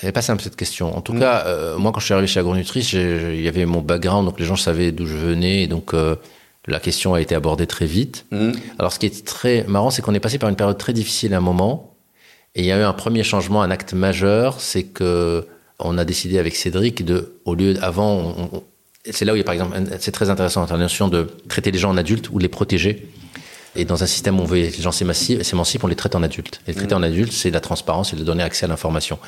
Elle 0.00 0.08
est 0.08 0.12
pas 0.12 0.22
simple 0.22 0.42
cette 0.42 0.56
question. 0.56 0.96
En 0.96 1.02
tout 1.02 1.12
cas, 1.12 1.44
euh, 1.46 1.76
moi 1.76 1.92
quand 1.92 2.00
je 2.00 2.06
suis 2.06 2.14
arrivé 2.14 2.26
chez 2.26 2.40
Agronutri, 2.40 2.80
j'ai- 2.80 3.36
il 3.36 3.42
y 3.42 3.48
avait 3.48 3.66
mon 3.66 3.82
background, 3.82 4.24
donc 4.26 4.40
les 4.40 4.46
gens 4.46 4.56
savaient 4.56 4.90
d'où 4.90 5.04
je 5.04 5.16
venais, 5.16 5.64
et 5.64 5.66
donc 5.66 5.92
euh, 5.92 6.16
la 6.68 6.78
question 6.80 7.14
a 7.14 7.20
été 7.20 7.34
abordée 7.34 7.66
très 7.66 7.86
vite. 7.86 8.24
Mhm. 8.30 8.52
Alors 8.78 8.92
ce 8.92 8.98
qui 8.98 9.06
est 9.06 9.24
très 9.24 9.64
marrant, 9.64 9.90
c'est 9.90 10.02
qu'on 10.02 10.14
est 10.14 10.20
passé 10.20 10.38
par 10.38 10.48
une 10.48 10.56
période 10.56 10.78
très 10.78 10.92
difficile 10.92 11.34
à 11.34 11.38
un 11.38 11.40
moment, 11.40 11.94
et 12.54 12.60
il 12.60 12.66
y 12.66 12.72
a 12.72 12.78
eu 12.78 12.82
un 12.82 12.92
premier 12.92 13.24
changement, 13.24 13.62
un 13.62 13.70
acte 13.70 13.94
majeur, 13.94 14.60
c'est 14.60 14.84
que 14.84 15.46
on 15.78 15.98
a 15.98 16.04
décidé 16.04 16.38
avec 16.38 16.54
Cédric 16.54 17.04
de, 17.04 17.34
au 17.44 17.54
lieu 17.56 17.76
avant, 17.82 18.12
on- 18.14 18.50
on- 18.56 18.62
c'est 19.10 19.24
là 19.24 19.32
où 19.32 19.36
il 19.36 19.40
y 19.40 19.42
a 19.42 19.44
par 19.44 19.54
exemple, 19.54 19.76
c'est 19.98 20.12
très 20.12 20.30
intéressant, 20.30 20.64
la 20.70 20.76
notion 20.76 21.08
de 21.08 21.26
traiter 21.48 21.72
les 21.72 21.78
gens 21.78 21.90
en 21.90 21.96
adultes 21.96 22.30
ou 22.30 22.38
de 22.38 22.42
les 22.42 22.48
protéger. 22.48 23.08
Et 23.74 23.84
dans 23.86 24.02
un 24.04 24.06
système 24.06 24.38
où 24.38 24.42
on 24.42 24.44
veut 24.44 24.58
les 24.58 24.70
gens 24.70 24.92
s'émancipent, 24.92 25.82
on 25.82 25.86
les 25.88 25.96
traite 25.96 26.14
en 26.14 26.22
adultes. 26.22 26.60
Et 26.66 26.72
les 26.72 26.76
traiter 26.76 26.94
en 26.94 27.02
adultes, 27.02 27.32
c'est 27.32 27.50
la 27.50 27.60
transparence 27.60 28.12
et 28.12 28.16
de 28.16 28.22
donner 28.22 28.42
accès 28.44 28.66
à 28.66 28.68
l'information. 28.68 29.18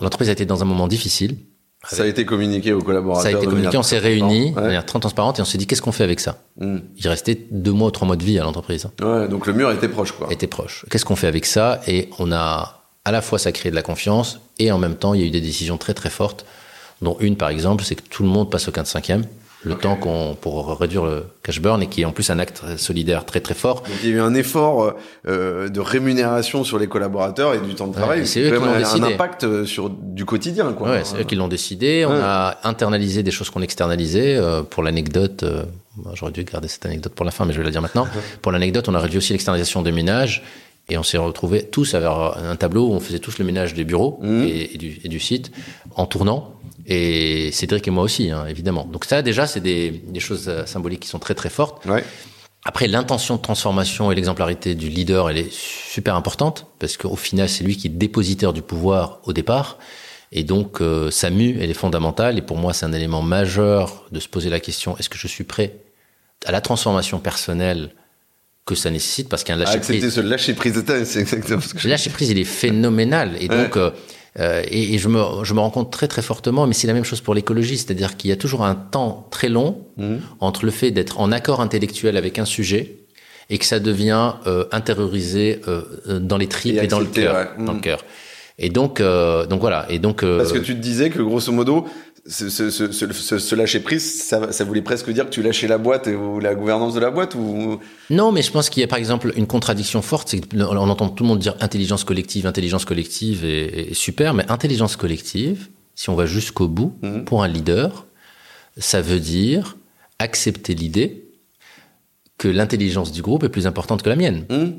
L'entreprise 0.00 0.28
a 0.28 0.32
été 0.32 0.44
dans 0.44 0.60
un 0.62 0.66
moment 0.66 0.88
difficile. 0.88 1.36
Ça 1.88 2.02
a 2.02 2.06
été 2.06 2.24
communiqué 2.24 2.72
aux 2.72 2.80
collaborateurs. 2.82 3.22
Ça 3.22 3.28
a 3.28 3.32
été 3.32 3.46
de 3.46 3.50
communiqué, 3.50 3.76
on 3.76 3.82
s'est 3.82 3.98
réunis 3.98 4.38
de 4.38 4.44
transparente. 4.52 4.64
manière 4.66 4.86
très 4.86 4.98
transparente 5.00 5.38
et 5.38 5.42
on 5.42 5.44
s'est 5.44 5.58
dit 5.58 5.66
qu'est-ce 5.66 5.82
qu'on 5.82 5.92
fait 5.92 6.04
avec 6.04 6.20
ça 6.20 6.38
Mm. 6.58 6.78
Il 6.96 7.08
restait 7.08 7.38
deux 7.50 7.72
mois 7.72 7.88
ou 7.88 7.90
trois 7.90 8.06
mois 8.06 8.16
de 8.16 8.24
vie 8.24 8.38
à 8.38 8.42
l'entreprise. 8.44 8.86
hein. 8.86 9.04
Ouais, 9.06 9.28
donc 9.28 9.46
le 9.46 9.52
mur 9.52 9.70
était 9.70 9.88
proche, 9.88 10.12
quoi. 10.12 10.26
était 10.30 10.46
proche. 10.46 10.86
Qu'est-ce 10.90 11.04
qu'on 11.04 11.16
fait 11.16 11.26
avec 11.26 11.44
ça? 11.44 11.80
Et 11.86 12.08
on 12.18 12.32
a 12.32 12.82
à 13.04 13.12
la 13.12 13.20
fois 13.20 13.38
ça 13.38 13.52
crée 13.52 13.70
de 13.70 13.74
la 13.74 13.82
confiance 13.82 14.40
et 14.58 14.72
en 14.72 14.78
même 14.78 14.94
temps 14.96 15.12
il 15.14 15.20
y 15.20 15.24
a 15.24 15.26
eu 15.26 15.30
des 15.30 15.40
décisions 15.42 15.76
très 15.76 15.92
très 15.94 16.08
fortes, 16.10 16.46
dont 17.02 17.16
une 17.20 17.36
par 17.36 17.50
exemple, 17.50 17.84
c'est 17.84 17.94
que 17.94 18.02
tout 18.08 18.22
le 18.22 18.28
monde 18.30 18.50
passe 18.50 18.68
au 18.68 18.72
15 18.72 18.88
5 18.88 19.10
le 19.66 19.74
temps 19.74 19.96
qu'on 19.96 20.36
pour 20.40 20.78
réduire 20.78 21.04
le 21.04 21.24
cash 21.42 21.60
burn 21.60 21.82
et 21.82 21.88
qui 21.88 22.02
est 22.02 22.04
en 22.04 22.12
plus 22.12 22.30
un 22.30 22.38
acte 22.38 22.62
solidaire 22.76 23.24
très 23.24 23.40
très 23.40 23.54
fort. 23.54 23.82
Donc 23.82 23.98
il 24.02 24.10
y 24.10 24.12
a 24.12 24.16
eu 24.16 24.20
un 24.20 24.34
effort 24.34 24.94
euh, 25.26 25.68
de 25.68 25.80
rémunération 25.80 26.64
sur 26.64 26.78
les 26.78 26.86
collaborateurs 26.86 27.54
et 27.54 27.58
du 27.58 27.74
temps 27.74 27.88
de 27.88 27.92
travail. 27.92 28.26
c'est 28.26 28.40
eux 28.40 28.50
qui 28.50 28.64
l'ont 28.64 28.78
décidé. 28.78 29.04
un 29.04 29.08
impact 29.08 29.44
euh, 29.44 29.64
sur 29.66 29.90
du 29.90 30.24
quotidien, 30.24 30.72
quoi. 30.72 30.90
Ouais, 30.90 31.02
c'est 31.04 31.20
eux 31.20 31.24
qui 31.24 31.34
l'ont 31.34 31.48
décidé. 31.48 32.04
On 32.06 32.12
a 32.12 32.58
internalisé 32.64 33.22
des 33.22 33.30
choses 33.30 33.50
qu'on 33.50 33.62
externalisait. 33.62 34.36
Euh, 34.36 34.62
pour 34.62 34.82
l'anecdote, 34.82 35.42
euh, 35.42 35.64
moi, 35.96 36.12
j'aurais 36.14 36.32
dû 36.32 36.44
garder 36.44 36.68
cette 36.68 36.86
anecdote 36.86 37.12
pour 37.14 37.24
la 37.24 37.32
fin, 37.32 37.44
mais 37.44 37.52
je 37.52 37.58
vais 37.58 37.64
la 37.64 37.70
dire 37.70 37.82
maintenant. 37.82 38.06
pour 38.42 38.52
l'anecdote, 38.52 38.88
on 38.88 38.94
a 38.94 39.00
réduit 39.00 39.18
aussi 39.18 39.32
l'externalisation 39.32 39.82
des 39.82 39.92
ménages. 39.92 40.42
Et 40.88 40.96
on 40.98 41.02
s'est 41.02 41.18
retrouvés 41.18 41.64
tous 41.64 41.94
avec 41.94 42.08
un 42.08 42.54
tableau 42.56 42.86
où 42.88 42.92
on 42.92 43.00
faisait 43.00 43.18
tous 43.18 43.38
le 43.38 43.44
ménage 43.44 43.74
des 43.74 43.84
bureaux 43.84 44.18
Mhm. 44.22 44.44
et, 44.44 44.74
et 44.74 44.78
du, 44.78 45.00
et 45.04 45.08
du 45.08 45.18
site 45.18 45.50
en 45.96 46.06
tournant. 46.06 46.52
Et 46.86 47.50
Cédric 47.50 47.88
et 47.88 47.90
moi 47.90 48.04
aussi, 48.04 48.30
hein, 48.30 48.46
évidemment. 48.46 48.84
Donc 48.84 49.04
ça, 49.04 49.20
déjà, 49.22 49.46
c'est 49.48 49.60
des, 49.60 49.90
des 49.90 50.20
choses 50.20 50.48
euh, 50.48 50.64
symboliques 50.66 51.00
qui 51.00 51.08
sont 51.08 51.18
très 51.18 51.34
très 51.34 51.48
fortes. 51.50 51.84
Ouais. 51.86 52.04
Après, 52.64 52.86
l'intention 52.86 53.36
de 53.36 53.40
transformation 53.42 54.12
et 54.12 54.14
l'exemplarité 54.14 54.74
du 54.76 54.88
leader, 54.88 55.28
elle 55.30 55.38
est 55.38 55.52
super 55.52 56.14
importante 56.14 56.66
parce 56.78 56.96
qu'au 56.96 57.16
final, 57.16 57.48
c'est 57.48 57.64
lui 57.64 57.76
qui 57.76 57.88
est 57.88 57.90
dépositaire 57.90 58.52
du 58.52 58.62
pouvoir 58.62 59.18
au 59.24 59.32
départ. 59.32 59.78
Et 60.32 60.42
donc, 60.44 60.80
euh, 60.80 61.10
sa 61.10 61.30
mue, 61.30 61.58
elle 61.60 61.70
est 61.70 61.74
fondamentale. 61.74 62.38
Et 62.38 62.42
pour 62.42 62.56
moi, 62.56 62.72
c'est 62.72 62.86
un 62.86 62.92
élément 62.92 63.22
majeur 63.22 64.04
de 64.12 64.20
se 64.20 64.28
poser 64.28 64.50
la 64.50 64.60
question 64.60 64.96
est-ce 64.98 65.08
que 65.08 65.18
je 65.18 65.26
suis 65.28 65.44
prêt 65.44 65.78
à 66.44 66.52
la 66.52 66.60
transformation 66.60 67.18
personnelle 67.18 67.90
que 68.66 68.74
ça 68.74 68.90
nécessite 68.90 69.28
Parce 69.28 69.44
qu'un 69.44 69.56
lâcher 69.56 69.76
accepter 69.76 70.00
prise, 70.00 70.14
ce 70.14 70.20
lâcher 70.20 70.52
prise 70.52 70.82
c'est 71.04 71.20
exactement 71.20 71.60
ce 71.60 71.72
que 71.72 71.78
je 71.80 71.84
le 71.86 71.90
lâcher 71.92 72.10
prise, 72.10 72.30
il 72.30 72.38
est 72.38 72.44
phénoménal. 72.44 73.32
Et 73.40 73.48
donc, 73.48 73.76
euh, 73.76 73.90
euh, 74.40 74.62
et, 74.68 74.94
et 74.94 74.98
je, 74.98 75.08
me, 75.08 75.20
je 75.44 75.54
me 75.54 75.60
rends 75.60 75.70
compte 75.70 75.90
très 75.92 76.08
très 76.08 76.20
fortement, 76.20 76.66
mais 76.66 76.74
c'est 76.74 76.86
la 76.88 76.92
même 76.92 77.04
chose 77.04 77.20
pour 77.20 77.32
l'écologie, 77.34 77.78
c'est-à-dire 77.78 78.16
qu'il 78.16 78.28
y 78.28 78.32
a 78.32 78.36
toujours 78.36 78.64
un 78.64 78.74
temps 78.74 79.28
très 79.30 79.48
long 79.48 79.78
Mhm. 79.96 80.20
entre 80.40 80.66
le 80.66 80.72
fait 80.72 80.90
d'être 80.90 81.20
en 81.20 81.32
accord 81.32 81.62
intellectuel 81.62 82.18
avec 82.18 82.38
un 82.38 82.44
sujet 82.44 82.98
et 83.48 83.56
que 83.56 83.64
ça 83.64 83.78
devient 83.78 84.32
euh, 84.46 84.64
intériorisé 84.72 85.60
euh, 85.68 85.82
euh, 86.08 86.18
dans 86.18 86.36
les 86.36 86.48
tripes 86.48 86.76
Et 86.76 86.84
et, 86.84 86.86
dans 86.88 86.98
le 87.00 87.06
cœur, 87.06 87.34
ouais. 87.34 87.64
dans 87.64 87.72
Mhm. 87.72 87.76
le 87.78 87.82
cœur. 87.82 88.04
Et 88.58 88.70
donc, 88.70 89.00
euh, 89.00 89.46
donc 89.46 89.60
voilà. 89.60 89.86
Et 89.90 89.98
donc, 89.98 90.22
euh, 90.22 90.38
Parce 90.38 90.52
que 90.52 90.58
tu 90.58 90.74
te 90.74 90.80
disais 90.80 91.10
que 91.10 91.20
grosso 91.22 91.52
modo, 91.52 91.86
ce, 92.28 92.48
ce, 92.50 92.70
ce, 92.70 92.90
ce, 92.92 93.12
ce- 93.12 93.38
ce 93.38 93.54
lâcher 93.54 93.80
prise, 93.80 94.22
ça, 94.22 94.50
ça 94.52 94.64
voulait 94.64 94.82
presque 94.82 95.10
dire 95.10 95.24
que 95.26 95.30
tu 95.30 95.42
lâchais 95.42 95.66
la 95.68 95.78
boîte 95.78 96.06
ou 96.08 96.40
la 96.40 96.54
gouvernance 96.54 96.94
de 96.94 97.00
la 97.00 97.10
boîte 97.10 97.34
ou? 97.34 97.78
Non, 98.10 98.32
mais 98.32 98.42
je 98.42 98.50
pense 98.50 98.68
qu'il 98.70 98.80
y 98.80 98.84
a 98.84 98.88
par 98.88 98.98
exemple 98.98 99.32
une 99.36 99.46
contradiction 99.46 100.02
forte. 100.02 100.28
C'est 100.28 100.40
qu'on 100.40 100.60
entend 100.76 101.08
tout 101.08 101.24
le 101.24 101.28
monde 101.28 101.38
dire 101.38 101.54
intelligence 101.60 102.04
collective, 102.04 102.46
intelligence 102.46 102.84
collective 102.84 103.44
est, 103.44 103.90
est 103.90 103.94
super, 103.94 104.34
mais 104.34 104.44
intelligence 104.50 104.96
collective, 104.96 105.68
si 105.94 106.10
on 106.10 106.14
va 106.14 106.26
jusqu'au 106.26 106.68
bout, 106.68 106.96
Mhm. 107.02 107.24
pour 107.24 107.42
un 107.42 107.48
leader, 107.48 108.06
ça 108.76 109.00
veut 109.00 109.20
dire 109.20 109.76
accepter 110.18 110.74
l'idée 110.74 111.28
que 112.38 112.48
l'intelligence 112.48 113.12
du 113.12 113.22
groupe 113.22 113.44
est 113.44 113.48
plus 113.48 113.66
importante 113.66 114.02
que 114.02 114.08
la 114.08 114.16
mienne. 114.16 114.44
Hmm 114.50 114.72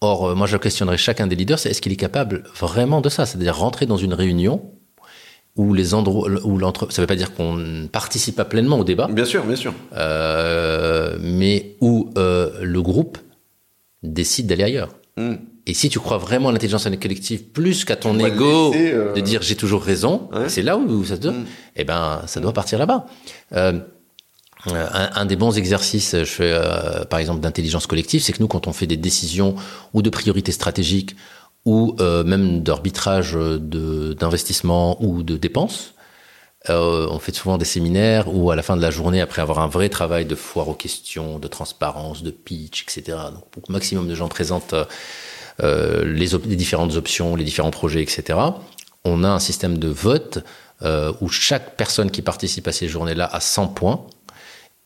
Or, 0.00 0.26
euh, 0.30 0.34
moi, 0.34 0.46
je 0.46 0.56
questionnerais 0.58 0.98
chacun 0.98 1.26
des 1.26 1.36
leaders, 1.36 1.58
c'est 1.58 1.70
est-ce 1.70 1.80
qu'il 1.80 1.92
est 1.92 1.96
capable 1.96 2.42
vraiment 2.58 3.00
de 3.00 3.08
ça? 3.08 3.24
C'est-à-dire 3.24 3.56
rentrer 3.56 3.86
dans 3.86 3.96
une 3.96 4.12
réunion 4.12 4.70
où 5.56 5.72
les 5.72 5.94
endroits, 5.94 6.28
où 6.44 6.58
l'entre, 6.58 6.90
ça 6.92 7.00
ne 7.00 7.04
veut 7.04 7.06
pas 7.06 7.14
dire 7.16 7.32
qu'on 7.34 7.54
ne 7.54 7.86
participe 7.86 8.34
pas 8.36 8.44
pleinement 8.44 8.78
au 8.78 8.84
débat, 8.84 9.06
Bien 9.10 9.24
sûr, 9.24 9.44
bien 9.44 9.54
sûr. 9.56 9.72
euh, 9.94 11.16
mais 11.20 11.76
où 11.80 12.10
euh, 12.18 12.50
le 12.62 12.82
groupe 12.82 13.18
décide 14.02 14.46
d'aller 14.46 14.64
ailleurs. 14.64 14.90
Hmm. 15.16 15.34
Et 15.66 15.72
si 15.74 15.88
tu 15.88 15.98
crois 15.98 16.18
vraiment 16.18 16.50
à 16.50 16.52
l'intelligence 16.52 16.84
collective 17.00 17.44
plus 17.44 17.84
qu'à 17.86 17.96
ton 17.96 18.18
ego 18.18 18.72
laisser, 18.72 18.92
euh, 18.92 19.12
de 19.14 19.20
dire 19.20 19.40
j'ai 19.42 19.54
toujours 19.56 19.82
raison, 19.82 20.28
Ouais. 20.32 20.48
c'est 20.48 20.60
là 20.62 20.76
où 20.76 21.04
ça 21.04 21.16
se 21.16 21.20
donne. 21.20 21.40
Mm. 21.42 21.46
Eh 21.76 21.84
ben, 21.84 22.20
ça 22.26 22.40
doit 22.40 22.52
partir 22.52 22.78
là-bas. 22.78 23.06
Euh, 23.54 23.78
euh, 24.66 24.86
un, 24.92 25.10
un 25.14 25.24
des 25.24 25.36
bons 25.36 25.56
exercices, 25.56 26.14
je 26.18 26.24
fais 26.24 26.50
euh, 26.52 27.04
par 27.04 27.18
exemple 27.18 27.40
d'intelligence 27.40 27.86
collective, 27.86 28.20
c'est 28.22 28.32
que 28.34 28.40
nous, 28.40 28.48
quand 28.48 28.66
on 28.66 28.72
fait 28.74 28.86
des 28.86 28.98
décisions 28.98 29.54
ou 29.94 30.02
de 30.02 30.10
priorités 30.10 30.52
stratégiques 30.52 31.16
ou 31.64 31.96
euh, 32.00 32.24
même 32.24 32.62
d'arbitrage 32.62 33.34
d'investissement 33.34 35.02
ou 35.02 35.22
de 35.22 35.36
dépenses, 35.36 35.94
euh, 36.70 37.06
on 37.10 37.18
fait 37.18 37.34
souvent 37.34 37.58
des 37.58 37.64
séminaires 37.64 38.34
où 38.34 38.50
à 38.50 38.56
la 38.56 38.62
fin 38.62 38.76
de 38.76 38.82
la 38.82 38.90
journée, 38.90 39.20
après 39.20 39.42
avoir 39.42 39.58
un 39.58 39.66
vrai 39.66 39.88
travail 39.88 40.24
de 40.24 40.34
foire 40.34 40.68
aux 40.68 40.74
questions, 40.74 41.38
de 41.38 41.48
transparence, 41.48 42.22
de 42.22 42.30
pitch, 42.30 42.82
etc., 42.82 43.18
donc 43.34 43.44
pour 43.50 43.62
que 43.62 43.72
maximum 43.72 44.08
de 44.08 44.14
gens 44.14 44.28
présentent 44.28 44.74
euh, 45.62 46.04
les, 46.04 46.28
différentes 46.56 46.96
options, 46.96 47.36
les 47.36 47.44
différents 47.44 47.70
projets, 47.70 48.02
etc., 48.02 48.38
on 49.04 49.24
a 49.24 49.28
un 49.28 49.40
système 49.40 49.78
de 49.78 49.88
vote 49.88 50.38
où 51.20 51.28
chaque 51.30 51.76
personne 51.76 52.10
qui 52.10 52.20
participe 52.20 52.68
à 52.68 52.72
ces 52.72 52.88
journées-là 52.88 53.26
a 53.32 53.40
100 53.40 53.68
points 53.68 54.06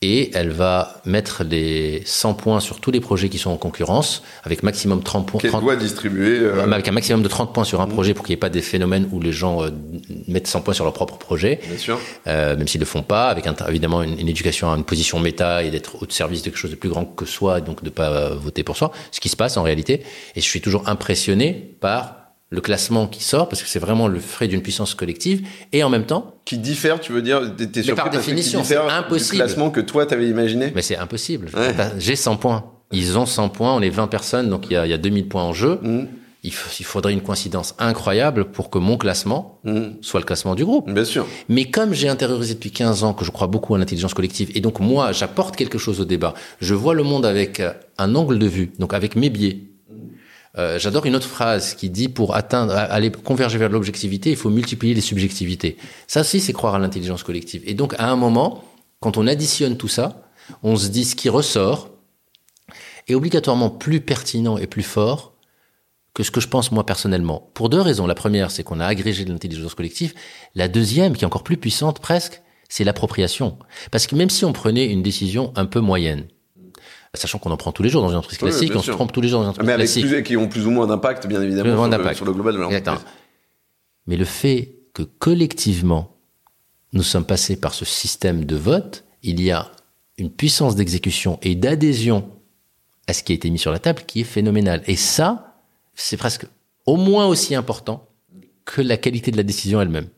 et 0.01 0.31
elle 0.35 0.51
va 0.51 1.01
mettre 1.07 1.43
les 1.43 2.03
100 2.07 2.35
points 2.35 2.61
sur 2.61 2.81
tous 2.81 2.93
les 2.93 3.01
projets 3.01 3.29
qui 3.29 3.39
sont 3.39 3.51
en 3.51 3.57
concurrence 3.57 4.23
avec 4.45 4.63
maximum 4.63 5.03
30 5.03 5.27
points. 5.27 5.41
Qu'elle 5.41 5.51
30 5.51 5.63
doit 5.65 5.75
distribuer. 5.75 6.39
euh, 6.39 6.71
avec 6.71 6.87
un 6.87 6.93
maximum 6.93 7.21
de 7.23 7.27
30 7.29 7.53
points 7.53 7.65
sur 7.65 7.81
un 7.81 7.89
projet 7.89 8.15
pour 8.15 8.25
qu'il 8.25 8.33
n'y 8.35 8.39
ait 8.39 8.41
pas 8.41 8.49
des 8.49 8.63
phénomènes 8.63 9.09
où 9.11 9.21
les 9.21 9.33
gens 9.33 9.65
euh, 9.65 9.71
mettent 10.29 10.47
100 10.47 10.61
points 10.61 10.75
sur 10.75 10.85
leur 10.85 10.93
propre 10.93 11.19
projet, 11.19 11.59
Bien 11.69 11.79
sûr. 11.79 11.99
euh, 12.29 12.57
même 12.57 12.69
s'ils 12.69 12.79
ne 12.81 12.85
le 12.85 12.89
font 12.89 13.03
pas, 13.03 13.29
avec 13.29 13.49
un- 13.49 13.57
évidemment 13.69 14.03
une, 14.05 14.21
une 14.21 14.29
éducation 14.29 14.71
à 14.73 14.77
une 14.77 14.85
position 14.85 15.19
méta 15.19 15.65
et 15.65 15.71
d'être 15.71 16.01
au 16.01 16.07
service 16.09 16.43
de 16.43 16.51
quelque 16.51 16.59
chose 16.59 16.71
de 16.71 16.77
plus 16.77 16.91
grand 16.91 17.05
que 17.05 17.25
soi, 17.25 17.59
et 17.59 17.63
donc 17.63 17.81
de 17.83 17.87
ne 17.87 17.91
pas 17.91 18.31
voter 18.35 18.63
pour 18.63 18.77
soi, 18.77 18.93
ce 19.11 19.19
qui 19.19 19.29
se 19.29 19.37
passe 19.37 19.57
en 19.57 19.65
réalité. 19.65 20.03
Et 20.37 20.41
je 20.41 20.47
suis 20.47 20.61
toujours 20.61 20.89
impressionné 20.89 21.75
par 21.81 22.18
le 22.51 22.61
classement 22.61 23.07
qui 23.07 23.23
sort, 23.23 23.49
parce 23.49 23.63
que 23.63 23.69
c'est 23.69 23.79
vraiment 23.79 24.09
le 24.09 24.21
frais 24.21 24.49
d'une 24.49 24.63
puissance 24.63 24.95
collective, 24.95 25.47
et 25.73 25.83
en 25.83 25.91
même 25.91 26.05
temps, 26.07 26.35
Qui 26.47 26.59
diffère, 26.59 26.99
tu 26.99 27.13
veux 27.13 27.21
dire 27.23 27.43
T'es 27.57 27.83
surpris 27.83 28.05
par 28.05 28.11
définition, 28.11 28.65
c'est 28.65 28.77
impossible. 28.77 29.33
Du 29.33 29.43
classement 29.43 29.71
que 29.71 29.81
toi 29.81 30.07
t'avais 30.07 30.29
imaginé? 30.29 30.73
mais 30.75 30.83
c'est 30.83 30.97
impossible. 30.97 31.51
Ouais. 31.55 31.75
J'ai 31.99 32.17
100 32.17 32.37
points. 32.37 32.65
Ils 32.91 33.19
ont 33.19 33.27
100 33.27 33.51
points, 33.51 33.75
on 33.75 33.83
est 33.83 33.91
20 33.91 34.07
personnes, 34.07 34.49
donc 34.49 34.67
il 34.71 34.73
y 34.73 34.77
a, 34.77 34.87
il 34.87 34.91
y 34.91 34.95
a 34.95 34.99
2000 34.99 35.29
points 35.29 35.43
en 35.45 35.53
jeu. 35.53 35.79
Hmm. 35.83 36.07
Il, 36.45 36.53
faudrait 36.53 37.13
une 37.13 37.21
coïncidence 37.21 37.75
incroyable 37.79 38.47
pour 38.47 38.71
que 38.71 38.79
mon 38.79 38.97
classement 38.97 39.59
Hmm. 39.65 39.97
soit 40.01 40.21
le 40.21 40.25
classement 40.25 40.55
du 40.55 40.65
groupe. 40.65 40.89
Bien 40.91 41.05
sûr. 41.05 41.27
Mais 41.51 41.67
comme 41.67 41.93
j'ai 41.93 42.09
intériorisé 42.09 42.55
depuis 42.55 42.71
15 42.71 43.05
ans 43.05 43.13
que 43.13 43.25
je 43.27 43.31
crois 43.31 43.49
beaucoup 43.49 43.75
à 43.75 43.79
l'intelligence 43.79 44.15
collective, 44.15 44.51
et 44.55 44.61
donc 44.63 44.81
moi, 44.81 45.13
j'apporte 45.13 45.57
quelque 45.57 45.77
chose 45.77 46.01
au 46.01 46.07
débat, 46.07 46.33
je 46.61 46.75
vois 46.75 46.95
le 46.95 47.03
monde 47.03 47.27
avec 47.27 47.61
un 47.99 48.15
angle 48.15 48.39
de 48.39 48.47
vue, 48.47 48.71
donc 48.79 48.95
avec 48.95 49.17
mes 49.17 49.29
biais. 49.29 49.59
Euh, 50.59 50.79
J'adore 50.79 51.07
une 51.07 51.15
autre 51.15 51.29
phrase 51.29 51.75
qui 51.75 51.89
dit 51.89 52.09
pour 52.09 52.35
atteindre, 52.35 52.75
aller 52.75 53.11
converger 53.13 53.59
vers 53.59 53.69
l'objectivité, 53.69 54.31
il 54.31 54.37
faut 54.37 54.51
multiplier 54.51 54.95
les 54.95 55.01
subjectivités. 55.01 55.77
Ça 56.07 56.21
aussi, 56.21 56.41
c'est 56.41 56.53
croire 56.53 56.75
à 56.75 56.79
l'intelligence 56.79 57.23
collective. 57.23 57.63
Et 57.67 57.75
donc, 57.75 57.95
à 57.99 58.11
un 58.11 58.17
moment, 58.17 58.65
quand 59.01 59.17
on 59.17 59.27
additionne 59.27 59.77
tout 59.77 59.89
ça, 59.89 60.23
on 60.63 60.77
se 60.77 60.89
dit 60.89 61.05
ce 61.05 61.15
qui 61.15 61.29
ressort 61.29 61.91
est 63.07 63.15
obligatoirement 63.15 63.71
plus 63.71 64.01
pertinent 64.01 64.59
et 64.59 64.67
plus 64.67 64.83
fort 64.83 65.35
que 66.15 66.23
ce 66.23 66.31
que 66.31 66.41
je 66.41 66.49
pense 66.49 66.73
moi 66.73 66.85
personnellement. 66.85 67.51
Pour 67.55 67.69
deux 67.69 67.81
raisons. 67.81 68.07
La 68.07 68.17
première, 68.17 68.51
c'est 68.51 68.65
qu'on 68.65 68.81
a 68.81 68.87
agrégé 68.87 69.25
de 69.25 69.31
l'intelligence 69.31 69.75
collective. 69.75 70.15
La 70.57 70.67
deuxième, 70.67 71.15
qui 71.15 71.23
est 71.23 71.27
encore 71.27 71.45
plus 71.45 71.57
puissante 71.57 72.01
presque, 72.01 72.43
c'est 72.69 72.83
l'appropriation. 72.83 73.59
Parce 73.93 74.07
que 74.07 74.17
même 74.17 74.31
si 74.31 74.45
on 74.45 74.53
prenait 74.53 74.87
une 74.87 75.03
décision 75.03 75.53
un 75.55 75.65
peu 75.65 75.81
moyenne, 75.81 76.27
sachant 77.15 77.39
qu'on 77.39 77.51
en 77.51 77.57
prend 77.57 77.73
tous 77.73 77.83
les 77.83 77.89
jours 77.89 78.03
dans 78.03 78.11
une 78.11 78.17
entreprise 78.17 78.39
Oui, 78.43 78.51
classique, 78.51 78.69
bien 78.71 78.79
on 78.79 78.81
se 78.81 78.87
sûr. 78.87 78.95
trompe 78.95 79.13
tous 79.13 79.21
les 79.21 79.29
jours 79.29 79.41
dans 79.41 79.45
une 79.47 79.51
entreprise 79.51 79.67
Mais 79.67 79.73
avec 79.73 79.87
classique. 79.87 80.07
plus, 80.07 80.23
qui 80.23 80.37
ont 80.37 80.49
plus 80.49 80.67
ou 80.67 80.71
moins 80.71 80.87
d'impact, 80.87 81.27
bien 81.27 81.43
évidemment, 81.43 81.89
sur, 81.91 81.99
le, 81.99 82.15
sur 82.15 82.25
le 82.25 82.33
global 82.33 82.55
de 82.55 82.59
l'entreprise. 82.61 83.05
Mais 84.07 84.17
le 84.17 84.25
fait 84.25 84.75
que 84.95 85.03
collectivement, 85.03 86.17
nous 86.93 87.03
sommes 87.03 87.25
passés 87.25 87.57
par 87.57 87.75
ce 87.75 87.85
système 87.85 88.45
de 88.45 88.57
vote, 88.57 89.05
il 89.23 89.41
y 89.43 89.51
a 89.51 89.71
une 90.17 90.31
puissance 90.31 90.75
d'exécution 90.77 91.39
et 91.43 91.55
d'adhésion 91.55 92.29
à 93.07 93.13
ce 93.13 93.23
qui 93.23 93.33
a 93.33 93.35
été 93.35 93.49
mis 93.51 93.59
sur 93.59 93.71
la 93.73 93.79
table 93.79 94.03
qui 94.07 94.21
est 94.21 94.25
phénoménale. 94.25 94.83
Et 94.87 94.97
ça, 94.97 95.57
c'est 95.95 96.17
presque 96.17 96.47
au 96.87 96.97
moins 96.97 97.27
aussi 97.27 97.55
important 97.55 98.07
que 98.65 98.81
la 98.83 98.97
qualité 98.97 99.31
de 99.31 99.37
la 99.37 99.43
décision 99.43 99.81
elle-même. 99.81 100.09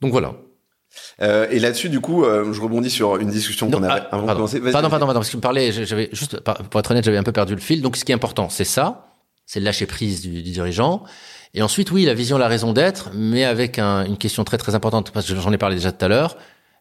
Donc 0.00 0.12
voilà. 0.12 0.34
Euh, 1.20 1.46
et 1.50 1.58
là-dessus, 1.58 1.88
du 1.88 2.00
coup, 2.00 2.24
euh, 2.24 2.52
je 2.52 2.60
rebondis 2.60 2.90
sur 2.90 3.16
une 3.16 3.28
discussion 3.28 3.68
qu'on 3.70 3.82
avait 3.82 4.00
ah, 4.10 4.14
avant 4.14 4.26
pardon, 4.26 4.44
de 4.44 4.50
commencer. 4.50 4.60
Pardon, 4.72 4.88
pardon, 4.88 5.06
pardon, 5.06 5.20
parce 5.20 5.30
que 5.30 5.36
me 5.36 5.42
parlait, 5.42 5.72
j'avais 5.72 6.08
juste, 6.12 6.38
pour 6.40 6.78
être 6.78 6.90
honnête, 6.90 7.04
j'avais 7.04 7.16
un 7.16 7.22
peu 7.24 7.32
perdu 7.32 7.54
le 7.54 7.60
fil. 7.60 7.82
Donc, 7.82 7.96
ce 7.96 8.04
qui 8.04 8.12
est 8.12 8.14
important, 8.14 8.48
c'est 8.48 8.64
ça, 8.64 9.14
c'est 9.44 9.58
le 9.58 9.64
lâcher 9.64 9.86
prise 9.86 10.20
du, 10.22 10.42
du 10.42 10.50
dirigeant. 10.52 11.02
Et 11.54 11.62
ensuite, 11.62 11.90
oui, 11.90 12.04
la 12.04 12.14
vision, 12.14 12.38
la 12.38 12.46
raison 12.46 12.72
d'être, 12.72 13.10
mais 13.14 13.44
avec 13.44 13.78
un- 13.78 14.04
une 14.04 14.16
question 14.18 14.44
très 14.44 14.58
très 14.58 14.74
importante, 14.74 15.10
parce 15.10 15.26
que 15.26 15.34
j'en 15.34 15.52
ai 15.52 15.58
parlé 15.58 15.76
déjà 15.76 15.90
tout 15.92 16.04
à 16.04 16.08
l'heure. 16.08 16.36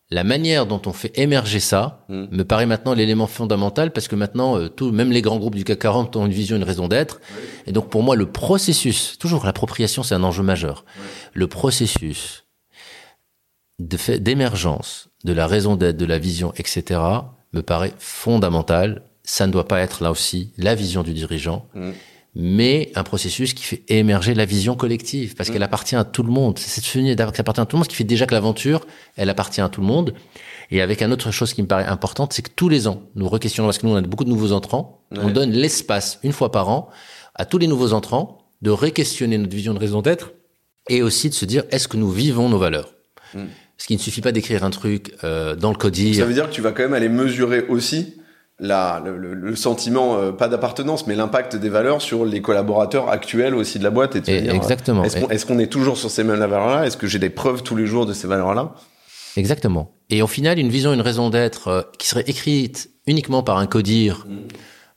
La 0.10 0.24
manière 0.24 0.66
dont 0.68 0.82
on 0.86 0.94
fait 0.94 1.12
émerger 1.20 1.60
ça 1.60 2.06
Mm. 2.08 2.26
me 2.32 2.44
paraît 2.44 2.66
maintenant 2.66 2.94
l'élément 2.94 3.28
fondamental, 3.28 3.92
parce 3.92 4.08
que 4.08 4.16
maintenant, 4.16 4.58
euh, 4.58 4.70
tout, 4.70 4.92
même 4.92 5.12
les 5.12 5.22
grands 5.22 5.38
groupes 5.38 5.56
du 5.56 5.64
CAC 5.64 5.80
40 5.80 6.16
ont 6.16 6.26
une 6.26 6.32
vision, 6.32 6.56
une 6.58 6.64
raison 6.64 6.88
d'être. 6.88 7.20
Et 7.66 7.72
donc, 7.72 7.90
pour 7.90 8.04
moi, 8.04 8.16
le 8.16 8.26
processus, 8.28 9.18
toujours 9.18 9.46
l'appropriation, 9.46 10.04
c'est 10.04 10.16
un 10.16 10.24
enjeu 10.24 10.44
majeur. 10.44 10.86
Le 11.34 11.48
processus 11.48 12.44
d'émergence 13.80 15.10
de 15.24 15.34
la 15.34 15.48
raison 15.48 15.76
d'être, 15.76 15.98
de 15.98 16.06
la 16.06 16.20
vision, 16.20 16.54
etc., 16.56 17.00
me 17.54 17.62
paraît 17.62 17.94
fondamental. 18.00 19.04
Ça 19.24 19.48
ne 19.48 19.52
doit 19.52 19.68
pas 19.68 19.80
être 19.82 20.04
là 20.04 20.12
aussi 20.12 20.52
la 20.58 20.76
vision 20.76 21.04
du 21.04 21.14
dirigeant, 21.14 21.68
Mm. 21.74 21.92
mais 22.36 22.92
un 22.96 23.04
processus 23.04 23.54
qui 23.54 23.64
fait 23.64 23.84
émerger 23.90 24.34
la 24.34 24.46
vision 24.46 24.76
collective, 24.76 25.36
parce 25.36 25.50
qu'elle 25.50 25.64
appartient 25.64 25.96
à 25.96 26.04
tout 26.04 26.24
le 26.24 26.32
monde. 26.32 26.58
C'est 26.60 26.70
cette 26.70 26.86
qu'elle 26.92 27.12
appartient 27.22 27.62
à 27.62 27.66
tout 27.66 27.76
le 27.76 27.80
monde, 27.80 27.86
ce 27.86 27.90
qui 27.90 27.96
fait 27.96 28.04
déjà 28.04 28.26
que 28.26 28.34
l'aventure, 28.34 28.86
elle 29.16 29.30
appartient 29.30 29.62
à 29.62 29.70
tout 29.70 29.82
le 29.82 29.88
monde. 29.88 30.14
Et 30.72 30.82
avec 30.82 31.02
une 31.02 31.12
autre 31.14 31.32
chose 31.32 31.54
qui 31.54 31.62
me 31.62 31.68
paraît 31.68 31.86
importante, 31.86 32.34
c'est 32.34 32.42
que 32.42 32.52
tous 32.56 32.70
les 32.70 32.88
ans, 32.88 33.02
nous 33.16 33.28
requestionnons, 33.30 33.68
parce 33.68 33.78
que 33.78 33.86
nous, 33.88 33.94
on 33.94 33.98
a 33.98 34.02
beaucoup 34.02 34.26
de 34.26 34.30
nouveaux 34.30 34.52
entrants, 34.52 35.02
on 35.12 35.30
donne 35.30 35.52
l'espace, 35.52 36.20
une 36.24 36.34
fois 36.34 36.52
par 36.52 36.70
an, 36.70 36.90
à 37.36 37.46
tous 37.46 37.58
les 37.58 37.68
nouveaux 37.68 37.94
entrants, 37.94 38.40
de 38.62 38.72
réquestionner 38.72 39.38
notre 39.38 39.56
vision 39.56 39.74
de 39.74 39.80
raison 39.80 40.02
d'être, 40.02 40.32
et 40.90 41.02
aussi 41.02 41.30
de 41.30 41.34
se 41.34 41.46
dire, 41.46 41.64
est-ce 41.72 41.88
que 41.88 41.98
nous 41.98 42.12
vivons 42.12 42.50
nos 42.50 42.58
valeurs? 42.58 42.94
Mm. 43.34 43.46
Parce 43.78 43.88
qu'il 43.88 43.98
ne 43.98 44.02
suffit 44.02 44.22
pas 44.22 44.32
d'écrire 44.32 44.64
un 44.64 44.70
truc 44.70 45.14
euh, 45.24 45.56
dans 45.56 45.70
le 45.70 45.78
codir. 45.78 46.16
Ça 46.16 46.26
veut 46.26 46.34
dire 46.34 46.50
que 46.50 46.54
tu 46.54 46.62
vas 46.62 46.72
quand 46.72 46.84
même 46.84 46.94
aller 46.94 47.10
mesurer 47.10 47.66
aussi 47.70 48.16
la, 48.60 49.04
le, 49.06 49.56
sentiment, 49.56 50.18
euh, 50.18 50.32
pas 50.32 50.48
d'appartenance, 50.48 51.06
mais 51.06 51.16
l'impact 51.16 51.56
des 51.56 51.70
valeurs 51.70 52.02
sur 52.02 52.26
les 52.26 52.42
collaborateurs 52.42 53.10
actuels 53.10 53.54
aussi 53.54 53.78
de 53.78 53.84
la 53.84 53.92
boîte 53.92 54.16
et 54.16 54.22
de 54.22 54.26
se 54.26 54.32
Et- 54.32 54.42
dire, 54.42 54.56
exactement. 54.56 55.04
Est-ce 55.04 55.46
qu'on 55.46 55.60
est, 55.60 55.68
toujours 55.68 55.98
sur 55.98 56.10
ces 56.10 56.24
mêmes 56.24 56.40
valeurs-là? 56.40 56.88
Est-ce 56.88 56.98
que 56.98 57.06
j'ai 57.06 57.20
des 57.20 57.30
preuves 57.30 57.62
tous 57.62 57.76
les 57.76 57.86
jours 57.86 58.08
de 58.08 58.14
ces 58.14 58.28
valeurs-là? 58.28 58.74
Exactement. 59.36 59.92
Et 60.10 60.24
au 60.24 60.28
final, 60.28 60.58
une 60.58 60.70
vision, 60.70 60.92
une 60.94 61.02
raison 61.02 61.30
d'être 61.30 61.68
euh, 61.68 61.82
qui 62.00 62.08
serait 62.08 62.24
écrite 62.26 62.90
uniquement 63.06 63.44
par 63.44 63.58
un 63.58 63.68
codir, 63.68 64.26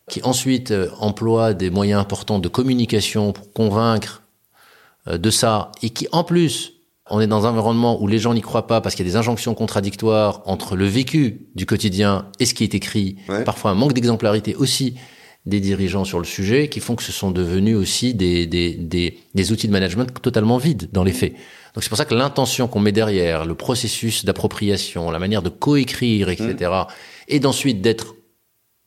qui 0.08 0.22
ensuite 0.22 0.70
euh, 0.70 0.88
emploie 0.98 1.52
des 1.52 1.70
moyens 1.70 2.00
importants 2.00 2.38
de 2.38 2.48
communication 2.48 3.32
pour 3.32 3.52
convaincre 3.52 4.22
euh, 5.06 5.18
de 5.18 5.30
ça, 5.30 5.70
et 5.82 5.90
qui 5.90 6.08
en 6.12 6.24
plus, 6.24 6.72
on 7.10 7.20
est 7.20 7.26
dans 7.26 7.46
un 7.46 7.50
environnement 7.50 8.00
où 8.00 8.06
les 8.06 8.18
gens 8.18 8.32
n'y 8.34 8.40
croient 8.40 8.66
pas 8.66 8.80
parce 8.80 8.94
qu'il 8.94 9.04
y 9.04 9.08
a 9.08 9.12
des 9.12 9.16
injonctions 9.16 9.54
contradictoires 9.54 10.42
entre 10.46 10.76
le 10.76 10.86
vécu 10.86 11.46
du 11.54 11.66
quotidien 11.66 12.26
et 12.38 12.46
ce 12.46 12.54
qui 12.54 12.64
est 12.64 12.74
écrit, 12.74 13.16
Ouais. 13.28 13.44
parfois 13.44 13.70
un 13.72 13.74
manque 13.74 13.92
d'exemplarité 13.92 14.54
aussi 14.54 14.94
des 15.46 15.60
dirigeants 15.60 16.04
sur 16.04 16.18
le 16.18 16.24
sujet, 16.26 16.68
qui 16.68 16.80
font 16.80 16.94
que 16.96 17.02
ce 17.02 17.12
sont 17.12 17.30
devenus 17.30 17.76
aussi 17.76 18.12
des, 18.14 18.46
des, 18.46 18.74
des, 18.74 19.18
des 19.34 19.52
outils 19.52 19.66
de 19.68 19.72
management 19.72 20.20
totalement 20.20 20.58
vides 20.58 20.88
dans 20.92 21.02
les 21.02 21.12
faits. 21.12 21.32
Donc 21.74 21.82
c'est 21.82 21.88
pour 21.88 21.96
ça 21.98 22.04
que 22.04 22.14
l'intention 22.14 22.68
qu'on 22.68 22.80
met 22.80 22.92
derrière, 22.92 23.46
le 23.46 23.54
processus 23.54 24.24
d'appropriation, 24.26 25.10
la 25.10 25.18
manière 25.18 25.40
de 25.42 25.48
coécrire, 25.48 26.28
etc., 26.28 26.70
et 27.28 27.40
d'ensuite 27.40 27.80
d'être 27.80 28.14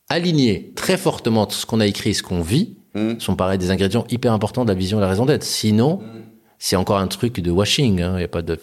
aligné 0.10 0.74
très 0.76 0.98
fortement 0.98 1.42
entre 1.44 1.56
ce 1.56 1.66
qu'on 1.66 1.80
a 1.80 1.88
écrit 1.88 2.12
et 2.12 2.14
ce 2.14 2.24
qu'on 2.24 2.42
vit, 2.42 2.78
Mm. 2.96 3.20
sont 3.20 3.36
pareil 3.36 3.58
des 3.58 3.72
ingrédients 3.72 4.06
hyper 4.12 4.32
importants 4.34 4.64
de 4.66 4.70
la 4.70 4.76
vision 4.76 4.98
et 4.98 5.02
de 5.02 5.06
la 5.06 5.10
raison 5.10 5.26
d'être. 5.26 5.42
Sinon, 5.44 6.00
c'est 6.66 6.78
encore 6.78 6.98
un 6.98 7.08
truc 7.08 7.42
de 7.42 7.52
washing. 7.52 8.00
Il 8.00 8.16
n'y 8.16 8.24
a 8.24 8.28
pas 8.30 8.42
de. 8.42 8.58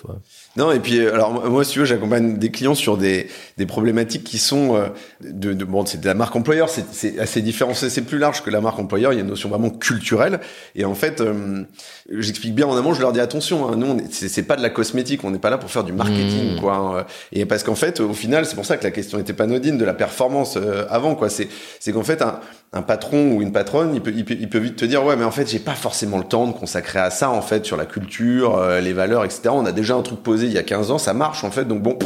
Non, 0.57 0.73
et 0.73 0.81
puis, 0.81 0.99
euh, 0.99 1.15
alors, 1.15 1.49
moi, 1.49 1.63
si 1.63 1.73
tu 1.73 1.79
veux, 1.79 1.85
j'accompagne 1.85 2.37
des 2.37 2.51
clients 2.51 2.75
sur 2.75 2.97
des, 2.97 3.29
des 3.57 3.67
problématiques 3.67 4.25
qui 4.25 4.39
sont 4.39 4.75
euh, 4.75 4.87
de, 5.23 5.53
de 5.53 5.65
bon, 5.65 5.87
c'est 5.87 6.01
de 6.01 6.07
la 6.07 6.15
marque 6.15 6.35
employeur, 6.35 6.69
c'est- 6.69 6.85
c'est 6.93 7.21
assez 7.21 7.41
différent, 7.41 7.73
c'est 7.73 7.89
c'est 7.89 8.03
plus 8.03 8.19
large 8.19 8.43
que 8.43 8.51
la 8.51 8.61
marque 8.61 8.79
employeur, 8.81 9.13
il 9.13 9.17
y 9.17 9.19
a 9.21 9.23
une 9.23 9.29
notion 9.29 9.49
vraiment 9.49 9.71
culturelle. 9.71 10.41
Et 10.75 10.85
en 10.85 10.95
fait, 10.97 11.21
euh, 11.21 11.63
j'explique 12.11 12.55
bien 12.55 12.67
en 12.67 12.77
amont, 12.77 12.95
je 12.95 13.01
leur 13.01 13.13
dis 13.13 13.21
attention, 13.21 13.69
hein, 13.71 13.77
nous, 13.77 13.99
c'est 14.11 14.43
pas 14.43 14.57
de 14.57 14.63
la 14.63 14.71
cosmétique, 14.71 15.23
on 15.23 15.31
n'est 15.31 15.39
pas 15.39 15.51
là 15.51 15.59
pour 15.59 15.71
faire 15.71 15.85
du 15.85 15.93
marketing, 15.93 16.57
Mmh. 16.57 16.61
quoi. 16.61 16.75
hein. 17.01 17.07
Et 17.33 17.47
parce 17.47 17.63
qu'en 17.63 17.77
fait, 17.77 18.01
au 18.01 18.13
final, 18.13 18.45
c'est 18.45 18.57
pour 18.57 18.67
ça 18.67 18.77
que 18.77 18.83
la 18.83 18.91
question 18.91 19.21
était 19.21 19.33
pas 19.33 19.45
anodine 19.45 19.79
de 19.79 19.85
la 19.85 19.95
performance 19.95 20.57
euh, 20.57 20.85
avant, 20.91 21.15
quoi. 21.15 21.29
C'est 21.31 21.47
c'est 21.79 21.93
qu'en 21.93 22.03
fait, 22.03 22.23
un, 22.23 22.41
un 22.73 22.83
patron 22.83 23.33
ou 23.35 23.43
une 23.43 23.53
patronne, 23.53 23.93
il 23.95 24.01
peut, 24.01 24.13
il 24.15 24.25
peut, 24.25 24.35
il 24.39 24.49
peut 24.49 24.59
vite 24.59 24.75
te 24.77 24.85
dire, 24.85 25.05
ouais, 25.05 25.15
mais 25.17 25.25
en 25.25 25.31
fait, 25.31 25.49
j'ai 25.49 25.59
pas 25.61 25.75
forcément 25.75 26.19
le 26.19 26.25
temps 26.25 26.47
de 26.49 26.53
consacrer 26.53 26.99
à 26.99 27.11
ça, 27.11 27.31
en 27.31 27.41
fait, 27.43 27.65
sur 27.65 27.77
la 27.77 27.87
culture, 27.87 28.57
euh, 28.57 28.81
les 28.81 28.93
valeurs, 28.93 29.25
etc. 29.25 29.43
On 29.53 29.65
a 29.65 29.73
déjà 29.73 29.95
un 29.95 30.03
truc 30.03 30.21
posé 30.23 30.40
il 30.47 30.53
y 30.53 30.59
a 30.59 30.63
15 30.63 30.91
ans, 30.91 30.99
ça 30.99 31.15
marche, 31.15 31.45
en 31.45 31.51
fait, 31.51 31.65
donc 31.65 31.83
bon, 31.83 31.99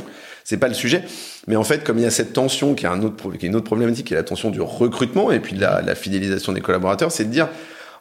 c'est 0.44 0.56
pas 0.58 0.68
le 0.68 0.74
sujet. 0.74 1.02
Mais 1.46 1.56
en 1.56 1.64
fait, 1.64 1.84
comme 1.84 1.98
il 1.98 2.04
y 2.04 2.06
a 2.06 2.10
cette 2.10 2.32
tension, 2.32 2.74
qui 2.74 2.84
est, 2.84 2.88
un 2.88 3.02
autre, 3.02 3.32
qui 3.32 3.46
est 3.46 3.48
une 3.48 3.56
autre 3.56 3.64
problématique, 3.64 4.06
qui 4.08 4.14
est 4.14 4.16
la 4.16 4.22
tension 4.22 4.50
du 4.50 4.60
recrutement 4.60 5.30
et 5.30 5.40
puis 5.40 5.54
de 5.54 5.60
la, 5.60 5.82
la 5.82 5.94
fidélisation 5.94 6.52
des 6.52 6.60
collaborateurs, 6.60 7.12
c'est 7.12 7.24
de 7.24 7.30
dire, 7.30 7.48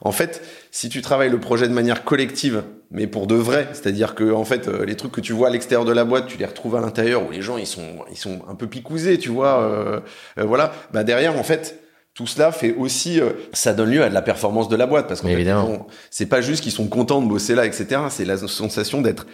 en 0.02 0.12
fait, 0.12 0.42
si 0.72 0.90
tu 0.90 1.02
travailles 1.02 1.30
le 1.30 1.40
projet 1.40 1.68
de 1.68 1.74
manière 1.74 2.04
collective, 2.04 2.64
mais 2.92 3.08
pour 3.08 3.28
de 3.28 3.36
vrai, 3.36 3.70
c'est-à-dire 3.72 4.16
que 4.16 4.34
en 4.34 4.44
fait, 4.44 4.68
euh, 4.68 4.86
les 4.86 4.96
trucs 4.96 5.14
que 5.14 5.22
tu 5.22 5.34
vois 5.34 5.48
à 5.48 5.52
l'extérieur 5.52 5.86
de 5.86 5.94
la 5.94 6.04
boîte, 6.04 6.28
tu 6.28 6.38
les 6.38 6.46
retrouves 6.46 6.76
à 6.76 6.82
l'intérieur 6.82 7.26
où 7.26 7.32
les 7.32 7.42
gens 7.42 7.58
ils 7.58 7.66
sont 7.66 8.00
ils 8.12 8.18
sont 8.18 8.42
un 8.50 8.56
peu 8.56 8.68
picousés, 8.68 9.18
tu 9.18 9.30
vois, 9.30 9.62
euh, 9.62 10.00
euh, 10.38 10.44
voilà. 10.44 10.74
Bah 10.92 11.04
derrière, 11.04 11.40
en 11.40 11.44
fait, 11.44 11.84
tout 12.14 12.28
cela 12.28 12.52
fait 12.52 12.76
aussi, 12.76 13.20
euh, 13.20 13.32
ça 13.54 13.74
donne 13.74 13.90
lieu 13.90 14.04
à 14.04 14.10
de 14.10 14.14
la 14.14 14.22
performance 14.22 14.70
de 14.70 14.76
la 14.76 14.86
boîte 14.86 15.08
parce 15.08 15.22
que 15.22 15.28
Mais 15.28 15.34
évidemment. 15.34 15.88
c'est 16.12 16.28
pas 16.28 16.42
juste 16.42 16.62
qu'ils 16.62 16.72
sont 16.72 16.88
contents 16.88 17.22
de 17.22 17.28
bosser 17.28 17.56
là, 17.56 17.66
etc. 17.66 18.02
C'est 18.10 18.26
la 18.26 18.38
sensation 18.38 19.02
d'être 19.02 19.26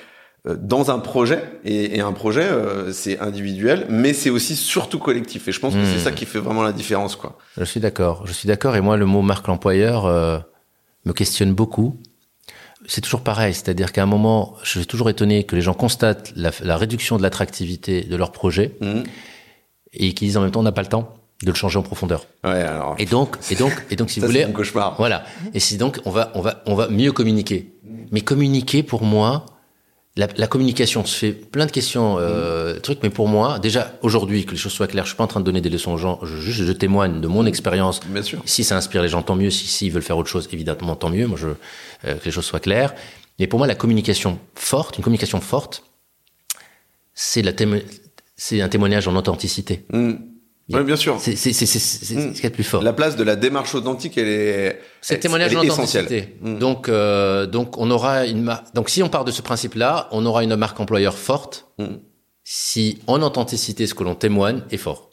dans 0.46 0.90
un 0.90 1.00
projet 1.00 1.44
et, 1.66 1.98
et 1.98 2.02
un 2.02 2.14
projet 2.14 2.44
euh, 2.50 2.92
c'est 2.94 3.20
individuel, 3.20 3.86
mais 3.90 4.14
c'est 4.14 4.30
aussi 4.30 4.56
surtout 4.56 4.98
collectif. 5.00 5.48
Et 5.48 5.52
je 5.52 5.60
pense 5.60 5.74
que 5.74 5.80
Hmm. 5.80 5.86
c'est 5.94 6.00
ça 6.00 6.12
qui 6.12 6.26
fait 6.26 6.40
vraiment 6.40 6.64
la 6.64 6.72
différence, 6.72 7.16
quoi. 7.16 7.38
Je 7.58 7.64
suis 7.66 7.80
d'accord. 7.80 8.26
Je 8.26 8.34
suis 8.34 8.48
d'accord. 8.48 8.76
Et 8.76 8.82
moi, 8.82 8.96
le 8.98 9.06
mot 9.06 9.22
marque 9.22 9.48
l'employeur 9.48 10.06
euh, 10.06 10.40
me 11.06 11.14
questionne 11.14 11.54
beaucoup. 11.54 11.98
C'est 12.88 13.02
toujours 13.02 13.22
pareil. 13.22 13.54
C'est-à-dire 13.54 13.92
qu'à 13.92 14.02
un 14.04 14.08
moment, 14.08 14.56
je 14.64 14.80
suis 14.80 14.88
toujours 14.88 15.10
étonné 15.10 15.44
que 15.44 15.56
les 15.56 15.62
gens 15.62 15.74
constatent 15.74 16.32
la, 16.36 16.52
la 16.64 16.78
réduction 16.78 17.18
de 17.18 17.22
l'attractivité 17.22 18.04
de 18.04 18.16
leur 18.16 18.32
projet 18.32 18.76
Mhm. 18.82 19.04
et 19.94 20.14
qu'ils 20.14 20.28
disent 20.30 20.38
en 20.38 20.42
même 20.42 20.52
temps, 20.52 20.62
on 20.62 20.64
n'a 20.64 20.72
pas 20.72 20.82
le 20.82 20.88
temps 20.88 21.14
de 21.44 21.48
le 21.52 21.56
changer 21.56 21.78
en 21.78 21.84
profondeur. 21.84 22.26
Ouais, 22.44 22.52
alors. 22.64 22.96
Et 22.98 23.06
donc, 23.06 23.38
et 23.52 23.56
donc, 23.56 23.74
et 23.92 23.96
donc, 23.96 24.10
si 24.10 24.20
ça, 24.20 24.26
vous 24.26 24.32
voulez, 24.32 24.46
mon 24.46 24.52
cauchemar. 24.54 24.96
Voilà. 24.98 25.24
Et 25.54 25.60
si 25.60 25.78
donc 25.78 26.00
on 26.06 26.12
va, 26.12 26.32
on 26.36 26.42
va, 26.42 26.64
on 26.66 26.76
va 26.76 26.88
mieux 26.90 27.12
communiquer. 27.12 27.74
Mais 28.12 28.22
communiquer, 28.22 28.84
pour 28.84 29.04
moi, 29.04 29.46
la, 30.18 30.28
la 30.38 30.47
communication 30.47 31.05
se 31.05 31.16
fait 31.16 31.32
plein 31.32 31.66
de 31.66 31.72
questions, 31.72 32.18
euh, 32.20 32.80
trucs. 32.80 33.01
Mais 33.03 33.10
pour 33.10 33.28
moi, 33.28 33.60
déjà 33.60 33.93
aujourd'hui, 34.01 34.45
que 34.45 34.51
les 34.51 34.57
choses 34.57 34.74
soient 34.74 34.88
claires, 34.88 35.05
je 35.05 35.10
suis 35.12 35.18
pas 35.18 35.24
en 35.24 35.28
train 35.28 35.39
de 35.39 35.45
donner 35.45 35.62
des 35.62 35.70
leçons 35.70 35.91
aux 35.93 35.97
gens. 35.97 36.20
Je, 36.24 36.36
juste, 36.38 36.64
je 36.64 36.72
témoigne 36.74 37.22
de 37.22 37.28
mon 37.28 37.45
expérience. 37.45 38.01
Bien 38.05 38.22
sûr. 38.24 38.41
Si 38.45 38.64
ça 38.64 38.76
inspire 38.76 39.01
les 39.01 39.07
gens, 39.10 39.22
tant 39.22 39.36
mieux. 39.36 39.49
Si, 39.49 39.68
s'ils 39.68 39.91
veulent 39.91 40.01
faire 40.03 40.18
autre 40.18 40.30
chose, 40.30 40.49
évidemment, 40.51 40.95
tant 40.95 41.10
mieux. 41.10 41.28
Moi, 41.28 41.38
je, 41.38 41.47
euh, 41.47 42.16
que 42.16 42.26
les 42.26 42.32
choses 42.32 42.45
soient 42.45 42.60
claires. 42.60 42.93
Mais 43.39 43.47
pour 43.47 43.60
moi, 43.60 43.68
la 43.68 43.76
communication 43.76 44.39
forte, 44.55 44.97
une 44.97 45.03
communication 45.03 45.39
forte, 45.39 45.84
c'est 47.14 47.41
la 47.41 47.53
témo- 47.53 47.84
c'est 48.36 48.62
un 48.62 48.70
témoignage 48.70 49.07
en 49.07 49.16
authenticité. 49.16 49.86
Mm. 49.93 50.14
Ouais, 50.72 50.84
bien 50.84 50.95
sûr. 50.95 51.17
C'est, 51.20 51.36
c'est, 51.36 51.51
c'est, 51.53 51.65
c'est, 51.65 51.80
c'est 51.80 52.15
Mm. 52.15 52.30
ce 52.30 52.34
qu'il 52.36 52.43
y 52.43 52.45
a 52.45 52.49
de 52.49 52.53
plus 52.55 52.63
fort. 52.63 52.84
La 52.84 52.93
place 52.93 53.15
de 53.15 53.24
la 53.24 53.36
démarche 53.36 53.74
authentique, 53.76 54.17
elle 54.17 54.28
est, 54.28 54.80
C'est 55.01 55.13
le 55.13 55.17
elle- 55.17 55.22
témoignage 55.22 55.51
elle 55.53 55.57
est 55.63 55.67
d'authenticité. 55.67 55.99
essentielle. 55.99 56.28
Mm. 56.41 56.59
Donc, 56.59 56.89
euh, 56.89 57.45
donc, 57.47 57.78
on 57.78 57.89
aura 57.89 58.26
une 58.28 58.41
marque. 58.43 58.74
Donc, 58.76 58.89
si 58.89 59.01
on 59.01 59.09
part 59.09 59.26
de 59.26 59.32
ce 59.32 59.41
principe-là, 59.41 60.07
on 60.11 60.26
aura 60.26 60.43
une 60.43 60.55
marque 60.55 60.80
employeur 60.80 61.15
forte. 61.17 61.65
Mm. 61.80 61.86
Si 62.43 62.99
en 63.07 63.22
authenticité, 63.22 63.86
ce 63.88 63.93
que 63.93 64.03
l'on 64.03 64.15
témoigne 64.15 64.61
est 64.72 64.78
fort. 64.78 65.09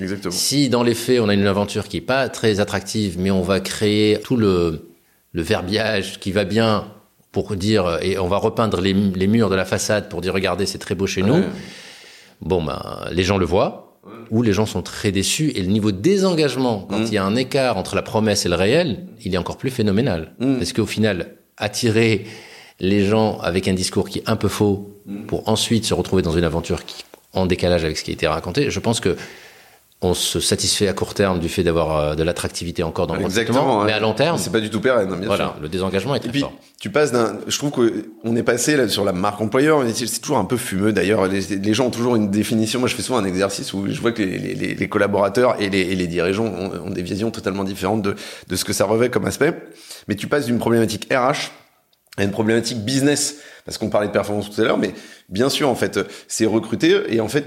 Exactement. 0.00 0.32
Si 0.32 0.68
dans 0.68 0.82
les 0.82 0.94
faits, 0.94 1.20
on 1.20 1.28
a 1.28 1.34
une 1.34 1.46
aventure 1.46 1.86
qui 1.86 1.98
est 1.98 2.00
pas 2.00 2.28
très 2.28 2.58
attractive, 2.60 3.16
mais 3.18 3.30
on 3.30 3.42
va 3.42 3.60
créer 3.60 4.18
tout 4.22 4.36
le 4.36 4.88
le 5.34 5.42
verbiage 5.42 6.20
qui 6.20 6.30
va 6.32 6.44
bien 6.44 6.84
pour 7.30 7.54
dire 7.56 7.98
et 8.02 8.18
on 8.18 8.28
va 8.28 8.36
repeindre 8.36 8.80
les, 8.82 8.92
les 8.92 9.26
murs 9.26 9.48
de 9.48 9.54
la 9.54 9.64
façade 9.64 10.08
pour 10.10 10.20
dire 10.20 10.34
regardez 10.34 10.66
c'est 10.66 10.78
très 10.78 10.94
beau 10.94 11.06
chez 11.06 11.22
nous. 11.22 11.42
Bon 12.40 12.62
ben 12.62 12.82
les 13.12 13.22
gens 13.22 13.38
le 13.38 13.46
voient 13.46 13.91
ou 14.30 14.42
les 14.42 14.52
gens 14.52 14.66
sont 14.66 14.82
très 14.82 15.12
déçus 15.12 15.50
et 15.54 15.60
le 15.62 15.68
niveau 15.68 15.92
de 15.92 15.98
désengagement 15.98 16.86
quand 16.88 16.98
Mm. 16.98 17.04
il 17.06 17.12
y 17.14 17.18
a 17.18 17.24
un 17.24 17.36
écart 17.36 17.76
entre 17.76 17.94
la 17.94 18.02
promesse 18.02 18.44
et 18.46 18.48
le 18.48 18.56
réel, 18.56 19.06
il 19.24 19.32
est 19.34 19.38
encore 19.38 19.56
plus 19.56 19.70
phénoménal 19.70 20.32
Mm. 20.40 20.56
parce 20.56 20.72
qu'au 20.72 20.86
final 20.86 21.36
attirer 21.56 22.24
les 22.80 23.04
gens 23.04 23.38
avec 23.38 23.68
un 23.68 23.74
discours 23.74 24.08
qui 24.08 24.18
est 24.18 24.28
un 24.28 24.36
peu 24.36 24.48
faux 24.48 24.88
Mm. 25.06 25.26
pour 25.26 25.48
ensuite 25.48 25.84
se 25.84 25.94
retrouver 25.94 26.22
dans 26.22 26.36
une 26.36 26.44
aventure 26.44 26.84
qui 26.84 27.04
en 27.34 27.46
décalage 27.46 27.84
avec 27.84 27.96
ce 27.96 28.04
qui 28.04 28.10
a 28.10 28.14
été 28.14 28.26
raconté, 28.26 28.70
je 28.70 28.78
pense 28.80 29.00
que 29.00 29.16
on 30.04 30.14
se 30.14 30.40
satisfait 30.40 30.88
à 30.88 30.92
court 30.94 31.14
terme 31.14 31.38
du 31.38 31.48
fait 31.48 31.62
d'avoir 31.62 31.96
euh, 31.96 32.14
de 32.16 32.22
l'attractivité 32.24 32.82
encore 32.82 33.06
dans 33.06 33.14
le 33.14 33.22
Exactement. 33.22 33.84
mais 33.84 33.92
à 33.92 34.00
long 34.00 34.14
terme, 34.14 34.36
C'est 34.36 34.50
pas 34.50 34.58
du 34.60 34.68
tout 34.68 34.80
pérenne, 34.80 35.08
bien 35.14 35.26
voilà, 35.28 35.44
sûr. 35.44 35.56
le 35.62 35.68
désengagement 35.68 36.14
est 36.14 36.18
Et 36.18 36.20
très 36.22 36.30
puis, 36.30 36.40
fort. 36.40 36.52
tu 36.80 36.90
passes 36.90 37.12
d'un. 37.12 37.38
Je 37.46 37.56
trouve 37.56 37.70
que 37.70 38.06
on 38.24 38.34
est 38.34 38.42
passé 38.42 38.76
là 38.76 38.88
sur 38.88 39.04
la 39.04 39.12
marque 39.12 39.40
employeur. 39.40 39.82
C'est 39.94 40.20
toujours 40.20 40.38
un 40.38 40.44
peu 40.44 40.56
fumeux 40.56 40.92
d'ailleurs. 40.92 41.28
Les, 41.28 41.40
les 41.56 41.74
gens 41.74 41.86
ont 41.86 41.90
toujours 41.90 42.16
une 42.16 42.30
définition. 42.30 42.80
Moi, 42.80 42.88
je 42.88 42.94
fais 42.96 43.02
souvent 43.02 43.18
un 43.18 43.24
exercice 43.24 43.72
où 43.74 43.86
je 43.88 44.00
vois 44.00 44.10
que 44.12 44.22
les, 44.22 44.38
les- 44.54 44.74
les 44.74 44.88
collaborateurs 44.88 45.54
et 45.60 45.70
les, 45.70 45.80
et 45.80 45.94
les 45.94 46.06
dirigeants 46.08 46.46
ont, 46.46 46.86
ont 46.86 46.90
des 46.90 47.02
visions 47.02 47.30
totalement 47.30 47.62
différentes 47.62 48.02
de, 48.02 48.16
de 48.48 48.56
ce 48.56 48.64
que 48.64 48.72
ça 48.72 48.84
revêt 48.86 49.08
comme 49.08 49.26
aspect. 49.26 49.54
Mais 50.08 50.16
tu 50.16 50.26
passes 50.26 50.46
d'une 50.46 50.58
problématique 50.58 51.06
RH 51.12 51.52
à 52.18 52.24
une 52.24 52.32
problématique 52.32 52.84
business 52.84 53.36
parce 53.64 53.78
qu'on 53.78 53.88
parlait 53.88 54.08
de 54.08 54.12
performance 54.12 54.50
tout 54.50 54.60
à 54.60 54.64
l'heure, 54.64 54.78
mais 54.78 54.92
bien 55.28 55.48
sûr, 55.48 55.68
en 55.68 55.76
fait, 55.76 56.00
c'est 56.26 56.44
recruter 56.46 57.02
et 57.14 57.20
en 57.20 57.28
fait, 57.28 57.46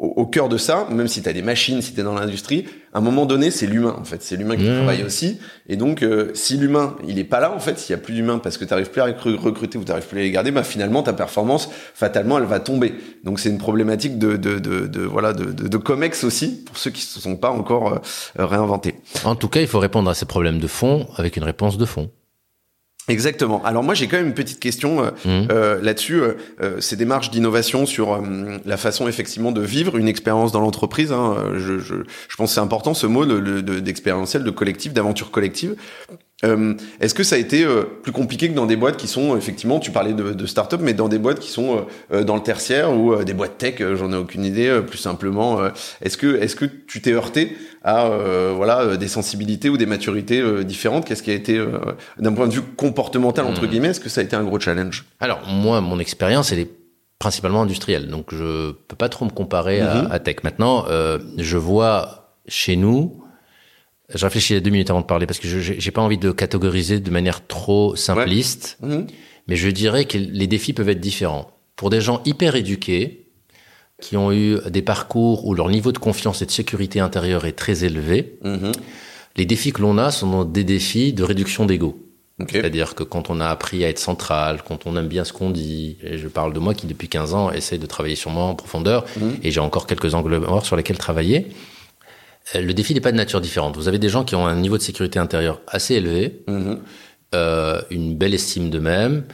au, 0.00 0.24
cœur 0.24 0.48
de 0.48 0.56
ça, 0.56 0.86
même 0.90 1.08
si 1.08 1.20
tu 1.20 1.28
as 1.28 1.34
des 1.34 1.42
machines, 1.42 1.82
si 1.82 1.92
tu 1.92 2.00
es 2.00 2.02
dans 2.02 2.14
l'industrie, 2.14 2.64
à 2.94 2.98
un 2.98 3.00
moment 3.02 3.26
donné, 3.26 3.50
c'est 3.50 3.66
l'humain, 3.66 3.94
en 4.00 4.04
fait. 4.04 4.22
C'est 4.22 4.36
l'humain 4.36 4.56
qui 4.56 4.64
mmh. 4.64 4.76
travaille 4.76 5.04
aussi. 5.04 5.38
Et 5.68 5.76
donc, 5.76 6.02
euh, 6.02 6.30
si 6.32 6.56
l'humain, 6.56 6.96
il 7.06 7.18
est 7.18 7.24
pas 7.24 7.38
là, 7.38 7.52
en 7.54 7.60
fait, 7.60 7.78
s'il 7.78 7.92
y 7.92 7.98
a 7.98 8.00
plus 8.00 8.14
d'humain 8.14 8.38
parce 8.38 8.56
que 8.56 8.64
tu 8.64 8.70
n'arrives 8.70 8.90
plus 8.90 9.02
à 9.02 9.04
recruter 9.04 9.76
ou 9.76 9.84
tu 9.84 9.90
n'arrives 9.90 10.06
plus 10.06 10.18
à 10.18 10.22
les 10.22 10.30
garder, 10.30 10.52
bah, 10.52 10.62
finalement, 10.62 11.02
ta 11.02 11.12
performance, 11.12 11.68
fatalement, 11.92 12.38
elle 12.38 12.44
va 12.44 12.60
tomber. 12.60 12.94
Donc, 13.24 13.40
c'est 13.40 13.50
une 13.50 13.58
problématique 13.58 14.18
de, 14.18 14.38
de, 14.38 14.58
de, 14.58 14.86
de 14.86 15.02
voilà, 15.02 15.34
de, 15.34 15.52
de, 15.52 15.68
de, 15.68 15.76
COMEX 15.76 16.24
aussi, 16.24 16.64
pour 16.64 16.78
ceux 16.78 16.90
qui 16.90 17.02
se 17.02 17.20
sont 17.20 17.36
pas 17.36 17.50
encore 17.50 17.92
euh, 17.92 17.98
réinventés. 18.46 18.94
En 19.24 19.34
tout 19.34 19.48
cas, 19.48 19.60
il 19.60 19.66
faut 19.66 19.80
répondre 19.80 20.08
à 20.08 20.14
ces 20.14 20.24
problèmes 20.24 20.60
de 20.60 20.66
fond 20.66 21.08
avec 21.18 21.36
une 21.36 21.44
réponse 21.44 21.76
de 21.76 21.84
fond. 21.84 22.08
Exactement. 23.08 23.64
Alors 23.64 23.82
moi 23.82 23.94
j'ai 23.94 24.06
quand 24.06 24.18
même 24.18 24.28
une 24.28 24.34
petite 24.34 24.60
question 24.60 25.02
euh, 25.02 25.10
mmh. 25.24 25.48
euh, 25.50 25.80
là-dessus. 25.82 26.20
Euh, 26.20 26.34
euh 26.60 26.80
ces 26.80 26.96
démarches 26.96 27.30
d'innovation 27.30 27.86
sur 27.86 28.22
la 28.64 28.76
façon 28.76 29.08
effectivement 29.08 29.52
de 29.52 29.60
vivre 29.60 29.96
une 29.96 30.08
expérience 30.08 30.52
dans 30.52 30.60
l'entreprise. 30.60 31.12
Hein, 31.12 31.36
je, 31.54 31.78
je, 31.78 31.94
je, 32.28 32.36
pense 32.36 32.50
que 32.50 32.54
c'est 32.54 32.60
important 32.60 32.94
ce 32.94 33.06
mot 33.06 33.24
d'expérientiel, 33.26 34.42
de, 34.42 34.50
de 34.50 34.54
collectif, 34.54 34.92
d'aventure 34.92 35.30
collective. 35.30 35.76
Euh, 36.44 36.74
Est-ce 37.00 37.14
que 37.14 37.22
ça 37.22 37.36
a 37.36 37.38
été 37.38 37.64
euh, 37.64 37.82
plus 38.02 38.12
compliqué 38.12 38.48
que 38.48 38.54
dans 38.54 38.66
des 38.66 38.76
boîtes 38.76 38.96
qui 38.96 39.08
sont 39.08 39.36
effectivement, 39.36 39.78
tu 39.78 39.90
parlais 39.90 40.14
de, 40.14 40.32
de 40.32 40.46
start-up, 40.46 40.80
mais 40.82 40.94
dans 40.94 41.08
des 41.08 41.18
boîtes 41.18 41.38
qui 41.38 41.50
sont 41.50 41.86
euh, 42.12 42.24
dans 42.24 42.36
le 42.36 42.42
tertiaire 42.42 42.96
ou 42.96 43.12
euh, 43.12 43.24
des 43.24 43.34
boîtes 43.34 43.58
tech, 43.58 43.82
j'en 43.94 44.12
ai 44.12 44.16
aucune 44.16 44.44
idée. 44.44 44.80
plus 44.86 44.98
simplement, 44.98 45.60
est-ce 46.00 46.16
que 46.16 46.36
est-ce 46.40 46.56
que 46.56 46.64
tu 46.64 47.02
t'es 47.02 47.12
heurté 47.12 47.56
à 47.82 48.08
voilà 48.54 48.96
des 48.96 49.08
sensibilités 49.08 49.68
ou 49.68 49.76
des 49.76 49.86
maturités 49.86 50.64
différentes? 50.64 51.04
Qu'est-ce 51.04 51.22
qui 51.22 51.30
a 51.30 51.34
été 51.34 51.62
d'un 52.18 52.32
point 52.32 52.48
de 52.48 52.52
vue 52.52 52.62
comportemental 52.62 53.46
entre 53.46 53.64
hmm. 53.64 53.68
guillemets 53.68 53.88
Est-ce 53.88 54.00
que 54.00 54.08
ça 54.08 54.20
a 54.20 54.24
été 54.24 54.36
un 54.36 54.44
gros 54.44 54.60
challenge? 54.60 55.04
Alors 55.20 55.40
moi, 55.46 55.80
mon 55.80 55.98
expérience, 55.98 56.52
elle 56.52 56.60
est 56.60 56.70
principalement 57.18 57.62
industrielle, 57.62 58.08
donc 58.08 58.32
je 58.32 58.72
peux 58.72 58.96
pas 58.96 59.08
trop 59.08 59.24
me 59.24 59.30
comparer 59.30 59.80
à, 59.80 59.94
mm-hmm. 59.94 60.10
à, 60.10 60.18
tech. 60.18 60.36
Maintenant, 60.42 60.86
je 61.36 61.56
vois 61.56 62.34
chez 62.46 62.76
nous 62.76 63.22
je 64.14 64.24
réfléchis 64.24 64.54
à 64.54 64.60
deux 64.60 64.70
minutes 64.70 64.90
avant 64.90 65.00
de 65.00 65.06
parler 65.06 65.26
parce 65.26 65.38
que 65.38 65.48
je 65.48 65.58
j'ai 65.78 65.90
pas 65.90 66.00
envie 66.00 66.18
de 66.18 66.32
catégoriser 66.32 67.00
de 67.00 67.10
manière 67.10 67.46
trop 67.46 67.96
simpliste, 67.96 68.78
mhm. 68.82 69.06
mais 69.46 69.56
je 69.56 69.68
dirais 69.68 70.04
que 70.04 70.18
les 70.18 70.46
défis 70.46 70.72
peuvent 70.72 70.88
être 70.88 71.00
différents. 71.00 71.50
Pour 71.76 71.90
des 71.90 72.00
gens 72.00 72.20
hyper 72.24 72.56
éduqués, 72.56 73.20
qui 74.00 74.16
ont 74.16 74.32
eu 74.32 74.58
des 74.68 74.82
parcours 74.82 75.46
où 75.46 75.54
leur 75.54 75.68
niveau 75.68 75.92
de 75.92 75.98
confiance 75.98 76.42
et 76.42 76.46
de 76.46 76.50
sécurité 76.50 77.00
intérieure 77.00 77.44
est 77.44 77.52
très 77.52 77.84
élevé, 77.84 78.38
mhm. 78.42 78.72
les 79.36 79.46
défis 79.46 79.72
que 79.72 79.82
l'on 79.82 79.98
a 79.98 80.10
sont 80.10 80.44
des 80.44 80.64
défis 80.64 81.12
de 81.12 81.22
réduction 81.22 81.66
d'ego. 81.66 82.06
C'est-à-dire 82.48 82.94
que 82.94 83.02
quand 83.02 83.28
on 83.28 83.38
a 83.38 83.48
appris 83.48 83.84
à 83.84 83.90
être 83.90 83.98
central, 83.98 84.62
quand 84.66 84.86
on 84.86 84.96
aime 84.96 85.08
bien 85.08 85.24
ce 85.24 85.32
qu'on 85.34 85.50
dit, 85.50 85.98
et 86.02 86.16
je 86.16 86.26
parle 86.26 86.54
de 86.54 86.58
moi 86.58 86.72
qui 86.72 86.86
depuis 86.86 87.06
15 87.06 87.34
ans 87.34 87.50
essaie 87.50 87.76
de 87.76 87.84
travailler 87.84 88.16
sur 88.16 88.30
moi 88.30 88.44
en 88.44 88.54
profondeur, 88.54 89.04
mhm. 89.18 89.36
et 89.42 89.50
j'ai 89.50 89.60
encore 89.60 89.86
quelques 89.86 90.14
angles 90.14 90.38
morts 90.38 90.64
sur 90.64 90.74
lesquels 90.74 90.96
travailler, 90.96 91.48
le 92.54 92.72
défi 92.72 92.94
n'est 92.94 93.00
pas 93.00 93.12
de 93.12 93.16
nature 93.16 93.40
différente. 93.40 93.76
Vous 93.76 93.88
avez 93.88 93.98
des 93.98 94.08
gens 94.08 94.24
qui 94.24 94.34
ont 94.34 94.46
un 94.46 94.56
niveau 94.56 94.76
de 94.76 94.82
sécurité 94.82 95.18
intérieure 95.18 95.60
assez 95.66 95.94
élevé, 95.94 96.42
mhm. 96.48 96.78
euh, 97.34 97.80
une 97.90 98.16
belle 98.16 98.34
estime 98.34 98.70
d'eux-mêmes, 98.70 99.24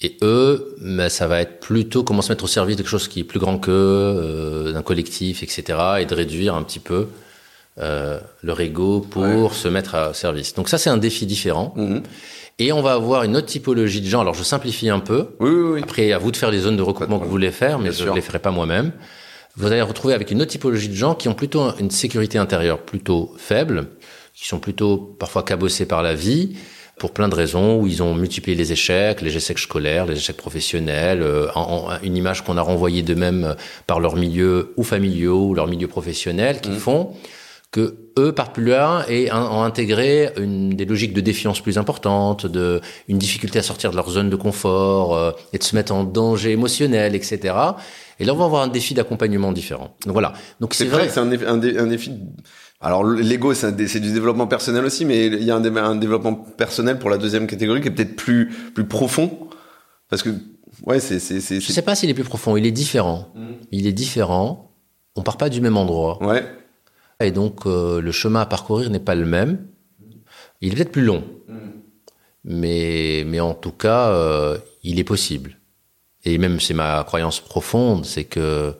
et 0.00 0.18
eux, 0.22 0.76
bah, 0.80 1.08
ça 1.08 1.26
va 1.26 1.40
être 1.40 1.60
plutôt 1.60 2.02
comment 2.02 2.22
se 2.22 2.30
mettre 2.30 2.44
au 2.44 2.48
service 2.48 2.76
de 2.76 2.82
quelque 2.82 2.90
chose 2.90 3.08
qui 3.08 3.20
est 3.20 3.24
plus 3.24 3.38
grand 3.38 3.58
qu'eux, 3.58 3.72
euh, 3.72 4.72
d'un 4.72 4.82
collectif, 4.82 5.42
etc., 5.42 5.78
et 6.00 6.06
de 6.06 6.14
réduire 6.14 6.54
un 6.54 6.62
petit 6.62 6.80
peu 6.80 7.08
euh, 7.78 8.18
leur 8.42 8.60
ego 8.60 9.00
pour 9.00 9.54
se 9.54 9.68
mettre 9.68 9.94
à 9.94 10.12
service. 10.12 10.54
Donc 10.54 10.68
ça, 10.68 10.76
c'est 10.78 10.90
un 10.90 10.98
défi 10.98 11.24
différent. 11.24 11.72
Mhm. 11.76 12.02
Et 12.58 12.72
on 12.72 12.80
va 12.80 12.94
avoir 12.94 13.22
une 13.22 13.36
autre 13.36 13.48
typologie 13.48 14.00
de 14.00 14.06
gens. 14.06 14.22
Alors 14.22 14.32
je 14.32 14.42
simplifie 14.42 14.88
un 14.88 14.98
peu. 14.98 15.28
Oui, 15.40 15.50
oui, 15.50 15.70
oui. 15.74 15.80
Après, 15.82 16.12
à 16.12 16.18
vous 16.18 16.32
de 16.32 16.38
faire 16.38 16.50
les 16.50 16.60
zones 16.60 16.78
de 16.78 16.82
recoupement 16.82 17.18
que 17.18 17.24
vous 17.24 17.30
voulez 17.30 17.50
faire, 17.50 17.78
mais 17.78 17.92
je 17.92 18.04
ne 18.04 18.14
les 18.14 18.22
ferai 18.22 18.38
pas 18.38 18.50
moi-même 18.50 18.92
vous 19.56 19.66
allez 19.66 19.82
retrouver 19.82 20.14
avec 20.14 20.30
une 20.30 20.42
autre 20.42 20.50
typologie 20.50 20.88
de 20.88 20.94
gens 20.94 21.14
qui 21.14 21.28
ont 21.28 21.34
plutôt 21.34 21.74
une 21.78 21.90
sécurité 21.90 22.38
intérieure 22.38 22.80
plutôt 22.80 23.34
faible, 23.38 23.88
qui 24.34 24.46
sont 24.46 24.58
plutôt 24.58 24.98
parfois 24.98 25.42
cabossés 25.42 25.86
par 25.86 26.02
la 26.02 26.14
vie 26.14 26.56
pour 26.98 27.12
plein 27.12 27.28
de 27.28 27.34
raisons, 27.34 27.78
où 27.78 27.86
ils 27.86 28.02
ont 28.02 28.14
multiplié 28.14 28.56
les 28.56 28.72
échecs, 28.72 29.20
les 29.20 29.36
échecs 29.36 29.58
scolaires, 29.58 30.06
les 30.06 30.16
échecs 30.16 30.36
professionnels, 30.36 31.22
euh, 31.22 31.48
en, 31.54 31.90
une 32.02 32.16
image 32.16 32.42
qu'on 32.42 32.56
a 32.56 32.62
renvoyée 32.62 33.02
d'eux-mêmes 33.02 33.54
par 33.86 34.00
leur 34.00 34.16
milieu 34.16 34.72
ou 34.78 34.82
familiaux 34.82 35.48
ou 35.48 35.54
leur 35.54 35.66
milieu 35.66 35.88
professionnel, 35.88 36.60
qui 36.60 36.70
mmh. 36.70 36.76
font 36.76 37.10
que 37.70 37.96
eux, 38.18 38.32
par 38.32 38.52
plus 38.52 38.64
loin, 38.64 39.04
et 39.08 39.30
ont 39.30 39.62
intégré 39.62 40.30
une, 40.38 40.70
des 40.70 40.86
logiques 40.86 41.12
de 41.12 41.20
défiance 41.20 41.60
plus 41.60 41.76
importantes, 41.76 42.46
de 42.46 42.80
une 43.08 43.18
difficulté 43.18 43.58
à 43.58 43.62
sortir 43.62 43.90
de 43.90 43.96
leur 43.96 44.08
zone 44.08 44.30
de 44.30 44.36
confort 44.36 45.14
euh, 45.14 45.32
et 45.52 45.58
de 45.58 45.62
se 45.62 45.76
mettre 45.76 45.92
en 45.92 46.04
danger 46.04 46.52
émotionnel, 46.52 47.14
etc. 47.14 47.54
Et 48.18 48.24
là, 48.24 48.32
on 48.32 48.36
va 48.36 48.46
avoir 48.46 48.62
un 48.62 48.68
défi 48.68 48.94
d'accompagnement 48.94 49.52
différent. 49.52 49.94
Donc 50.04 50.12
voilà. 50.12 50.32
Donc 50.60 50.74
c'est 50.74 50.86
vrai, 50.86 51.08
c'est 51.08 51.20
un, 51.20 51.30
un, 51.30 51.86
défi. 51.86 52.12
Alors 52.80 53.04
l'ego, 53.04 53.52
c'est 53.52 53.74
du 53.74 54.12
développement 54.12 54.46
personnel 54.46 54.84
aussi, 54.84 55.04
mais 55.04 55.26
il 55.26 55.42
y 55.42 55.50
a 55.50 55.56
un, 55.56 55.76
un, 55.76 55.96
développement 55.96 56.34
personnel 56.34 56.98
pour 56.98 57.10
la 57.10 57.18
deuxième 57.18 57.46
catégorie 57.46 57.80
qui 57.80 57.88
est 57.88 57.90
peut-être 57.90 58.16
plus 58.16 58.48
plus 58.74 58.86
profond, 58.86 59.48
parce 60.08 60.22
que 60.22 60.30
ouais, 60.84 60.98
c'est 60.98 61.18
c'est. 61.18 61.60
Je 61.60 61.72
sais 61.72 61.82
pas 61.82 61.94
s'il 61.94 62.08
est 62.08 62.14
plus 62.14 62.24
profond. 62.24 62.56
Il 62.56 62.66
est 62.66 62.72
différent. 62.72 63.28
Mm. 63.34 63.44
Il 63.72 63.86
est 63.86 63.92
différent. 63.92 64.72
On 65.14 65.22
part 65.22 65.36
pas 65.36 65.48
du 65.48 65.60
même 65.60 65.76
endroit. 65.76 66.22
Ouais. 66.22 66.44
Et 67.20 67.32
donc 67.32 67.66
euh, 67.66 68.00
le 68.00 68.12
chemin 68.12 68.40
à 68.40 68.46
parcourir 68.46 68.90
n'est 68.90 69.00
pas 69.00 69.14
le 69.14 69.26
même. 69.26 69.66
Il 70.62 70.72
est 70.72 70.76
peut-être 70.76 70.92
plus 70.92 71.04
long, 71.04 71.22
mm. 71.48 71.54
mais 72.44 73.24
mais 73.26 73.40
en 73.40 73.52
tout 73.52 73.72
cas, 73.72 74.08
euh, 74.08 74.56
il 74.82 74.98
est 74.98 75.04
possible 75.04 75.58
et 76.26 76.38
même 76.38 76.60
c'est 76.60 76.74
ma 76.74 77.04
croyance 77.04 77.40
profonde, 77.40 78.04
c'est 78.04 78.24
que 78.24 78.74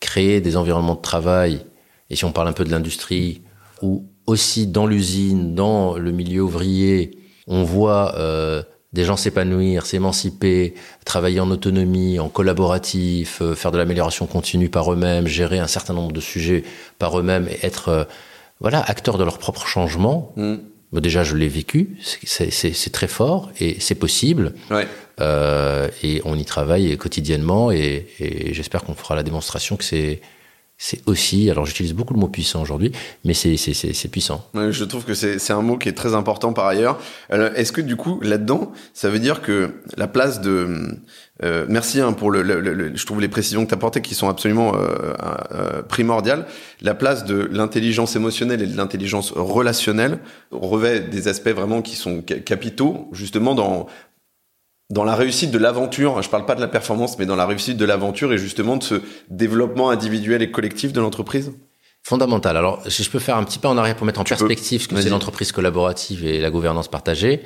créer 0.00 0.40
des 0.40 0.56
environnements 0.56 0.96
de 0.96 1.00
travail, 1.00 1.64
et 2.10 2.16
si 2.16 2.24
on 2.24 2.32
parle 2.32 2.48
un 2.48 2.52
peu 2.52 2.64
de 2.64 2.70
l'industrie, 2.70 3.42
ou 3.80 4.04
aussi 4.26 4.66
dans 4.66 4.86
l'usine, 4.86 5.54
dans 5.54 5.96
le 5.96 6.10
milieu 6.10 6.42
ouvrier, 6.42 7.18
on 7.46 7.62
voit 7.62 8.16
euh, 8.16 8.62
des 8.92 9.04
gens 9.04 9.16
s'épanouir, 9.16 9.86
s'émanciper, 9.86 10.74
travailler 11.04 11.38
en 11.38 11.50
autonomie, 11.50 12.18
en 12.18 12.28
collaboratif, 12.28 13.40
euh, 13.40 13.54
faire 13.54 13.70
de 13.70 13.78
l'amélioration 13.78 14.26
continue 14.26 14.68
par 14.68 14.92
eux-mêmes, 14.92 15.28
gérer 15.28 15.60
un 15.60 15.68
certain 15.68 15.94
nombre 15.94 16.12
de 16.12 16.20
sujets 16.20 16.64
par 16.98 17.18
eux-mêmes 17.18 17.48
et 17.48 17.64
être 17.64 17.88
euh, 17.88 18.04
voilà 18.60 18.80
acteurs 18.80 19.16
de 19.16 19.24
leur 19.24 19.38
propre 19.38 19.66
changement. 19.66 20.32
Mm 20.36 20.56
déjà, 21.00 21.24
je 21.24 21.36
l'ai 21.36 21.48
vécu, 21.48 21.96
c'est 22.02 22.92
très 22.92 23.08
fort 23.08 23.50
et 23.60 23.78
c'est 23.80 23.94
possible. 23.94 24.54
Ouais. 24.70 24.86
Euh, 25.20 25.88
et 26.02 26.20
on 26.24 26.36
y 26.36 26.44
travaille 26.44 26.96
quotidiennement 26.96 27.70
et, 27.70 28.08
et 28.18 28.52
j'espère 28.52 28.82
qu'on 28.82 28.94
fera 28.94 29.14
la 29.14 29.22
démonstration 29.22 29.76
que 29.76 29.84
c'est 29.84 30.20
c'est 30.76 31.00
aussi, 31.06 31.50
alors 31.50 31.66
j'utilise 31.66 31.94
beaucoup 31.94 32.14
le 32.14 32.20
mot 32.20 32.28
puissant 32.28 32.60
aujourd'hui, 32.60 32.92
mais 33.24 33.32
c'est 33.32 34.08
puissant. 34.10 34.48
Ouais, 34.54 34.72
je 34.72 34.84
trouve 34.84 35.04
que 35.04 35.14
c'est 35.14 35.52
un 35.52 35.62
mot 35.62 35.78
qui 35.78 35.88
est 35.88 35.92
très 35.92 36.14
important 36.14 36.52
par 36.52 36.66
ailleurs. 36.66 36.98
Est-ce 37.30 37.72
que 37.72 37.80
du 37.80 37.96
coup, 37.96 38.20
là-dedans, 38.20 38.72
ça 38.92 39.08
veut 39.08 39.20
dire 39.20 39.40
que 39.40 39.70
la 39.96 40.08
place 40.08 40.40
de... 40.40 40.98
Euh, 41.42 41.66
merci 41.68 42.00
hein, 42.00 42.12
pour 42.12 42.30
le, 42.30 42.42
le, 42.42 42.60
le, 42.60 42.96
je 42.96 43.06
trouve 43.06 43.20
les 43.20 43.28
précisions 43.28 43.64
que 43.64 43.68
tu 43.68 43.74
apportées 43.74 44.02
qui 44.02 44.14
sont 44.14 44.28
absolument 44.28 44.74
euh, 44.74 45.14
euh, 45.52 45.82
primordiales. 45.82 46.46
La 46.80 46.94
place 46.94 47.24
de 47.24 47.48
l'intelligence 47.50 48.14
émotionnelle 48.14 48.62
et 48.62 48.66
de 48.66 48.76
l'intelligence 48.76 49.32
relationnelle 49.32 50.18
revêt 50.50 51.00
des 51.00 51.28
aspects 51.28 51.48
vraiment 51.48 51.82
qui 51.82 51.96
sont 51.96 52.20
capitaux, 52.20 53.08
justement 53.12 53.54
dans 53.54 53.86
dans 54.90 55.04
la 55.04 55.14
réussite 55.14 55.50
de 55.50 55.58
l'aventure, 55.58 56.20
je 56.22 56.28
parle 56.28 56.44
pas 56.46 56.54
de 56.54 56.60
la 56.60 56.68
performance, 56.68 57.18
mais 57.18 57.26
dans 57.26 57.36
la 57.36 57.46
réussite 57.46 57.76
de 57.76 57.84
l'aventure 57.84 58.32
et 58.32 58.38
justement 58.38 58.76
de 58.76 58.82
ce 58.82 58.94
développement 59.30 59.90
individuel 59.90 60.42
et 60.42 60.50
collectif 60.50 60.92
de 60.92 61.00
l'entreprise 61.00 61.52
Fondamental. 62.02 62.58
Alors, 62.58 62.82
si 62.86 63.02
je 63.02 63.10
peux 63.10 63.18
faire 63.18 63.38
un 63.38 63.44
petit 63.44 63.58
pas 63.58 63.70
en 63.70 63.78
arrière 63.78 63.96
pour 63.96 64.04
mettre 64.04 64.20
en 64.20 64.24
perspective 64.24 64.82
ce 64.82 64.88
que 64.88 65.00
c'est 65.00 65.08
l'entreprise 65.08 65.52
collaborative 65.52 66.26
et 66.26 66.38
la 66.38 66.50
gouvernance 66.50 66.88
partagée. 66.88 67.42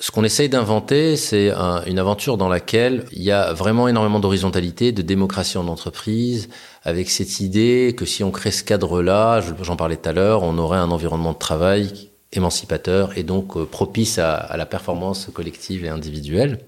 Ce 0.00 0.10
qu'on 0.10 0.24
essaye 0.24 0.48
d'inventer, 0.48 1.16
c'est 1.16 1.52
une 1.86 1.98
aventure 1.98 2.36
dans 2.36 2.48
laquelle 2.48 3.04
il 3.12 3.22
y 3.22 3.30
a 3.30 3.52
vraiment 3.52 3.86
énormément 3.86 4.18
d'horizontalité, 4.18 4.90
de 4.90 5.02
démocratie 5.02 5.56
en 5.56 5.68
entreprise, 5.68 6.48
avec 6.82 7.10
cette 7.10 7.38
idée 7.38 7.94
que 7.96 8.06
si 8.06 8.24
on 8.24 8.32
crée 8.32 8.50
ce 8.50 8.64
cadre-là, 8.64 9.40
j'en 9.62 9.76
parlais 9.76 9.96
tout 9.96 10.08
à 10.08 10.12
l'heure, 10.12 10.42
on 10.42 10.58
aurait 10.58 10.78
un 10.78 10.90
environnement 10.90 11.32
de 11.32 11.38
travail 11.38 12.09
émancipateur 12.32 13.16
et 13.16 13.22
donc 13.22 13.56
euh, 13.56 13.64
propice 13.64 14.18
à, 14.18 14.34
à, 14.34 14.56
la 14.56 14.66
performance 14.66 15.28
collective 15.32 15.84
et 15.84 15.88
individuelle. 15.88 16.60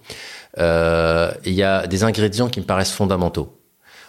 Euh, 0.58 1.32
il 1.44 1.54
y 1.54 1.62
a 1.62 1.86
des 1.86 2.04
ingrédients 2.04 2.48
qui 2.48 2.60
me 2.60 2.64
paraissent 2.64 2.92
fondamentaux. 2.92 3.58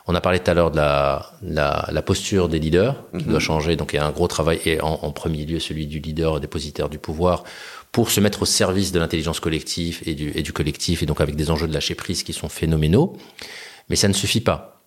On 0.06 0.16
a 0.16 0.22
parlé 0.22 0.39
tout 0.39 0.51
à 0.51 0.54
l'heure 0.54 0.72
de 0.72 0.78
la, 0.78 1.32
la, 1.41 1.88
la, 1.89 2.01
posture 2.01 2.49
des 2.49 2.60
leaders 2.60 3.01
qui 3.18 3.24
mhm. 3.24 3.32
doit 3.32 3.39
changer. 3.39 3.76
Donc 3.76 3.93
il 3.93 3.97
y 3.97 3.99
a 3.99 4.06
un 4.06 4.12
gros 4.12 4.28
travail 4.28 4.60
et 4.66 4.82
en, 4.82 4.99
en, 5.01 5.12
premier 5.12 5.45
lieu 5.45 5.60
celui 5.60 5.88
du 5.88 5.99
leader 5.99 6.41
dépositaire 6.41 6.89
du 6.89 6.99
pouvoir 6.99 7.43
pour 7.93 8.12
se 8.12 8.20
mettre 8.20 8.41
au 8.41 8.45
service 8.45 8.91
de 8.91 8.99
l'intelligence 8.99 9.39
collective 9.39 10.01
et 10.06 10.16
du, 10.16 10.32
et 10.36 10.41
du 10.41 10.51
collectif 10.51 11.04
et 11.04 11.06
donc 11.06 11.22
avec 11.22 11.36
des 11.36 11.51
enjeux 11.51 11.68
de 11.68 11.74
lâcher 11.74 11.95
prise 11.95 12.24
qui 12.24 12.34
sont 12.34 12.49
phénoménaux. 12.49 13.16
Mais 13.89 13.95
ça 13.95 14.08
ne 14.08 14.14
suffit 14.14 14.41
pas. 14.41 14.82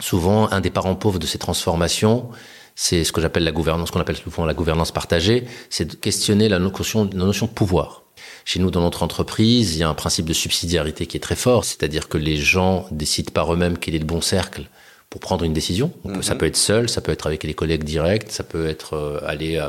Souvent, 0.00 0.50
un 0.52 0.60
des 0.60 0.70
parents 0.70 0.94
pauvres 0.94 1.18
de 1.18 1.26
ces 1.26 1.38
transformations, 1.38 2.28
c'est 2.74 3.04
ce 3.04 3.12
que 3.12 3.20
j'appelle 3.20 3.44
la 3.44 3.52
gouvernance, 3.52 3.90
qu'on 3.90 4.00
appelle 4.00 4.16
souvent 4.16 4.44
la 4.44 4.54
gouvernance 4.54 4.92
partagée, 4.92 5.44
c'est 5.70 5.84
de 5.84 5.94
questionner 5.94 6.48
la 6.48 6.58
notion, 6.58 7.08
la 7.12 7.24
notion 7.24 7.46
de 7.46 7.52
pouvoir. 7.52 8.02
Chez 8.44 8.58
nous, 8.60 8.70
dans 8.70 8.80
notre 8.80 9.02
entreprise, 9.02 9.76
il 9.76 9.78
y 9.78 9.82
a 9.82 9.88
un 9.88 9.94
principe 9.94 10.26
de 10.26 10.32
subsidiarité 10.32 11.06
qui 11.06 11.16
est 11.16 11.20
très 11.20 11.36
fort, 11.36 11.64
c'est-à-dire 11.64 12.08
que 12.08 12.18
les 12.18 12.36
gens 12.36 12.86
décident 12.90 13.30
par 13.32 13.52
eux-mêmes 13.52 13.78
quel 13.78 13.94
est 13.94 14.00
le 14.00 14.04
bon 14.04 14.20
cercle 14.20 14.64
pour 15.10 15.20
prendre 15.20 15.44
une 15.44 15.52
décision. 15.52 15.92
Donc, 16.04 16.24
Ça 16.24 16.32
mhm. 16.32 16.38
peut 16.38 16.46
être 16.46 16.56
seul, 16.56 16.88
ça 16.88 17.02
peut 17.02 17.12
être 17.12 17.26
avec 17.26 17.44
les 17.44 17.54
collègues 17.54 17.84
directs, 17.84 18.30
ça 18.30 18.42
peut 18.42 18.66
être 18.66 18.94
euh, 18.94 19.20
aller 19.26 19.58
euh, 19.58 19.68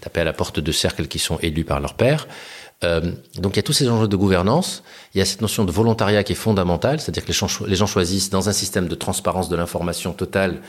taper 0.00 0.20
à 0.20 0.24
la 0.24 0.34
porte 0.34 0.60
de 0.60 0.72
cercles 0.72 1.06
qui 1.06 1.18
sont 1.18 1.38
élus 1.38 1.64
par 1.64 1.80
leur 1.80 1.94
père. 1.94 2.28
Euh, 2.84 3.00
donc 3.36 3.54
il 3.54 3.56
y 3.56 3.58
a 3.58 3.62
tous 3.62 3.72
ces 3.72 3.88
enjeux 3.88 4.06
de 4.06 4.16
gouvernance, 4.16 4.84
il 5.14 5.18
y 5.18 5.20
a 5.20 5.24
cette 5.24 5.40
notion 5.40 5.64
de 5.64 5.72
volontariat 5.72 6.22
qui 6.22 6.32
est 6.32 6.36
fondamentale, 6.36 7.00
c'est-à-dire 7.00 7.24
que 7.24 7.28
les 7.28 7.34
gens, 7.34 7.48
les 7.66 7.74
gens 7.74 7.86
choisissent 7.86 8.30
dans 8.30 8.48
un 8.48 8.52
système 8.52 8.86
de 8.86 8.94
transparence 8.94 9.48
de 9.48 9.56
l'information 9.56 10.12
totale 10.12 10.60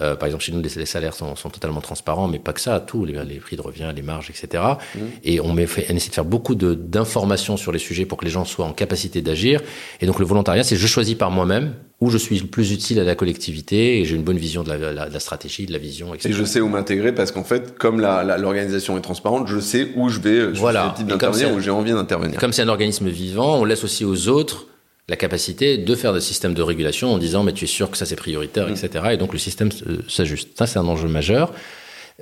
euh, 0.00 0.16
par 0.16 0.26
exemple, 0.26 0.44
chez 0.44 0.52
nous, 0.52 0.62
les, 0.62 0.86
salaires 0.86 1.14
sont, 1.14 1.34
sont, 1.36 1.50
totalement 1.50 1.80
transparents, 1.80 2.28
mais 2.28 2.38
pas 2.38 2.52
que 2.52 2.60
ça, 2.60 2.80
tout, 2.80 3.04
les, 3.04 3.12
les, 3.24 3.36
prix 3.36 3.56
de 3.56 3.62
revient, 3.62 3.90
les 3.94 4.02
marges, 4.02 4.30
etc. 4.30 4.62
Mmh. 4.94 4.98
Et 5.24 5.40
on, 5.40 5.52
met, 5.52 5.66
on, 5.90 5.96
essaie 5.96 6.10
de 6.10 6.14
faire 6.14 6.24
beaucoup 6.24 6.54
d'informations 6.54 7.56
sur 7.56 7.72
les 7.72 7.78
sujets 7.78 8.06
pour 8.06 8.18
que 8.18 8.24
les 8.24 8.30
gens 8.30 8.44
soient 8.44 8.66
en 8.66 8.72
capacité 8.72 9.22
d'agir. 9.22 9.60
Et 10.00 10.06
donc 10.06 10.18
le 10.18 10.26
volontariat, 10.26 10.62
c'est 10.62 10.76
je 10.76 10.86
choisis 10.86 11.14
par 11.14 11.30
moi-même 11.30 11.74
où 12.00 12.10
je 12.10 12.18
suis 12.18 12.38
le 12.38 12.46
plus 12.46 12.70
utile 12.70 13.00
à 13.00 13.04
la 13.04 13.16
collectivité 13.16 13.98
et 13.98 14.04
j'ai 14.04 14.14
une 14.14 14.22
bonne 14.22 14.38
vision 14.38 14.62
de 14.62 14.68
la, 14.68 14.92
la, 14.92 15.08
la, 15.08 15.20
stratégie, 15.20 15.66
de 15.66 15.72
la 15.72 15.78
vision, 15.78 16.14
etc. 16.14 16.28
Et 16.28 16.32
je 16.32 16.44
sais 16.44 16.60
où 16.60 16.68
m'intégrer 16.68 17.12
parce 17.12 17.32
qu'en 17.32 17.42
fait, 17.42 17.76
comme 17.76 18.00
l'organisation 18.00 18.96
est 18.96 19.00
transparente, 19.00 19.48
je 19.48 19.58
sais 19.58 19.88
où 19.96 20.08
je 20.08 20.20
vais, 20.20 20.46
voilà. 20.52 20.94
d'intervenir, 21.00 21.52
où 21.52 21.60
j'ai 21.60 21.70
envie 21.70 21.90
d'intervenir. 21.90 22.38
Comme 22.38 22.52
c'est 22.52 22.62
un 22.62 22.68
organisme 22.68 23.08
vivant, 23.08 23.56
on 23.56 23.64
laisse 23.64 23.82
aussi 23.82 24.04
aux 24.04 24.28
autres 24.28 24.66
la 25.08 25.16
capacité 25.16 25.78
de 25.78 25.94
faire 25.94 26.12
des 26.12 26.20
systèmes 26.20 26.54
de 26.54 26.62
régulation 26.62 27.12
en 27.12 27.18
disant 27.18 27.42
mais 27.42 27.52
tu 27.52 27.64
es 27.64 27.68
sûr 27.68 27.90
que 27.90 27.96
ça 27.96 28.06
c'est 28.06 28.16
prioritaire, 28.16 28.68
etc. 28.68 29.06
Et 29.12 29.16
donc 29.16 29.32
le 29.32 29.38
système 29.38 29.70
s'ajuste. 30.08 30.50
Ça 30.56 30.66
c'est 30.66 30.78
un 30.78 30.86
enjeu 30.86 31.08
majeur. 31.08 31.52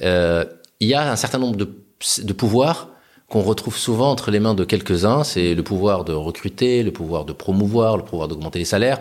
Euh, 0.03 0.45
il 0.81 0.89
y 0.89 0.95
a 0.95 1.11
un 1.11 1.17
certain 1.17 1.39
nombre 1.39 1.57
de, 1.57 1.69
de 2.23 2.33
pouvoirs 2.33 2.91
qu'on 3.29 3.43
retrouve 3.43 3.77
souvent 3.77 4.11
entre 4.11 4.31
les 4.31 4.39
mains 4.39 4.55
de 4.55 4.65
quelques-uns. 4.65 5.25
C'est 5.25 5.55
le 5.55 5.63
pouvoir 5.63 6.05
de 6.05 6.13
recruter, 6.13 6.83
le 6.83 6.93
pouvoir 6.93 7.25
de 7.25 7.33
promouvoir, 7.33 7.97
le 7.97 8.05
pouvoir 8.05 8.29
d'augmenter 8.29 8.61
les 8.61 8.65
salaires 8.65 9.01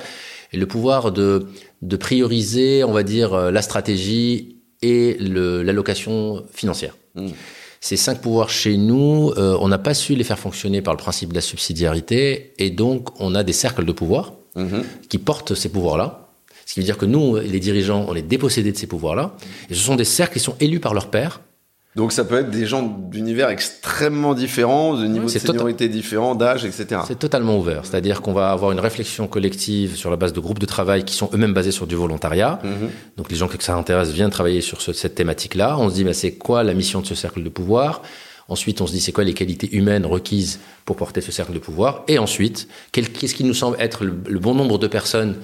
et 0.52 0.58
le 0.58 0.66
pouvoir 0.66 1.12
de, 1.12 1.48
de 1.82 1.96
prioriser, 1.96 2.84
on 2.84 2.92
va 2.92 3.04
dire, 3.04 3.34
euh, 3.34 3.52
la 3.52 3.62
stratégie 3.62 4.58
et 4.82 5.18
l'allocation 5.20 6.44
financière. 6.52 6.96
Mmh. 7.16 7.30
Ces 7.86 7.98
cinq 7.98 8.20
pouvoirs 8.20 8.50
chez 8.50 8.78
nous, 8.78 9.32
euh, 9.38 9.56
on 9.62 9.68
n'a 9.68 9.78
pas 9.78 9.94
su 9.94 10.16
les 10.16 10.24
faire 10.24 10.40
fonctionner 10.40 10.82
par 10.82 10.96
le 10.96 10.98
principe 10.98 11.30
de 11.30 11.36
la 11.36 11.42
subsidiarité, 11.42 12.52
et 12.58 12.72
donc 12.72 13.10
on 13.22 13.36
a 13.36 13.44
des 13.44 13.54
cercles 13.54 13.86
de 13.86 13.92
pouvoir 13.92 14.34
mhm. 14.56 14.84
qui 15.08 15.20
portent 15.20 15.54
ces 15.54 15.70
pouvoirs-là. 15.70 16.28
Ce 16.66 16.74
qui 16.74 16.80
veut 16.80 16.84
dire 16.84 16.98
que 16.98 17.06
nous, 17.06 17.36
les 17.36 17.60
dirigeants, 17.60 18.08
on 18.10 18.16
est 18.16 18.24
dépossédés 18.24 18.72
de 18.72 18.78
ces 18.80 18.88
pouvoirs-là, 18.88 19.36
et 19.70 19.76
ce 19.76 19.82
sont 19.82 19.96
des 19.96 20.04
cercles 20.04 20.34
qui 20.34 20.40
sont 20.40 20.56
élus 20.60 20.80
par 20.80 20.96
leurs 20.96 21.12
pairs, 21.12 21.42
donc 21.96 22.12
ça 22.12 22.26
peut 22.26 22.40
être 22.40 22.50
des 22.50 22.66
gens 22.66 22.84
d'univers 22.84 23.50
extrêmement 23.50 24.34
différents, 24.34 24.96
de 24.96 25.06
niveau 25.06 25.28
de 25.28 25.32
seniorité 25.32 25.88
différents, 25.88 26.36
d'âge, 26.36 26.66
etc. 26.66 27.02
C'est 27.08 27.18
totalement 27.18 27.58
ouvert. 27.58 27.86
C'est-à-dire 27.86 28.22
qu'on 28.22 28.34
va 28.34 28.52
avoir 28.52 28.74
une 28.74 28.82
réflexion 28.82 29.28
collective 29.28 29.96
sur 29.96 30.10
la 30.10 30.18
base 30.18 30.34
de 30.34 30.42
groupes 30.42 30.60
de 30.60 30.66
travail 30.66 31.06
qui 31.06 31.16
sont 31.16 31.30
eux-mêmes 31.34 31.54
basés 31.54 31.72
sur 31.72 31.88
du 31.88 31.96
volontariat. 31.96 32.60
Mhm. 32.64 32.90
Donc 33.16 33.32
les 33.32 33.38
gens 33.38 33.48
que 33.48 33.62
ça 33.64 33.76
intéresse 33.76 34.10
viennent 34.12 34.30
travailler 34.30 34.60
sur 34.60 34.82
cette 34.82 35.16
thématique-là. 35.16 35.78
On 35.80 35.90
se 35.90 35.96
dit, 35.96 36.04
mais 36.04 36.14
c'est 36.14 36.34
quoi 36.34 36.64
la 36.64 36.74
mission 36.74 37.00
de 37.00 37.06
ce 37.06 37.16
cercle 37.16 37.42
de 37.42 37.50
pouvoir? 37.50 38.02
Ensuite, 38.50 38.82
on 38.82 38.88
se 38.88 38.92
dit, 38.92 39.00
c'est 39.00 39.14
quoi 39.14 39.24
les 39.24 39.34
qualités 39.34 39.74
humaines 39.74 40.06
requises 40.06 40.60
pour 40.84 40.98
porter 40.98 41.22
ce 41.22 41.32
cercle 41.32 41.54
de 41.54 41.60
pouvoir? 41.60 42.04
Et 42.10 42.20
ensuite, 42.20 42.68
qu'est-ce 42.92 43.34
qui 43.34 43.44
nous 43.46 43.54
semble 43.54 43.78
être 43.80 44.04
le 44.04 44.40
bon 44.40 44.54
nombre 44.54 44.78
de 44.78 44.88
personnes 44.88 45.38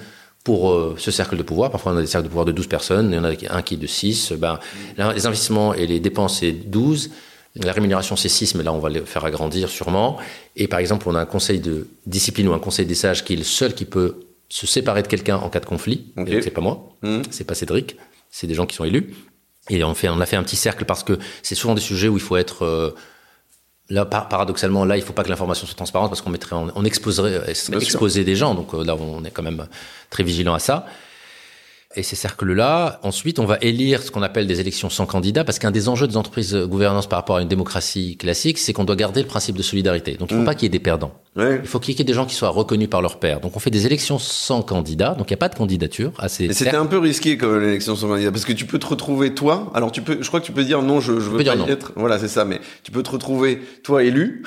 pour 0.44 0.72
euh, 0.72 0.94
ce 0.98 1.10
cercle 1.10 1.36
de 1.36 1.42
pouvoir. 1.42 1.70
Parfois, 1.70 1.92
on 1.92 1.96
a 1.96 2.00
des 2.00 2.06
cercles 2.06 2.24
de 2.24 2.28
pouvoir 2.28 2.44
de 2.44 2.52
12 2.52 2.66
personnes, 2.66 3.10
il 3.10 3.16
y 3.16 3.18
en 3.18 3.24
a 3.24 3.56
un 3.56 3.62
qui 3.62 3.74
est 3.74 3.78
de 3.78 3.86
6. 3.86 4.32
Ben, 4.32 4.58
les 4.96 5.26
investissements 5.26 5.74
et 5.74 5.86
les 5.86 6.00
dépenses, 6.00 6.40
c'est 6.40 6.52
12. 6.52 7.10
La 7.56 7.72
rémunération, 7.72 8.16
c'est 8.16 8.30
6, 8.30 8.54
mais 8.54 8.64
là, 8.64 8.72
on 8.72 8.78
va 8.78 8.88
les 8.88 9.00
faire 9.02 9.24
agrandir 9.24 9.68
sûrement. 9.68 10.18
Et 10.56 10.68
par 10.68 10.80
exemple, 10.80 11.08
on 11.08 11.14
a 11.14 11.20
un 11.20 11.26
conseil 11.26 11.60
de 11.60 11.86
discipline 12.06 12.48
ou 12.48 12.54
un 12.54 12.58
conseil 12.58 12.86
des 12.86 12.94
sages 12.94 13.24
qui 13.24 13.34
est 13.34 13.36
le 13.36 13.44
seul 13.44 13.74
qui 13.74 13.84
peut 13.84 14.20
se 14.48 14.66
séparer 14.66 15.02
de 15.02 15.06
quelqu'un 15.08 15.36
en 15.36 15.48
cas 15.48 15.60
de 15.60 15.66
conflit. 15.66 16.12
Okay. 16.16 16.42
C'est 16.42 16.50
pas 16.50 16.60
moi, 16.60 16.96
mmh. 17.02 17.22
c'est 17.30 17.44
pas 17.44 17.54
Cédric, 17.54 17.96
c'est 18.30 18.46
des 18.46 18.54
gens 18.54 18.66
qui 18.66 18.76
sont 18.76 18.84
élus. 18.84 19.14
Et 19.70 19.84
on, 19.84 19.94
fait, 19.94 20.08
on 20.08 20.20
a 20.20 20.26
fait 20.26 20.36
un 20.36 20.42
petit 20.42 20.56
cercle 20.56 20.84
parce 20.84 21.04
que 21.04 21.18
c'est 21.42 21.54
souvent 21.54 21.74
des 21.74 21.80
sujets 21.80 22.08
où 22.08 22.16
il 22.16 22.22
faut 22.22 22.36
être... 22.36 22.64
Euh, 22.64 22.94
Là, 23.92 24.06
paradoxalement, 24.06 24.86
là, 24.86 24.96
il 24.96 25.00
ne 25.00 25.04
faut 25.04 25.12
pas 25.12 25.22
que 25.22 25.28
l'information 25.28 25.66
soit 25.66 25.76
transparente 25.76 26.08
parce 26.08 26.22
qu'on 26.22 26.30
mettrait, 26.30 26.56
on, 26.56 26.84
exposerait, 26.84 27.42
exposer 27.50 28.24
des 28.24 28.36
gens. 28.36 28.54
Donc 28.54 28.72
euh, 28.72 28.82
là, 28.82 28.96
on 28.96 29.22
est 29.22 29.30
quand 29.30 29.42
même 29.42 29.66
très 30.08 30.22
vigilant 30.22 30.54
à 30.54 30.58
ça 30.58 30.86
et 31.94 32.02
ces 32.02 32.16
cercles-là. 32.16 33.00
Ensuite, 33.02 33.38
on 33.38 33.44
va 33.44 33.58
élire 33.60 34.02
ce 34.02 34.10
qu'on 34.10 34.22
appelle 34.22 34.46
des 34.46 34.60
élections 34.60 34.90
sans 34.90 35.06
candidat, 35.06 35.44
parce 35.44 35.58
qu'un 35.58 35.70
des 35.70 35.88
enjeux 35.88 36.06
des 36.06 36.16
entreprises 36.16 36.52
de 36.52 36.64
gouvernance 36.64 37.06
par 37.06 37.18
rapport 37.18 37.36
à 37.36 37.42
une 37.42 37.48
démocratie 37.48 38.16
classique, 38.16 38.58
c'est 38.58 38.72
qu'on 38.72 38.84
doit 38.84 38.96
garder 38.96 39.20
le 39.20 39.26
principe 39.26 39.56
de 39.56 39.62
solidarité. 39.62 40.14
Donc, 40.14 40.30
il 40.30 40.34
ne 40.34 40.38
faut 40.38 40.42
mm. 40.42 40.46
pas 40.46 40.54
qu'il 40.54 40.64
y 40.64 40.66
ait 40.66 40.70
des 40.70 40.78
perdants. 40.78 41.14
Il 41.36 41.66
faut 41.66 41.80
qu'il 41.80 41.96
y 41.96 42.00
ait 42.00 42.04
des 42.04 42.12
gens 42.12 42.26
qui 42.26 42.34
soient 42.34 42.50
reconnus 42.50 42.90
par 42.90 43.00
leur 43.00 43.18
père. 43.18 43.40
Donc, 43.40 43.56
on 43.56 43.58
fait 43.58 43.70
des 43.70 43.86
élections 43.86 44.18
sans 44.18 44.62
candidat. 44.62 45.14
Donc, 45.14 45.30
il 45.30 45.32
n'y 45.32 45.38
a 45.38 45.38
pas 45.38 45.48
de 45.48 45.54
candidature 45.54 46.12
à 46.18 46.28
ces. 46.28 46.52
c'était 46.52 46.76
un 46.76 46.86
peu 46.86 46.98
risqué 46.98 47.38
comme 47.38 47.58
l'élection 47.58 47.96
sans 47.96 48.08
candidat, 48.08 48.30
parce 48.30 48.44
que 48.44 48.52
tu 48.52 48.66
peux 48.66 48.78
te 48.78 48.86
retrouver 48.86 49.34
toi. 49.34 49.70
Alors, 49.74 49.92
tu 49.92 50.02
peux, 50.02 50.18
je 50.20 50.28
crois 50.28 50.40
que 50.40 50.46
tu 50.46 50.52
peux 50.52 50.64
dire 50.64 50.82
non, 50.82 51.00
je, 51.00 51.14
je 51.14 51.30
veux 51.30 51.42
pas 51.42 51.54
y 51.54 51.70
être. 51.70 51.92
Voilà, 51.96 52.18
c'est 52.18 52.28
ça. 52.28 52.44
Mais 52.44 52.60
tu 52.82 52.90
peux 52.90 53.02
te 53.02 53.10
retrouver 53.10 53.62
toi 53.82 54.02
élu. 54.02 54.42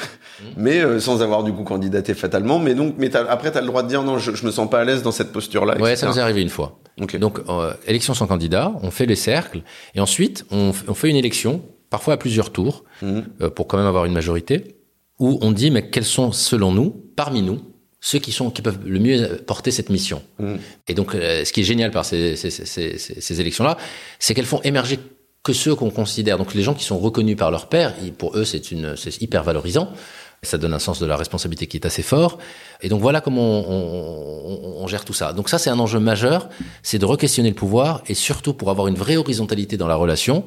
Mais 0.57 0.79
euh, 0.79 0.99
sans 0.99 1.21
avoir 1.21 1.43
du 1.43 1.53
coup 1.53 1.63
candidaté 1.63 2.13
fatalement. 2.13 2.59
Mais 2.59 2.75
donc, 2.75 2.95
mais 2.97 3.15
après, 3.15 3.51
tu 3.51 3.57
as 3.57 3.61
le 3.61 3.67
droit 3.67 3.83
de 3.83 3.87
dire 3.87 4.03
non, 4.03 4.17
je, 4.17 4.33
je 4.35 4.45
me 4.45 4.51
sens 4.51 4.69
pas 4.69 4.79
à 4.79 4.83
l'aise 4.83 5.03
dans 5.03 5.11
cette 5.11 5.31
posture-là. 5.31 5.77
Ouais, 5.77 5.95
ça 5.95 6.07
nous 6.07 6.17
est 6.17 6.21
arrivé 6.21 6.41
une 6.41 6.49
fois. 6.49 6.79
Donc, 6.97 7.13
euh, 7.49 7.73
élection 7.87 8.13
sans 8.13 8.27
candidat, 8.27 8.73
on 8.81 8.91
fait 8.91 9.05
les 9.05 9.15
cercles, 9.15 9.61
et 9.95 9.99
ensuite, 9.99 10.45
on, 10.51 10.71
on 10.87 10.93
fait 10.93 11.09
une 11.09 11.17
élection, 11.17 11.61
parfois 11.89 12.13
à 12.13 12.17
plusieurs 12.17 12.51
tours, 12.51 12.85
mmh. 13.01 13.19
euh, 13.41 13.49
pour 13.49 13.67
quand 13.67 13.77
même 13.77 13.87
avoir 13.87 14.05
une 14.05 14.13
majorité, 14.13 14.77
où 15.19 15.37
on 15.41 15.51
dit, 15.51 15.71
mais 15.71 15.89
quels 15.89 16.05
sont, 16.05 16.31
selon 16.31 16.71
nous, 16.71 16.91
parmi 17.15 17.41
nous, 17.41 17.59
ceux 17.99 18.19
qui 18.19 18.31
sont 18.31 18.49
qui 18.49 18.61
peuvent 18.61 18.79
le 18.85 18.99
mieux 18.99 19.41
porter 19.45 19.71
cette 19.71 19.89
mission. 19.89 20.21
Mmh. 20.39 20.55
Et 20.87 20.93
donc, 20.93 21.15
euh, 21.15 21.43
ce 21.43 21.51
qui 21.51 21.61
est 21.61 21.63
génial 21.65 21.91
par 21.91 22.05
ces, 22.05 22.35
ces, 22.35 22.49
ces, 22.49 22.97
ces 22.97 23.41
élections-là, 23.41 23.77
c'est 24.19 24.33
qu'elles 24.33 24.45
font 24.45 24.61
émerger 24.63 24.99
que 25.43 25.53
ceux 25.53 25.75
qu'on 25.75 25.91
considère, 25.91 26.37
donc 26.37 26.53
les 26.53 26.63
gens 26.63 26.73
qui 26.73 26.83
sont 26.83 26.97
reconnus 26.97 27.35
par 27.35 27.51
leur 27.51 27.67
père, 27.67 27.93
pour 28.17 28.37
eux, 28.37 28.45
c'est 28.45 29.21
hyper 29.21 29.43
valorisant. 29.43 29.89
Ça 30.43 30.57
donne 30.57 30.73
un 30.73 30.79
sens 30.79 30.99
de 30.99 31.05
la 31.05 31.17
responsabilité 31.17 31.65
qui 31.67 31.77
est 31.77 31.85
assez 31.85 32.03
fort. 32.03 32.37
Et 32.81 32.89
donc 32.89 33.01
voilà 33.01 33.21
comment 33.21 33.67
on, 33.67 34.81
on, 34.81 34.87
gère 34.87 35.05
tout 35.05 35.13
ça. 35.13 35.33
Donc 35.33 35.49
ça, 35.49 35.57
c'est 35.57 35.71
un 35.71 35.79
enjeu 35.79 35.99
majeur, 35.99 36.49
c'est 36.83 36.99
de 36.99 37.05
re-questionner 37.05 37.49
le 37.49 37.55
pouvoir 37.55 38.03
et 38.07 38.13
surtout 38.13 38.53
pour 38.53 38.69
avoir 38.69 38.87
une 38.87 38.95
vraie 38.95 39.17
horizontalité 39.17 39.77
dans 39.77 39.87
la 39.87 39.95
relation, 39.95 40.43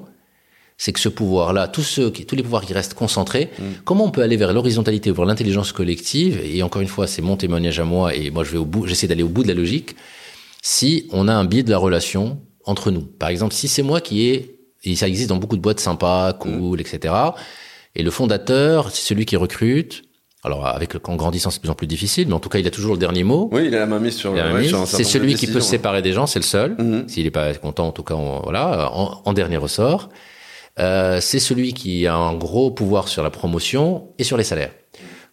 c'est 0.76 0.92
que 0.92 1.00
ce 1.00 1.08
pouvoir-là, 1.08 1.66
tous 1.66 1.82
ceux 1.82 2.10
qui, 2.10 2.24
tous 2.24 2.36
les 2.36 2.42
pouvoirs 2.44 2.64
qui 2.64 2.72
restent 2.72 2.94
concentrés, 2.94 3.50
mm. 3.58 3.64
comment 3.84 4.04
on 4.04 4.10
peut 4.10 4.22
aller 4.22 4.36
vers 4.36 4.52
l'horizontalité, 4.52 5.10
vers 5.10 5.24
l'intelligence 5.24 5.72
collective? 5.72 6.40
Et 6.44 6.62
encore 6.62 6.80
une 6.80 6.88
fois, 6.88 7.08
c'est 7.08 7.20
mon 7.20 7.36
témoignage 7.36 7.80
à 7.80 7.84
moi 7.84 8.14
et 8.14 8.30
moi 8.30 8.44
je 8.44 8.52
vais 8.52 8.58
au 8.58 8.64
bout, 8.64 8.86
j'essaie 8.86 9.08
d'aller 9.08 9.24
au 9.24 9.28
bout 9.28 9.42
de 9.42 9.48
la 9.48 9.54
logique. 9.54 9.96
Si 10.62 11.08
on 11.12 11.26
a 11.26 11.34
un 11.34 11.44
biais 11.44 11.64
de 11.64 11.70
la 11.70 11.78
relation 11.78 12.40
entre 12.64 12.92
nous, 12.92 13.02
par 13.02 13.28
exemple, 13.28 13.54
si 13.54 13.66
c'est 13.66 13.82
moi 13.82 14.00
qui 14.00 14.26
ai 14.28 14.54
et 14.84 14.94
ça 14.94 15.08
existe 15.08 15.28
dans 15.28 15.36
beaucoup 15.36 15.56
de 15.56 15.60
boîtes 15.60 15.80
sympas, 15.80 16.32
cool, 16.34 16.78
mm. 16.78 16.80
etc. 16.80 17.14
Et 17.94 18.02
le 18.02 18.10
fondateur, 18.10 18.90
c'est 18.90 19.02
celui 19.02 19.26
qui 19.26 19.36
recrute. 19.36 20.02
Alors, 20.44 20.66
avec 20.66 20.94
le, 20.94 21.00
en 21.04 21.16
grandissant, 21.16 21.50
c'est 21.50 21.58
de 21.58 21.62
plus 21.62 21.70
en 21.70 21.74
plus 21.74 21.88
difficile, 21.88 22.28
mais 22.28 22.34
en 22.34 22.40
tout 22.40 22.48
cas, 22.48 22.58
il 22.58 22.66
a 22.66 22.70
toujours 22.70 22.92
le 22.92 22.98
dernier 22.98 23.24
mot. 23.24 23.48
Oui, 23.52 23.66
il 23.66 23.74
a 23.74 23.80
la 23.80 23.86
main 23.86 23.98
mise 23.98 24.14
sur, 24.14 24.32
ouais, 24.32 24.68
C'est 24.86 25.04
celui 25.04 25.34
qui 25.34 25.48
peut 25.48 25.60
se 25.60 25.70
séparer 25.70 26.00
des 26.00 26.12
gens, 26.12 26.26
c'est 26.26 26.38
le 26.38 26.44
seul. 26.44 26.76
Mhm. 26.78 27.08
S'il 27.08 27.24
n'est 27.24 27.30
pas 27.30 27.52
content, 27.54 27.88
en 27.88 27.92
tout 27.92 28.04
cas, 28.04 28.14
voilà, 28.14 28.90
en, 28.92 29.32
dernier 29.32 29.56
ressort. 29.56 30.10
Euh, 30.78 31.20
c'est 31.20 31.40
celui 31.40 31.72
qui 31.72 32.06
a 32.06 32.14
un 32.14 32.34
gros 32.34 32.70
pouvoir 32.70 33.08
sur 33.08 33.24
la 33.24 33.30
promotion 33.30 34.08
et 34.18 34.24
sur 34.24 34.36
les 34.36 34.44
salaires. 34.44 34.70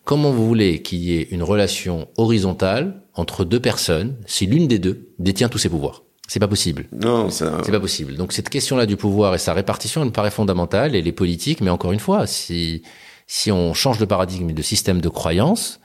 Comment 0.03 0.31
vous 0.31 0.45
voulez 0.47 0.81
qu'il 0.81 0.99
y 0.99 1.17
ait 1.17 1.27
une 1.31 1.43
relation 1.43 2.07
horizontale 2.17 3.01
entre 3.13 3.45
deux 3.45 3.59
personnes 3.59 4.15
si 4.25 4.47
l'une 4.47 4.67
des 4.67 4.79
deux 4.79 5.09
détient 5.19 5.49
tous 5.49 5.59
ses 5.59 5.69
pouvoirs? 5.69 6.03
C'est 6.27 6.39
pas 6.39 6.47
possible. 6.47 6.87
Non, 6.91 7.29
c'est 7.29 7.45
pas 7.45 7.79
possible. 7.79 8.15
Donc 8.15 8.33
cette 8.33 8.49
question-là 8.49 8.85
du 8.85 8.97
pouvoir 8.97 9.35
et 9.35 9.37
sa 9.37 9.53
répartition, 9.53 10.01
elle 10.01 10.07
me 10.07 10.13
paraît 10.13 10.31
fondamentale. 10.31 10.95
Et 10.95 11.01
les 11.01 11.11
politiques, 11.11 11.61
mais 11.61 11.69
encore 11.69 11.91
une 11.91 11.99
fois, 11.99 12.25
si 12.27 12.81
si 13.27 13.51
on 13.51 13.73
change 13.73 13.97
de 13.97 14.05
paradigme 14.05 14.49
et 14.49 14.53
de 14.53 14.61
système 14.61 15.01
de 15.01 15.09
croyance, 15.09 15.79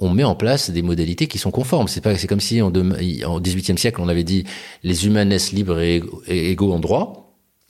on 0.00 0.10
met 0.10 0.24
en 0.24 0.34
place 0.34 0.70
des 0.70 0.82
modalités 0.82 1.26
qui 1.26 1.38
sont 1.38 1.50
conformes. 1.50 1.88
C'est 1.88 2.00
pas, 2.00 2.16
c'est 2.16 2.26
comme 2.26 2.40
si 2.40 2.60
en, 2.60 2.68
au 2.68 3.40
XVIIIe 3.40 3.78
siècle 3.78 4.00
on 4.00 4.08
avait 4.08 4.24
dit 4.24 4.44
les 4.82 5.06
humains 5.06 5.24
naissent 5.24 5.52
libres 5.52 5.80
et, 5.80 6.02
égaux 6.28 6.72
en 6.72 6.80
droit. 6.80 7.18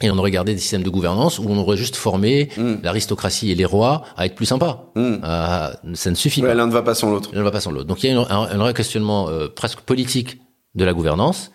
Et 0.00 0.10
on 0.10 0.18
aurait 0.18 0.32
gardé 0.32 0.52
des 0.52 0.58
systèmes 0.58 0.82
de 0.82 0.90
gouvernance 0.90 1.38
où 1.38 1.44
on 1.48 1.56
aurait 1.58 1.76
juste 1.76 1.94
formé 1.94 2.48
hmm. 2.56 2.76
l'aristocratie 2.82 3.52
et 3.52 3.54
les 3.54 3.64
rois 3.64 4.02
à 4.16 4.26
être 4.26 4.34
plus 4.34 4.46
sympas. 4.46 4.90
Hmm. 4.96 5.18
Euh, 5.22 5.72
ça 5.94 6.10
ne 6.10 6.16
suffit 6.16 6.42
pas. 6.42 6.54
L'un 6.54 6.66
ne 6.66 6.72
va 6.72 6.82
pas 6.82 6.94
sans 6.94 7.08
l'autre. 7.08 7.30
L'un 7.32 7.38
ne 7.38 7.44
va 7.44 7.52
pas 7.52 7.60
sans 7.60 7.70
l'autre. 7.70 7.86
Donc 7.86 8.02
il 8.02 8.10
y 8.10 8.12
a 8.12 8.18
un, 8.18 8.26
un, 8.28 8.60
un 8.60 8.72
questionnement 8.72 9.28
euh, 9.28 9.46
presque 9.48 9.80
politique 9.80 10.40
de 10.74 10.84
la 10.84 10.92
gouvernance. 10.92 11.52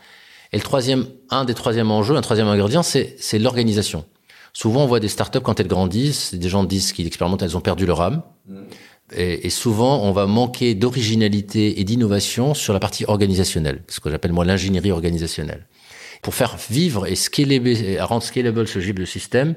Et 0.54 0.58
le 0.58 0.64
troisième, 0.64 1.06
un 1.30 1.45
des 1.45 1.54
troisièmes 1.54 1.91
enjeux, 1.91 2.16
un 2.16 2.22
troisième 2.22 2.48
ingrédient, 2.48 2.84
c'est, 2.84 3.16
c'est 3.20 3.39
l'organisation. 3.39 4.06
Souvent, 4.54 4.84
on 4.84 4.88
voit 4.88 5.00
des 5.00 5.08
startups 5.08 5.41
quand 5.41 5.60
elles 5.60 5.68
grandissent, 5.68 6.34
des 6.34 6.50
gens 6.50 6.64
disent 6.64 6.93
qu'ils 6.93 7.08
expérimentent, 7.08 7.43
elles 7.43 7.58
ont 7.58 7.62
perdu 7.62 7.86
leur 7.86 8.02
âme. 8.02 8.24
Mm. 8.48 8.56
Et, 9.16 9.48
et, 9.48 9.50
souvent, 9.50 10.04
on 10.04 10.12
va 10.12 10.26
manquer 10.26 10.76
d'originalité 10.76 11.80
et 11.80 11.84
d'innovation 11.84 12.54
sur 12.54 12.74
la 12.74 12.80
partie 12.80 13.06
organisationnelle, 13.08 13.84
ce 13.88 14.00
que 14.00 14.10
j'appelle 14.10 14.34
moi 14.34 14.43
l'ingénierie 14.43 14.91
organisationnelle. 14.91 15.68
Pour 16.22 16.34
faire 16.34 16.58
vivre 16.70 17.06
et, 17.08 17.16
scaler, 17.16 18.00
rendre 18.02 18.24
scalable 18.24 18.68
ce 18.68 18.80
de 18.80 19.06
système, 19.06 19.56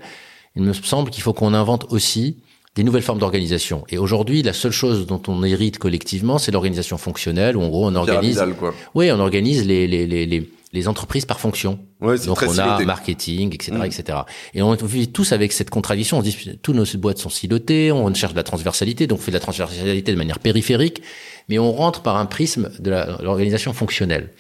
il 0.54 0.62
me 0.62 0.72
semble 0.72 1.10
qu'il 1.10 1.22
faut 1.22 1.32
qu'on 1.32 1.54
invente 1.54 1.86
aussi 1.90 2.36
des 2.76 2.84
nouvelles 2.84 3.02
formes 3.02 3.18
d'organisation. 3.18 3.84
Et 3.88 3.98
aujourd'hui, 3.98 4.42
la 4.42 4.52
seule 4.52 4.72
chose 4.72 5.06
dont 5.06 5.20
on 5.26 5.42
hérite 5.42 5.78
collectivement, 5.78 6.38
c'est 6.38 6.52
l'organisation 6.52 6.98
fonctionnelle, 6.98 7.56
où 7.56 7.62
en 7.62 7.68
gros 7.68 7.86
on 7.86 7.94
organise. 7.94 8.40
Quoi. 8.58 8.74
Oui, 8.94 9.10
on 9.10 9.18
organise 9.18 9.66
les, 9.66 9.86
les, 9.86 10.06
les, 10.06 10.26
les, 10.26 10.50
les 10.72 10.86
entreprises 10.86 11.24
par 11.24 11.40
fonction. 11.40 11.80
Ouais, 12.00 12.16
Donc 12.18 12.42
on 12.42 12.58
a 12.58 12.64
siloté. 12.64 12.84
marketing, 12.84 13.54
etc., 13.54 13.72
Mm. 13.72 13.84
etc. 13.84 14.18
Et 14.54 14.62
on 14.62 14.72
vit 14.74 15.08
tous 15.10 15.32
avec 15.32 15.52
cette 15.52 15.70
contradiction. 15.70 16.18
On 16.18 16.22
dit 16.22 16.58
tous 16.62 16.72
nos 16.72 16.84
boîtes 16.98 17.18
sont 17.18 17.28
silotées, 17.28 17.90
on 17.92 18.12
cherche 18.14 18.32
de 18.32 18.36
la 18.38 18.44
transversalité, 18.44 19.06
donc 19.06 19.18
on 19.18 19.22
fait 19.22 19.32
de 19.32 19.36
la 19.36 19.40
transversalité 19.40 20.12
de 20.12 20.16
manière 20.16 20.38
périphérique, 20.38 21.02
mais 21.48 21.58
on 21.58 21.72
rentre 21.72 22.02
par 22.02 22.16
un 22.16 22.26
prisme 22.26 22.70
de 22.78 22.90
l'organisation 23.20 23.72
fonctionnelle. 23.72 24.30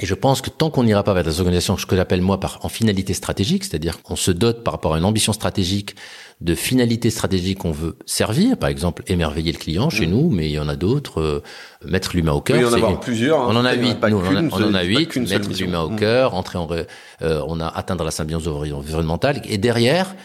Et 0.00 0.06
je 0.06 0.14
pense 0.14 0.40
que 0.40 0.50
tant 0.50 0.70
qu'on 0.70 0.82
n'ira 0.82 1.04
pas 1.04 1.14
vers 1.14 1.22
des 1.22 1.38
organisations 1.38 1.76
ce 1.76 1.86
que 1.86 1.94
j'appelle 1.94 2.20
moi 2.20 2.40
par 2.40 2.58
en 2.64 2.68
finalité 2.68 3.14
stratégique, 3.14 3.62
c'est-à-dire 3.62 4.02
qu'on 4.02 4.16
se 4.16 4.32
dote 4.32 4.64
par 4.64 4.74
rapport 4.74 4.94
à 4.94 4.98
une 4.98 5.04
ambition 5.04 5.32
stratégique 5.32 5.94
de 6.40 6.56
finalité 6.56 7.10
stratégique 7.10 7.58
qu'on 7.58 7.70
veut 7.70 7.96
servir, 8.04 8.56
par 8.56 8.68
exemple 8.70 9.04
émerveiller 9.06 9.52
le 9.52 9.58
client 9.58 9.90
chez 9.90 10.08
nous, 10.08 10.30
mais 10.30 10.48
il 10.48 10.52
y 10.52 10.58
en 10.58 10.68
a 10.68 10.74
d'autres, 10.74 11.20
euh, 11.20 11.42
mettre 11.84 12.10
l'humain 12.16 12.32
au 12.32 12.40
cœur. 12.40 12.56
Oui, 12.56 12.62
il 12.64 12.66
y 12.66 12.70
en 12.70 12.74
avoir 12.74 12.98
plusieurs. 12.98 13.40
hein. 13.40 13.46
on 13.50 13.56
en 13.56 13.64
a 13.64 13.72
huit, 13.74 13.96
on 14.02 14.06
en 14.06 14.34
a, 14.34 14.42
on 14.50 14.74
en 14.74 14.82
huit, 14.82 15.16
mettre 15.16 15.50
l'humain 15.52 15.82
au 15.82 15.90
Mm. 15.90 15.96
cœur, 15.96 16.34
entrer 16.34 16.58
en, 16.58 16.68
euh, 16.72 17.42
on 17.46 17.60
a 17.60 17.68
atteindre 17.68 18.02
la 18.02 18.10
symbiose 18.10 18.48
environnementale, 18.48 19.42
et 19.48 19.58
derrière, 19.58 20.16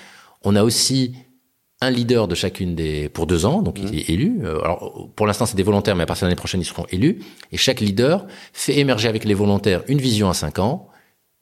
on 0.43 0.55
a 0.55 0.63
aussi 0.63 1.13
un 1.81 1.89
leader 1.91 2.27
de 2.27 2.35
chacune 2.35 2.75
des 2.75 3.07
pour 3.09 3.25
deux 3.25 3.45
ans, 3.45 3.61
donc 3.61 3.79
il 3.79 3.97
est 3.97 4.09
élu. 4.09 4.39
Euh, 4.43 4.59
Alors 4.63 5.07
pour 5.15 5.25
l'instant 5.27 5.45
c'est 5.45 5.55
des 5.55 5.63
volontaires, 5.63 5.95
mais 5.95 6.03
à 6.03 6.05
partir 6.05 6.25
de 6.25 6.29
l'année 6.29 6.35
prochaine 6.37 6.59
ils 6.61 6.65
seront 6.65 6.85
élus. 6.91 7.19
Et 7.51 7.57
chaque 7.57 7.79
leader 7.79 8.25
fait 8.53 8.77
émerger 8.79 9.07
avec 9.07 9.23
les 9.23 9.33
volontaires 9.33 9.83
une 9.87 9.99
vision 9.99 10.29
à 10.29 10.33
cinq 10.33 10.59
ans, 10.59 10.89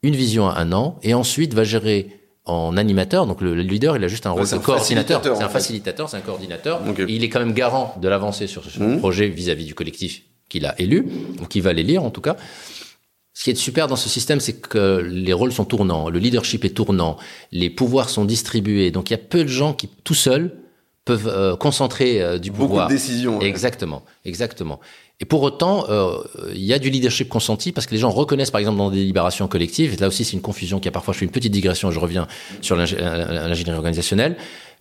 une 0.02 0.14
vision 0.14 0.48
à 0.48 0.58
un 0.60 0.72
an, 0.72 0.98
et 1.02 1.12
ensuite 1.14 1.54
va 1.54 1.64
gérer 1.64 2.08
en 2.44 2.76
animateur. 2.76 3.26
Donc 3.26 3.40
le, 3.40 3.54
le 3.54 3.62
leader 3.62 3.96
il 3.96 4.04
a 4.04 4.08
juste 4.08 4.26
un 4.26 4.30
rôle 4.30 4.48
de 4.48 4.54
un 4.54 4.58
coordinateur. 4.58 5.20
C'est 5.24 5.42
un 5.42 5.48
facilitateur, 5.48 6.08
c'est 6.08 6.16
un 6.16 6.20
coordinateur. 6.20 6.80
Et 6.98 7.12
il 7.12 7.24
est 7.24 7.28
quand 7.28 7.40
même 7.40 7.52
garant 7.52 7.94
de 8.00 8.06
l'avancée 8.08 8.46
sur 8.46 8.62
ce 8.64 8.78
Mhm. 8.80 8.98
projet 9.00 9.26
vis-à-vis 9.28 9.64
du 9.66 9.74
collectif 9.74 10.22
qu'il 10.48 10.64
a 10.66 10.80
élu, 10.80 11.06
ou 11.42 11.46
qui 11.46 11.60
va 11.60 11.72
l'élire 11.72 12.04
en 12.04 12.10
tout 12.10 12.20
cas. 12.22 12.36
Ce 13.38 13.44
qui 13.44 13.50
est 13.50 13.54
super 13.54 13.86
dans 13.86 13.94
ce 13.94 14.08
système, 14.08 14.40
c'est 14.40 14.54
que 14.54 15.00
les 15.08 15.32
rôles 15.32 15.52
sont 15.52 15.64
tournants, 15.64 16.10
le 16.10 16.18
leadership 16.18 16.64
est 16.64 16.70
tournant, 16.70 17.16
les 17.52 17.70
pouvoirs 17.70 18.10
sont 18.10 18.24
distribués. 18.24 18.90
Donc 18.90 19.10
il 19.10 19.12
y 19.12 19.14
a 19.14 19.18
peu 19.18 19.44
de 19.44 19.48
gens 19.48 19.74
qui, 19.74 19.88
tout 20.02 20.14
seuls, 20.14 20.56
peuvent 21.04 21.28
euh, 21.32 21.54
concentrer 21.54 22.20
euh, 22.20 22.38
du 22.40 22.50
Beaucoup 22.50 22.66
pouvoir. 22.70 22.88
de 22.88 22.94
décisions. 22.94 23.38
ouais. 23.38 23.46
Exactement, 23.46 24.02
exactement. 24.24 24.80
Et 25.20 25.24
pour 25.24 25.42
autant, 25.42 25.84
euh, 25.88 26.16
il 26.52 26.64
y 26.64 26.72
a 26.74 26.80
du 26.80 26.90
leadership 26.90 27.28
consenti 27.28 27.70
parce 27.70 27.86
que 27.86 27.92
les 27.94 28.00
gens 28.00 28.10
reconnaissent, 28.10 28.50
par 28.50 28.58
exemple, 28.58 28.78
dans 28.78 28.90
des 28.90 28.96
délibérations 28.98 29.46
collectives, 29.46 29.94
et 29.94 29.96
là 29.98 30.08
aussi 30.08 30.24
c'est 30.24 30.32
une 30.32 30.40
confusion 30.42 30.80
qui 30.80 30.88
a 30.88 30.90
parfois, 30.90 31.14
je 31.14 31.20
fais 31.20 31.24
une 31.24 31.30
petite 31.30 31.52
digression, 31.52 31.92
je 31.92 32.00
reviens 32.00 32.26
sur 32.60 32.74
l'ingé- 32.74 32.96
l'ingénierie 32.98 33.76
organisationnelle, 33.78 34.36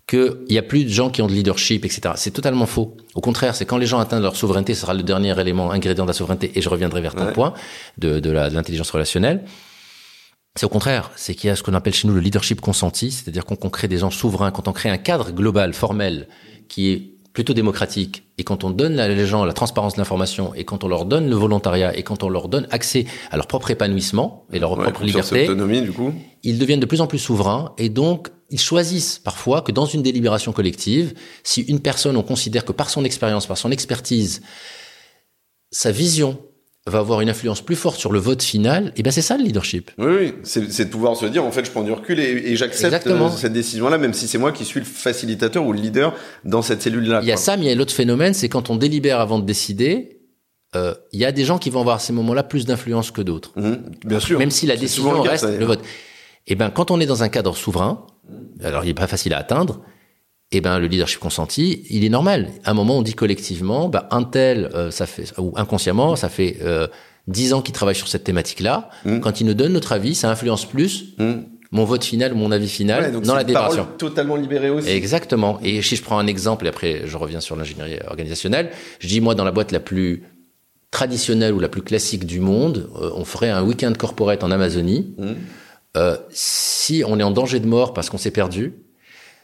qu'il 0.08 0.38
y 0.50 0.58
a 0.58 0.62
plus 0.64 0.86
de 0.86 0.90
gens 0.90 1.10
qui 1.10 1.22
ont 1.22 1.28
de 1.28 1.34
leadership, 1.34 1.84
etc. 1.86 2.14
C'est 2.16 2.32
totalement 2.32 2.66
faux. 2.66 2.96
Au 3.14 3.20
contraire, 3.22 3.56
c'est 3.56 3.66
quand 3.66 3.78
les 3.78 3.86
gens 3.86 4.00
atteignent 4.00 4.22
leur 4.22 4.36
souveraineté, 4.38 4.74
ce 4.74 4.82
sera 4.82 4.94
le 4.94 5.04
dernier 5.04 5.38
élément, 5.40 5.70
ingrédient 5.72 6.06
de 6.06 6.10
la 6.10 6.14
souveraineté, 6.14 6.52
et 6.56 6.62
je 6.62 6.70
reviendrai 6.70 7.02
vers 7.02 7.14
ton 7.14 7.26
Ouais. 7.26 7.34
point 7.34 7.54
de, 7.98 8.20
de 8.20 8.30
l'intelligence 8.32 8.90
relationnelle. 8.92 9.44
C'est 10.56 10.66
au 10.66 10.70
contraire, 10.70 11.12
c'est 11.16 11.36
qu'il 11.36 11.50
y 11.50 11.52
a 11.52 11.56
ce 11.56 11.62
qu'on 11.62 11.74
appelle 11.74 11.94
chez 11.94 12.08
nous 12.08 12.14
le 12.16 12.22
leadership 12.22 12.62
consenti, 12.62 13.12
c'est-à-dire 13.12 13.46
qu'on 13.46 13.70
crée 13.70 13.88
des 13.88 13.98
gens 14.00 14.10
souverains, 14.10 14.50
quand 14.52 14.68
on 14.68 14.74
crée 14.74 14.90
un 14.90 14.98
cadre 14.98 15.32
global, 15.32 15.74
formel, 15.74 16.28
qui 16.68 16.90
est 16.92 17.12
plutôt 17.38 17.54
démocratique, 17.54 18.24
et 18.40 18.44
quand 18.44 18.64
on 18.64 18.72
donne 18.72 19.00
à 19.00 19.08
les 19.08 19.28
gens 19.28 19.46
la 19.46 19.54
transparence 19.54 19.94
de 19.94 20.00
l'information, 20.00 20.56
et 20.56 20.64
quand 20.64 20.84
on 20.84 20.88
leur 20.88 21.06
donne 21.06 21.30
le 21.30 21.36
volontariat, 21.36 21.96
et 21.96 22.02
quand 22.02 22.24
on 22.24 22.30
leur 22.30 22.48
donne 22.48 22.66
accès 22.72 23.06
à 23.30 23.36
leur 23.38 23.46
propre 23.46 23.70
épanouissement 23.70 24.48
et 24.52 24.58
leur 24.58 24.72
Ouais, 24.76 24.86
propre 24.86 25.04
liberté, 25.04 25.44
autonomie, 25.44 25.84
du 25.84 25.92
coup. 25.92 26.16
ils 26.42 26.58
deviennent 26.58 26.80
de 26.80 26.88
plus 26.88 27.00
en 27.00 27.06
plus 27.06 27.20
souverains 27.20 27.76
et 27.78 27.90
donc 27.90 28.30
ils 28.50 28.60
choisissent 28.60 29.20
parfois 29.20 29.62
que 29.62 29.72
dans 29.72 29.86
une 29.86 30.02
délibération 30.02 30.52
collective, 30.52 31.14
si 31.44 31.62
une 31.62 31.80
personne, 31.80 32.18
on 32.18 32.24
considère 32.24 32.66
que 32.66 32.72
par 32.72 32.90
son 32.90 33.06
expérience, 33.06 33.46
par 33.46 33.60
son 33.60 33.70
expertise, 33.70 34.42
sa 35.70 35.92
vision 35.92 36.40
va 36.90 37.00
avoir 37.00 37.22
une 37.22 37.30
influence 37.30 37.62
plus 37.62 37.76
forte 37.76 38.00
sur 38.00 38.12
le 38.12 38.20
vote 38.20 38.42
final, 38.42 38.94
et 38.96 39.04
ben 39.04 39.12
c'est 39.12 39.22
ça 39.22 39.38
le 39.38 39.44
leadership. 39.44 39.92
Oui, 39.98 40.14
oui, 40.20 40.34
c'est 40.44 40.86
de 40.86 40.90
pouvoir 40.90 41.16
se 41.16 41.26
dire, 41.26 41.44
en 41.46 41.52
fait, 41.52 41.66
je 41.66 41.72
prends 41.72 41.84
du 41.84 41.92
recul 41.92 42.20
et, 42.20 42.52
et 42.52 42.56
j'accepte 42.56 43.08
euh, 43.08 43.30
cette 43.30 43.54
décision-là, 43.54 43.98
même 43.98 44.14
si 44.14 44.28
c'est 44.28 44.38
moi 44.38 44.52
qui 44.52 44.66
suis 44.66 44.80
le 44.80 44.86
facilitateur 44.86 45.66
ou 45.66 45.74
le 45.74 45.80
leader 45.80 46.16
dans 46.46 46.62
cette 46.62 46.82
cellule-là. 46.82 47.20
Il 47.22 47.28
y 47.28 47.32
a 47.32 47.38
ça, 47.38 47.58
mais 47.58 47.66
il 47.66 47.70
y 47.70 47.72
a 47.72 47.76
l'autre 47.76 47.94
phénomène, 47.94 48.34
c'est 48.34 48.50
quand 48.50 48.70
on 48.70 48.76
délibère 48.76 49.20
avant 49.20 49.40
de 49.40 49.46
décider, 49.46 50.22
euh, 50.76 50.94
il 51.12 51.20
y 51.20 51.26
a 51.26 51.32
des 51.32 51.46
gens 51.46 51.58
qui 51.58 51.70
vont 51.70 51.82
avoir 51.82 51.98
à 51.98 52.00
ces 52.00 52.14
moments-là 52.14 52.44
plus 52.44 52.66
d'influence 52.66 53.12
que 53.12 53.22
d'autres. 53.22 53.52
Mhm, 53.56 53.92
bien 54.06 54.20
sûr. 54.20 54.40
Même 54.40 54.52
si 54.52 54.66
la 54.66 54.78
décision 54.78 55.14
le 55.14 55.24
cas, 55.24 55.32
reste 55.32 55.46
ça, 55.46 55.52
le 55.52 55.66
vote. 55.66 55.82
Et 56.46 56.56
ben, 56.56 56.70
quand 56.70 56.92
on 56.92 57.00
est 57.00 57.06
dans 57.06 57.24
un 57.24 57.30
cadre 57.30 57.56
souverain, 57.56 58.06
alors 58.64 58.86
il 58.86 58.90
est 58.90 58.94
pas 58.94 59.08
facile 59.08 59.34
à 59.34 59.38
atteindre, 59.40 59.82
et 60.52 60.62
ben 60.62 60.80
le 60.80 60.88
leadership 60.88 61.20
consenti, 61.20 61.84
il 61.90 62.06
est 62.06 62.10
normal. 62.10 62.50
À 62.64 62.72
un 62.72 62.74
moment, 62.74 62.98
on 62.98 63.02
dit 63.02 63.14
collectivement, 63.14 63.90
ben, 63.90 64.04
un 64.12 64.24
tel, 64.24 64.70
euh, 64.74 64.92
ça 64.92 65.06
fait 65.06 65.26
ou 65.38 65.54
inconsciemment, 65.58 66.16
ça 66.16 66.30
fait 66.30 66.58
euh, 66.62 66.88
dix 67.28 67.54
ans 67.54 67.62
qu'il 67.62 67.74
travaille 67.74 67.96
sur 67.96 68.08
cette 68.08 68.24
thématique-là. 68.24 68.90
Mm. 69.06 69.20
Quand 69.20 69.42
il 69.42 69.46
nous 69.48 69.54
donne 69.54 69.74
notre 69.74 69.92
avis, 69.92 70.16
ça 70.16 70.30
influence 70.32 70.66
plus 70.66 71.16
Mhm. 71.18 71.44
mon 71.72 71.84
vote 71.84 72.06
final, 72.06 72.34
mon 72.34 72.52
avis 72.54 72.70
final 72.70 73.04
Ouais, 73.04 73.12
donc 73.12 73.24
dans 73.24 73.36
la 73.36 73.42
une 73.42 73.52
parole 73.52 73.70
délibération. 73.76 73.98
totalement 73.98 74.38
libérée 74.38 74.70
aussi. 74.70 74.88
Exactement. 74.90 75.60
Et 75.64 75.82
si 75.82 75.98
je 75.98 76.02
prends 76.04 76.18
un 76.18 76.28
exemple, 76.28 76.66
et 76.66 76.70
après 76.70 77.02
je 77.06 77.18
reviens 77.18 77.42
sur 77.42 77.58
l'ingénierie 77.58 78.00
organisationnelle, 78.08 78.70
je 79.00 79.08
dis 79.10 79.20
moi 79.20 79.36
dans 79.36 79.44
la 79.44 79.52
boîte 79.52 79.74
la 79.74 79.82
plus 79.82 80.24
traditionnelle 80.92 81.54
ou 81.54 81.60
la 81.60 81.68
plus 81.68 81.82
classique 81.82 82.26
du 82.26 82.40
monde, 82.40 82.90
euh, 83.02 83.12
on 83.16 83.26
ferait 83.26 83.50
un 83.50 83.64
week-end 83.64 83.92
corporate 84.00 84.44
en 84.46 84.52
Amazonie. 84.52 85.14
Euh, 85.98 86.16
si 86.30 87.04
on 87.06 87.20
est 87.20 87.24
en 87.24 87.32
danger 87.32 87.60
de 87.60 87.68
mort 87.68 87.94
parce 87.94 88.10
qu'on 88.10 88.18
s'est 88.18 88.32
perdu, 88.32 88.74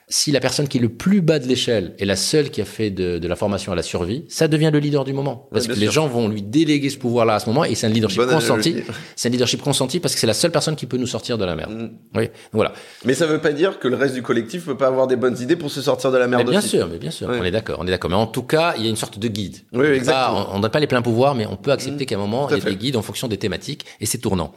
si 0.10 0.32
la 0.32 0.40
personne 0.40 0.68
qui 0.68 0.78
est 0.78 0.82
le 0.82 0.90
plus 0.90 1.22
bas 1.22 1.40
de 1.40 1.48
l'échelle 1.48 1.96
est 1.98 2.06
la 2.06 2.16
seule 2.16 2.50
qui 2.52 2.62
a 2.62 2.66
fait 2.66 2.90
de, 2.92 3.18
de 3.20 3.28
la 3.28 3.36
formation 3.36 3.72
à 3.72 3.76
la 3.76 3.82
survie, 3.84 4.26
ça 4.28 4.48
devient 4.48 4.70
le 4.72 4.80
leader 4.80 5.04
du 5.06 5.14
moment. 5.14 5.48
Parce 5.52 5.68
Ouais, 5.68 5.74
que 5.74 5.80
les 5.80 5.90
gens 5.90 6.08
vont 6.08 6.28
lui 6.28 6.42
déléguer 6.42 6.90
ce 6.90 6.98
pouvoir-là 6.98 7.36
à 7.36 7.40
ce 7.40 7.48
moment, 7.48 7.64
et 7.64 7.74
c'est 7.76 7.88
un 7.88 7.90
leadership 7.90 8.20
Bonne 8.20 8.30
consenti. 8.32 8.76
C'est 9.16 9.30
un 9.30 9.32
leadership 9.32 9.62
consenti 9.62 10.00
parce 10.00 10.14
que 10.14 10.20
c'est 10.20 10.28
la 10.28 10.34
seule 10.34 10.52
personne 10.52 10.76
qui 10.76 10.86
peut 10.86 10.98
nous 10.98 11.08
sortir 11.08 11.38
de 11.38 11.46
la 11.46 11.56
merde. 11.56 11.72
Mhm. 11.74 11.92
Oui, 12.16 12.30
voilà. 12.52 12.74
Mais 13.06 13.14
ça 13.14 13.26
veut 13.26 13.40
pas 13.40 13.54
dire 13.54 13.80
que 13.80 13.88
le 13.88 13.96
reste 13.96 14.14
du 14.14 14.22
collectif 14.22 14.66
peut 14.66 14.78
pas 14.78 14.88
avoir 14.88 15.08
des 15.08 15.16
bonnes 15.16 15.38
idées 15.42 15.56
pour 15.56 15.72
se 15.72 15.82
sortir 15.82 16.12
de 16.12 16.18
la 16.18 16.28
Mais 16.28 16.38
merde 16.38 16.50
bien 16.50 16.60
aussi. 16.60 16.70
sûr, 16.70 16.88
mais 16.92 16.98
bien 16.98 17.12
sûr, 17.12 17.30
Ouais. 17.30 17.38
on 17.40 17.44
est 17.44 17.52
d'accord, 17.52 17.78
on 17.80 17.88
est 17.88 17.92
d'accord. 17.92 18.10
Mais 18.12 18.18
en 18.18 18.28
tout 18.28 18.44
cas, 18.44 18.76
il 18.78 18.84
y 18.84 18.88
a 18.88 18.90
une 18.90 18.96
sorte 18.98 19.18
de 19.20 19.28
guide. 19.28 19.58
Oui, 19.72 19.88
On 19.90 19.94
exactement. 19.94 20.44
pas- 20.46 20.52
on 20.54 20.60
n'a 20.60 20.70
pas 20.70 20.80
les 20.80 20.88
pleins 20.88 21.02
pouvoirs, 21.02 21.34
mais 21.36 21.46
on 21.46 21.56
peut 21.56 21.72
accepter 21.72 22.04
Mmh. 22.04 22.08
qu'à 22.08 22.16
un 22.16 22.20
moment, 22.20 22.50
il 22.50 22.58
y 22.58 22.62
a 22.62 22.64
des 22.64 22.76
guides 22.76 22.96
en 22.98 23.02
fonction 23.02 23.28
des 23.28 23.38
thématiques, 23.38 23.86
et 24.02 24.06
c'est 24.06 24.18
tournant. 24.18 24.54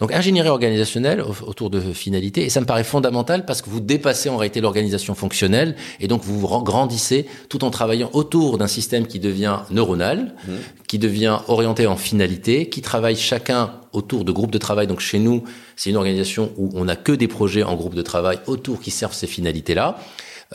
Donc, 0.00 0.12
ingénierie 0.12 0.48
organisationnelle 0.48 1.20
au- 1.22 1.48
autour 1.48 1.70
de 1.70 1.80
finalité, 1.80 2.44
et 2.44 2.50
ça 2.50 2.60
me 2.60 2.66
paraît 2.66 2.84
fondamental 2.84 3.44
parce 3.44 3.62
que 3.62 3.70
vous 3.70 3.80
dépassez 3.80 4.28
en 4.28 4.36
réalité 4.36 4.60
l'organisation 4.60 5.14
fonctionnelle, 5.14 5.76
et 6.00 6.08
donc 6.08 6.22
vous 6.24 6.40
grandissez 6.62 7.26
tout 7.48 7.64
en 7.64 7.70
travaillant 7.70 8.10
autour 8.12 8.58
d'un 8.58 8.66
système 8.66 9.06
qui 9.06 9.20
devient 9.20 9.58
neuronal, 9.70 10.34
Mmh. 10.46 10.52
qui 10.88 10.98
devient 10.98 11.38
orienté 11.48 11.86
en 11.86 11.96
finalité, 11.96 12.68
qui 12.68 12.82
travaille 12.82 13.16
chacun 13.16 13.72
autour 13.92 14.24
de 14.24 14.32
groupes 14.32 14.50
de 14.50 14.58
travail. 14.58 14.86
Donc, 14.86 15.00
chez 15.00 15.18
nous, 15.20 15.44
c'est 15.76 15.90
une 15.90 15.96
organisation 15.96 16.50
où 16.56 16.70
on 16.74 16.84
n'a 16.86 16.96
que 16.96 17.12
des 17.12 17.28
projets 17.28 17.62
en 17.62 17.74
groupe 17.76 17.94
de 17.94 18.02
travail 18.02 18.38
autour 18.46 18.80
qui 18.80 18.90
servent 18.90 19.14
ces 19.14 19.26
finalités-là. 19.28 19.98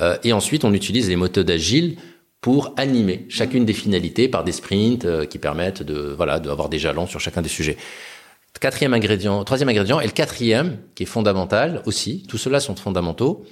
Euh, 0.02 0.18
et 0.24 0.34
ensuite, 0.34 0.64
on 0.66 0.74
utilise 0.74 1.08
les 1.10 1.16
méthodes 1.16 1.50
agiles 1.50 1.96
pour 2.42 2.74
animer 2.78 3.26
chacune 3.30 3.66
des 3.66 3.74
finalités 3.74 4.28
par 4.30 4.44
des 4.44 4.52
sprints 4.54 5.06
euh, 5.06 5.26
qui 5.26 5.40
permettent 5.40 5.84
de 5.84 6.14
voilà 6.16 6.40
d'avoir 6.40 6.70
des 6.70 6.80
jalons 6.80 7.08
sur 7.08 7.20
chacun 7.20 7.42
des 7.42 7.50
sujets. 7.50 7.76
Quatrième 8.60 8.93
ingrédient, 8.93 9.43
troisième 9.45 9.70
ingrédient, 9.70 10.00
et 10.02 10.06
le 10.06 10.12
quatrième, 10.12 10.78
qui 10.95 11.04
est 11.04 11.06
fondamental 11.06 11.82
aussi, 11.86 12.24
tout 12.28 12.38
cela 12.38 12.60
sont 12.60 12.76
fondamentaux, 12.76 13.45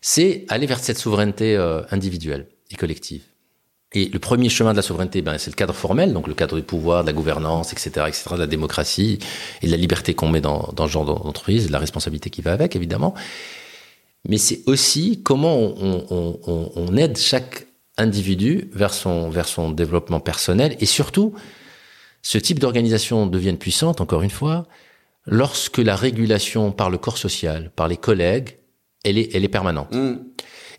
c'est 0.00 0.44
aller 0.48 0.66
vers 0.66 0.80
cette 0.80 0.98
souveraineté 0.98 1.56
euh, 1.56 1.82
individuelle 1.90 2.46
et 2.70 2.74
collective. 2.76 3.22
Et 3.92 4.06
le 4.06 4.18
premier 4.18 4.48
chemin 4.48 4.72
de 4.72 4.76
la 4.76 4.82
souveraineté, 4.82 5.22
ben, 5.22 5.38
c'est 5.38 5.50
le 5.50 5.54
cadre 5.56 5.72
formel, 5.74 6.12
donc 6.12 6.26
le 6.26 6.34
cadre 6.34 6.56
du 6.56 6.62
pouvoir, 6.62 7.02
de 7.04 7.06
la 7.06 7.12
gouvernance, 7.12 7.72
etc., 7.72 8.06
etc., 8.08 8.24
de 8.32 8.36
la 8.40 8.46
démocratie 8.46 9.18
et 9.62 9.66
de 9.66 9.70
la 9.70 9.78
liberté 9.78 10.12
qu'on 10.14 10.28
met 10.28 10.40
dans, 10.40 10.70
dans 10.74 10.86
ce 10.86 10.92
genre 10.92 11.04
d'entreprise, 11.04 11.64
et 11.64 11.68
de 11.68 11.72
la 11.72 11.78
responsabilité 11.78 12.28
qui 12.28 12.42
va 12.42 12.52
avec, 12.52 12.74
évidemment. 12.76 13.14
Mais 14.28 14.38
c'est 14.38 14.60
aussi 14.66 15.22
comment 15.22 15.56
on, 15.56 16.38
on- 16.76 16.96
aide 16.96 17.16
chaque 17.16 17.66
individu 17.96 18.68
vers 18.72 18.92
son, 18.92 19.30
vers 19.30 19.46
son 19.48 19.70
développement 19.70 20.20
personnel 20.20 20.76
et 20.80 20.86
surtout, 20.86 21.32
ce 22.28 22.36
type 22.36 22.58
d'organisation 22.58 23.26
devienne 23.26 23.56
puissante, 23.56 24.02
encore 24.02 24.20
une 24.20 24.28
fois, 24.28 24.66
lorsque 25.24 25.78
la 25.78 25.96
régulation 25.96 26.72
par 26.72 26.90
le 26.90 26.98
corps 26.98 27.16
social, 27.16 27.70
par 27.74 27.88
les 27.88 27.96
collègues, 27.96 28.58
elle 29.02 29.16
est, 29.16 29.48
permanente. 29.48 29.94
Mhm. 29.94 30.26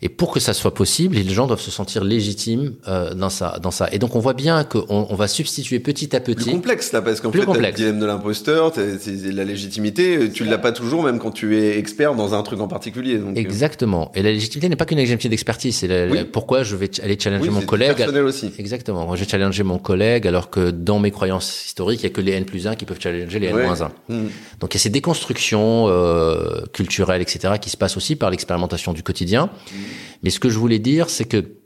Et 0.02 0.08
pour 0.08 0.32
que 0.32 0.40
ça 0.40 0.54
soit 0.54 0.72
possible, 0.72 1.16
les 1.16 1.28
gens 1.34 1.46
doivent 1.46 1.60
se 1.60 1.70
sentir 1.70 2.04
légitimes 2.04 2.72
euh, 2.88 3.12
dans 3.12 3.28
ça, 3.28 3.58
dans 3.62 3.70
ça. 3.70 3.88
Et 3.92 3.98
donc 3.98 4.16
on 4.16 4.20
voit 4.20 4.32
bien 4.32 4.64
qu'on 4.64 4.84
on 4.88 5.14
va 5.14 5.28
substituer 5.28 5.78
petit 5.78 6.16
à 6.16 6.20
Plus 6.20 6.34
petit. 6.34 6.50
complexe 6.50 6.92
là, 6.92 7.02
parce 7.02 7.20
qu'en 7.20 7.30
Plus 7.30 7.40
fait, 7.42 7.46
t'as 7.52 7.58
le 7.68 7.72
dilemme 7.72 8.00
de 8.00 8.06
l'imposteur, 8.06 8.72
la 8.76 9.44
légitimité, 9.44 10.30
tu 10.32 10.44
l'as 10.44 10.56
pas 10.58 10.72
toujours, 10.72 11.02
même 11.02 11.18
quand 11.18 11.30
tu 11.32 11.58
es 11.58 11.76
expert 11.78 12.14
dans 12.14 12.32
un 12.34 12.42
truc 12.42 12.60
en 12.60 12.68
particulier. 12.68 13.18
Donc, 13.18 13.36
euh, 13.36 13.40
Exactement. 13.40 14.10
Et 14.14 14.22
la 14.22 14.32
légitimité 14.32 14.68
n'est 14.70 14.76
pas 14.76 14.86
qu'une 14.86 14.96
légitimité 14.98 15.28
d'expertise. 15.28 15.76
C'est 15.76 16.10
Oui. 16.10 16.24
pourquoi 16.24 16.62
je 16.62 16.76
vais 16.76 16.90
aller 17.02 17.18
challenger 17.20 17.48
oui, 17.48 17.54
mon 17.54 17.60
collègue. 17.62 17.96
personnel 17.96 18.24
aussi. 18.24 18.50
Exactement. 18.58 19.04
Moi, 19.06 19.16
je 19.16 19.24
vais 19.24 19.30
challenger 19.30 19.62
mon 19.64 19.78
collègue 19.78 20.26
alors 20.26 20.48
que 20.48 20.70
dans 20.70 20.98
mes 20.98 21.10
croyances 21.10 21.66
historiques, 21.66 22.00
il 22.00 22.04
y 22.04 22.06
a 22.06 22.10
que 22.10 22.20
les 22.22 22.32
N 22.32 22.44
plus 22.46 22.66
1 22.66 22.74
qui 22.74 22.86
peuvent 22.86 23.00
challenger 23.00 23.38
les 23.38 23.48
N 23.48 23.56
moins 23.58 23.82
1. 23.82 23.90
Mhm. 24.08 24.30
Donc 24.60 24.72
il 24.74 24.78
y 24.78 24.80
a 24.80 24.82
ces 24.82 24.88
déconstructions 24.88 25.88
euh, 25.88 26.62
culturelles, 26.72 27.20
etc., 27.22 27.54
qui 27.60 27.68
se 27.70 27.76
passent 27.76 27.96
aussi 27.98 28.16
par 28.16 28.30
l'expérimentation 28.30 28.92
du 28.94 29.02
quotidien. 29.02 29.46
Mm. 29.46 29.76
Mais 30.22 30.30
ce 30.30 30.40
que 30.40 30.48
je 30.48 30.58
voulais 30.58 30.78
dire, 30.78 31.10
c'est 31.10 31.24
que 31.24 31.56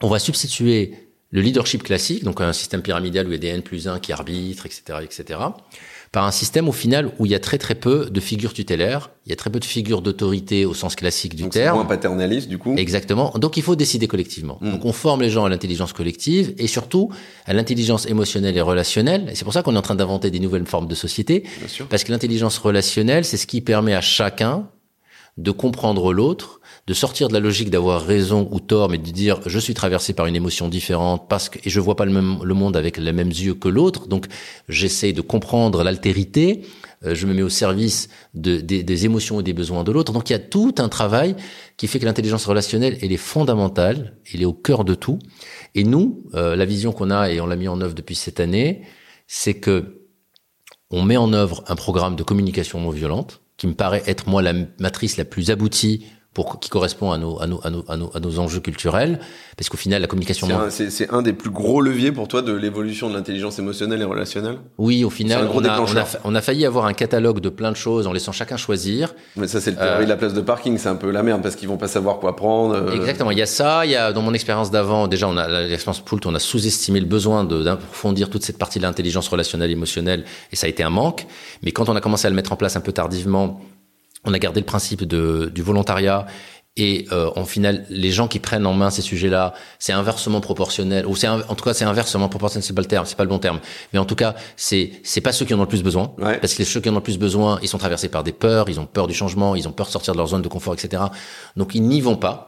on 0.00 0.08
va 0.08 0.18
substituer 0.18 0.94
le 1.30 1.40
leadership 1.40 1.82
classique, 1.82 2.24
donc 2.24 2.40
un 2.40 2.52
système 2.52 2.82
pyramidal 2.82 3.26
où 3.26 3.30
il 3.30 3.34
y 3.34 3.36
a 3.36 3.38
des 3.38 3.48
N 3.48 3.62
plus 3.62 3.86
1 3.86 3.98
qui 3.98 4.12
arbitrent, 4.12 4.66
etc., 4.66 5.00
etc., 5.02 5.40
par 6.10 6.24
un 6.24 6.30
système 6.30 6.68
au 6.68 6.72
final 6.72 7.12
où 7.18 7.26
il 7.26 7.32
y 7.32 7.34
a 7.34 7.38
très 7.38 7.58
très 7.58 7.74
peu 7.74 8.08
de 8.10 8.20
figures 8.20 8.54
tutélaires, 8.54 9.10
il 9.26 9.30
y 9.30 9.32
a 9.32 9.36
très 9.36 9.50
peu 9.50 9.60
de 9.60 9.64
figures 9.64 10.00
d'autorité 10.00 10.64
au 10.64 10.72
sens 10.72 10.96
classique 10.96 11.34
du 11.34 11.42
Donc 11.42 11.52
terme. 11.52 11.76
moins 11.76 11.84
paternaliste 11.84 12.48
du 12.48 12.56
coup. 12.56 12.74
Exactement. 12.76 13.32
Donc 13.36 13.58
il 13.58 13.62
faut 13.62 13.76
décider 13.76 14.08
collectivement. 14.08 14.58
Mm. 14.62 14.70
Donc 14.70 14.84
on 14.86 14.92
forme 14.92 15.20
les 15.20 15.28
gens 15.28 15.44
à 15.44 15.50
l'intelligence 15.50 15.92
collective 15.92 16.54
et 16.56 16.66
surtout 16.66 17.10
à 17.44 17.52
l'intelligence 17.52 18.06
émotionnelle 18.06 18.56
et 18.56 18.62
relationnelle. 18.62 19.28
Et 19.30 19.34
c'est 19.34 19.44
pour 19.44 19.52
ça 19.52 19.62
qu'on 19.62 19.74
est 19.74 19.78
en 19.78 19.82
train 19.82 19.96
d'inventer 19.96 20.30
des 20.30 20.40
nouvelles 20.40 20.66
formes 20.66 20.88
de 20.88 20.94
société. 20.94 21.44
Bien 21.58 21.68
sûr. 21.68 21.86
Parce 21.88 22.04
que 22.04 22.12
l'intelligence 22.12 22.56
relationnelle, 22.56 23.26
c'est 23.26 23.36
ce 23.36 23.46
qui 23.46 23.60
permet 23.60 23.94
à 23.94 24.00
chacun 24.00 24.66
de 25.36 25.50
comprendre 25.50 26.12
l'autre, 26.12 26.57
de 26.88 26.94
sortir 26.94 27.28
de 27.28 27.34
la 27.34 27.40
logique 27.40 27.68
d'avoir 27.68 28.02
raison 28.02 28.48
ou 28.50 28.60
tort, 28.60 28.88
mais 28.88 28.96
de 28.96 29.10
dire 29.10 29.40
je 29.44 29.58
suis 29.58 29.74
traversé 29.74 30.14
par 30.14 30.24
une 30.24 30.34
émotion 30.34 30.68
différente 30.68 31.28
parce 31.28 31.50
que 31.50 31.58
et 31.62 31.68
je 31.68 31.80
vois 31.80 31.96
pas 31.96 32.06
le 32.06 32.12
même 32.12 32.38
le 32.42 32.54
monde 32.54 32.78
avec 32.78 32.96
les 32.96 33.12
mêmes 33.12 33.28
yeux 33.28 33.52
que 33.52 33.68
l'autre, 33.68 34.08
donc 34.08 34.26
j'essaie 34.70 35.12
de 35.12 35.20
comprendre 35.20 35.84
l'altérité, 35.84 36.62
euh, 37.04 37.14
je 37.14 37.26
me 37.26 37.34
mets 37.34 37.42
au 37.42 37.50
service 37.50 38.08
de, 38.32 38.56
des, 38.60 38.82
des 38.82 39.04
émotions 39.04 39.38
et 39.40 39.42
des 39.42 39.52
besoins 39.52 39.84
de 39.84 39.92
l'autre. 39.92 40.14
Donc 40.14 40.30
il 40.30 40.32
y 40.32 40.36
a 40.36 40.38
tout 40.38 40.74
un 40.78 40.88
travail 40.88 41.36
qui 41.76 41.88
fait 41.88 41.98
que 41.98 42.06
l'intelligence 42.06 42.46
relationnelle 42.46 42.96
elle 43.02 43.12
est 43.12 43.18
fondamentale, 43.18 44.16
elle 44.32 44.40
est 44.40 44.46
au 44.46 44.54
cœur 44.54 44.86
de 44.86 44.94
tout. 44.94 45.18
Et 45.74 45.84
nous, 45.84 46.24
euh, 46.32 46.56
la 46.56 46.64
vision 46.64 46.92
qu'on 46.92 47.10
a 47.10 47.28
et 47.30 47.38
on 47.42 47.46
l'a 47.46 47.56
mis 47.56 47.68
en 47.68 47.82
œuvre 47.82 47.94
depuis 47.94 48.14
cette 48.14 48.40
année, 48.40 48.80
c'est 49.26 49.54
que 49.54 50.06
on 50.90 51.02
met 51.02 51.18
en 51.18 51.34
œuvre 51.34 51.62
un 51.68 51.76
programme 51.76 52.16
de 52.16 52.22
communication 52.22 52.80
non 52.80 52.88
violente 52.88 53.42
qui 53.58 53.66
me 53.66 53.74
paraît 53.74 54.04
être 54.06 54.26
moi 54.26 54.40
la 54.40 54.54
matrice 54.78 55.18
la 55.18 55.26
plus 55.26 55.50
aboutie 55.50 56.06
pour 56.38 56.60
qui 56.60 56.70
correspond 56.70 57.10
à 57.10 57.18
nos 57.18 57.34
à 57.42 57.46
nos 57.48 57.60
à 57.64 57.70
nos 57.70 57.84
à 57.88 57.96
nos, 57.96 58.10
à 58.14 58.20
nos 58.20 58.38
enjeux 58.38 58.60
culturels 58.60 59.18
parce 59.56 59.68
qu'au 59.68 59.76
final 59.76 60.00
la 60.02 60.06
communication 60.06 60.46
C'est 60.70 61.10
un, 61.10 61.18
un 61.18 61.22
des 61.22 61.32
plus 61.32 61.50
gros 61.50 61.80
leviers 61.80 62.12
pour 62.12 62.28
toi 62.28 62.42
de 62.42 62.52
l'évolution 62.52 63.08
de 63.10 63.14
l'intelligence 63.16 63.58
émotionnelle 63.58 64.00
et 64.00 64.04
relationnelle? 64.04 64.58
oui 64.78 65.02
au 65.02 65.10
final 65.10 65.48
on 65.52 65.64
a, 65.64 65.80
on, 65.80 65.96
a, 65.96 66.04
on 66.22 66.34
a 66.36 66.40
failli 66.40 66.64
avoir 66.64 66.84
un 66.86 66.92
catalogue 66.92 67.40
de 67.40 67.48
plein 67.48 67.72
de 67.72 67.76
choses 67.76 68.06
en 68.06 68.12
laissant 68.12 68.30
chacun 68.30 68.56
choisir 68.56 69.14
Mais 69.36 69.48
ça, 69.48 69.60
c'est 69.60 69.72
le 69.72 69.78
Euh, 69.80 70.04
de 70.04 70.08
la 70.08 70.16
place 70.16 70.34
de 70.34 70.40
parking. 70.40 70.78
C'est 70.78 70.88
un 70.88 70.94
peu 71.04 71.10
la 71.10 71.22
merde 71.24 71.42
parce 71.42 71.56
qu'ils 71.56 71.68
vont 71.68 71.76
pas 71.76 71.88
savoir 71.88 72.18
quoi 72.20 72.36
prendre. 72.36 72.74
euh, 72.74 72.92
Exactement, 72.94 73.32
il 73.32 73.38
y 73.38 73.42
a 73.42 73.46
ça, 73.46 73.84
il 73.84 73.90
y 73.90 73.96
a 73.96 74.12
dans 74.12 74.22
mon 74.22 74.32
expérience 74.34 74.70
d'avant, 74.70 75.08
déjà 75.08 75.26
on 75.28 75.36
a 75.36 75.46
l'expérience 75.72 76.00
Poult, 76.06 76.20
on 76.26 76.34
a 76.34 76.38
sous-estimé 76.38 77.00
le 77.00 77.06
besoin 77.06 77.42
de- 77.44 77.62
d'approfondir 77.64 78.30
toute 78.30 78.44
cette 78.44 78.58
partie 78.58 78.78
de 78.78 78.84
l'intelligence 78.84 79.26
relationnelle 79.28 79.72
émotionnelle 79.72 80.24
et 80.52 80.56
ça 80.56 80.66
a 80.66 80.70
été 80.74 80.82
un 80.84 80.90
manque, 81.00 81.26
mais 81.64 81.72
quand 81.72 81.88
on 81.88 81.96
a 81.96 82.00
commencé 82.00 82.26
à 82.26 82.30
le 82.30 82.36
mettre 82.36 82.52
en 82.52 82.56
place 82.56 82.76
un 82.76 82.80
peu 82.80 82.92
tardivement, 82.92 83.60
on 84.28 84.34
a 84.34 84.38
gardé 84.38 84.60
le 84.60 84.66
principe 84.66 85.04
de, 85.04 85.50
du 85.54 85.62
volontariat 85.62 86.26
et 86.76 87.06
euh, 87.10 87.28
en 87.34 87.44
final 87.44 87.84
les 87.90 88.10
gens 88.12 88.28
qui 88.28 88.38
prennent 88.38 88.64
en 88.66 88.72
main 88.72 88.90
ces 88.90 89.02
sujets-là, 89.02 89.52
c'est 89.80 89.92
inversement 89.92 90.40
proportionnel 90.40 91.06
ou 91.06 91.16
c'est 91.16 91.26
en 91.26 91.40
tout 91.56 91.64
cas 91.64 91.74
c'est 91.74 91.84
inversement 91.84 92.28
proportionnel, 92.28 92.62
c'est 92.64 92.72
pas 92.74 92.82
le 92.82 92.86
terme, 92.86 93.04
c'est 93.04 93.16
pas 93.16 93.24
le 93.24 93.28
bon 93.30 93.40
terme, 93.40 93.58
mais 93.92 93.98
en 93.98 94.04
tout 94.04 94.14
cas 94.14 94.36
c'est 94.56 94.92
c'est 95.02 95.20
pas 95.20 95.32
ceux 95.32 95.44
qui 95.44 95.54
en 95.54 95.58
ont 95.58 95.62
le 95.62 95.66
plus 95.68 95.82
besoin 95.82 96.12
Ouais. 96.18 96.38
parce 96.38 96.54
que 96.54 96.62
ceux 96.62 96.80
qui 96.80 96.88
en 96.88 96.92
ont 96.92 96.96
le 96.96 97.02
plus 97.02 97.18
besoin, 97.18 97.58
ils 97.62 97.68
sont 97.68 97.78
traversés 97.78 98.08
par 98.08 98.22
des 98.22 98.32
peurs, 98.32 98.68
ils 98.68 98.78
ont 98.78 98.86
peur 98.86 99.08
du 99.08 99.14
changement, 99.14 99.56
ils 99.56 99.66
ont 99.66 99.72
peur 99.72 99.86
de 99.86 99.90
sortir 99.92 100.12
de 100.12 100.18
leur 100.18 100.28
zone 100.28 100.42
de 100.42 100.48
confort, 100.48 100.74
etc. 100.74 101.02
Donc 101.56 101.74
ils 101.74 101.82
n'y 101.82 102.00
vont 102.00 102.16
pas. 102.16 102.44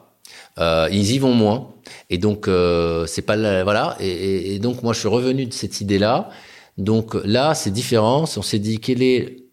Euh, 0.58 0.88
ils 0.92 1.10
y 1.12 1.18
vont 1.18 1.32
moins 1.34 1.68
et 2.08 2.18
donc 2.18 2.46
euh, 2.46 3.06
c'est 3.06 3.22
pas 3.22 3.34
la- 3.36 3.64
voilà 3.64 3.96
et, 4.00 4.08
et- 4.08 4.54
et 4.54 4.58
donc 4.60 4.82
moi 4.84 4.92
je 4.92 4.98
suis 5.00 5.08
revenu 5.08 5.46
de 5.46 5.52
cette 5.52 5.80
idée 5.80 5.98
là 5.98 6.28
donc 6.78 7.14
là 7.24 7.54
c'est 7.54 7.70
différent 7.70 8.24
on 8.36 8.42
s'est 8.42 8.58
dit 8.58 8.78
quel 8.80 9.02
est 9.02 9.44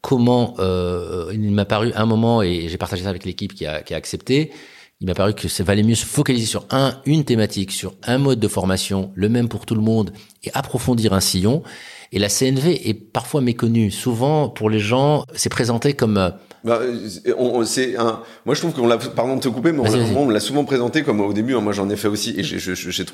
comment 0.00 0.54
euh, 0.58 1.30
il 1.32 1.50
m'a 1.50 1.64
paru 1.64 1.92
un 1.94 2.06
moment 2.06 2.42
et 2.42 2.68
j'ai 2.68 2.78
partagé 2.78 3.02
ça 3.02 3.10
avec 3.10 3.24
l'équipe 3.24 3.54
qui 3.54 3.66
a, 3.66 3.82
qui 3.82 3.94
a 3.94 3.96
accepté 3.96 4.52
il 5.00 5.06
m'a 5.06 5.14
paru 5.14 5.32
que 5.32 5.46
ça 5.46 5.62
valait 5.62 5.84
mieux 5.84 5.94
se 5.94 6.04
focaliser 6.04 6.46
sur 6.46 6.64
un 6.70 7.00
une 7.06 7.24
thématique 7.24 7.70
sur 7.70 7.94
un 8.02 8.18
mode 8.18 8.40
de 8.40 8.48
formation 8.48 9.12
le 9.14 9.28
même 9.28 9.48
pour 9.48 9.64
tout 9.64 9.76
le 9.76 9.80
monde 9.80 10.12
et 10.42 10.50
approfondir 10.54 11.12
un 11.12 11.20
sillon. 11.20 11.62
Et 12.10 12.18
la 12.18 12.28
CNV 12.28 12.88
est 12.88 12.94
parfois 12.94 13.40
méconnue. 13.40 13.92
Souvent 13.92 14.48
pour 14.48 14.70
les 14.70 14.80
gens 14.80 15.24
c'est 15.34 15.50
présenté 15.50 15.92
comme 15.92 16.16
euh, 16.16 16.30
Bah, 16.64 16.80
on, 17.38 17.60
on- 17.60 17.64
c'est 17.64 17.96
un. 17.96 18.20
Moi, 18.44 18.54
je 18.54 18.60
trouve 18.60 18.72
qu'on 18.72 18.86
l'a. 18.86 18.98
Pardon 18.98 19.36
de 19.36 19.40
te 19.40 19.48
couper, 19.48 19.72
mais 19.72 19.80
on, 20.16 20.28
l'a- 20.28 20.40
souvent 20.40 20.64
présenté 20.64 21.02
comme 21.02 21.20
au 21.20 21.32
début. 21.32 21.54
hein, 21.54 21.60
moi, 21.60 21.72
j'en 21.72 21.88
ai 21.90 21.96
fait 21.96 22.08
aussi, 22.08 22.34
et 22.36 22.42
j'ai, 22.42 22.58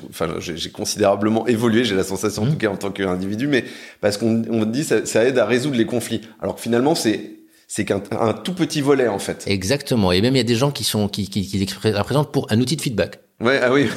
enfin, 0.09 0.27
j'ai, 0.39 0.57
j'ai 0.57 0.69
considérablement 0.71 1.45
évolué. 1.47 1.83
J'ai 1.83 1.95
la 1.95 2.03
sensation, 2.03 2.43
Mmh. 2.45 2.47
en 2.47 2.51
tout 2.51 2.57
cas, 2.57 2.69
en 2.69 2.77
tant 2.77 2.91
qu'individu, 2.91 3.47
mais 3.47 3.63
parce 4.01 4.17
qu'on 4.17 4.43
on 4.49 4.65
dit 4.65 4.83
ça, 4.83 5.05
ça 5.05 5.23
aide 5.25 5.37
à 5.37 5.45
résoudre 5.45 5.75
les 5.77 5.85
conflits. 5.85 6.21
Alors 6.41 6.55
que 6.55 6.61
finalement, 6.61 6.95
c'est 6.95 7.31
c'est 7.67 7.83
qu'un 7.85 8.01
un 8.11 8.33
tout 8.33 8.53
petit 8.53 8.81
volet 8.81 9.07
en 9.07 9.17
fait. 9.19 9.43
exactement 9.47 10.11
et 10.11 10.21
même 10.21 10.35
il 10.35 10.37
y 10.37 10.41
a 10.41 10.43
des 10.43 10.55
gens 10.55 10.69
qui 10.69 10.83
sont 10.83 11.07
qui 11.07 11.27
qui, 11.29 11.47
qui 11.47 11.67
la 11.83 12.03
présentent 12.03 12.31
pour 12.31 12.45
un 12.51 12.59
outil 12.61 12.75
de 12.75 12.81
feedback 12.81 13.19
Ouais, 13.41 13.59
ah 13.63 13.73
oui. 13.73 13.87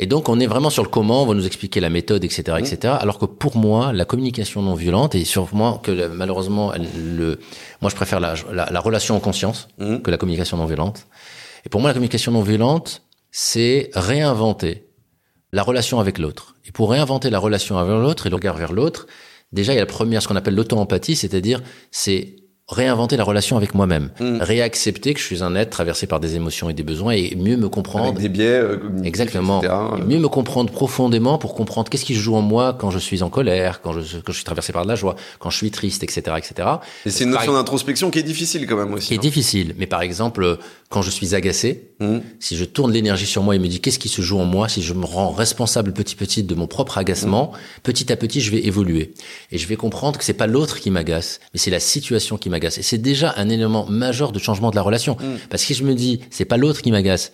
Et 0.00 0.06
donc, 0.06 0.28
on 0.28 0.38
est 0.40 0.46
vraiment 0.46 0.70
sur 0.70 0.82
le 0.84 0.88
comment, 0.88 1.22
on 1.24 1.26
va 1.26 1.34
nous 1.34 1.46
expliquer 1.46 1.80
la 1.80 1.90
méthode, 1.90 2.22
etc., 2.24 2.56
etc. 2.58 2.94
Alors 3.00 3.18
que 3.18 3.26
pour 3.26 3.56
moi, 3.56 3.92
la 3.92 4.04
communication 4.04 4.62
non 4.62 4.74
violente, 4.74 5.14
et 5.14 5.24
sûrement 5.24 5.78
que 5.78 5.90
le- 5.90 6.08
malheureusement, 6.08 6.72
elle- 6.72 6.88
le, 7.16 7.40
moi, 7.80 7.90
je 7.90 7.96
préfère 7.96 8.20
la, 8.20 8.34
la, 8.52 8.68
la 8.70 8.80
relation 8.80 9.16
en 9.16 9.20
conscience 9.20 9.68
Mhm. 9.78 10.02
que 10.02 10.10
la 10.10 10.16
communication 10.16 10.56
non 10.56 10.66
violente. 10.66 11.06
Et 11.66 11.68
pour 11.68 11.80
moi, 11.80 11.90
la 11.90 11.94
communication 11.94 12.30
non 12.32 12.42
violente, 12.42 13.02
c'est 13.32 13.90
réinventer 13.94 14.86
la 15.52 15.62
relation 15.62 15.98
avec 16.00 16.18
l'autre. 16.18 16.54
Et 16.66 16.72
pour 16.72 16.90
réinventer 16.90 17.28
la 17.30 17.38
relation 17.38 17.76
avec 17.78 17.92
l'autre 17.94 18.26
et 18.26 18.30
le 18.30 18.36
regard 18.36 18.56
vers 18.56 18.72
l'autre, 18.72 19.06
déjà, 19.52 19.72
il 19.72 19.76
y 19.76 19.78
a 19.78 19.82
la 19.82 19.86
première, 19.86 20.22
ce 20.22 20.28
qu'on 20.28 20.36
appelle 20.36 20.54
l'auto-empathie, 20.54 21.16
c'est-à-dire, 21.16 21.62
c'est 21.90 22.36
réinventer 22.68 23.16
la 23.16 23.24
relation 23.24 23.56
avec 23.56 23.74
moi-même. 23.74 24.10
Mhm. 24.20 24.38
Réaccepter 24.42 25.14
que 25.14 25.20
je 25.20 25.24
suis 25.24 25.42
un 25.42 25.54
être 25.54 25.70
traversé 25.70 26.06
par 26.06 26.20
des 26.20 26.36
émotions 26.36 26.68
et 26.68 26.74
des 26.74 26.82
besoins 26.82 27.12
et 27.14 27.34
mieux 27.34 27.56
me 27.56 27.68
comprendre. 27.68 28.08
Avec 28.08 28.18
des 28.20 28.28
biais 28.28 28.44
euh, 28.60 28.78
Exactement. 29.04 29.60
etc. 29.60 29.74
Et 29.98 30.02
mieux 30.02 30.18
me 30.18 30.28
comprendre 30.28 30.70
profondément 30.70 31.38
pour 31.38 31.54
comprendre 31.54 31.88
qu'est-ce 31.88 32.04
qui 32.04 32.14
se 32.14 32.20
joue 32.20 32.34
en 32.36 32.42
moi 32.42 32.76
quand 32.78 32.90
je 32.90 32.98
suis 32.98 33.22
en 33.22 33.30
colère, 33.30 33.80
quand 33.80 33.92
je, 33.94 34.18
quand 34.18 34.32
je 34.32 34.36
suis 34.36 34.44
traversé 34.44 34.72
par 34.74 34.82
de 34.82 34.88
la 34.88 34.96
joie, 34.96 35.16
quand 35.38 35.48
je 35.50 35.56
suis 35.56 35.70
triste, 35.70 36.02
etc., 36.02 36.36
etc. 36.36 36.68
Et 37.06 37.10
c'est 37.10 37.24
une 37.24 37.30
Par- 37.32 37.40
notion 37.40 37.54
d'introspection 37.54 38.10
qui 38.10 38.18
est 38.18 38.22
difficile 38.22 38.66
quand 38.66 38.76
même 38.76 38.92
aussi. 38.92 39.08
Qui 39.08 39.14
est 39.14 39.16
hein. 39.16 39.20
difficile. 39.20 39.74
Mais 39.78 39.86
par 39.86 40.02
exemple, 40.02 40.42
euh, 40.44 40.56
quand 40.90 41.00
je 41.00 41.10
suis 41.10 41.34
agacé, 41.34 41.84
Mhm. 42.00 42.20
si 42.38 42.56
je 42.56 42.64
tourne 42.64 42.92
l'énergie 42.92 43.26
sur 43.26 43.42
moi 43.42 43.56
et 43.56 43.58
me 43.58 43.66
dis 43.66 43.80
qu'est-ce 43.80 43.98
qui 43.98 44.08
se 44.08 44.20
joue 44.22 44.38
en 44.38 44.44
moi, 44.44 44.68
si 44.68 44.82
je 44.82 44.92
me 44.94 45.04
rends 45.06 45.30
responsable 45.30 45.92
petit 45.92 46.14
petit 46.16 46.42
de 46.42 46.54
mon 46.54 46.66
propre 46.66 46.98
agacement, 46.98 47.52
petit 47.82 48.12
à 48.12 48.16
petit 48.16 48.40
je 48.40 48.50
vais 48.50 48.64
évoluer 48.66 49.12
et 49.50 49.58
je 49.58 49.66
vais 49.66 49.76
comprendre 49.76 50.18
que 50.18 50.24
c'est 50.24 50.32
pas 50.34 50.46
l'autre 50.46 50.78
qui 50.80 50.90
m'agace, 50.90 51.40
mais 51.52 51.58
c'est 51.58 51.70
la 51.70 51.80
situation 51.80 52.36
qui 52.36 52.50
m'agace. 52.50 52.57
Et 52.64 52.82
c'est 52.82 52.98
déjà 52.98 53.34
un 53.36 53.48
élément 53.48 53.86
majeur 53.86 54.32
de 54.32 54.38
changement 54.38 54.70
de 54.70 54.76
la 54.76 54.82
relation. 54.82 55.16
Parce 55.50 55.62
que 55.62 55.66
si 55.68 55.74
je 55.74 55.84
me 55.84 55.94
dis 55.94 56.20
c'est 56.30 56.44
pas 56.44 56.56
l'autre 56.56 56.82
qui 56.82 56.90
m'agace, 56.90 57.32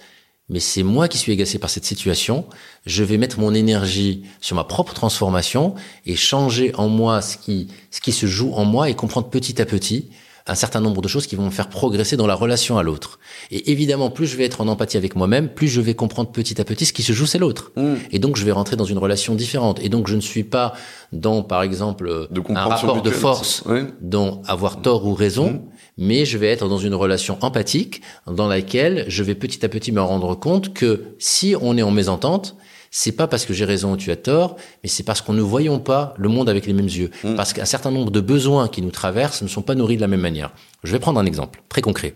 mais 0.50 0.60
c'est 0.60 0.82
moi 0.82 1.08
qui 1.08 1.16
suis 1.16 1.32
agacé 1.32 1.58
par 1.58 1.70
cette 1.70 1.86
situation, 1.86 2.44
je 2.84 3.02
vais 3.02 3.16
mettre 3.16 3.40
mon 3.40 3.54
énergie 3.54 4.24
sur 4.40 4.56
ma 4.56 4.64
propre 4.64 4.92
transformation 4.92 5.74
et 6.04 6.16
changer 6.16 6.74
en 6.74 6.88
moi 6.88 7.22
ce 7.22 7.38
qui, 7.38 7.68
ce 7.90 8.00
qui 8.00 8.12
se 8.12 8.26
joue 8.26 8.52
en 8.52 8.64
moi 8.64 8.90
et 8.90 8.94
comprendre 8.94 9.28
petit 9.30 9.60
à 9.62 9.64
petit 9.64 10.10
un 10.46 10.54
certain 10.54 10.80
nombre 10.80 11.00
de 11.00 11.08
choses 11.08 11.26
qui 11.26 11.36
vont 11.36 11.46
me 11.46 11.50
faire 11.50 11.68
progresser 11.70 12.16
dans 12.16 12.26
la 12.26 12.34
relation 12.34 12.76
à 12.76 12.82
l'autre. 12.82 13.18
Et 13.50 13.72
évidemment, 13.72 14.10
plus 14.10 14.26
je 14.26 14.36
vais 14.36 14.44
être 14.44 14.60
en 14.60 14.68
empathie 14.68 14.98
avec 14.98 15.16
moi-même, 15.16 15.48
plus 15.48 15.68
je 15.68 15.80
vais 15.80 15.94
comprendre 15.94 16.30
petit 16.30 16.60
à 16.60 16.64
petit 16.64 16.84
ce 16.84 16.92
qui 16.92 17.02
se 17.02 17.14
joue, 17.14 17.24
c'est 17.24 17.38
l'autre. 17.38 17.72
Mm. 17.76 17.94
Et 18.12 18.18
donc, 18.18 18.36
je 18.36 18.44
vais 18.44 18.52
rentrer 18.52 18.76
dans 18.76 18.84
une 18.84 18.98
relation 18.98 19.34
différente. 19.34 19.80
Et 19.82 19.88
donc, 19.88 20.06
je 20.06 20.14
ne 20.14 20.20
suis 20.20 20.44
pas 20.44 20.74
dans, 21.12 21.42
par 21.42 21.62
exemple, 21.62 22.28
De 22.30 22.42
un 22.50 22.64
rapport 22.64 23.00
de 23.00 23.10
force. 23.10 23.62
Ouais. 23.66 23.86
dont 24.02 24.42
avoir 24.46 24.82
tort 24.82 25.06
ou 25.06 25.14
raison, 25.14 25.52
Mm. 25.52 25.60
mais 25.96 26.24
je 26.26 26.36
vais 26.36 26.48
être 26.48 26.68
dans 26.68 26.78
une 26.78 26.94
relation 26.94 27.38
empathique 27.40 28.02
dans 28.26 28.46
laquelle 28.48 29.06
je 29.08 29.22
vais 29.22 29.34
petit 29.34 29.64
à 29.64 29.68
petit 29.68 29.92
me 29.92 30.02
rendre 30.02 30.34
compte 30.34 30.74
que 30.74 31.04
si 31.18 31.54
on 31.60 31.78
est 31.78 31.82
en 31.82 31.90
mésentente, 31.90 32.56
c'est 32.96 33.10
pas 33.10 33.26
parce 33.26 33.44
que 33.44 33.52
j'ai 33.52 33.64
raison 33.64 33.94
ou 33.94 33.96
tu 33.96 34.12
as 34.12 34.16
tort, 34.16 34.54
mais 34.84 34.88
c'est 34.88 35.02
parce 35.02 35.20
qu'on 35.20 35.32
ne 35.32 35.42
voyons 35.42 35.80
pas 35.80 36.14
le 36.16 36.28
monde 36.28 36.48
avec 36.48 36.64
les 36.64 36.72
mêmes 36.72 36.86
yeux. 36.86 37.10
Mm. 37.24 37.34
Parce 37.34 37.52
qu'un 37.52 37.64
certain 37.64 37.90
nombre 37.90 38.12
de 38.12 38.20
besoins 38.20 38.68
qui 38.68 38.82
nous 38.82 38.92
traversent 38.92 39.42
ne 39.42 39.48
sont 39.48 39.62
pas 39.62 39.74
nourris 39.74 39.96
de 39.96 40.00
la 40.00 40.06
même 40.06 40.20
manière. 40.20 40.52
Je 40.84 40.92
vais 40.92 41.00
prendre 41.00 41.18
un 41.18 41.26
exemple 41.26 41.64
très 41.68 41.80
concret. 41.80 42.14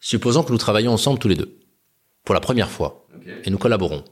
Supposons 0.00 0.44
que 0.44 0.52
nous 0.52 0.56
travaillons 0.56 0.92
ensemble 0.94 1.18
tous 1.18 1.28
les 1.28 1.34
deux, 1.34 1.58
pour 2.24 2.34
la 2.34 2.40
première 2.40 2.70
fois, 2.70 3.06
et 3.44 3.50
nous 3.50 3.58
collaborons. 3.58 4.02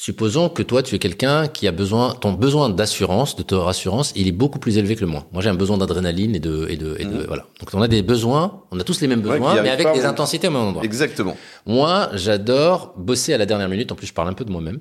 Supposons 0.00 0.48
que 0.48 0.62
toi, 0.62 0.84
tu 0.84 0.94
es 0.94 1.00
quelqu'un 1.00 1.48
qui 1.48 1.66
a 1.66 1.72
besoin, 1.72 2.14
ton 2.20 2.30
besoin 2.32 2.68
d'assurance, 2.68 3.34
de 3.34 3.42
te 3.42 3.56
rassurance, 3.56 4.12
il 4.14 4.28
est 4.28 4.32
beaucoup 4.32 4.60
plus 4.60 4.78
élevé 4.78 4.94
que 4.94 5.00
le 5.00 5.08
mien. 5.08 5.24
Moi, 5.32 5.42
j'ai 5.42 5.48
un 5.48 5.54
besoin 5.56 5.76
d'adrénaline 5.76 6.36
et 6.36 6.38
de, 6.38 6.68
et 6.70 6.76
de, 6.76 6.94
et 7.00 7.04
de, 7.04 7.24
voilà. 7.26 7.46
Donc, 7.58 7.68
on 7.74 7.82
a 7.82 7.88
des 7.88 8.02
besoins, 8.02 8.62
on 8.70 8.78
a 8.78 8.84
tous 8.84 9.00
les 9.00 9.08
mêmes 9.08 9.22
besoins, 9.22 9.60
mais 9.60 9.70
avec 9.70 9.92
des 9.92 10.04
intensités 10.04 10.46
au 10.46 10.52
même 10.52 10.60
endroit. 10.62 10.84
Exactement. 10.84 11.36
Moi, 11.66 12.10
j'adore 12.14 12.94
bosser 12.96 13.34
à 13.34 13.38
la 13.38 13.44
dernière 13.46 13.68
minute. 13.68 13.90
En 13.90 13.96
plus, 13.96 14.06
je 14.06 14.14
parle 14.14 14.28
un 14.28 14.34
peu 14.34 14.44
de 14.44 14.52
moi-même. 14.52 14.78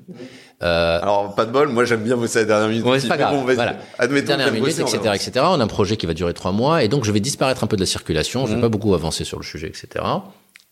Euh, 0.62 1.00
Alors, 1.02 1.34
pas 1.34 1.46
de 1.48 1.52
bol, 1.52 1.70
moi 1.70 1.84
j'aime 1.84 2.04
bien 2.04 2.16
bosser 2.16 2.38
à 2.38 2.42
la 2.42 2.48
dernière 2.48 2.70
minute. 2.70 2.86
Ouais, 2.86 3.00
c'est 3.00 3.08
pas 3.08 3.18
grave. 3.18 3.34
bon. 3.34 3.42
Voilà. 3.56 3.78
Admettons 3.98 4.28
dernière 4.28 4.52
minute, 4.52 4.66
bosser, 4.68 4.82
etc., 4.82 5.00
etc. 5.16 5.32
On 5.50 5.60
a 5.60 5.64
un 5.64 5.68
projet 5.68 5.98
qui 5.98 6.06
va 6.06 6.14
durer 6.14 6.36
trois 6.36 6.52
mois, 6.52 6.84
et 6.84 6.90
donc 6.90 7.06
je 7.06 7.12
vais 7.12 7.20
disparaître 7.22 7.64
un 7.64 7.68
peu 7.68 7.76
de 7.76 7.82
la 7.82 7.88
circulation. 7.88 8.46
Je 8.46 8.52
vais 8.52 8.58
Mhm. 8.58 8.62
pas 8.62 8.70
beaucoup 8.70 8.94
avancer 8.94 9.24
sur 9.24 9.40
le 9.40 9.44
sujet, 9.44 9.68
etc. 9.68 10.06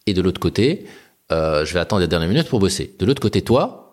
Et 0.06 0.14
de 0.14 0.22
l'autre 0.22 0.40
côté, 0.40 0.86
euh, 1.32 1.66
je 1.66 1.74
vais 1.74 1.80
attendre 1.80 2.02
la 2.02 2.08
dernière 2.08 2.30
minute 2.30 2.48
pour 2.48 2.60
bosser. 2.60 2.96
De 3.00 3.08
l'autre 3.08 3.22
côté, 3.24 3.42
toi, 3.42 3.85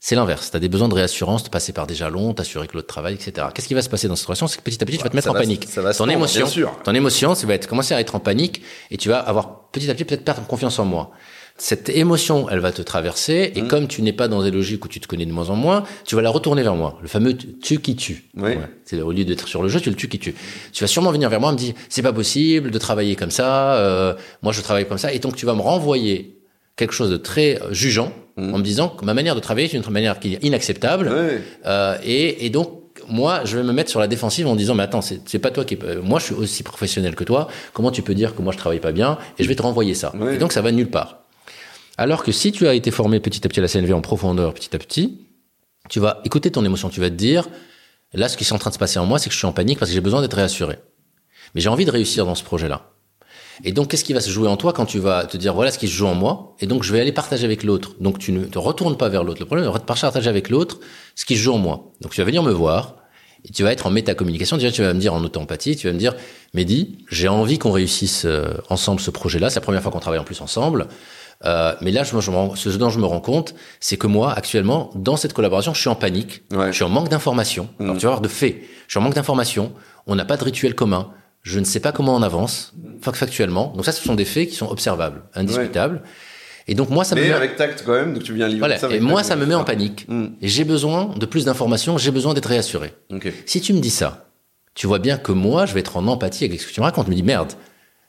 c'est 0.00 0.14
l'inverse. 0.14 0.50
Tu 0.50 0.56
as 0.56 0.60
des 0.60 0.68
besoins 0.68 0.88
de 0.88 0.94
réassurance, 0.94 1.42
de 1.44 1.48
passer 1.48 1.72
par 1.72 1.86
des 1.86 1.94
jalons, 1.94 2.32
t'assurer 2.34 2.66
que 2.68 2.74
l'autre 2.74 2.86
travaille, 2.86 3.14
etc. 3.14 3.48
Qu'est-ce 3.54 3.66
qui 3.68 3.74
va 3.74 3.82
se 3.82 3.88
passer 3.88 4.06
dans 4.08 4.14
cette 4.14 4.20
situation 4.22 4.46
C'est 4.46 4.58
que 4.58 4.62
petit 4.62 4.82
à 4.82 4.86
petit, 4.86 4.96
tu 4.98 5.02
vas 5.04 5.10
te 5.10 5.16
mettre 5.16 5.24
ça 5.26 5.30
en 5.30 5.34
va- 5.34 5.40
panique. 5.40 5.66
ça 5.68 5.82
va 5.82 5.92
se 5.92 5.98
ton 5.98 6.08
émotion, 6.08 6.42
bien 6.44 6.50
sûr. 6.50 6.78
ton 6.84 6.94
émotion, 6.94 7.34
ça 7.34 7.46
va 7.46 7.54
être 7.54 7.66
commencer 7.66 7.94
à 7.94 8.00
être 8.00 8.14
en 8.14 8.20
panique, 8.20 8.62
et 8.90 8.96
tu 8.96 9.08
vas 9.08 9.18
avoir 9.18 9.70
petit 9.72 9.90
à 9.90 9.94
petit 9.94 10.04
peut-être 10.04 10.24
perdre 10.24 10.46
confiance 10.46 10.78
en 10.78 10.84
moi. 10.84 11.10
cette 11.60 11.88
émotion, 11.88 12.48
elle 12.48 12.60
va 12.60 12.70
te 12.70 12.82
traverser, 12.82 13.50
et 13.56 13.62
Mm. 13.62 13.66
comme 13.68 13.88
tu 13.88 14.00
n'es 14.02 14.12
pas 14.12 14.28
dans 14.28 14.44
des 14.44 14.52
logiques 14.52 14.84
où 14.84 14.88
tu 14.88 15.00
te 15.00 15.08
connais 15.08 15.26
de 15.26 15.32
moins 15.32 15.50
en 15.50 15.56
moins, 15.56 15.82
tu 16.04 16.14
vas 16.14 16.22
la 16.22 16.30
retourner 16.30 16.62
vers 16.62 16.76
moi. 16.76 16.96
Le 17.02 17.08
fameux 17.08 17.36
tu 17.36 17.80
qui 17.80 17.96
tue. 17.96 18.30
Oui. 18.36 18.52
C'est 18.84 19.00
au 19.02 19.10
lieu 19.10 19.24
d'être 19.24 19.48
sur 19.48 19.60
le 19.64 19.68
jeu, 19.68 19.80
tu 19.80 19.90
le 19.90 19.96
tu 19.96 20.08
qui 20.08 20.20
tue. 20.20 20.36
Tu 20.72 20.84
vas 20.84 20.86
sûrement 20.86 21.10
venir 21.10 21.28
vers 21.28 21.40
moi 21.40 21.50
et 21.50 21.54
me 21.54 21.58
dire 21.58 21.74
c'est 21.88 22.02
pas 22.02 22.12
possible 22.12 22.70
de 22.70 22.78
travailler 22.78 23.16
comme 23.16 23.32
ça. 23.32 23.74
euh, 23.74 24.14
moi, 24.42 24.52
je 24.52 24.60
travaille 24.60 24.86
comme 24.86 24.98
ça, 24.98 25.12
et 25.12 25.18
donc 25.18 25.34
tu 25.34 25.46
vas 25.46 25.54
me 25.54 25.60
renvoyer 25.60 26.38
quelque 26.76 26.92
chose 26.94 27.10
de 27.10 27.16
très 27.16 27.60
euh, 27.60 27.72
jugeant 27.72 28.12
En 28.38 28.58
me 28.58 28.62
disant 28.62 28.88
que 28.88 29.04
ma 29.04 29.14
manière 29.14 29.34
de 29.34 29.40
travailler 29.40 29.66
est 29.66 29.72
une 29.76 29.90
manière 29.90 30.20
qui 30.20 30.34
est 30.34 30.44
inacceptable. 30.44 31.08
Ouais. 31.08 31.42
Euh, 31.66 31.98
et, 32.04 32.46
et 32.46 32.50
donc, 32.50 32.70
moi, 33.08 33.40
je 33.44 33.56
vais 33.56 33.64
me 33.64 33.72
mettre 33.72 33.90
sur 33.90 34.00
la 34.00 34.06
défensive 34.06 34.46
en 34.46 34.54
disant, 34.54 34.74
mais 34.74 34.84
attends, 34.84 35.00
c'est 35.00 35.20
c'est 35.28 35.38
pas 35.38 35.50
toi 35.50 35.64
qui, 35.64 35.76
euh, 35.82 36.00
moi, 36.02 36.18
je 36.18 36.26
suis 36.26 36.34
aussi 36.34 36.62
professionnel 36.62 37.14
que 37.16 37.24
toi. 37.24 37.48
Comment 37.72 37.90
tu 37.90 38.02
peux 38.02 38.14
dire 38.14 38.36
que 38.36 38.42
moi 38.42 38.52
je 38.52 38.58
travaille 38.58 38.80
pas 38.80 38.92
bien 38.92 39.18
Et 39.38 39.42
je 39.42 39.48
vais 39.48 39.56
te 39.56 39.62
renvoyer 39.62 39.94
ça. 39.94 40.14
Ouais. 40.16 40.36
Et 40.36 40.38
donc, 40.38 40.52
ça 40.52 40.62
va 40.62 40.70
nulle 40.70 40.90
part. 40.90 41.24
Alors 41.96 42.22
que 42.22 42.30
si 42.30 42.52
tu 42.52 42.68
as 42.68 42.74
été 42.74 42.90
formé 42.92 43.18
petit 43.18 43.44
à 43.44 43.48
petit 43.48 43.58
à 43.58 43.62
la 43.62 43.68
CNV 43.68 43.92
en 43.92 44.00
profondeur, 44.00 44.54
petit 44.54 44.74
à 44.74 44.78
petit, 44.78 45.26
tu 45.88 45.98
vas 45.98 46.20
écouter 46.24 46.50
ton 46.50 46.64
émotion. 46.64 46.90
Tu 46.90 47.00
vas 47.00 47.10
te 47.10 47.14
dire, 47.14 47.48
là, 48.14 48.28
ce 48.28 48.36
qui 48.36 48.44
est 48.44 48.52
en 48.52 48.58
train 48.58 48.70
de 48.70 48.74
se 48.74 48.78
passer 48.78 48.98
en 49.00 49.06
moi, 49.06 49.18
c'est 49.18 49.28
que 49.28 49.34
je 49.34 49.38
suis 49.38 49.46
en 49.46 49.52
panique 49.52 49.78
parce 49.78 49.90
que 49.90 49.94
j'ai 49.94 50.00
besoin 50.00 50.20
d'être 50.20 50.34
réassuré. 50.36 50.76
Mais 51.54 51.60
j'ai 51.60 51.68
envie 51.68 51.86
de 51.86 51.90
réussir 51.90 52.24
dans 52.24 52.34
ce 52.34 52.44
projet-là. 52.44 52.90
Et 53.64 53.72
donc, 53.72 53.88
qu'est-ce 53.88 54.04
qui 54.04 54.12
va 54.12 54.20
se 54.20 54.30
jouer 54.30 54.48
en 54.48 54.56
toi 54.56 54.72
quand 54.72 54.86
tu 54.86 54.98
vas 54.98 55.24
te 55.26 55.36
dire, 55.36 55.54
voilà 55.54 55.70
ce 55.70 55.78
qui 55.78 55.88
se 55.88 55.92
joue 55.92 56.06
en 56.06 56.14
moi, 56.14 56.54
et 56.60 56.66
donc 56.66 56.82
je 56.84 56.92
vais 56.92 57.00
aller 57.00 57.12
partager 57.12 57.44
avec 57.44 57.62
l'autre. 57.64 57.94
Donc, 58.00 58.18
tu 58.18 58.32
ne 58.32 58.44
te 58.44 58.58
retournes 58.58 58.96
pas 58.96 59.08
vers 59.08 59.24
l'autre. 59.24 59.40
Le 59.40 59.46
problème, 59.46 59.68
c'est 59.72 59.78
de 59.80 59.84
partager 59.84 60.28
avec 60.28 60.48
l'autre 60.50 60.78
ce 61.14 61.24
qui 61.24 61.36
se 61.36 61.42
joue 61.42 61.52
en 61.54 61.58
moi. 61.58 61.92
Donc, 62.00 62.12
tu 62.12 62.20
vas 62.20 62.24
venir 62.24 62.42
me 62.42 62.52
voir, 62.52 62.96
et 63.44 63.52
tu 63.52 63.62
vas 63.62 63.72
être 63.72 63.86
en 63.86 63.90
métacommunication. 63.90 64.56
Déjà, 64.56 64.70
tu 64.72 64.82
vas 64.82 64.92
me 64.94 65.00
dire 65.00 65.14
en 65.14 65.22
auto-empathie, 65.22 65.76
tu 65.76 65.86
vas 65.86 65.92
me 65.92 65.98
dire, 65.98 66.14
Mehdi, 66.54 66.98
j'ai 67.10 67.28
envie 67.28 67.58
qu'on 67.58 67.70
réussisse 67.72 68.24
euh, 68.24 68.48
ensemble 68.68 69.00
ce 69.00 69.10
projet-là. 69.10 69.48
C'est 69.50 69.60
la 69.60 69.64
première 69.64 69.82
fois 69.82 69.92
qu'on 69.92 70.00
travaille 70.00 70.18
en 70.20 70.24
plus 70.24 70.40
ensemble. 70.40 70.88
Euh, 71.44 71.72
mais 71.80 71.92
là, 71.92 72.02
je, 72.02 72.30
rends- 72.30 72.56
ce 72.56 72.68
dont 72.70 72.90
je 72.90 72.98
me 72.98 73.06
rends 73.06 73.20
compte, 73.20 73.54
c'est 73.78 73.96
que 73.96 74.08
moi, 74.08 74.32
actuellement, 74.32 74.90
dans 74.96 75.16
cette 75.16 75.32
collaboration, 75.34 75.72
je 75.72 75.80
suis 75.80 75.88
en 75.88 75.94
panique. 75.94 76.42
Ouais. 76.52 76.68
Je 76.68 76.72
suis 76.72 76.84
en 76.84 76.88
manque 76.88 77.08
d'informations. 77.10 77.68
Alors, 77.78 77.96
tu 77.96 78.02
vas 78.06 78.10
voir 78.10 78.20
de 78.20 78.28
faits. 78.28 78.56
Je 78.88 78.92
suis 78.92 78.98
en 78.98 79.02
manque 79.02 79.14
d'informations. 79.14 79.72
On 80.08 80.16
n'a 80.16 80.24
pas 80.24 80.36
de 80.36 80.42
rituel 80.42 80.74
commun. 80.74 81.10
Je 81.42 81.60
ne 81.60 81.64
sais 81.64 81.80
pas 81.80 81.92
comment 81.92 82.14
on 82.14 82.22
avance, 82.22 82.74
fac- 83.02 83.14
factuellement. 83.14 83.72
Donc 83.74 83.84
ça, 83.84 83.92
ce 83.92 84.02
sont 84.02 84.14
des 84.14 84.24
faits 84.24 84.48
qui 84.48 84.54
sont 84.54 84.68
observables, 84.68 85.22
indiscutables. 85.34 86.02
Et 86.66 86.74
donc 86.74 86.90
moi, 86.90 87.04
ça 87.04 87.14
me 87.14 87.22
met, 87.22 87.32
avec 87.32 87.56
tact 87.56 87.82
quand 87.86 87.94
même, 87.94 88.12
donc 88.12 88.22
tu 88.24 88.34
viens 88.34 88.46
livrer 88.46 88.58
voilà. 88.58 88.78
ça. 88.78 88.90
Et 88.90 89.00
moi, 89.00 89.20
tact, 89.20 89.28
ça 89.28 89.36
me 89.36 89.46
met 89.46 89.54
en 89.54 89.64
panique. 89.64 90.06
Mm. 90.08 90.26
Et 90.42 90.48
j'ai 90.48 90.64
besoin 90.64 91.14
de 91.16 91.24
plus 91.24 91.46
d'informations. 91.46 91.96
J'ai 91.96 92.10
besoin 92.10 92.34
d'être 92.34 92.46
réassuré. 92.48 92.92
Si 93.46 93.60
tu 93.62 93.72
me 93.72 93.80
dis 93.80 93.90
ça, 93.90 94.30
tu 94.74 94.86
vois 94.86 94.98
bien 94.98 95.16
que 95.16 95.32
moi, 95.32 95.64
je 95.64 95.72
vais 95.72 95.80
être 95.80 95.96
en 95.96 96.06
empathie 96.06 96.44
avec 96.44 96.60
ce 96.60 96.66
que 96.66 96.72
tu 96.72 96.80
me 96.80 96.84
racontes. 96.84 97.06
Je 97.06 97.10
me 97.10 97.16
dis 97.16 97.22
merde, 97.22 97.52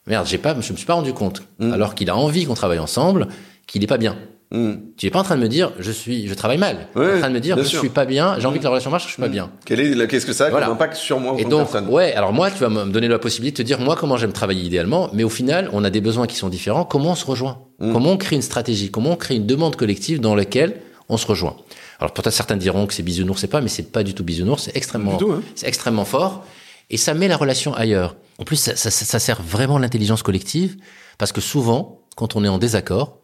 merde, 0.08 0.28
j'ai 0.28 0.38
pas, 0.38 0.52
je 0.60 0.72
me 0.72 0.78
suis 0.78 0.86
pas 0.86 0.96
rendu 0.96 1.14
compte. 1.14 1.44
Mm. 1.60 1.72
Alors 1.72 1.96
qu'il 1.96 2.10
a 2.10 2.18
envie 2.18 2.46
qu'on 2.46 2.54
travaille 2.54 2.80
ensemble, 2.80 3.30
qu'il 3.66 3.82
est 3.84 3.88
pas 3.88 3.98
bien. 3.98 4.18
Mm. 4.52 4.74
Tu 4.97 5.06
es 5.06 5.10
pas 5.12 5.20
en 5.20 5.24
train 5.24 5.36
de 5.38 5.41
me 5.41 5.47
dire, 5.47 5.72
je 5.80 5.91
suis, 5.91 6.28
je 6.28 6.34
travaille 6.34 6.58
mal. 6.58 6.88
tu 6.95 7.02
es 7.02 7.14
en 7.16 7.20
train 7.20 7.30
de 7.30 7.34
me 7.36 7.39
dire, 7.39 7.56
je 7.58 7.64
sûr. 7.64 7.80
suis 7.82 7.89
pas 7.89 8.06
bien. 8.06 8.36
J'ai 8.39 8.47
envie 8.47 8.58
que 8.58 8.64
la 8.64 8.72
relation 8.72 8.89
marche, 8.89 9.04
je 9.06 9.10
suis 9.14 9.22
pas 9.22 9.28
Mm. 9.28 9.32
bien. 9.32 9.52
Quel 9.66 9.80
est, 9.80 10.08
qu'est-ce 10.08 10.26
que 10.26 10.34
ça 10.34 10.47
a 10.47 10.50
Voilà. 10.50 10.66
comme 10.66 10.76
impact 10.76 10.95
sur 10.95 11.20
moi 11.20 11.34
en 11.34 11.38
Et 11.38 11.43
donc, 11.45 11.70
personne? 11.70 11.88
ouais, 11.89 12.14
alors 12.16 12.34
moi, 12.34 12.50
tu 12.50 12.58
vas 12.58 12.70
me 12.70 12.86
donner 12.91 13.08
la 13.08 13.20
possibilité 13.20 13.62
de 13.64 13.68
te 13.70 13.76
dire, 13.76 13.80
moi, 13.80 13.95
comment 13.95 14.18
j'aime 14.18 14.34
travailler 14.34 14.64
idéalement, 14.64 15.10
mais 15.14 15.24
au 15.24 15.30
final, 15.30 15.70
on 15.72 15.84
a 15.84 15.89
des 15.91 16.02
besoins 16.02 16.26
qui 16.26 16.36
sont 16.36 16.50
différents. 16.50 16.84
Comment 16.84 17.12
on 17.12 17.16
se 17.16 17.26
rejoint? 17.26 17.60
Mm. 17.80 17.93
Comment 17.93 18.10
on 18.12 18.18
crée 18.18 18.36
une 18.38 18.41
stratégie? 18.41 18.89
Comment 18.89 19.12
on 19.12 19.16
crée 19.16 19.36
une 19.36 19.45
demande 19.45 19.76
collective 19.76 20.20
dans 20.20 20.34
laquelle 20.36 20.78
on 21.10 21.18
se 21.18 21.28
rejoint? 21.28 21.56
Alors, 22.00 22.14
peut-être 22.14 22.34
certains 22.34 22.58
diront 22.58 22.88
que 22.88 22.93
c'est 22.95 23.04
bisounours, 23.04 23.39
c'est 23.41 23.47
pas, 23.47 23.62
mais 23.62 23.68
c'est 23.70 23.91
pas 23.91 24.02
du 24.04 24.14
tout 24.16 24.24
bisounours, 24.24 24.64
c'est 24.64 24.76
extrêmement, 24.76 25.20
hein. 25.22 25.41
c'est 25.54 25.68
extrêmement 25.68 26.06
fort, 26.06 26.43
et 26.89 26.97
ça 26.97 27.14
met 27.14 27.28
la 27.28 27.38
relation 27.38 27.76
ailleurs. 27.76 28.16
En 28.39 28.45
plus, 28.45 28.56
ça, 28.56 28.76
ça- 28.76 28.89
ça 28.89 29.20
sert 29.20 29.41
vraiment 29.43 29.78
l'intelligence 29.78 30.24
collective, 30.24 30.78
parce 31.20 31.32
que 31.34 31.41
souvent, 31.41 32.00
quand 32.16 32.36
on 32.36 32.43
est 32.43 32.47
en 32.47 32.58
désaccord, 32.58 33.19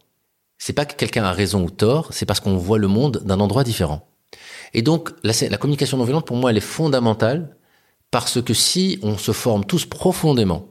c'est 0.58 0.74
pas 0.74 0.86
que 0.86 0.96
quelqu'un 0.96 1.24
a 1.24 1.32
raison 1.32 1.64
ou 1.64 1.70
tort, 1.70 2.10
c'est 2.12 2.26
parce 2.26 2.40
qu'on 2.40 2.58
voit 2.58 2.78
le 2.78 2.88
monde 2.88 3.22
d'un 3.26 3.40
endroit 3.40 3.64
différent. 3.64 4.08
Et 4.74 4.82
donc, 4.82 5.12
la, 5.24 5.34
la 5.50 5.58
communication 5.58 5.98
non 5.98 6.04
violente, 6.04 6.28
pour 6.28 6.38
moi, 6.38 6.52
elle 6.52 6.58
est 6.58 6.62
fondamentale 6.62 7.56
parce 8.12 8.42
que 8.42 8.54
si 8.54 9.00
on 9.02 9.18
se 9.18 9.32
forme 9.32 9.66
tous 9.66 9.86
profondément 9.86 10.68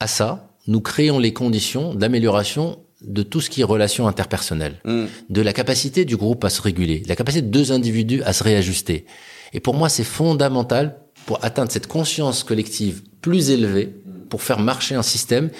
à 0.00 0.06
ça, 0.06 0.48
nous 0.66 0.80
créons 0.80 1.18
les 1.18 1.32
conditions 1.32 1.94
d'amélioration 1.94 2.78
de 3.02 3.22
tout 3.22 3.40
ce 3.40 3.50
qui 3.50 3.60
est 3.60 3.64
relation 3.64 4.08
interpersonnelle, 4.08 4.80
Mm. 4.84 5.04
de 5.28 5.40
la 5.42 5.52
capacité 5.52 6.04
du 6.04 6.16
groupe 6.16 6.44
à 6.44 6.50
se 6.50 6.62
réguler, 6.62 7.00
de 7.00 7.08
la 7.08 7.16
capacité 7.16 7.42
de 7.42 7.50
deux 7.50 7.70
individus 7.70 8.22
à 8.22 8.32
se 8.32 8.42
réajuster. 8.42 9.04
Et 9.52 9.60
pour 9.60 9.74
moi, 9.74 9.88
c'est 9.88 10.04
fondamental 10.04 10.98
pour 11.26 11.44
atteindre 11.44 11.70
cette 11.70 11.86
conscience 11.86 12.44
collective 12.44 13.02
plus 13.20 13.50
élevée, 13.50 13.94
pour 14.30 14.42
faire 14.42 14.58
marcher 14.58 14.94
un 14.94 15.02
système 15.02 15.50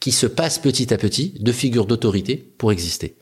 qui 0.00 0.12
se 0.12 0.26
passe 0.26 0.58
petit 0.58 0.92
à 0.92 0.96
petit 0.96 1.34
de 1.38 1.52
figures 1.52 1.86
d'autorité 1.86 2.36
pour 2.58 2.72
exister. 2.72 3.16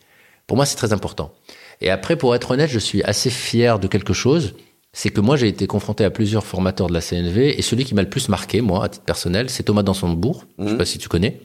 Pour 0.46 0.56
moi, 0.56 0.64
c'est 0.64 0.76
très 0.76 0.92
important. 0.92 1.32
Et 1.80 1.90
après, 1.90 2.16
pour 2.16 2.34
être 2.34 2.52
honnête, 2.52 2.70
je 2.70 2.78
suis 2.78 3.02
assez 3.02 3.30
fier 3.30 3.78
de 3.78 3.86
quelque 3.88 4.12
chose. 4.14 4.54
C'est 4.92 5.10
que 5.10 5.20
moi, 5.20 5.36
j'ai 5.36 5.48
été 5.48 5.66
confronté 5.66 6.04
à 6.04 6.10
plusieurs 6.10 6.46
formateurs 6.46 6.86
de 6.86 6.94
la 6.94 7.00
CNV 7.00 7.58
et 7.58 7.62
celui 7.62 7.84
qui 7.84 7.94
m'a 7.94 8.02
le 8.02 8.08
plus 8.08 8.28
marqué, 8.28 8.60
moi, 8.62 8.84
à 8.84 8.88
titre 8.88 9.04
personnel, 9.04 9.50
c'est 9.50 9.64
Thomas 9.64 9.82
Dansonbourg. 9.82 10.44
Je 10.58 10.64
sais 10.64 10.70
Mhm. 10.72 10.78
pas 10.78 10.84
si 10.86 10.98
tu 10.98 11.08
connais. 11.08 11.40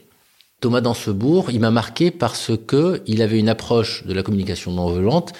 Thomas 0.61 0.79
Dansebourg, 0.79 1.51
il 1.51 1.59
m'a 1.59 1.71
marqué 1.71 2.09
parce 2.09 2.51
que 2.65 3.01
il 3.05 3.21
avait 3.21 3.37
une 3.39 3.49
approche 3.49 4.05
de 4.05 4.13
la 4.13 4.23
communication 4.23 4.71
non 4.71 4.89
violente 4.93 5.33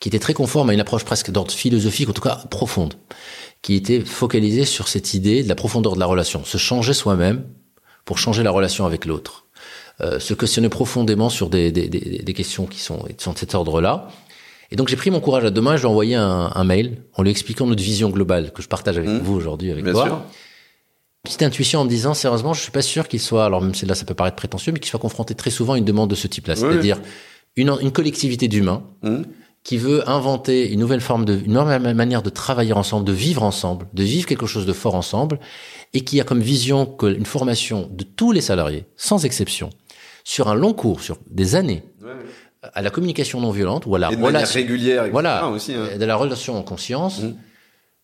qui 0.00 0.08
était 0.10 0.18
très 0.18 0.34
conforme 0.34 0.68
à 0.68 0.74
une 0.74 0.80
approche 0.80 1.04
presque 1.06 1.30
d'ordre 1.30 1.50
philosophique, 1.52 2.10
en 2.10 2.12
tout 2.12 2.20
cas 2.20 2.44
profonde, 2.50 2.92
qui 3.62 3.74
était 3.74 4.00
focalisée 4.00 4.66
sur 4.66 4.88
cette 4.88 5.14
idée 5.14 5.42
de 5.42 5.48
la 5.48 5.54
profondeur 5.54 5.94
de 5.94 6.00
la 6.00 6.04
relation, 6.04 6.44
se 6.44 6.58
changer 6.58 6.92
soi-même 6.92 7.46
pour 8.06 8.16
changer 8.18 8.42
la 8.42 8.50
relation 8.50 8.86
avec 8.86 9.04
l'autre, 9.04 9.44
euh, 10.00 10.18
se 10.18 10.32
questionner 10.32 10.70
profondément 10.70 11.28
sur 11.28 11.50
des, 11.50 11.70
des, 11.72 11.88
des, 11.88 12.22
des 12.22 12.32
questions 12.32 12.64
qui 12.66 12.80
sont, 12.80 13.00
qui 13.16 13.22
sont 13.22 13.32
de 13.34 13.38
cet 13.38 13.54
ordre-là. 13.54 14.08
Et 14.70 14.76
donc 14.76 14.88
j'ai 14.88 14.96
pris 14.96 15.10
mon 15.10 15.20
courage 15.20 15.44
à 15.44 15.50
deux 15.50 15.60
mains 15.60 15.74
et 15.74 15.76
je 15.76 15.82
lui 15.82 15.88
ai 15.88 15.90
envoyé 15.90 16.14
un, 16.16 16.50
un 16.54 16.64
mail 16.64 17.02
en 17.14 17.22
lui 17.22 17.30
expliquant 17.30 17.66
notre 17.66 17.82
vision 17.82 18.08
globale 18.10 18.52
que 18.52 18.62
je 18.62 18.68
partage 18.68 18.96
avec 18.96 19.10
Mmh. 19.10 19.18
vous 19.18 19.34
aujourd'hui, 19.34 19.70
avec 19.70 19.84
Bien 19.84 19.92
toi 19.92 20.04
sûr. 20.06 20.20
petite 21.24 21.42
intuition 21.42 21.80
en 21.80 21.84
me 21.84 21.88
disant 21.88 22.14
sérieusement 22.14 22.52
je 22.54 22.62
suis 22.62 22.72
pas 22.72 22.82
sûr 22.82 23.06
qu'il 23.08 23.20
soit 23.20 23.44
alors 23.44 23.60
même 23.62 23.74
si 23.74 23.86
là 23.86 23.94
ça 23.94 24.04
peut 24.04 24.14
paraître 24.14 24.36
prétentieux 24.36 24.72
mais 24.72 24.78
qu'il 24.80 24.88
soit 24.90 24.98
confronté 25.00 25.34
très 25.34 25.50
souvent 25.50 25.74
à 25.74 25.78
une 25.78 25.84
demande 25.84 26.10
de 26.10 26.14
ce 26.16 26.26
type 26.28 26.46
là 26.46 26.54
Oui, 26.56 26.60
c'est-à-dire 26.60 27.00
une, 27.56 27.76
une 27.80 27.92
collectivité 27.92 28.48
d'humains 28.48 28.82
Mm. 29.02 29.22
Qui 29.66 29.78
veut 29.78 30.00
inventer 30.08 30.58
une 30.72 30.78
nouvelle 30.78 31.00
forme 31.00 31.24
de 31.24 31.34
une 31.44 31.54
nouvelle 31.54 31.94
manière 32.04 32.22
de 32.22 32.30
travailler 32.30 32.72
ensemble 32.72 33.04
de 33.04 33.12
vivre 33.26 33.42
ensemble 33.42 33.82
de 34.00 34.04
vivre 34.14 34.26
quelque 34.30 34.46
chose 34.46 34.66
de 34.66 34.72
fort 34.82 34.94
ensemble 34.94 35.36
et 35.94 36.02
qui 36.06 36.20
a 36.20 36.24
comme 36.24 36.40
vision 36.40 36.86
que 36.86 37.06
une 37.20 37.26
formation 37.26 37.78
de 38.00 38.04
tous 38.04 38.30
les 38.36 38.40
salariés 38.50 38.84
sans 38.96 39.24
exception 39.24 39.70
sur 40.22 40.44
un 40.48 40.54
long 40.54 40.72
cours 40.82 41.00
sur 41.06 41.16
des 41.40 41.48
années 41.60 41.82
Ouais. 42.04 42.12
à 42.78 42.80
la 42.86 42.90
communication 42.90 43.40
non 43.40 43.50
violente 43.50 43.84
ou 43.86 43.94
à 43.96 43.98
la 43.98 44.12
Et 44.12 44.16
de 44.16 44.22
relation 44.22 44.60
régulière, 44.60 45.02
etc. 45.02 45.12
voilà, 45.12 45.48
aussi. 45.48 45.72
hein. 45.74 45.98
de 45.98 46.04
la 46.12 46.16
relation 46.22 46.52
en 46.56 46.62
conscience, 46.62 47.20
Mm. 47.22 47.34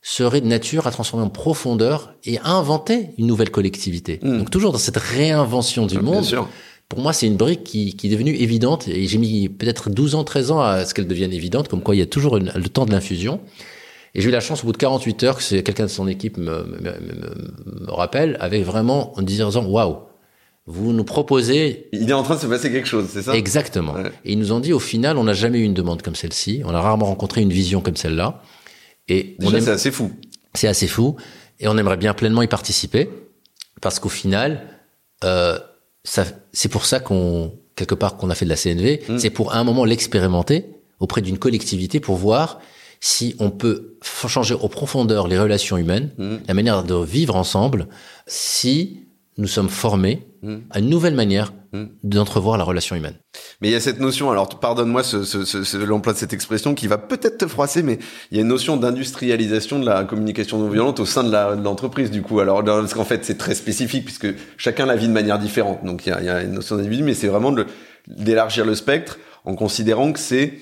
serait 0.04 0.40
de 0.40 0.46
nature 0.48 0.88
à 0.88 0.90
transformer 0.90 1.24
en 1.24 1.30
profondeur 1.30 2.14
et 2.24 2.38
à 2.38 2.48
inventer 2.62 3.10
une 3.18 3.28
nouvelle 3.28 3.50
collectivité. 3.52 4.18
Mm. 4.22 4.38
Donc 4.38 4.50
toujours 4.50 4.72
dans 4.72 4.78
cette 4.88 4.96
réinvention 4.96 5.86
du 5.86 5.96
Ah, 5.98 6.00
Bien 6.02 6.10
monde, 6.12 6.24
sûr. 6.24 6.48
Pour 6.92 7.00
moi 7.00 7.14
c'est 7.14 7.26
une 7.26 7.38
brique 7.38 7.64
qui, 7.64 7.94
qui 7.96 8.06
est 8.06 8.10
devenue 8.10 8.34
évidente 8.34 8.86
et 8.86 9.06
j'ai 9.06 9.16
mis 9.16 9.48
peut-être 9.48 9.88
12 9.88 10.14
ans, 10.14 10.24
13 10.24 10.50
ans 10.50 10.60
à 10.60 10.84
ce 10.84 10.92
qu'elle 10.92 11.06
devienne 11.08 11.32
évidente, 11.32 11.68
comme 11.68 11.80
quoi 11.82 11.94
il 11.94 11.98
y 12.00 12.02
a 12.02 12.06
toujours 12.06 12.36
une- 12.36 12.52
le 12.54 12.68
temps 12.68 12.84
de 12.84 12.90
l'infusion. 12.92 13.40
Et 14.14 14.20
j'ai 14.20 14.28
eu 14.28 14.32
la 14.32 14.40
chance 14.40 14.62
au 14.62 14.66
bout 14.66 14.72
de 14.72 14.76
48 14.76 15.22
heures 15.24 15.38
que 15.38 15.60
quelqu'un 15.60 15.84
de 15.84 15.88
son 15.90 16.06
équipe 16.06 16.36
me, 16.36 16.64
me, 16.64 16.80
me- 16.80 17.86
me 17.86 17.90
rappelle, 17.90 18.36
avec 18.40 18.62
vraiment 18.62 19.18
en 19.18 19.22
disant 19.22 19.50
waouh, 19.64 20.00
vous 20.66 20.92
nous 20.92 21.02
proposez 21.04 21.88
Il 21.94 22.10
est 22.10 22.12
en 22.12 22.22
train 22.22 22.36
de 22.36 22.40
se 22.40 22.46
passer 22.46 22.70
quelque 22.70 22.86
chose, 22.86 23.06
c'est 23.10 23.22
ça? 23.22 23.34
Exactement. 23.34 23.94
Ouais. 23.94 24.12
Et 24.26 24.32
ils 24.32 24.38
nous 24.38 24.52
ont 24.52 24.60
dit, 24.60 24.74
au 24.74 24.78
final, 24.78 25.16
on 25.16 25.24
n'a 25.24 25.32
jamais 25.32 25.60
eu 25.60 25.62
une 25.64 25.72
demande 25.72 26.02
comme 26.02 26.14
celle-ci. 26.14 26.60
On 26.66 26.74
a 26.74 26.80
rarement 26.80 27.06
rencontré 27.06 27.40
une 27.40 27.52
vision 27.52 27.80
comme 27.80 27.96
celle-là. 27.96 28.42
Et 29.08 29.34
Déjà, 29.38 29.56
aime- 29.56 29.64
c'est 29.64 29.70
assez 29.70 29.90
fou. 29.90 30.12
c'est 30.54 30.68
assez 30.68 30.86
fou. 30.88 31.16
Et 31.58 31.66
on 31.68 31.78
aimerait 31.78 31.96
bien 31.96 32.12
pleinement 32.12 32.42
y 32.42 32.48
participer. 32.48 33.08
Parce 33.80 33.98
qu'au 33.98 34.08
final, 34.10 34.68
euh, 35.24 35.58
c'est 36.04 36.68
pour 36.68 36.84
ça 36.84 37.00
qu'on, 37.00 37.52
quelque 37.76 37.94
part, 37.94 38.16
qu'on 38.16 38.30
a 38.30 38.34
fait 38.34 38.44
de 38.44 38.50
la 38.50 38.56
CNV. 38.56 39.02
Mm. 39.08 39.18
C'est 39.18 39.30
pour, 39.30 39.52
à 39.52 39.58
un 39.58 39.64
moment, 39.64 39.84
l'expérimenter 39.84 40.66
auprès 41.00 41.20
d'une 41.20 41.38
collectivité 41.38 42.00
pour 42.00 42.16
voir 42.16 42.60
si 43.00 43.34
on 43.40 43.50
peut 43.50 43.96
changer 44.02 44.54
au 44.54 44.68
profondeur 44.68 45.26
les 45.26 45.38
relations 45.38 45.76
humaines, 45.76 46.10
Mm. 46.18 46.36
la 46.46 46.54
manière 46.54 46.84
de 46.84 46.94
vivre 47.04 47.36
ensemble, 47.36 47.88
si 48.26 49.00
nous 49.38 49.48
sommes 49.48 49.68
formés 49.68 50.26
Mm. 50.42 50.56
à 50.70 50.78
une 50.80 50.88
nouvelle 50.88 51.14
manière 51.14 51.52
D'entrevoir 52.02 52.58
la 52.58 52.64
relation 52.64 52.96
humaine. 52.96 53.14
Mais 53.60 53.68
il 53.68 53.72
y 53.72 53.74
a 53.74 53.80
cette 53.80 53.98
notion, 53.98 54.30
alors 54.30 54.48
pardonne-moi 54.60 55.02
ce, 55.02 55.24
ce, 55.24 55.44
ce, 55.44 55.76
l'emploi 55.78 56.12
de 56.12 56.18
cette 56.18 56.34
expression 56.34 56.74
qui 56.74 56.86
va 56.86 56.98
peut-être 56.98 57.38
te 57.38 57.46
froisser, 57.46 57.82
mais 57.82 57.98
il 58.30 58.36
y 58.36 58.40
a 58.40 58.42
une 58.42 58.48
notion 58.48 58.76
d'industrialisation 58.76 59.78
de 59.78 59.86
la 59.86 60.04
communication 60.04 60.58
non 60.58 60.68
violente 60.68 61.00
au 61.00 61.06
sein 61.06 61.24
de 61.24 61.62
l'entreprise 61.62 62.10
du 62.10 62.20
coup. 62.20 62.40
Alors 62.40 62.62
parce 62.62 62.92
qu'en 62.92 63.04
fait 63.04 63.24
c'est 63.24 63.38
très 63.38 63.54
spécifique 63.54 64.04
puisque 64.04 64.28
chacun 64.58 64.84
la 64.84 64.96
vit 64.96 65.08
de 65.08 65.12
manière 65.12 65.38
différente. 65.38 65.82
Donc 65.82 66.04
il 66.04 66.10
y 66.10 66.12
a, 66.12 66.20
il 66.20 66.26
y 66.26 66.30
a 66.30 66.42
une 66.42 66.52
notion 66.52 66.76
d'individu, 66.76 67.04
mais 67.04 67.14
c'est 67.14 67.28
vraiment 67.28 67.54
d'élargir 68.06 68.66
le 68.66 68.74
spectre 68.74 69.18
en 69.46 69.54
considérant 69.54 70.12
que 70.12 70.18
c'est 70.18 70.58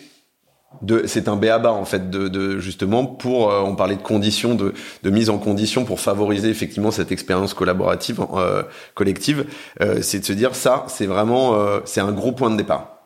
c'est 1.07 1.29
un 1.29 1.37
béaba 1.37 1.73
en 1.73 1.85
fait 1.85 2.11
de, 2.11 2.29
de 2.29 2.59
justement 2.59 3.05
pour 3.05 3.51
euh, 3.51 3.61
on 3.61 3.75
parlait 3.75 3.97
de 3.97 4.03
conditions 4.03 4.55
de, 4.55 4.73
de 5.03 5.11
mise 5.11 5.29
en 5.29 5.39
condition 5.39 5.85
pour 5.85 6.01
favoriser 6.01 6.49
effectivement 6.49 6.91
cette 6.91 7.13
expérience 7.13 7.55
collaborative 7.55 8.25
euh, 8.35 8.63
collective 8.95 9.47
euh, 9.81 10.01
c'est 10.01 10.21
de 10.21 10.25
se 10.25 10.33
dire 10.33 10.55
ça 10.55 10.85
c'est 10.89 11.07
vraiment 11.07 11.55
euh, 11.55 11.81
c'est 11.85 12.01
un 12.01 12.13
gros 12.13 12.33
point 12.33 12.51
de 12.51 12.57
départ 12.57 13.01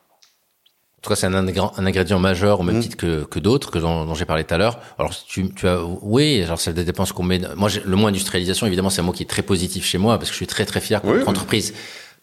tout 1.04 1.10
cas, 1.10 1.16
c'est 1.16 1.26
un, 1.26 1.34
un, 1.34 1.86
ingrédient 1.86 2.18
majeur 2.18 2.60
au 2.60 2.62
même 2.62 2.78
Mmh. 2.78 2.80
titre 2.80 2.96
que, 2.96 3.24
que 3.24 3.38
d'autres 3.38 3.70
que 3.70 3.78
dont, 3.78 4.06
dont 4.06 4.14
j'ai 4.14 4.24
parlé 4.24 4.42
tout 4.42 4.54
à 4.54 4.58
l'heure. 4.58 4.78
Alors 4.98 5.14
tu, 5.14 5.52
tu 5.52 5.68
as 5.68 5.78
oui, 6.02 6.42
alors 6.42 6.58
c'est 6.58 6.72
des 6.72 6.84
dépenses 6.84 7.12
qu'on 7.12 7.22
met. 7.22 7.40
Moi, 7.56 7.68
le 7.84 7.96
mot 7.96 8.06
industrialisation, 8.06 8.66
évidemment, 8.66 8.88
c'est 8.90 9.02
un 9.02 9.04
mot 9.04 9.12
qui 9.12 9.22
est 9.22 9.28
très 9.28 9.42
positif 9.42 9.84
chez 9.84 9.98
moi 9.98 10.16
parce 10.16 10.30
que 10.30 10.32
je 10.32 10.38
suis 10.38 10.46
très 10.46 10.64
très 10.64 10.80
fier 10.80 11.02
que 11.02 11.06
Oui, 11.06 11.18
oui. 11.18 11.72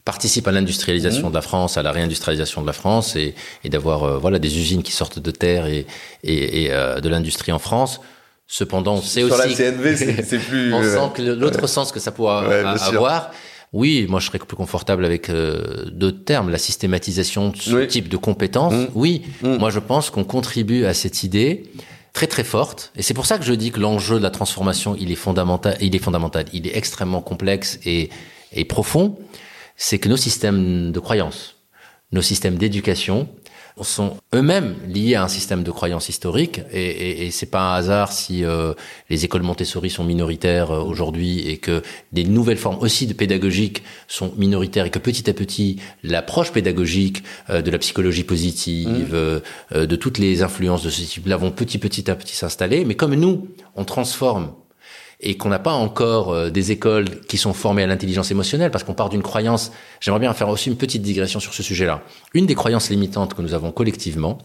Participe 0.05 0.47
à 0.47 0.51
l'industrialisation 0.51 1.29
de 1.29 1.35
la 1.35 1.41
France, 1.41 1.77
à 1.77 1.83
la 1.83 1.91
réindustrialisation 1.91 2.61
de 2.61 2.67
la 2.67 2.73
France 2.73 3.15
et, 3.15 3.35
et 3.63 3.69
d'avoir 3.69 4.03
euh, 4.03 4.17
voilà 4.17 4.39
des 4.39 4.57
usines 4.57 4.83
qui 4.83 4.91
sortent 4.91 5.19
de 5.19 5.31
terre 5.31 5.67
et, 5.67 5.85
et, 6.23 6.63
et, 6.63 6.71
euh, 6.71 6.99
de 6.99 7.09
l'industrie 7.09 7.51
en 7.51 7.59
France. 7.59 8.01
Cependant, 8.47 9.01
c'est 9.01 9.21
Sur 9.25 9.33
aussi 9.33 9.49
la 9.49 9.71
CNV, 9.71 9.95
c'est 9.95 10.37
plus. 10.49 10.73
on 10.73 10.81
euh, 10.83 10.95
sent 10.95 11.11
que 11.15 11.21
l'autre 11.21 11.67
sens 11.67 11.91
que 11.91 11.99
ça 11.99 12.11
pourra 12.11 12.47
Ouais, 12.47 12.61
bien 12.63 12.73
a- 12.73 12.77
sûr. 12.77 12.87
avoir. 12.97 13.31
Oui, 13.73 14.05
moi 14.09 14.19
je 14.19 14.25
serais 14.27 14.39
plus 14.39 14.57
confortable 14.57 15.05
avec 15.05 15.29
euh, 15.29 15.85
d'autres 15.91 16.25
termes, 16.25 16.49
la 16.49 16.57
systématisation 16.57 17.49
de 17.49 17.57
ce 17.57 17.73
Oui. 17.73 17.87
type 17.87 18.09
de 18.09 18.17
compétences. 18.17 18.73
Mm. 18.73 18.87
Oui, 18.95 19.21
Mm. 19.41 19.55
moi 19.57 19.69
je 19.69 19.79
pense 19.79 20.09
qu'on 20.09 20.25
contribue 20.25 20.83
à 20.85 20.93
cette 20.93 21.23
idée 21.23 21.63
très 22.11 22.27
très 22.27 22.43
forte, 22.43 22.91
et 22.97 23.01
c'est 23.03 23.13
pour 23.13 23.25
ça 23.25 23.37
que 23.37 23.45
je 23.45 23.53
dis 23.53 23.71
que 23.71 23.79
l'enjeu 23.79 24.17
de 24.17 24.23
la 24.23 24.31
transformation, 24.31 24.97
il 24.99 25.09
est 25.13 25.15
fondamental, 25.15 25.77
il 25.79 25.95
est 25.95 25.99
fondamental, 25.99 26.43
il 26.51 26.67
est 26.67 26.75
extrêmement 26.75 27.21
complexe 27.21 27.79
et, 27.85 28.09
et 28.51 28.65
profond. 28.65 29.17
C'est 29.83 29.97
que 29.97 30.09
nos 30.09 30.15
systèmes 30.15 30.91
de 30.91 30.99
croyances, 30.99 31.55
nos 32.11 32.21
systèmes 32.21 32.55
d'éducation 32.55 33.27
sont 33.81 34.17
eux-mêmes 34.35 34.75
liés 34.87 35.15
à 35.15 35.23
un 35.23 35.27
système 35.27 35.63
de 35.63 35.71
croyances 35.71 36.07
historique. 36.07 36.61
Et, 36.71 36.83
et, 36.83 37.25
et 37.25 37.31
c'est 37.31 37.47
pas 37.47 37.71
un 37.71 37.73
hasard 37.77 38.11
si 38.11 38.45
euh, 38.45 38.75
les 39.09 39.25
écoles 39.25 39.41
Montessori 39.41 39.89
sont 39.89 40.03
minoritaires 40.03 40.69
euh, 40.69 40.83
aujourd'hui 40.83 41.49
et 41.49 41.57
que 41.57 41.81
des 42.11 42.25
nouvelles 42.25 42.59
formes 42.59 42.77
aussi 42.77 43.07
de 43.07 43.13
pédagogiques 43.13 43.81
sont 44.07 44.31
minoritaires 44.37 44.85
et 44.85 44.91
que 44.91 44.99
petit 44.99 45.27
à 45.27 45.33
petit 45.33 45.77
l'approche 46.03 46.51
pédagogique 46.51 47.23
euh, 47.49 47.63
de 47.63 47.71
la 47.71 47.79
psychologie 47.79 48.23
positive 48.23 49.15
euh, 49.15 49.39
euh, 49.71 49.87
de 49.87 49.95
toutes 49.95 50.19
les 50.19 50.43
influences 50.43 50.83
de 50.83 50.91
ce 50.91 51.01
type-là 51.01 51.37
vont 51.37 51.49
petit 51.49 51.79
petit 51.79 52.11
à 52.11 52.13
petit 52.13 52.35
s'installer. 52.35 52.85
Mais 52.85 52.93
comme 52.93 53.15
nous 53.15 53.47
on 53.75 53.83
transforme 53.83 54.51
et 55.23 55.37
qu'on 55.37 55.49
n'a 55.49 55.59
pas 55.59 55.73
encore 55.73 56.31
euh, 56.33 56.49
des 56.49 56.71
écoles 56.71 57.21
qui 57.27 57.37
sont 57.37 57.53
formées 57.53 57.83
à 57.83 57.87
l'intelligence 57.87 58.31
émotionnelle, 58.31 58.71
parce 58.71 58.83
qu'on 58.83 58.95
part 58.95 59.09
d'une 59.09 59.21
croyance. 59.21 59.71
J'aimerais 59.99 60.19
bien 60.19 60.33
faire 60.33 60.49
aussi 60.49 60.69
une 60.69 60.77
petite 60.77 61.01
digression 61.03 61.39
sur 61.39 61.53
ce 61.53 61.61
sujet-là. 61.63 62.01
Une 62.33 62.45
des 62.47 62.55
croyances 62.55 62.89
limitantes 62.89 63.33
que 63.35 63.41
nous 63.41 63.53
avons 63.53 63.71
collectivement, 63.71 64.39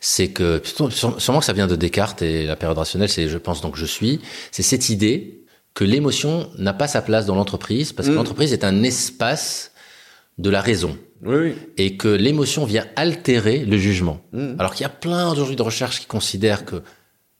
c'est 0.00 0.28
que 0.28 0.62
sûrement 0.90 1.38
que 1.40 1.44
ça 1.44 1.52
vient 1.52 1.66
de 1.66 1.76
Descartes 1.76 2.22
et 2.22 2.46
la 2.46 2.56
période 2.56 2.78
rationnelle, 2.78 3.08
c'est 3.08 3.28
je 3.28 3.38
pense 3.38 3.60
donc 3.60 3.76
je 3.76 3.86
suis, 3.86 4.20
c'est 4.50 4.62
cette 4.62 4.88
idée 4.88 5.42
que 5.74 5.84
l'émotion 5.84 6.50
n'a 6.58 6.72
pas 6.72 6.88
sa 6.88 7.02
place 7.02 7.26
dans 7.26 7.34
l'entreprise 7.34 7.92
parce 7.92 8.08
que 8.08 8.12
Mm. 8.12 8.16
l'entreprise 8.16 8.52
est 8.52 8.64
un 8.64 8.82
espace 8.82 9.72
de 10.38 10.48
la 10.50 10.60
raison 10.60 10.96
Oui, 11.22 11.36
oui. 11.36 11.54
et 11.76 11.96
que 11.96 12.08
l'émotion 12.08 12.64
vient 12.64 12.86
altérer 12.96 13.58
le 13.64 13.76
jugement. 13.78 14.20
Mm. 14.32 14.54
Alors 14.58 14.74
qu'il 14.74 14.82
y 14.82 14.86
a 14.86 14.90
plein 14.90 15.30
aujourd'hui 15.30 15.56
de 15.56 15.62
recherches 15.62 16.00
qui 16.00 16.06
considèrent 16.06 16.64
que 16.64 16.82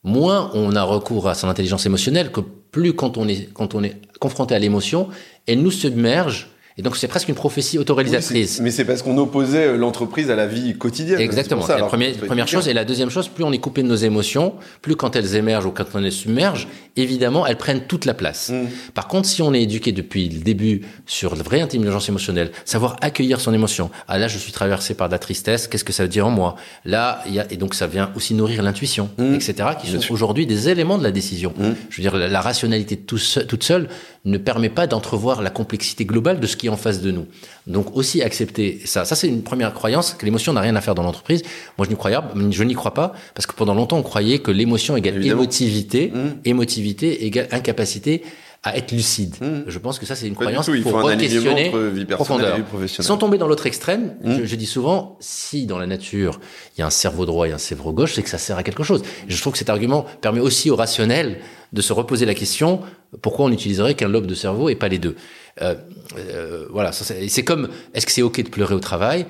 moins 0.06 0.50
on 0.54 0.74
a 0.74 0.82
recours 0.82 1.28
à 1.28 1.34
son 1.34 1.48
intelligence 1.48 1.84
émotionnelle, 1.84 2.30
que 2.30 2.40
plus 2.40 2.94
quand 2.94 3.18
on 3.18 3.28
est, 3.28 3.52
quand 3.52 3.74
on 3.74 3.82
est 3.82 3.96
confronté 4.18 4.54
à 4.54 4.58
l'émotion, 4.58 5.08
elle 5.46 5.62
nous 5.62 5.70
submerge. 5.70 6.48
Et 6.78 6.82
donc 6.82 6.96
c'est 6.96 7.08
presque 7.08 7.28
une 7.28 7.34
prophétie 7.34 7.78
autoréalisatrice. 7.78 8.60
mais 8.60 8.70
c'est 8.70 8.84
parce 8.84 9.00
qu'on 9.02 9.16
opposait 9.16 9.68
euh, 9.68 9.76
l'entreprise 9.78 10.30
à 10.30 10.36
la 10.36 10.46
vie 10.46 10.76
quotidienne. 10.76 11.18
Exactement. 11.20 11.62
C'est 11.62 11.68
la 11.72 11.76
alors, 11.76 11.88
première, 11.88 12.48
chose. 12.48 12.68
Et 12.68 12.74
la 12.74 12.84
deuxième 12.84 13.08
chose, 13.08 13.28
plus 13.28 13.44
on 13.44 13.52
est 13.52 13.58
coupé 13.58 13.82
de 13.82 13.88
nos 13.88 13.94
émotions, 13.96 14.54
plus 14.82 14.94
quand 14.94 15.16
elles 15.16 15.36
émergent 15.36 15.64
ou 15.66 15.70
quand 15.70 15.86
on 15.94 15.98
les 15.98 16.10
submerge, 16.10 16.68
évidemment, 16.96 17.46
elles 17.46 17.56
prennent 17.56 17.86
toute 17.86 18.04
la 18.04 18.12
place. 18.12 18.50
Mm. 18.50 18.66
Par 18.92 19.08
contre, 19.08 19.26
si 19.26 19.40
on 19.40 19.54
est 19.54 19.62
éduqué 19.62 19.92
depuis 19.92 20.28
le 20.28 20.40
début 20.40 20.82
sur 21.06 21.34
la 21.34 21.42
vraie 21.42 21.62
intelligence 21.62 22.08
émotionnelle, 22.10 22.50
savoir 22.66 22.96
accueillir 23.00 23.40
son 23.40 23.54
émotion. 23.54 23.90
Ah 24.06 24.18
là, 24.18 24.28
je 24.28 24.36
suis 24.36 24.52
traversé 24.52 24.92
par 24.94 25.08
de 25.08 25.12
la 25.12 25.18
tristesse. 25.18 25.68
Qu'est-ce 25.68 25.84
que 25.84 25.92
ça 25.94 26.02
veut 26.02 26.08
dire 26.10 26.26
en 26.26 26.30
moi? 26.30 26.56
Là, 26.84 27.22
il 27.26 27.32
y 27.34 27.40
a 27.40 27.46
et 27.50 27.56
donc 27.56 27.74
ça 27.74 27.86
vient 27.86 28.10
aussi 28.16 28.34
nourrir 28.34 28.62
l'intuition, 28.62 29.08
Mm. 29.16 29.34
etc. 29.34 29.54
Qui 29.80 29.86
sont 29.88 30.12
aujourd'hui 30.12 30.46
des 30.46 30.68
éléments 30.68 30.98
de 30.98 31.04
la 31.04 31.10
décision. 31.12 31.54
Mm. 31.56 31.70
Je 31.88 31.96
veux 31.96 32.02
dire, 32.02 32.16
la, 32.18 32.28
la 32.28 32.40
rationalité 32.42 32.96
tout 32.98 33.16
seul- 33.18 33.46
toute 33.46 33.62
seule 33.64 33.88
ne 34.26 34.38
permet 34.38 34.68
pas 34.68 34.86
d'entrevoir 34.86 35.40
la 35.40 35.50
complexité 35.50 36.04
globale 36.04 36.40
de 36.40 36.46
ce 36.46 36.56
qui 36.56 36.66
est 36.66 36.68
en 36.68 36.76
face 36.76 37.00
de 37.00 37.10
nous. 37.12 37.26
Donc 37.66 37.96
aussi 37.96 38.22
accepter 38.22 38.80
ça. 38.84 39.04
Ça, 39.04 39.14
c'est 39.16 39.28
une 39.28 39.42
première 39.42 39.72
croyance 39.72 40.12
que 40.14 40.24
l'émotion 40.26 40.52
n'a 40.52 40.60
rien 40.60 40.76
à 40.76 40.80
faire 40.80 40.94
dans 40.94 41.04
l'entreprise. 41.04 41.42
Moi, 41.78 41.84
je 41.86 41.90
n'y 41.90 41.96
croyais, 41.96 42.18
je 42.50 42.62
n'y 42.64 42.74
crois 42.74 42.92
pas 42.92 43.14
parce 43.34 43.46
que 43.46 43.54
pendant 43.54 43.74
longtemps, 43.74 43.96
on 43.98 44.02
croyait 44.02 44.40
que 44.40 44.50
l'émotion 44.50 44.96
égale 44.96 45.14
Évidemment. 45.16 45.42
émotivité, 45.42 46.12
Mm. 46.14 46.18
émotivité 46.44 47.24
égale 47.26 47.48
incapacité 47.52 48.22
à 48.66 48.76
être 48.76 48.92
lucide. 48.92 49.34
Mm. 49.40 49.62
Je 49.68 49.78
pense 49.78 49.98
que 49.98 50.06
ça, 50.06 50.14
c'est 50.16 50.26
une 50.26 50.34
Pas 50.34 50.40
croyance 50.42 50.66
qu'il 50.66 50.76
il 50.76 50.82
faut 50.82 50.90
faut 50.90 50.98
re-questionner 50.98 51.70
profondeur. 52.10 52.58
Sans 52.88 53.16
tomber 53.16 53.38
dans 53.38 53.46
l'autre 53.48 53.66
extrême, 53.66 54.16
Mm. 54.22 54.38
je, 54.40 54.44
je 54.44 54.56
dis 54.56 54.66
souvent, 54.66 55.16
si 55.20 55.66
dans 55.66 55.78
la 55.78 55.86
nature, 55.86 56.40
il 56.76 56.80
y 56.80 56.82
a 56.82 56.86
un 56.86 56.90
cerveau 56.90 57.26
droit 57.26 57.46
et 57.48 57.52
un 57.52 57.58
cerveau 57.58 57.92
gauche, 57.92 58.14
c'est 58.14 58.22
que 58.22 58.28
ça 58.28 58.38
sert 58.38 58.58
à 58.58 58.62
quelque 58.62 58.82
chose. 58.82 59.02
Je 59.28 59.40
trouve 59.40 59.52
que 59.52 59.58
cet 59.58 59.70
argument 59.70 60.04
permet 60.20 60.40
aussi 60.40 60.70
au 60.70 60.76
rationnel 60.76 61.38
de 61.72 61.82
se 61.82 61.92
reposer 61.92 62.26
la 62.26 62.34
question, 62.34 62.80
pourquoi 63.22 63.46
on 63.46 63.48
n'utiliserait 63.48 63.94
qu'un 63.94 64.08
lobe 64.08 64.26
de 64.26 64.34
cerveau 64.34 64.68
et 64.68 64.74
pas 64.74 64.88
les 64.88 64.98
deux? 64.98 65.16
Euh, 65.62 65.74
euh, 66.18 66.66
Voilà, 66.70 66.92
c'est 66.92 67.28
c'est 67.28 67.44
comme, 67.44 67.68
est-ce 67.94 68.04
que 68.06 68.12
c'est 68.12 68.22
OK 68.22 68.42
de 68.42 68.48
pleurer 68.50 68.74
au 68.74 68.80
travail? 68.80 69.26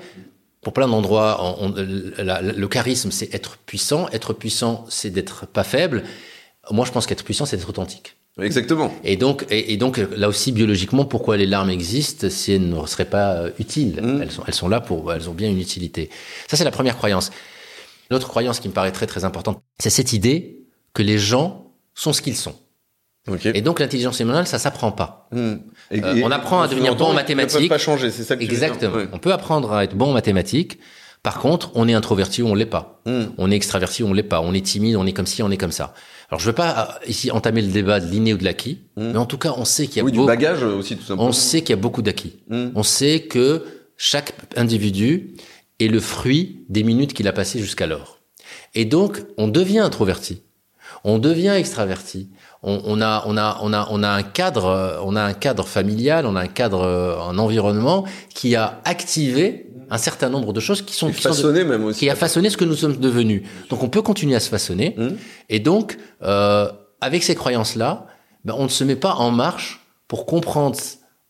Pour 0.61 0.73
plein 0.73 0.87
d'endroits, 0.87 1.37
on- 1.61 1.67
on- 1.67 1.73
la- 2.17 2.41
la- 2.41 2.51
le 2.53 2.67
charisme, 2.67 3.11
c'est 3.11 3.33
être 3.33 3.57
puissant. 3.65 4.07
Être 4.11 4.33
puissant, 4.33 4.85
c'est 4.89 5.09
d'être 5.11 5.45
pas 5.45 5.63
faible. 5.63 6.03
Moi, 6.71 6.85
je 6.85 6.91
pense 6.91 7.05
qu'être 7.07 7.23
puissant, 7.23 7.45
c'est 7.45 7.55
d'être 7.55 7.69
authentique. 7.69 8.16
Exactement. 8.39 8.93
Et 9.03 9.15
donc, 9.17 9.45
et, 9.49 9.73
et 9.73 9.77
donc 9.77 9.97
là 10.15 10.27
aussi 10.27 10.51
biologiquement, 10.51 11.05
pourquoi 11.05 11.37
les 11.37 11.45
larmes 11.47 11.69
existent 11.69 12.27
si 12.29 12.51
elles 12.53 12.69
ne 12.69 12.85
seraient 12.85 13.05
pas 13.05 13.33
euh, 13.33 13.51
utiles? 13.59 13.99
Mm. 14.01 14.21
elles, 14.21 14.31
sont, 14.31 14.43
elles 14.47 14.53
sont 14.53 14.67
là 14.69 14.79
pour, 14.79 15.11
elles 15.13 15.29
ont 15.29 15.33
bien 15.33 15.49
une 15.49 15.59
utilité. 15.59 16.09
Ça, 16.47 16.55
c'est 16.57 16.63
la 16.63 16.71
première 16.71 16.97
croyance. 16.97 17.31
L'autre 18.11 18.27
croyance 18.27 18.59
qui 18.59 18.67
me 18.69 18.73
paraît 18.73 18.91
très 18.91 19.07
très 19.07 19.25
importante, 19.25 19.61
c'est 19.79 19.89
cette 19.89 20.13
idée 20.13 20.61
que 20.93 21.01
les 21.03 21.17
gens 21.17 21.71
sont 21.95 22.13
ce 22.13 22.21
qu'ils 22.21 22.35
sont. 22.37 22.55
Ok. 23.27 23.45
Et 23.47 23.61
donc 23.61 23.79
l'intelligence 23.81 24.21
émotionnelle, 24.21 24.47
ça 24.47 24.59
s'apprend 24.59 24.91
pas. 24.91 25.27
Mm. 25.33 25.53
Et- 25.91 26.01
Euh, 26.03 26.21
on 26.23 26.31
apprend 26.31 26.61
à 26.61 26.67
devenir 26.67 26.95
bon 26.95 27.05
en 27.05 27.07
Ils 27.09 27.11
ne 27.11 27.15
mathématiques. 27.15 27.59
peuvent 27.59 27.67
pas 27.69 27.77
changer, 27.77 28.11
c'est 28.11 28.23
ça 28.23 28.35
que 28.37 28.43
tu 28.43 28.47
veux 28.49 28.55
dire. 28.55 28.63
Exactement. 28.67 28.95
Ouais. 28.95 29.07
On 29.11 29.17
peut 29.19 29.33
apprendre 29.33 29.73
à 29.73 29.83
être 29.83 29.95
bon 29.95 30.11
en 30.11 30.13
mathématiques. 30.13 30.79
Par 31.23 31.39
contre, 31.39 31.71
on 31.75 31.87
est 31.89 31.93
introverti 31.93 32.41
ou 32.41 32.47
on 32.47 32.55
l'est 32.55 32.65
pas. 32.67 33.01
Mm. 33.05 33.23
On 33.37 33.51
est 33.51 33.55
extraverti 33.55 34.03
ou 34.03 34.07
on 34.07 34.13
l'est 34.13 34.23
pas. 34.23 34.39
On 34.39 34.53
est 34.53 34.65
timide, 34.65 34.95
on 34.95 35.05
est 35.05 35.11
comme 35.11 35.25
ci, 35.25 35.43
on 35.43 35.49
est 35.51 35.57
comme 35.57 35.71
ça. 35.73 35.93
Alors, 36.29 36.39
je 36.41 36.45
veux 36.47 36.53
pas 36.53 36.99
euh, 37.01 37.07
ici 37.07 37.31
entamer 37.31 37.61
le 37.61 37.71
débat 37.71 37.99
de 37.99 38.07
l'inné 38.11 38.33
ou 38.33 38.37
de 38.37 38.43
l'acquis, 38.43 38.79
Mm. 38.97 39.11
mais 39.11 39.17
en 39.17 39.25
tout 39.25 39.37
cas, 39.37 39.53
on 39.57 39.65
sait 39.65 39.87
qu'il 39.87 39.97
y 39.97 39.99
a 40.01 40.03
Oui, 40.03 40.11
du 40.11 40.17
beaucoup, 40.17 40.27
bagage 40.27 40.63
aussi, 40.63 40.95
tout 40.97 41.03
simplement. 41.03 41.29
on 41.29 41.31
sait 41.31 41.61
qu'il 41.61 41.69
y 41.71 41.73
a 41.73 41.81
beaucoup 41.81 42.01
d'acquis. 42.01 42.39
Mm. 42.49 42.67
On 42.75 42.83
sait 42.83 43.21
que 43.21 43.63
chaque 43.95 44.33
individu 44.55 45.35
est 45.79 45.87
le 45.87 45.99
fruit 45.99 46.65
des 46.69 46.83
minutes 46.83 47.13
qu'il 47.13 47.27
a 47.27 47.33
passées 47.33 47.59
jusqu'alors. 47.59 48.19
Et 48.75 48.85
donc, 48.85 49.21
on 49.37 49.47
devient 49.47 49.79
introverti. 49.79 50.41
On 51.03 51.19
devient 51.19 51.53
extraverti. 51.55 52.29
On, 52.63 52.81
on 52.85 53.01
a, 53.01 53.23
on 53.27 53.37
a, 53.37 53.59
on 53.61 53.71
a, 53.71 53.87
on 53.91 54.03
a 54.03 54.09
un 54.09 54.23
cadre, 54.23 54.65
euh, 54.65 54.99
on 55.03 55.15
a 55.15 55.21
un 55.21 55.33
cadre 55.33 55.65
familial, 55.67 56.25
on 56.25 56.35
a 56.35 56.41
un 56.41 56.47
cadre, 56.47 56.81
euh, 56.81 57.19
un 57.19 57.37
environnement 57.37 58.03
qui 58.33 58.55
a 58.55 58.81
activé 58.83 59.67
un 59.89 59.97
certain 59.97 60.29
nombre 60.29 60.53
de 60.53 60.59
choses 60.59 60.81
qui 60.81 60.93
sont, 60.93 61.11
qui 61.11 61.21
sont 61.21 61.29
de- 61.29 61.35
façonné 61.35 61.63
même 61.63 61.83
aussi. 61.85 61.99
qui 61.99 62.09
a 62.09 62.15
façonné 62.15 62.49
ce 62.49 62.57
que 62.57 62.65
nous 62.65 62.75
sommes 62.75 62.97
devenus. 62.97 63.43
Donc 63.69 63.83
on 63.83 63.89
peut 63.89 64.01
continuer 64.01 64.35
à 64.35 64.39
se 64.39 64.49
façonner. 64.49 64.95
Mm. 64.97 65.07
Et 65.49 65.59
donc, 65.59 65.97
euh, 66.23 66.69
avec 67.01 67.23
ces 67.23 67.35
croyances-là, 67.35 68.07
ben, 68.45 68.55
on 68.57 68.63
ne 68.63 68.69
se 68.69 68.83
met 68.83 68.95
pas 68.95 69.15
en 69.15 69.31
marche 69.31 69.81
pour 70.07 70.25
comprendre 70.25 70.77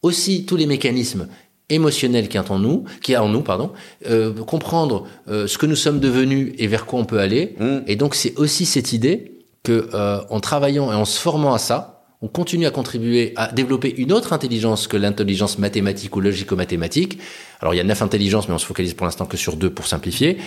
aussi 0.02 0.46
tous 0.46 0.56
les 0.56 0.66
mécanismes 0.66 1.28
émotionnels 1.70 2.28
qu'il 2.28 2.40
y 2.40 2.44
a 2.44 2.52
en 2.52 2.60
nous, 2.60 2.86
qu'il 3.02 3.14
y 3.14 3.16
a 3.16 3.24
en 3.24 3.30
nous, 3.30 3.42
pardon, 3.42 3.72
euh, 4.10 4.34
comprendre 4.34 5.06
euh, 5.28 5.48
ce 5.48 5.58
que 5.58 5.66
nous 5.66 5.76
sommes 5.76 6.00
devenus 6.00 6.54
et 6.58 6.68
vers 6.68 6.86
quoi 6.86 7.00
on 7.00 7.06
peut 7.06 7.20
aller. 7.20 7.56
Mm. 7.60 7.80
Et 7.88 7.96
donc 7.96 8.16
c'est 8.16 8.36
aussi 8.38 8.66
cette 8.66 8.94
idée 8.94 9.34
que 9.64 9.90
euh, 9.94 10.22
en 10.30 10.40
travaillant 10.40 10.92
et 10.92 10.96
en 10.96 11.06
se 11.06 11.20
formant 11.20 11.54
à 11.54 11.58
ça, 11.58 11.97
on 12.22 12.28
continue 12.28 12.66
à 12.66 12.72
contribuer 12.72 13.34
à 13.36 13.52
développer 13.52 13.94
une 13.98 14.12
autre 14.12 14.34
intelligence 14.34 14.88
que 14.88 14.98
l'intelligence 14.98 15.60
mathématique 15.60 16.16
ou 16.16 16.20
logico-mathématique. 16.22 17.20
Alors 17.62 17.74
il 17.74 17.78
y 17.78 17.80
a 17.80 17.84
neuf 17.84 18.02
intelligences, 18.02 18.48
mais 18.48 18.56
on 18.56 18.58
se 18.58 18.66
focalise 18.66 18.94
pour 18.96 19.06
l'instant 19.06 19.26
que 19.26 19.38
sur 19.38 19.56
deux 19.56 19.70
pour 19.70 19.86
simplifier. 19.88 20.38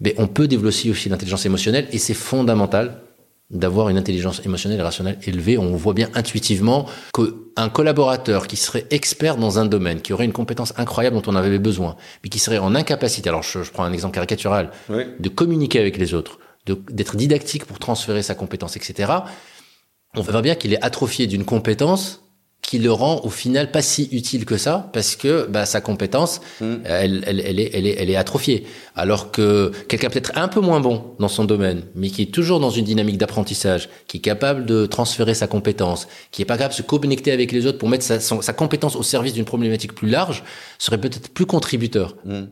Mais 0.00 0.14
on 0.18 0.26
peut 0.26 0.48
développer 0.48 0.90
aussi 0.90 1.08
l'intelligence 1.08 1.46
émotionnelle 1.46 1.86
et 1.92 1.98
c'est 1.98 2.14
fondamental 2.14 3.02
d'avoir 3.50 3.88
une 3.88 3.98
intelligence 3.98 4.40
émotionnelle 4.44 4.78
et 4.78 4.82
rationnelle 4.82 5.18
élevée. 5.26 5.58
On 5.58 5.74
voit 5.76 5.92
bien 5.94 6.08
intuitivement 6.14 6.86
qu'un 7.14 7.68
collaborateur 7.68 8.46
qui 8.46 8.56
serait 8.56 8.86
expert 8.90 9.36
dans 9.36 9.58
un 9.58 9.66
domaine, 9.66 10.00
qui 10.00 10.12
aurait 10.12 10.24
une 10.24 10.32
compétence 10.32 10.72
incroyable 10.78 11.16
dont 11.16 11.30
on 11.32 11.34
avait 11.36 11.58
besoin, 11.58 11.96
mais 12.22 12.30
qui 12.30 12.38
serait 12.38 12.58
en 12.58 12.74
incapacité, 12.76 13.28
alors 13.28 13.42
je, 13.42 13.62
je 13.64 13.70
prends 13.72 13.82
un 13.84 13.92
exemple 13.92 14.14
caricatural, 14.14 14.70
Oui. 14.88 15.02
de 15.18 15.28
communiquer 15.28 15.80
avec 15.80 15.98
les 15.98 16.14
autres, 16.14 16.38
d'être 16.66 17.16
didactique 17.16 17.64
pour 17.64 17.80
transférer 17.80 18.22
sa 18.22 18.36
compétence, 18.36 18.76
etc., 18.76 19.10
on 20.16 20.22
voit 20.22 20.42
bien 20.42 20.54
qu'il 20.54 20.72
est 20.72 20.82
atrophié 20.84 21.26
d'une 21.26 21.44
compétence 21.44 22.22
qui 22.62 22.78
le 22.78 22.92
rend 22.92 23.20
au 23.24 23.30
final 23.30 23.70
pas 23.72 23.80
si 23.82 24.08
utile 24.12 24.44
que 24.44 24.56
ça 24.56 24.90
parce 24.92 25.16
que 25.16 25.46
bah, 25.46 25.64
sa 25.66 25.80
compétence 25.80 26.40
Mm. 26.60 26.74
elle, 26.84 27.24
elle, 27.26 27.40
elle, 27.40 27.58
est, 27.58 27.70
elle, 27.72 27.86
est, 27.86 27.96
elle 27.98 28.10
est 28.10 28.16
atrophiée 28.16 28.64
alors 28.94 29.30
que 29.32 29.72
quelqu'un 29.88 30.10
peut-être 30.10 30.32
un 30.36 30.46
peu 30.46 30.60
moins 30.60 30.78
bon 30.80 31.14
dans 31.18 31.28
son 31.28 31.44
domaine 31.44 31.84
mais 31.94 32.10
qui 32.10 32.22
est 32.22 32.32
toujours 32.34 32.60
dans 32.60 32.70
une 32.70 32.84
dynamique 32.84 33.18
d'apprentissage 33.18 33.88
qui 34.08 34.18
est 34.18 34.20
capable 34.20 34.66
de 34.66 34.84
transférer 34.86 35.34
sa 35.34 35.46
compétence 35.46 36.06
qui 36.32 36.42
est 36.42 36.44
pas 36.44 36.58
capable 36.58 36.74
de 36.74 36.76
se 36.76 36.82
connecter 36.82 37.32
avec 37.32 37.50
les 37.50 37.66
autres 37.66 37.78
pour 37.78 37.88
mettre 37.88 38.04
sa, 38.04 38.20
son- 38.20 38.42
sa 38.42 38.52
compétence 38.52 38.94
au 38.94 39.02
service 39.02 39.32
d'une 39.32 39.46
problématique 39.46 39.94
plus 39.94 40.08
large 40.10 40.44
serait 40.78 40.98
peut-être 41.00 41.30
plus 41.30 41.46
contributeur 41.46 42.16
Mm. 42.24 42.42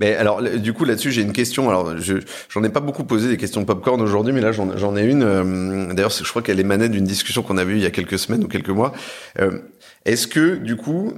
Mais 0.00 0.14
alors, 0.14 0.42
du 0.42 0.72
coup, 0.72 0.84
là-dessus, 0.84 1.12
j'ai 1.12 1.22
une 1.22 1.32
question. 1.32 1.68
Alors, 1.68 1.96
je 1.98 2.14
j'en 2.48 2.62
ai 2.64 2.68
pas 2.68 2.80
beaucoup 2.80 3.04
posé 3.04 3.28
des 3.28 3.36
questions 3.36 3.64
popcorn 3.64 4.00
aujourd'hui, 4.00 4.32
mais 4.32 4.40
là, 4.40 4.52
j'en 4.52 4.96
ai 4.96 5.04
une. 5.04 5.22
Euh, 5.22 5.92
d'ailleurs, 5.92 6.10
je 6.10 6.28
crois 6.28 6.42
qu'elle 6.42 6.60
émanait 6.60 6.88
d'une 6.88 7.04
discussion 7.04 7.42
qu'on 7.42 7.58
avait 7.58 7.72
eue 7.72 7.76
il 7.76 7.82
y 7.82 7.86
a 7.86 7.90
quelques 7.90 8.18
semaines 8.18 8.44
ou 8.44 8.48
quelques 8.48 8.70
mois. 8.70 8.92
Euh, 9.40 9.60
est-ce 10.04 10.26
que, 10.26 10.56
du 10.56 10.76
coup, 10.76 11.12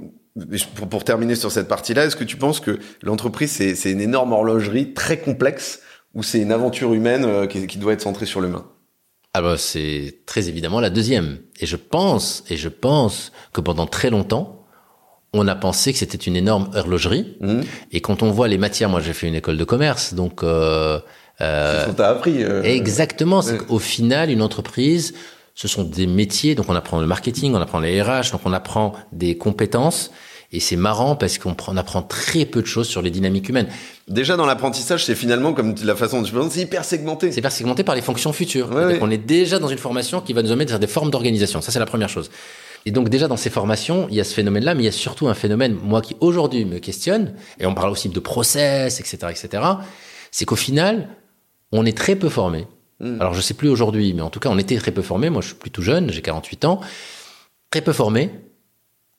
pour, 0.89 1.03
terminer 1.03 1.35
sur 1.35 1.51
cette 1.51 1.67
partie-là, 1.67 2.05
est-ce 2.05 2.15
que 2.15 2.23
tu 2.23 2.37
penses 2.37 2.59
que 2.59 2.79
l'entreprise, 3.01 3.51
c'est 3.51 3.91
une 3.91 4.01
énorme 4.01 4.33
horlogerie 4.33 4.93
très 4.93 5.17
complexe 5.19 5.81
ou 6.13 6.23
c'est 6.23 6.39
une 6.39 6.51
aventure 6.51 6.93
humaine 6.93 7.25
euh, 7.25 7.45
qui, 7.45 7.77
doit 7.77 7.93
être 7.93 8.01
centrée 8.01 8.25
sur 8.25 8.41
l'humain? 8.41 8.65
Alors 9.35 9.57
c'est 9.57 10.21
très 10.27 10.47
évidemment 10.47 10.79
la 10.79 10.91
deuxième. 10.91 11.39
Et 11.59 11.65
je 11.65 11.75
pense, 11.75 12.43
et 12.49 12.57
je 12.57 12.69
pense 12.69 13.31
que 13.51 13.61
pendant 13.61 13.87
très 13.87 14.11
longtemps, 14.11 14.62
on 15.33 15.47
a 15.47 15.55
pensé 15.55 15.91
que 15.91 15.99
c'était 15.99 16.17
une 16.17 16.35
énorme 16.35 16.69
horlogerie. 16.75 17.35
Mmh. 17.41 17.61
Et 17.91 18.01
quand 18.01 18.23
on 18.23 18.31
voit 18.31 18.47
les 18.47 18.57
matières, 18.57 18.89
moi 18.89 19.01
j'ai 19.01 19.13
fait 19.13 19.27
une 19.27 19.35
école 19.35 19.57
de 19.57 19.63
commerce, 19.63 20.13
donc 20.13 20.43
euh, 20.43 20.99
euh, 21.41 21.85
c'est 21.87 21.99
appris. 21.99 22.43
Euh, 22.43 22.61
exactement. 22.63 23.41
C'est 23.41 23.57
qu'au 23.57 23.79
final, 23.79 24.29
une 24.29 24.41
entreprise, 24.41 25.13
ce 25.55 25.67
sont 25.67 25.83
des 25.83 26.07
métiers. 26.07 26.55
Donc 26.55 26.69
on 26.69 26.75
apprend 26.75 26.99
le 26.99 27.07
marketing, 27.07 27.53
on 27.53 27.61
apprend 27.61 27.79
les 27.79 28.01
RH, 28.01 28.31
donc 28.31 28.41
on 28.45 28.53
apprend 28.53 28.93
des 29.11 29.37
compétences. 29.37 30.11
Et 30.55 30.59
c'est 30.59 30.75
marrant 30.75 31.15
parce 31.15 31.39
qu'on 31.39 31.55
apprend 31.77 32.03
très 32.03 32.45
peu 32.45 32.61
de 32.61 32.67
choses 32.67 32.87
sur 32.87 33.01
les 33.01 33.09
dynamiques 33.09 33.49
humaines. 33.49 33.67
Déjà 34.07 34.37
dans 34.37 34.45
l'apprentissage, 34.45 35.03
c'est 35.03 35.15
finalement 35.15 35.53
comme 35.53 35.73
la 35.83 35.95
façon 35.95 36.19
dont 36.19 36.27
tu 36.27 36.31
présentes, 36.31 36.51
c'est 36.51 36.61
hyper 36.61 36.85
segmenté. 36.85 37.31
C'est 37.31 37.39
hyper 37.39 37.51
segmenté 37.51 37.83
par 37.83 37.95
les 37.95 38.03
fonctions 38.03 38.31
futures. 38.33 38.69
On 39.01 39.09
est 39.09 39.17
déjà 39.17 39.57
dans 39.57 39.67
une 39.67 39.79
formation 39.79 40.21
qui 40.21 40.33
va 40.33 40.43
nous 40.43 40.51
amener 40.51 40.65
vers 40.65 40.77
des 40.77 40.85
formes 40.85 41.09
d'organisation. 41.09 41.59
Ça, 41.61 41.71
c'est 41.71 41.79
la 41.79 41.87
première 41.87 42.09
chose. 42.09 42.29
Et 42.85 42.91
donc 42.91 43.09
déjà 43.09 43.27
dans 43.27 43.37
ces 43.37 43.49
formations, 43.49 44.07
il 44.09 44.15
y 44.15 44.21
a 44.21 44.23
ce 44.23 44.33
phénomène-là, 44.33 44.75
mais 44.75 44.83
il 44.83 44.85
y 44.85 44.89
a 44.89 44.91
surtout 44.91 45.27
un 45.27 45.33
phénomène, 45.33 45.77
moi 45.81 46.01
qui 46.01 46.15
aujourd'hui 46.19 46.65
me 46.65 46.79
questionne, 46.79 47.33
et 47.59 47.65
on 47.65 47.73
parle 47.73 47.91
aussi 47.91 48.09
de 48.09 48.19
process, 48.19 48.99
etc., 48.99 49.17
etc., 49.29 49.63
c'est 50.31 50.45
qu'au 50.45 50.55
final, 50.55 51.09
on 51.71 51.85
est 51.85 51.97
très 51.97 52.15
peu 52.15 52.29
formé. 52.29 52.67
Hmm. 52.99 53.19
Alors 53.19 53.33
je 53.33 53.41
sais 53.41 53.53
plus 53.53 53.69
aujourd'hui, 53.69 54.13
mais 54.13 54.21
en 54.21 54.29
tout 54.29 54.39
cas 54.39 54.49
on 54.49 54.57
était 54.57 54.77
très 54.77 54.91
peu 54.91 55.01
formé. 55.01 55.29
Moi 55.29 55.41
je 55.41 55.47
suis 55.47 55.55
plutôt 55.55 55.81
jeune, 55.81 56.11
j'ai 56.11 56.21
48 56.21 56.65
ans, 56.65 56.81
très 57.69 57.81
peu 57.81 57.93
formé 57.93 58.31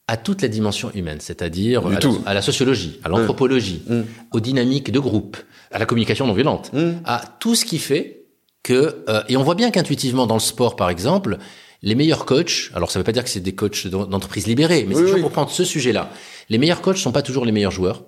à 0.06 0.16
toute 0.16 0.42
la 0.42 0.48
dimension 0.48 0.90
humaine, 0.94 1.18
c'est-à-dire 1.20 1.82
à, 2.26 2.34
la 2.34 2.42
sociologie, 2.42 3.00
à 3.04 3.08
l'anthropologie, 3.08 3.82
hmm. 3.88 4.02
aux 4.32 4.40
dynamiques 4.40 4.90
de 4.90 5.00
groupe, 5.00 5.38
à 5.70 5.78
la 5.78 5.86
communication 5.86 6.26
non 6.26 6.34
violente, 6.34 6.70
hmm. 6.72 6.92
à 7.04 7.22
tout 7.40 7.54
ce 7.54 7.64
qui 7.64 7.78
fait 7.78 8.26
que 8.62 9.04
euh, 9.08 9.22
et 9.28 9.36
on 9.36 9.42
voit 9.42 9.54
bien 9.54 9.70
qu'intuitivement 9.70 10.26
dans 10.26 10.34
le 10.34 10.40
sport 10.40 10.76
par 10.76 10.90
exemple, 10.90 11.38
les 11.84 11.94
meilleurs 11.94 12.24
coachs, 12.24 12.70
alors 12.74 12.90
ça 12.90 12.98
ne 12.98 13.02
veut 13.02 13.04
pas 13.04 13.12
dire 13.12 13.22
que 13.22 13.30
c'est 13.30 13.40
des 13.40 13.54
coachs 13.54 13.86
d'entreprise 13.86 14.46
libérée, 14.46 14.86
mais 14.88 14.94
c'est 14.94 15.02
toujours 15.02 15.20
pour 15.20 15.30
prendre 15.30 15.50
ce 15.50 15.64
sujet-là. 15.64 16.10
Les 16.48 16.56
meilleurs 16.56 16.80
coachs 16.80 16.96
sont 16.96 17.12
pas 17.12 17.20
toujours 17.20 17.44
les 17.44 17.52
meilleurs 17.52 17.72
joueurs. 17.72 18.04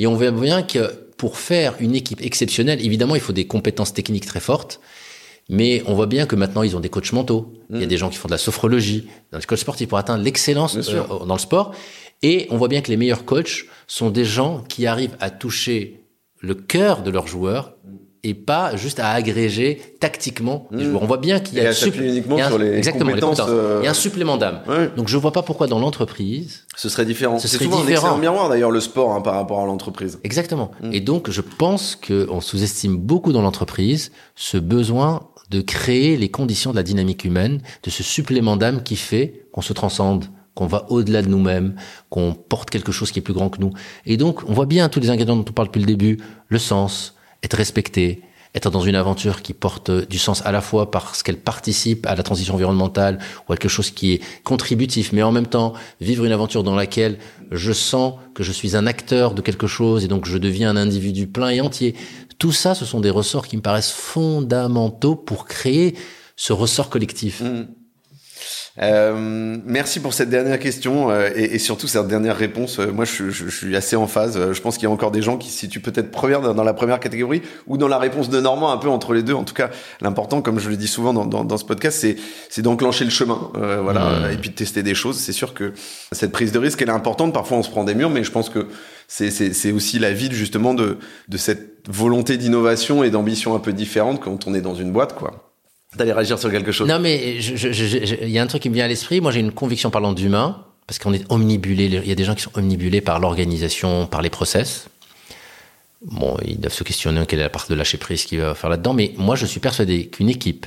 Et 0.00 0.08
on 0.08 0.16
voit 0.16 0.32
bien 0.32 0.64
que 0.64 0.92
pour 1.16 1.38
faire 1.38 1.74
une 1.78 1.94
équipe 1.94 2.20
exceptionnelle, 2.20 2.84
évidemment, 2.84 3.14
il 3.14 3.20
faut 3.20 3.32
des 3.32 3.46
compétences 3.46 3.94
techniques 3.94 4.26
très 4.26 4.40
fortes. 4.40 4.80
Mais 5.48 5.84
on 5.86 5.94
voit 5.94 6.06
bien 6.06 6.26
que 6.26 6.34
maintenant, 6.34 6.64
ils 6.64 6.76
ont 6.76 6.80
des 6.80 6.88
coachs 6.88 7.12
mentaux. 7.12 7.52
Il 7.70 7.76
y 7.78 7.82
a 7.82 7.86
mm. 7.86 7.88
des 7.88 7.96
gens 7.96 8.10
qui 8.10 8.16
font 8.16 8.26
de 8.26 8.32
la 8.32 8.38
sophrologie 8.38 9.06
dans 9.30 9.38
les 9.38 9.44
coachs 9.44 9.60
sportifs 9.60 9.86
pour 9.86 9.98
atteindre 9.98 10.24
l'excellence 10.24 10.76
euh, 10.76 11.24
dans 11.24 11.34
le 11.34 11.40
sport. 11.40 11.72
Et 12.22 12.48
on 12.50 12.56
voit 12.56 12.66
bien 12.66 12.80
que 12.80 12.90
les 12.90 12.96
meilleurs 12.96 13.24
coachs 13.24 13.66
sont 13.86 14.10
des 14.10 14.24
gens 14.24 14.64
qui 14.68 14.86
arrivent 14.86 15.16
à 15.20 15.30
toucher 15.30 16.00
le 16.40 16.56
cœur 16.56 17.02
de 17.02 17.12
leurs 17.12 17.28
joueurs 17.28 17.75
et 18.26 18.34
pas 18.34 18.76
juste 18.76 18.98
à 18.98 19.10
agréger 19.10 19.80
tactiquement 20.00 20.66
mmh. 20.72 20.96
On 20.96 21.06
voit 21.06 21.18
bien 21.18 21.38
qu'il 21.38 21.58
y 21.58 21.60
a, 21.60 21.72
uniquement 21.72 22.38
sur 22.44 22.58
les 22.58 22.76
exactement, 22.76 23.10
compétences, 23.10 23.40
il 23.80 23.84
y 23.84 23.86
a 23.86 23.90
un 23.90 23.94
supplément 23.94 24.36
d'âme. 24.36 24.60
Donc 24.96 25.08
je 25.08 25.16
vois 25.16 25.32
pas 25.32 25.42
pourquoi 25.42 25.68
dans 25.68 25.78
l'entreprise 25.78 26.64
ce 26.76 26.88
serait 26.88 27.06
différent. 27.06 27.38
Ce 27.38 27.48
serait 27.48 27.66
différent. 27.66 28.16
un 28.16 28.18
miroir 28.18 28.48
d'ailleurs 28.48 28.70
le 28.70 28.80
sport 28.80 29.12
hein, 29.12 29.20
par 29.20 29.34
rapport 29.34 29.60
à 29.60 29.66
l'entreprise. 29.66 30.18
Exactement. 30.24 30.72
Mmh. 30.82 30.92
Et 30.92 31.00
donc 31.00 31.30
je 31.30 31.40
pense 31.40 31.96
que 31.96 32.26
on 32.30 32.40
sous-estime 32.40 32.96
beaucoup 32.96 33.32
dans 33.32 33.42
l'entreprise 33.42 34.10
ce 34.34 34.58
besoin 34.58 35.28
de 35.50 35.60
créer 35.60 36.16
les 36.16 36.28
conditions 36.28 36.72
de 36.72 36.76
la 36.76 36.82
dynamique 36.82 37.24
humaine, 37.24 37.60
de 37.84 37.90
ce 37.90 38.02
supplément 38.02 38.56
d'âme 38.56 38.82
qui 38.82 38.96
fait 38.96 39.46
qu'on 39.52 39.62
se 39.62 39.72
transcende, 39.72 40.26
qu'on 40.54 40.66
va 40.66 40.86
au-delà 40.90 41.22
de 41.22 41.28
nous-mêmes, 41.28 41.76
qu'on 42.10 42.34
porte 42.34 42.70
quelque 42.70 42.90
chose 42.90 43.12
qui 43.12 43.20
est 43.20 43.22
plus 43.22 43.34
grand 43.34 43.48
que 43.50 43.60
nous. 43.60 43.72
Et 44.04 44.16
donc, 44.16 44.42
on 44.48 44.52
voit 44.52 44.66
bien 44.66 44.88
tous 44.88 45.00
les 45.00 45.10
ingrédients 45.10 45.36
dont 45.36 45.44
on 45.48 45.52
parle 45.52 45.68
depuis 45.68 45.80
le 45.80 45.86
début, 45.86 46.18
le 46.48 46.58
sens, 46.58 47.15
être 47.46 47.56
respecté, 47.56 48.20
être 48.54 48.70
dans 48.70 48.80
une 48.80 48.94
aventure 48.94 49.42
qui 49.42 49.52
porte 49.52 49.90
du 49.90 50.18
sens 50.18 50.44
à 50.44 50.52
la 50.52 50.60
fois 50.60 50.90
parce 50.90 51.22
qu'elle 51.22 51.38
participe 51.38 52.06
à 52.06 52.14
la 52.14 52.22
transition 52.22 52.54
environnementale 52.54 53.18
ou 53.48 53.52
à 53.52 53.56
quelque 53.56 53.70
chose 53.70 53.90
qui 53.90 54.14
est 54.14 54.20
contributif, 54.44 55.12
mais 55.12 55.22
en 55.22 55.32
même 55.32 55.46
temps 55.46 55.74
vivre 56.00 56.24
une 56.24 56.32
aventure 56.32 56.62
dans 56.62 56.74
laquelle 56.74 57.18
je 57.50 57.72
sens 57.72 58.14
que 58.34 58.42
je 58.42 58.52
suis 58.52 58.76
un 58.76 58.86
acteur 58.86 59.34
de 59.34 59.42
quelque 59.42 59.66
chose 59.66 60.04
et 60.04 60.08
donc 60.08 60.26
je 60.26 60.38
deviens 60.38 60.70
un 60.70 60.76
individu 60.76 61.26
plein 61.26 61.50
et 61.50 61.60
entier. 61.60 61.94
Tout 62.38 62.52
ça, 62.52 62.74
ce 62.74 62.84
sont 62.84 63.00
des 63.00 63.10
ressorts 63.10 63.46
qui 63.46 63.56
me 63.56 63.62
paraissent 63.62 63.92
fondamentaux 63.92 65.16
pour 65.16 65.46
créer 65.46 65.94
ce 66.36 66.52
ressort 66.52 66.90
collectif. 66.90 67.40
Mmh. 67.40 67.66
Euh, 68.82 69.56
merci 69.64 70.00
pour 70.00 70.12
cette 70.12 70.28
dernière 70.28 70.58
question 70.58 71.10
euh, 71.10 71.30
et, 71.34 71.54
et, 71.54 71.58
surtout 71.58 71.86
cette 71.86 72.08
dernière 72.08 72.36
réponse. 72.36 72.78
Euh, 72.78 72.92
moi, 72.92 73.06
je, 73.06 73.30
je, 73.30 73.46
je, 73.46 73.56
suis 73.56 73.74
assez 73.74 73.96
en 73.96 74.06
phase. 74.06 74.36
Euh, 74.36 74.52
je 74.52 74.60
pense 74.60 74.76
qu'il 74.76 74.84
y 74.84 74.86
a 74.86 74.90
encore 74.90 75.10
des 75.10 75.22
gens 75.22 75.38
qui 75.38 75.48
se 75.50 75.58
situent 75.58 75.80
peut-être 75.80 76.10
première 76.10 76.40
dans 76.40 76.62
la 76.62 76.74
première 76.74 77.00
catégorie 77.00 77.40
ou 77.66 77.78
dans 77.78 77.88
la 77.88 77.98
réponse 77.98 78.28
de 78.28 78.38
Normand, 78.38 78.70
un 78.70 78.76
peu 78.76 78.88
entre 78.88 79.14
les 79.14 79.22
deux. 79.22 79.32
En 79.32 79.44
tout 79.44 79.54
cas, 79.54 79.70
l'important, 80.02 80.42
comme 80.42 80.58
je 80.58 80.68
le 80.68 80.76
dis 80.76 80.88
souvent 80.88 81.14
dans, 81.14 81.24
dans, 81.24 81.44
dans 81.44 81.56
ce 81.56 81.64
podcast, 81.64 81.98
c'est 81.98 82.16
c'est 82.50 82.62
d'enclencher 82.62 83.04
le 83.04 83.10
chemin, 83.10 83.50
voilà, 83.54 84.28
mmh. 84.28 84.32
et 84.32 84.36
puis 84.36 84.50
de 84.50 84.54
tester 84.54 84.82
des 84.82 84.94
choses. 84.94 85.18
C'est 85.18 85.32
sûr 85.32 85.54
que 85.54 85.72
cette 86.12 86.32
prise 86.32 86.52
de 86.52 86.58
risque, 86.58 86.80
elle 86.82 86.88
est 86.88 86.92
importante. 86.92 87.32
Parfois, 87.32 87.58
on 87.58 87.62
se 87.62 87.70
prend 87.70 87.84
des 87.84 87.94
murs, 87.94 88.10
mais 88.10 88.24
je 88.24 88.30
pense 88.30 88.50
que 88.50 88.66
c'est 89.08 89.72
aussi 89.72 89.98
la 89.98 90.12
vie 90.12 90.28
justement 90.32 90.74
de, 90.74 90.98
de 91.28 91.36
cette 91.36 91.88
volonté 91.88 92.36
d'innovation 92.36 93.04
et 93.04 93.10
d'ambition 93.10 93.54
un 93.54 93.60
peu 93.60 93.72
différente 93.72 94.20
quand 94.20 94.46
on 94.46 94.54
est 94.54 94.60
dans 94.60 94.74
une 94.74 94.92
boîte, 94.92 95.14
quoi. 95.14 95.45
T'allais 95.96 96.12
réagir 96.12 96.38
sur 96.38 96.50
quelque 96.50 96.72
chose 96.72 96.88
Non, 96.88 96.98
mais 96.98 97.36
il 97.38 98.28
y 98.28 98.38
a 98.38 98.42
un 98.42 98.46
truc 98.46 98.62
qui 98.62 98.70
me 98.70 98.74
vient 98.74 98.84
à 98.84 98.88
l'esprit. 98.88 99.20
Moi, 99.20 99.32
j'ai 99.32 99.40
une 99.40 99.52
conviction 99.52 99.90
parlant 99.90 100.12
d'humain, 100.12 100.64
parce 100.86 100.98
qu'on 100.98 101.12
est 101.12 101.24
omnibulé. 101.30 101.86
Il 101.86 102.08
y 102.08 102.12
a 102.12 102.14
des 102.14 102.24
gens 102.24 102.34
qui 102.34 102.42
sont 102.42 102.56
omnibulés 102.56 103.00
par 103.00 103.18
l'organisation, 103.18 104.06
par 104.06 104.22
les 104.22 104.30
process. 104.30 104.88
Bon, 106.02 106.36
ils 106.44 106.60
doivent 106.60 106.72
se 106.72 106.84
questionner 106.84 107.24
quelle 107.26 107.40
est 107.40 107.44
la 107.44 107.48
part 107.48 107.66
de 107.68 107.74
lâcher 107.74 107.98
prise 107.98 108.24
qu'il 108.24 108.40
va 108.40 108.54
faire 108.54 108.70
là-dedans. 108.70 108.94
Mais 108.94 109.12
moi, 109.16 109.34
je 109.34 109.46
suis 109.46 109.60
persuadé 109.60 110.06
qu'une 110.06 110.28
équipe 110.28 110.66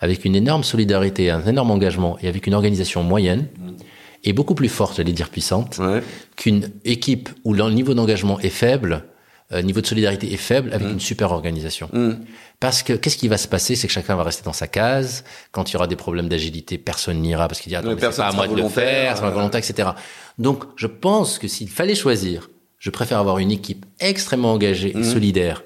avec 0.00 0.24
une 0.24 0.34
énorme 0.34 0.64
solidarité, 0.64 1.30
un 1.30 1.46
énorme 1.46 1.70
engagement 1.70 2.18
et 2.20 2.28
avec 2.28 2.48
une 2.48 2.54
organisation 2.54 3.04
moyenne 3.04 3.46
est 4.24 4.32
beaucoup 4.32 4.54
plus 4.54 4.68
forte, 4.68 4.96
j'allais 4.96 5.12
dire 5.12 5.30
puissante, 5.30 5.80
qu'une 6.36 6.70
équipe 6.84 7.28
où 7.44 7.54
le 7.54 7.70
niveau 7.70 7.94
d'engagement 7.94 8.40
est 8.40 8.50
faible 8.50 9.04
euh, 9.52 9.62
niveau 9.62 9.80
de 9.80 9.86
solidarité 9.86 10.32
est 10.32 10.38
faible 10.38 10.72
avec 10.72 10.88
mmh. 10.88 10.92
une 10.92 11.00
super 11.00 11.32
organisation. 11.32 11.88
Mmh. 11.92 12.12
Parce 12.58 12.82
que 12.82 12.94
qu'est-ce 12.94 13.16
qui 13.16 13.28
va 13.28 13.36
se 13.36 13.48
passer, 13.48 13.76
c'est 13.76 13.86
que 13.86 13.92
chacun 13.92 14.16
va 14.16 14.22
rester 14.22 14.44
dans 14.44 14.52
sa 14.52 14.66
case. 14.66 15.24
Quand 15.50 15.70
il 15.70 15.74
y 15.74 15.76
aura 15.76 15.86
des 15.86 15.96
problèmes 15.96 16.28
d'agilité, 16.28 16.78
personne 16.78 17.20
n'ira 17.20 17.48
parce 17.48 17.60
qu'il 17.60 17.70
dit 17.70 17.76
attends, 17.76 17.94
c'est 17.98 18.16
pas 18.16 18.28
à 18.28 18.32
moi 18.32 18.48
de 18.48 18.54
le 18.54 18.68
faire, 18.68 19.16
c'est 19.16 19.22
ma 19.22 19.30
volonté, 19.30 19.58
etc. 19.58 19.90
Donc, 20.38 20.64
je 20.76 20.86
pense 20.86 21.38
que 21.38 21.48
s'il 21.48 21.68
fallait 21.68 21.94
choisir, 21.94 22.48
je 22.78 22.90
préfère 22.90 23.18
avoir 23.18 23.38
une 23.38 23.50
équipe 23.50 23.84
extrêmement 24.00 24.52
engagée 24.52 24.90
et 24.90 25.00
mmh. 25.00 25.04
solidaire 25.04 25.62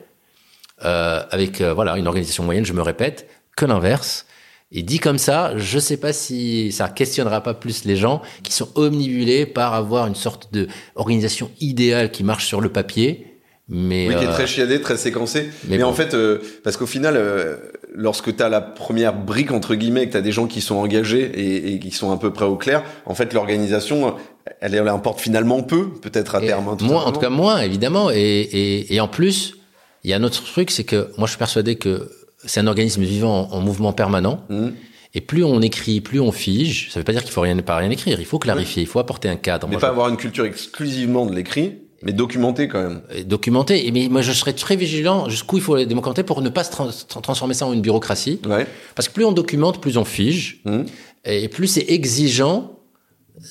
euh, 0.85 1.23
avec 1.31 1.61
euh, 1.61 1.73
voilà 1.73 1.97
une 1.97 2.09
organisation 2.09 2.45
moyenne. 2.45 2.67
Je 2.67 2.73
me 2.73 2.83
répète 2.83 3.29
que 3.57 3.67
l'inverse. 3.67 4.27
Et 4.73 4.83
dit 4.83 4.99
comme 4.99 5.19
ça, 5.19 5.57
je 5.57 5.79
sais 5.79 5.97
pas 5.97 6.13
si 6.13 6.73
ça 6.73 6.89
questionnera 6.89 7.41
pas 7.41 7.55
plus 7.55 7.85
les 7.85 7.95
gens 7.95 8.21
qui 8.43 8.53
sont 8.53 8.69
omnibulés 8.75 9.47
par 9.47 9.75
avoir 9.75 10.09
une 10.09 10.17
sorte 10.17 10.53
de 10.53 10.67
organisation 10.97 11.53
idéale 11.61 12.11
qui 12.11 12.25
marche 12.25 12.47
sur 12.47 12.61
le 12.61 12.69
papier 12.69 13.36
mais 13.69 14.09
oui, 14.09 14.15
qui 14.15 14.25
est 14.25 14.29
très 14.29 14.45
euh, 14.45 14.47
chiadé, 14.47 14.81
très 14.81 14.97
séquencé. 14.97 15.51
Mais, 15.67 15.83
en 15.83 15.93
fait, 15.93 16.15
euh, 16.15 16.39
parce 16.63 16.77
qu'au 16.77 16.87
final, 16.87 17.15
euh, 17.17 17.57
lorsque 17.93 18.37
tu 18.37 18.43
as 18.43 18.49
la 18.49 18.61
première 18.61 19.13
brique 19.13 19.51
entre 19.51 19.75
guillemets, 19.75 20.07
que 20.07 20.13
tu 20.13 20.17
as 20.17 20.23
des 20.23 20.31
gens 20.31 20.47
qui 20.47 20.61
sont 20.61 20.77
engagés 20.77 21.25
et, 21.35 21.75
et, 21.75 21.79
qui 21.81 21.91
sont 21.91 22.13
un 22.13 22.17
peu 22.17 22.33
près 22.33 22.45
au 22.45 22.57
clair, 22.57 22.85
en 23.07 23.17
fait, 23.17 23.33
l'organisation, 23.33 24.15
elle, 24.61 24.77
elle 24.77 24.87
importe 24.87 25.21
finalement 25.21 25.63
peu, 25.63 25.91
peut-être 25.91 26.37
à 26.37 26.41
terme. 26.41 26.69
Hein, 26.69 26.77
moins, 26.83 27.05
en 27.05 27.11
tout 27.11 27.21
cas 27.21 27.31
moins, 27.31 27.59
évidemment. 27.59 28.11
Et, 28.11 28.17
et, 28.17 28.95
et 28.95 29.01
en 29.01 29.09
plus, 29.09 29.57
il 30.05 30.11
y 30.11 30.13
a 30.13 30.17
un 30.17 30.23
autre 30.23 30.45
truc, 30.45 30.71
c'est 30.71 30.85
que 30.85 31.11
moi, 31.19 31.27
je 31.27 31.33
suis 31.33 31.39
persuadé 31.39 31.75
que 31.75 32.09
c'est 32.45 32.61
un 32.61 32.69
organisme 32.69 33.03
vivant 33.03 33.49
en, 33.51 33.61
mouvement 33.61 33.93
permanent. 33.93 34.45
Mmh. 34.49 34.69
Et 35.15 35.21
plus 35.21 35.43
on 35.43 35.61
écrit, 35.61 36.01
plus 36.01 36.21
on 36.21 36.31
fige. 36.31 36.93
Ça 36.93 37.01
veut 37.01 37.05
pas 37.05 37.13
dire 37.13 37.25
qu'il 37.25 37.33
faut 37.33 37.41
rien, 37.41 37.57
pas 37.59 37.77
rien 37.77 37.91
écrire. 37.91 38.21
Il 38.21 38.27
faut 38.27 38.39
clarifier, 38.39 38.83
il 38.83 38.87
faut 38.87 39.01
apporter 39.01 39.29
un 39.29 39.37
cadre. 39.37 39.67
Mais 39.67 39.79
pas 39.79 39.89
avoir 39.89 40.09
une 40.09 40.19
culture 40.19 40.45
exclusivement 40.45 41.27
de 41.27 41.35
l'écrit 41.35 41.86
mais 42.03 42.13
documenté 42.13 42.69
quand 42.69 42.83
même. 42.83 43.03
Documenté. 43.25 43.91
Mais 43.93 44.09
moi, 44.09 44.23
je 44.23 44.33
serais 44.33 44.53
très 44.53 44.77
vigilant 44.77 45.29
jusqu'où 45.29 45.57
il 45.57 45.63
faut 45.63 45.77
les 45.77 45.87
documenter 45.87 46.23
pour 46.23 46.43
ne 46.43 46.49
pas 46.49 46.65
transformer 46.65 47.55
ça 47.55 47.67
en 47.67 47.73
une 47.73 47.81
bureaucratie. 47.81 48.41
Ouais. 48.47 48.67
Parce 48.95 49.09
que 49.09 49.15
plus 49.15 49.25
on 49.25 49.33
documente, 49.33 49.81
plus 49.81 49.97
on 49.97 50.05
fige. 50.05 50.61
Mmh. 50.65 50.83
Et 51.25 51.49
plus 51.49 51.67
c'est 51.67 51.87
exigeant 51.89 52.81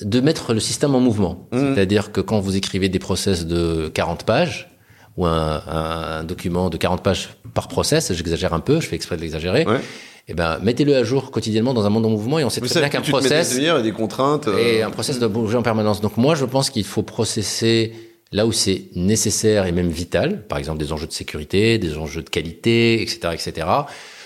de 0.02 0.20
mettre 0.20 0.54
le 0.54 0.60
système 0.60 0.94
en 0.94 1.00
mouvement. 1.00 1.48
Mmh. 1.52 1.74
C'est-à-dire 1.74 2.12
que 2.12 2.20
quand 2.20 2.40
vous 2.40 2.56
écrivez 2.56 2.88
des 2.88 2.98
process 2.98 3.46
de 3.46 3.88
40 3.92 4.24
pages, 4.24 4.70
ou 5.16 5.24
un, 5.24 5.62
un 5.66 6.24
document 6.24 6.68
de 6.68 6.76
40 6.76 7.02
pages 7.02 7.30
par 7.54 7.68
process, 7.68 8.12
j'exagère 8.12 8.52
un 8.52 8.60
peu, 8.60 8.80
je 8.80 8.86
fais 8.86 8.96
exprès 8.96 9.16
de 9.16 9.22
l'exagérer, 9.22 9.64
ouais. 9.64 9.80
Eh 10.28 10.34
ben, 10.34 10.58
mettez-le 10.60 10.96
à 10.96 11.04
jour 11.04 11.30
quotidiennement 11.30 11.72
dans 11.72 11.86
un 11.86 11.88
monde 11.88 12.04
en 12.04 12.10
mouvement 12.10 12.40
et 12.40 12.44
on 12.44 12.50
sait 12.50 12.60
très 12.60 12.80
bien 12.80 12.88
qu'un 12.88 13.00
process. 13.00 13.56
Des, 13.56 13.82
des 13.82 13.92
contraintes. 13.92 14.48
Et 14.48 14.82
euh, 14.82 14.86
un 14.88 14.90
process 14.90 15.20
doit 15.20 15.28
bouger 15.28 15.56
en 15.56 15.62
permanence. 15.62 16.00
Donc 16.00 16.16
moi, 16.16 16.34
je 16.34 16.44
pense 16.44 16.68
qu'il 16.68 16.84
faut 16.84 17.04
processer 17.04 17.92
là 18.32 18.46
où 18.46 18.52
c'est 18.52 18.84
nécessaire 18.94 19.66
et 19.66 19.72
même 19.72 19.90
vital, 19.90 20.46
par 20.46 20.58
exemple 20.58 20.78
des 20.78 20.92
enjeux 20.92 21.06
de 21.06 21.12
sécurité, 21.12 21.78
des 21.78 21.96
enjeux 21.96 22.22
de 22.22 22.30
qualité, 22.30 23.00
etc., 23.02 23.34
etc. 23.34 23.66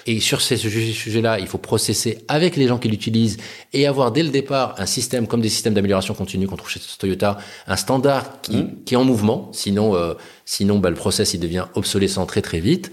Et 0.07 0.19
sur 0.21 0.41
ces 0.41 0.57
sujets-là, 0.57 1.39
il 1.39 1.47
faut 1.47 1.59
processer 1.59 2.25
avec 2.27 2.57
les 2.57 2.67
gens 2.67 2.79
qui 2.79 2.89
l'utilisent 2.89 3.37
et 3.73 3.87
avoir 3.87 4.13
dès 4.13 4.23
le 4.23 4.31
départ 4.31 4.75
un 4.79 4.87
système 4.87 5.27
comme 5.27 5.43
des 5.43 5.51
systèmes 5.51 5.75
d'amélioration 5.75 6.15
continue 6.15 6.47
qu'on 6.47 6.57
trouve 6.57 6.71
chez 6.71 6.81
Toyota, 6.99 7.39
un 7.67 7.77
standard 7.77 8.41
qui, 8.41 8.57
mmh. 8.57 8.77
qui 8.87 8.95
est 8.95 8.97
en 8.97 9.05
mouvement. 9.05 9.51
Sinon, 9.53 9.95
euh, 9.95 10.15
sinon 10.47 10.79
bah, 10.79 10.89
le 10.89 10.97
process 10.97 11.35
il 11.35 11.41
devient 11.41 11.67
obsolescent 11.75 12.25
très 12.25 12.41
très 12.41 12.61
vite. 12.61 12.91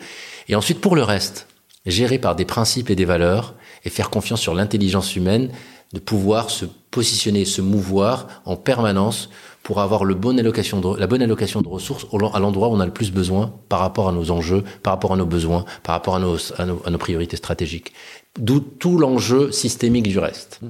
Et 0.50 0.56
ensuite, 0.56 0.82
pour 0.82 0.96
le 0.96 1.04
reste, 1.04 1.48
gérer 1.86 2.20
par 2.20 2.36
des 2.36 2.46
principes 2.46 2.90
et 2.90 2.96
des 2.96 3.06
valeurs 3.06 3.56
et 3.86 3.90
faire 3.90 4.10
confiance 4.10 4.42
sur 4.42 4.54
l'intelligence 4.54 5.16
humaine 5.16 5.50
de 5.94 6.00
pouvoir 6.00 6.50
se 6.50 6.66
positionner, 6.92 7.46
se 7.46 7.62
mouvoir 7.62 8.28
en 8.46 8.58
permanence 8.58 9.30
pour 9.68 9.82
avoir 9.82 10.06
le 10.06 10.16
bon 10.16 10.34
de, 10.34 10.98
la 10.98 11.08
bonne 11.08 11.22
allocation 11.22 11.62
de 11.62 11.68
ressources 11.68 12.08
à 12.34 12.40
l'endroit 12.40 12.70
où 12.70 12.72
on 12.72 12.80
a 12.80 12.86
le 12.86 12.94
plus 12.94 13.12
besoin 13.12 13.54
par 13.68 13.80
rapport 13.80 14.08
à 14.08 14.14
nos 14.14 14.32
enjeux, 14.32 14.64
par 14.82 14.94
rapport 14.94 15.12
à 15.12 15.18
nos 15.18 15.26
besoins, 15.26 15.66
par 15.84 15.94
rapport 15.94 16.16
à 16.16 16.20
nos, 16.20 16.38
à 16.58 16.66
nos, 16.66 16.82
à 16.86 16.90
nos 16.90 16.98
priorités 16.98 17.36
stratégiques. 17.36 17.92
D'où 18.40 18.62
tout 18.62 18.98
l'enjeu 18.98 19.52
systémique 19.52 20.08
du 20.08 20.20
reste. 20.20 20.62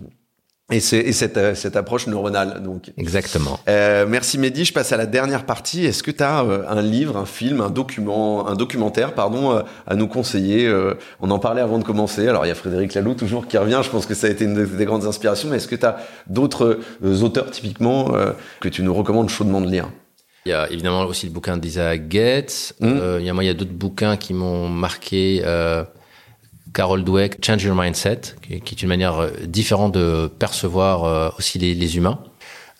Et, 0.69 0.77
et 0.77 1.13
cette, 1.13 1.37
euh, 1.37 1.55
cette, 1.55 1.77
approche 1.77 2.07
neuronale. 2.07 2.61
Donc. 2.61 2.91
Exactement. 2.97 3.57
Euh, 3.69 4.05
merci 4.05 4.37
Mehdi. 4.37 4.65
Je 4.65 4.73
passe 4.73 4.91
à 4.91 4.97
la 4.97 5.05
dernière 5.05 5.45
partie. 5.45 5.85
Est-ce 5.85 6.03
que 6.03 6.11
tu 6.11 6.21
as 6.21 6.43
euh, 6.43 6.63
un 6.67 6.81
livre, 6.81 7.15
un 7.15 7.25
film, 7.25 7.61
un 7.61 7.69
document, 7.69 8.45
un 8.49 8.55
documentaire, 8.55 9.13
pardon, 9.13 9.53
euh, 9.53 9.61
à 9.85 9.95
nous 9.95 10.07
conseiller 10.07 10.69
On 11.21 11.31
en 11.31 11.39
parlait 11.39 11.61
avant 11.61 11.79
de 11.79 11.85
commencer. 11.85 12.27
Alors 12.27 12.45
il 12.45 12.49
y 12.49 12.51
a 12.51 12.55
Frédéric 12.55 12.93
Laloux 12.95 13.13
toujours 13.13 13.47
qui 13.47 13.57
revient. 13.57 13.79
Je 13.81 13.89
pense 13.89 14.05
que 14.05 14.13
ça 14.13 14.27
a 14.27 14.29
été 14.29 14.43
une 14.43 14.65
des 14.65 14.85
grandes 14.85 15.05
inspirations. 15.05 15.47
Mais 15.49 15.55
est-ce 15.55 15.69
que 15.69 15.75
tu 15.75 15.85
as 15.85 15.99
d'autres 16.27 16.79
auteurs 17.01 17.49
typiquement 17.49 18.11
que 18.59 18.67
tu 18.67 18.83
nous 18.83 18.93
recommandes 18.93 19.29
chaudement 19.29 19.61
de 19.61 19.69
lire? 19.69 19.89
Il 20.45 20.49
y 20.49 20.53
a 20.53 20.69
évidemment 20.69 21.03
aussi 21.05 21.27
le 21.27 21.31
bouquin 21.31 21.55
d'Isaac 21.55 22.11
Getz. 22.11 22.73
Mmh. 22.81 22.99
il 23.19 23.25
y 23.25 23.29
a 23.29 23.33
moi, 23.33 23.43
il 23.43 23.47
y 23.47 23.49
a 23.49 23.53
d'autres 23.53 23.71
bouquins 23.71 24.17
qui 24.17 24.33
m'ont 24.33 24.67
marqué. 24.67 25.43
Carol 26.73 27.03
Dweck, 27.03 27.43
Change 27.45 27.63
Your 27.63 27.75
Mindset, 27.75 28.21
qui, 28.41 28.53
est 28.53 28.81
une 28.81 28.89
manière 28.89 29.17
euh, 29.17 29.29
différente 29.45 29.93
de 29.93 30.29
percevoir 30.39 31.03
euh, 31.03 31.29
aussi 31.37 31.59
les, 31.59 31.97
humains, 31.97 32.19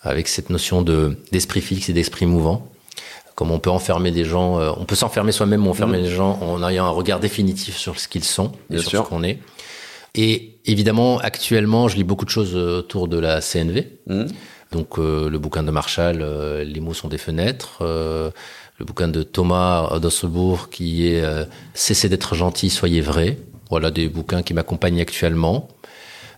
avec 0.02 0.28
cette 0.28 0.50
notion 0.50 0.82
de 0.82 1.16
d'esprit 1.32 1.60
fixe 1.60 1.88
et 1.88 1.92
d'esprit 1.92 2.26
mouvant. 2.26 2.68
Comme 3.34 3.50
on 3.50 3.58
peut 3.58 3.70
enfermer 3.70 4.10
des 4.10 4.24
gens, 4.24 4.58
euh, 4.58 4.70
on 4.76 4.84
peut 4.84 4.96
s'enfermer 4.96 5.32
soi-même 5.32 5.66
ou 5.66 5.70
enfermer 5.70 5.98
mmh. 5.98 6.02
les 6.02 6.10
gens 6.10 6.38
en 6.42 6.66
ayant 6.68 6.86
un 6.86 6.90
regard 6.90 7.20
définitif 7.20 7.76
sur 7.76 7.98
ce 8.00 8.08
qu'ils 8.08 8.24
sont 8.24 8.52
et 8.70 8.78
sur 8.78 9.04
ce 9.04 9.08
qu'on 9.08 9.22
est. 9.22 9.38
Et 10.14 10.56
évidemment, 10.64 11.18
actuellement, 11.18 11.86
je 11.88 11.96
lis 11.96 12.04
beaucoup 12.04 12.24
de 12.24 12.30
choses 12.30 12.56
autour 12.56 13.08
de 13.08 13.18
la 13.18 13.40
CNV. 13.40 13.86
Mmh. 14.06 14.24
Donc, 14.72 14.98
le 14.98 15.36
bouquin 15.38 15.62
de 15.62 15.70
Marshall, 15.70 16.24
Les 16.64 16.80
mots 16.80 16.94
sont 16.94 17.08
des 17.08 17.18
fenêtres. 17.18 17.78
le 17.80 18.84
bouquin 18.84 19.08
de 19.08 19.22
Thomas 19.22 19.98
d'Osselbourg 19.98 20.68
qui 20.70 21.06
est 21.06 21.22
Cessez 21.74 22.08
d'être 22.08 22.34
gentil, 22.34 22.70
soyez 22.70 23.00
vrai. 23.00 23.38
Voilà 23.70 23.90
des 23.90 24.08
bouquins 24.08 24.42
qui 24.42 24.54
m'accompagnent 24.54 25.00
actuellement. 25.00 25.68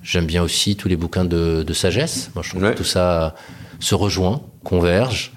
J'aime 0.03 0.27
bien 0.27 0.43
aussi 0.43 0.77
tous 0.77 0.89
les 0.89 0.97
bouquins 0.97 1.25
de, 1.25 1.63
de 1.63 1.73
sagesse. 1.73 2.31
Moi, 2.35 2.43
je 2.43 2.51
trouve 2.51 2.63
que 2.63 2.77
tout 2.77 2.85
ça 2.85 3.35
se 3.81 3.95
rejoint, 3.95 4.41
converge. 4.65 5.33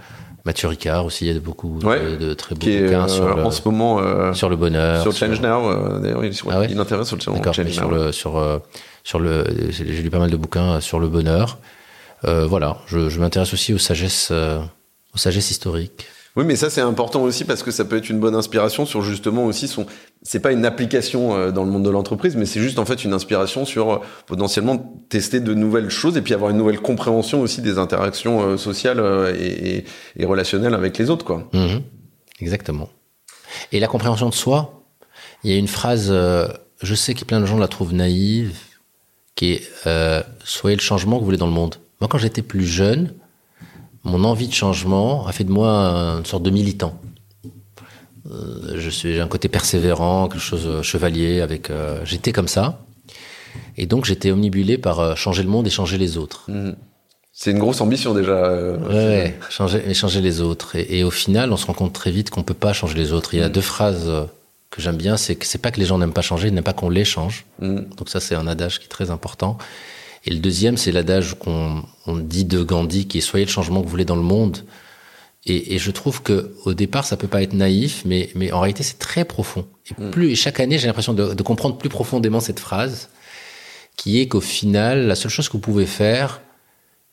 Mathieu 0.45 0.67
Ricard 0.67 1.05
aussi, 1.05 1.25
il 1.25 1.33
y 1.33 1.37
a 1.37 1.39
beaucoup 1.39 1.79
de, 1.79 2.33
très 2.33 2.53
beaux 2.53 2.65
bouquins 2.65 3.07
sur 3.07 3.23
euh, 3.23 3.35
le, 3.35 3.45
en 3.45 3.51
ce 3.51 3.61
moment 3.63 3.99
euh, 3.99 4.33
sur 4.33 4.49
le 4.49 4.57
bonheur, 4.57 5.01
sur 5.01 5.13
Change 5.13 5.39
Now. 5.39 5.69
Euh, 5.69 5.99
D'ailleurs, 5.99 6.25
il, 6.25 6.33
ah 6.49 6.59
ouais 6.59 6.67
il, 6.69 6.77
intervient 6.77 7.05
sur 7.05 7.15
le 7.15 7.21
Change 7.21 7.39
Now. 7.39 7.53
Sur 7.71 7.89
le 7.89 8.11
sur 8.11 8.61
sur 9.05 9.19
le, 9.19 9.45
j'ai 9.69 9.83
lu 9.83 10.09
pas 10.09 10.19
mal 10.19 10.29
de 10.29 10.35
bouquins 10.35 10.81
sur 10.81 10.99
le 10.99 11.07
bonheur. 11.07 11.59
voilà, 12.23 12.77
je, 12.87 13.09
je 13.09 13.19
m'intéresse 13.19 13.53
aussi 13.53 13.73
aux 13.73 13.77
sagesses, 13.77 14.31
aux 14.31 15.17
sagesses 15.17 15.51
historiques. 15.51 16.07
Oui, 16.35 16.45
mais 16.45 16.55
ça 16.55 16.71
c'est 16.71 16.81
important 16.81 17.21
aussi 17.21 17.45
parce 17.45 17.61
que 17.61 17.69
ça 17.69 17.85
peut 17.85 17.95
être 17.95 18.09
une 18.09 18.19
bonne 18.19 18.33
inspiration 18.33 18.85
sur 18.85 19.03
justement 19.03 19.45
aussi 19.45 19.67
son. 19.67 19.85
C'est 20.23 20.39
pas 20.39 20.51
une 20.51 20.65
application 20.65 21.35
euh, 21.35 21.51
dans 21.51 21.63
le 21.63 21.69
monde 21.69 21.83
de 21.83 21.91
l'entreprise, 21.91 22.35
mais 22.35 22.47
c'est 22.47 22.59
juste 22.59 22.79
en 22.79 22.85
fait 22.85 23.03
une 23.03 23.13
inspiration 23.13 23.65
sur 23.65 23.91
euh, 23.91 23.97
potentiellement 24.25 24.99
tester 25.09 25.39
de 25.39 25.53
nouvelles 25.53 25.91
choses 25.91 26.17
et 26.17 26.21
puis 26.23 26.33
avoir 26.33 26.49
une 26.49 26.57
nouvelle 26.57 26.79
compréhension 26.79 27.41
aussi 27.41 27.61
des 27.61 27.77
interactions 27.77 28.41
euh, 28.41 28.57
sociales 28.57 28.99
et, 29.39 29.85
relationnelles 30.25 30.73
avec 30.73 30.97
les 30.97 31.11
autres, 31.11 31.25
quoi. 31.25 31.49
Mmh. 31.53 31.81
Exactement. 32.39 32.89
Et 33.71 33.79
la 33.79 33.87
compréhension 33.87 34.29
de 34.29 34.33
soi. 34.33 34.79
Il 35.43 35.51
y 35.51 35.53
a 35.53 35.57
une 35.57 35.67
phrase, 35.67 36.09
je 36.09 36.95
sais 36.95 37.13
que 37.13 37.25
plein 37.25 37.41
de 37.41 37.45
gens 37.45 37.57
la 37.57 37.67
trouvent 37.67 37.93
naïve, 37.93 38.57
qui 39.35 39.51
est 39.51 39.63
soyez 40.45 40.77
le 40.77 40.81
changement 40.81 41.17
que 41.17 41.19
vous 41.19 41.25
voulez 41.25 41.37
dans 41.37 41.47
le 41.47 41.53
monde. 41.53 41.75
Moi, 41.99 42.07
quand 42.07 42.17
j'étais 42.17 42.41
plus 42.41 42.65
jeune, 42.65 43.13
mon 44.03 44.23
envie 44.23 44.47
de 44.47 44.53
changement 44.53 45.25
a 45.27 45.31
fait 45.31 45.43
de 45.43 45.51
moi 45.51 45.69
une 46.17 46.25
sorte 46.25 46.43
de 46.43 46.49
militant. 46.49 46.99
Euh, 48.31 48.75
je 48.77 48.89
suis 48.89 49.19
un 49.19 49.27
côté 49.27 49.49
persévérant, 49.49 50.27
quelque 50.27 50.41
chose 50.41 50.65
euh, 50.65 50.81
chevalier. 50.81 51.41
Avec, 51.41 51.69
euh, 51.69 52.01
j'étais 52.05 52.31
comme 52.31 52.47
ça, 52.47 52.79
et 53.77 53.85
donc 53.85 54.05
j'étais 54.05 54.31
omnibulé 54.31 54.77
par 54.77 55.17
changer 55.17 55.43
le 55.43 55.49
monde 55.49 55.67
et 55.67 55.69
changer 55.69 55.97
les 55.97 56.17
autres. 56.17 56.45
Mmh. 56.47 56.71
C'est 57.31 57.51
une 57.51 57.59
grosse 57.59 57.81
ambition 57.81 58.13
déjà. 58.13 58.53
ouais, 58.89 59.37
changer, 59.49 59.93
changer 59.93 60.21
les 60.21 60.39
autres. 60.41 60.75
Et, 60.75 61.03
au 61.03 61.09
final, 61.09 61.51
on 61.51 61.57
se 61.57 61.65
rend 61.65 61.73
compte 61.73 61.93
très 61.93 62.11
vite 62.11 62.29
qu'on 62.29 62.43
peut 62.43 62.53
pas 62.53 62.73
changer 62.73 62.95
les 62.95 63.11
autres. 63.11 63.33
Il 63.33 63.39
y 63.39 63.43
a 63.43 63.49
mmh. 63.49 63.51
deux 63.51 63.61
phrases 63.61 64.11
que 64.69 64.81
j'aime 64.81 64.97
bien, 64.97 65.17
c'est 65.17 65.35
que 65.35 65.45
c'est 65.45 65.57
pas 65.57 65.71
que 65.71 65.79
les 65.79 65.85
gens 65.85 65.97
n'aiment 65.97 66.13
pas 66.13 66.21
changer, 66.21 66.49
ils 66.49 66.53
n'aiment 66.53 66.63
pas 66.63 66.73
qu'on 66.73 66.89
les 66.89 67.05
change. 67.05 67.45
Mmh. 67.59 67.79
Donc 67.97 68.09
ça, 68.09 68.19
c'est 68.19 68.35
un 68.35 68.47
adage 68.47 68.79
qui 68.79 68.85
est 68.85 68.89
très 68.89 69.09
important. 69.09 69.57
Et 70.25 70.31
le 70.31 70.39
deuxième, 70.39 70.77
c'est 70.77 70.91
l'adage 70.91 71.35
qu'on 71.37 71.83
dit 72.07 72.45
de 72.45 72.63
Gandhi, 72.63 73.07
qui 73.07 73.17
est 73.17 73.21
soyez 73.21 73.45
le 73.45 73.51
changement 73.51 73.81
que 73.81 73.85
vous 73.85 73.91
voulez 73.91 74.05
dans 74.05 74.15
le 74.15 74.21
monde. 74.21 74.59
Et, 75.45 75.75
et, 75.75 75.77
je 75.77 75.91
trouve 75.91 76.23
que 76.23 76.55
au 76.63 76.73
départ, 76.73 77.03
ça 77.03 77.17
peut 77.17 77.27
pas 77.27 77.43
être 77.43 77.51
naïf, 77.51 78.03
mais, 78.05 78.29
mais 78.33 78.53
en 78.53 78.61
réalité, 78.61 78.81
c'est 78.81 78.99
très 78.99 79.25
profond. 79.25 79.67
Et 79.89 80.01
mm. 80.01 80.11
plus, 80.11 80.31
et 80.31 80.35
chaque 80.35 80.61
année, 80.61 80.77
j'ai 80.77 80.87
l'impression 80.87 81.13
de, 81.13 81.33
de, 81.33 81.43
comprendre 81.43 81.77
plus 81.77 81.89
profondément 81.89 82.39
cette 82.39 82.61
phrase, 82.61 83.09
qui 83.97 84.21
est 84.21 84.29
qu'au 84.29 84.39
final, 84.39 85.05
la 85.05 85.15
seule 85.15 85.31
chose 85.31 85.49
que 85.49 85.53
vous 85.53 85.59
pouvez 85.59 85.85
faire, 85.85 86.39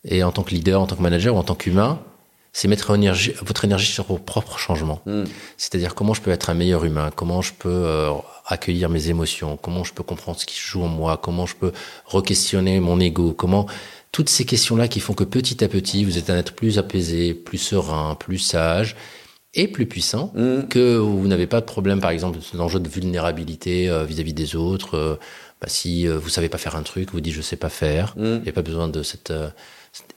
et 0.04 0.22
en 0.22 0.30
tant 0.30 0.44
que 0.44 0.54
leader, 0.54 0.80
en 0.80 0.86
tant 0.86 0.94
que 0.94 1.02
manager 1.02 1.34
ou 1.34 1.38
en 1.38 1.42
tant 1.42 1.56
qu'humain, 1.56 2.00
c'est 2.52 2.68
mettre 2.68 2.94
énergie, 2.94 3.32
votre 3.42 3.64
énergie 3.64 3.90
sur 3.90 4.04
vos 4.04 4.18
propres 4.18 4.58
changements. 4.58 5.00
Mm. 5.06 5.24
C'est-à-dire 5.56 5.94
comment 5.94 6.14
je 6.14 6.20
peux 6.20 6.30
être 6.30 6.50
un 6.50 6.54
meilleur 6.54 6.84
humain, 6.84 7.10
comment 7.14 7.42
je 7.42 7.52
peux 7.52 7.68
euh, 7.68 8.10
accueillir 8.46 8.88
mes 8.88 9.08
émotions, 9.08 9.56
comment 9.56 9.84
je 9.84 9.92
peux 9.92 10.02
comprendre 10.02 10.38
ce 10.38 10.46
qui 10.46 10.56
se 10.56 10.62
joue 10.62 10.82
en 10.82 10.88
moi, 10.88 11.16
comment 11.16 11.46
je 11.46 11.54
peux 11.54 11.72
re-questionner 12.06 12.80
mon 12.80 12.98
ego, 12.98 13.32
comment 13.32 13.66
toutes 14.12 14.28
ces 14.28 14.44
questions-là 14.44 14.88
qui 14.88 14.98
font 14.98 15.14
que 15.14 15.24
petit 15.24 15.62
à 15.62 15.68
petit 15.68 16.04
vous 16.04 16.18
êtes 16.18 16.30
un 16.30 16.36
être 16.36 16.54
plus 16.54 16.78
apaisé, 16.78 17.34
plus 17.34 17.58
serein, 17.58 18.16
plus 18.16 18.38
sage 18.38 18.96
et 19.54 19.68
plus 19.68 19.86
puissant, 19.86 20.32
mm. 20.34 20.66
que 20.68 20.96
vous 20.96 21.28
n'avez 21.28 21.46
pas 21.46 21.60
de 21.60 21.66
problème, 21.66 22.00
par 22.00 22.10
exemple, 22.10 22.38
d'enjeu 22.54 22.80
de 22.80 22.88
vulnérabilité 22.88 23.88
euh, 23.88 24.04
vis-à-vis 24.04 24.32
des 24.32 24.56
autres. 24.56 24.96
Euh, 24.96 25.16
bah, 25.60 25.68
si 25.68 26.06
vous 26.06 26.30
savez 26.30 26.48
pas 26.48 26.56
faire 26.56 26.74
un 26.74 26.82
truc, 26.82 27.12
vous 27.12 27.20
dites 27.20 27.34
je 27.34 27.42
sais 27.42 27.56
pas 27.56 27.68
faire. 27.68 28.14
Mm. 28.16 28.24
Il 28.24 28.42
n'y 28.42 28.48
a 28.48 28.52
pas 28.52 28.62
besoin 28.62 28.88
de 28.88 29.02
cette 29.02 29.32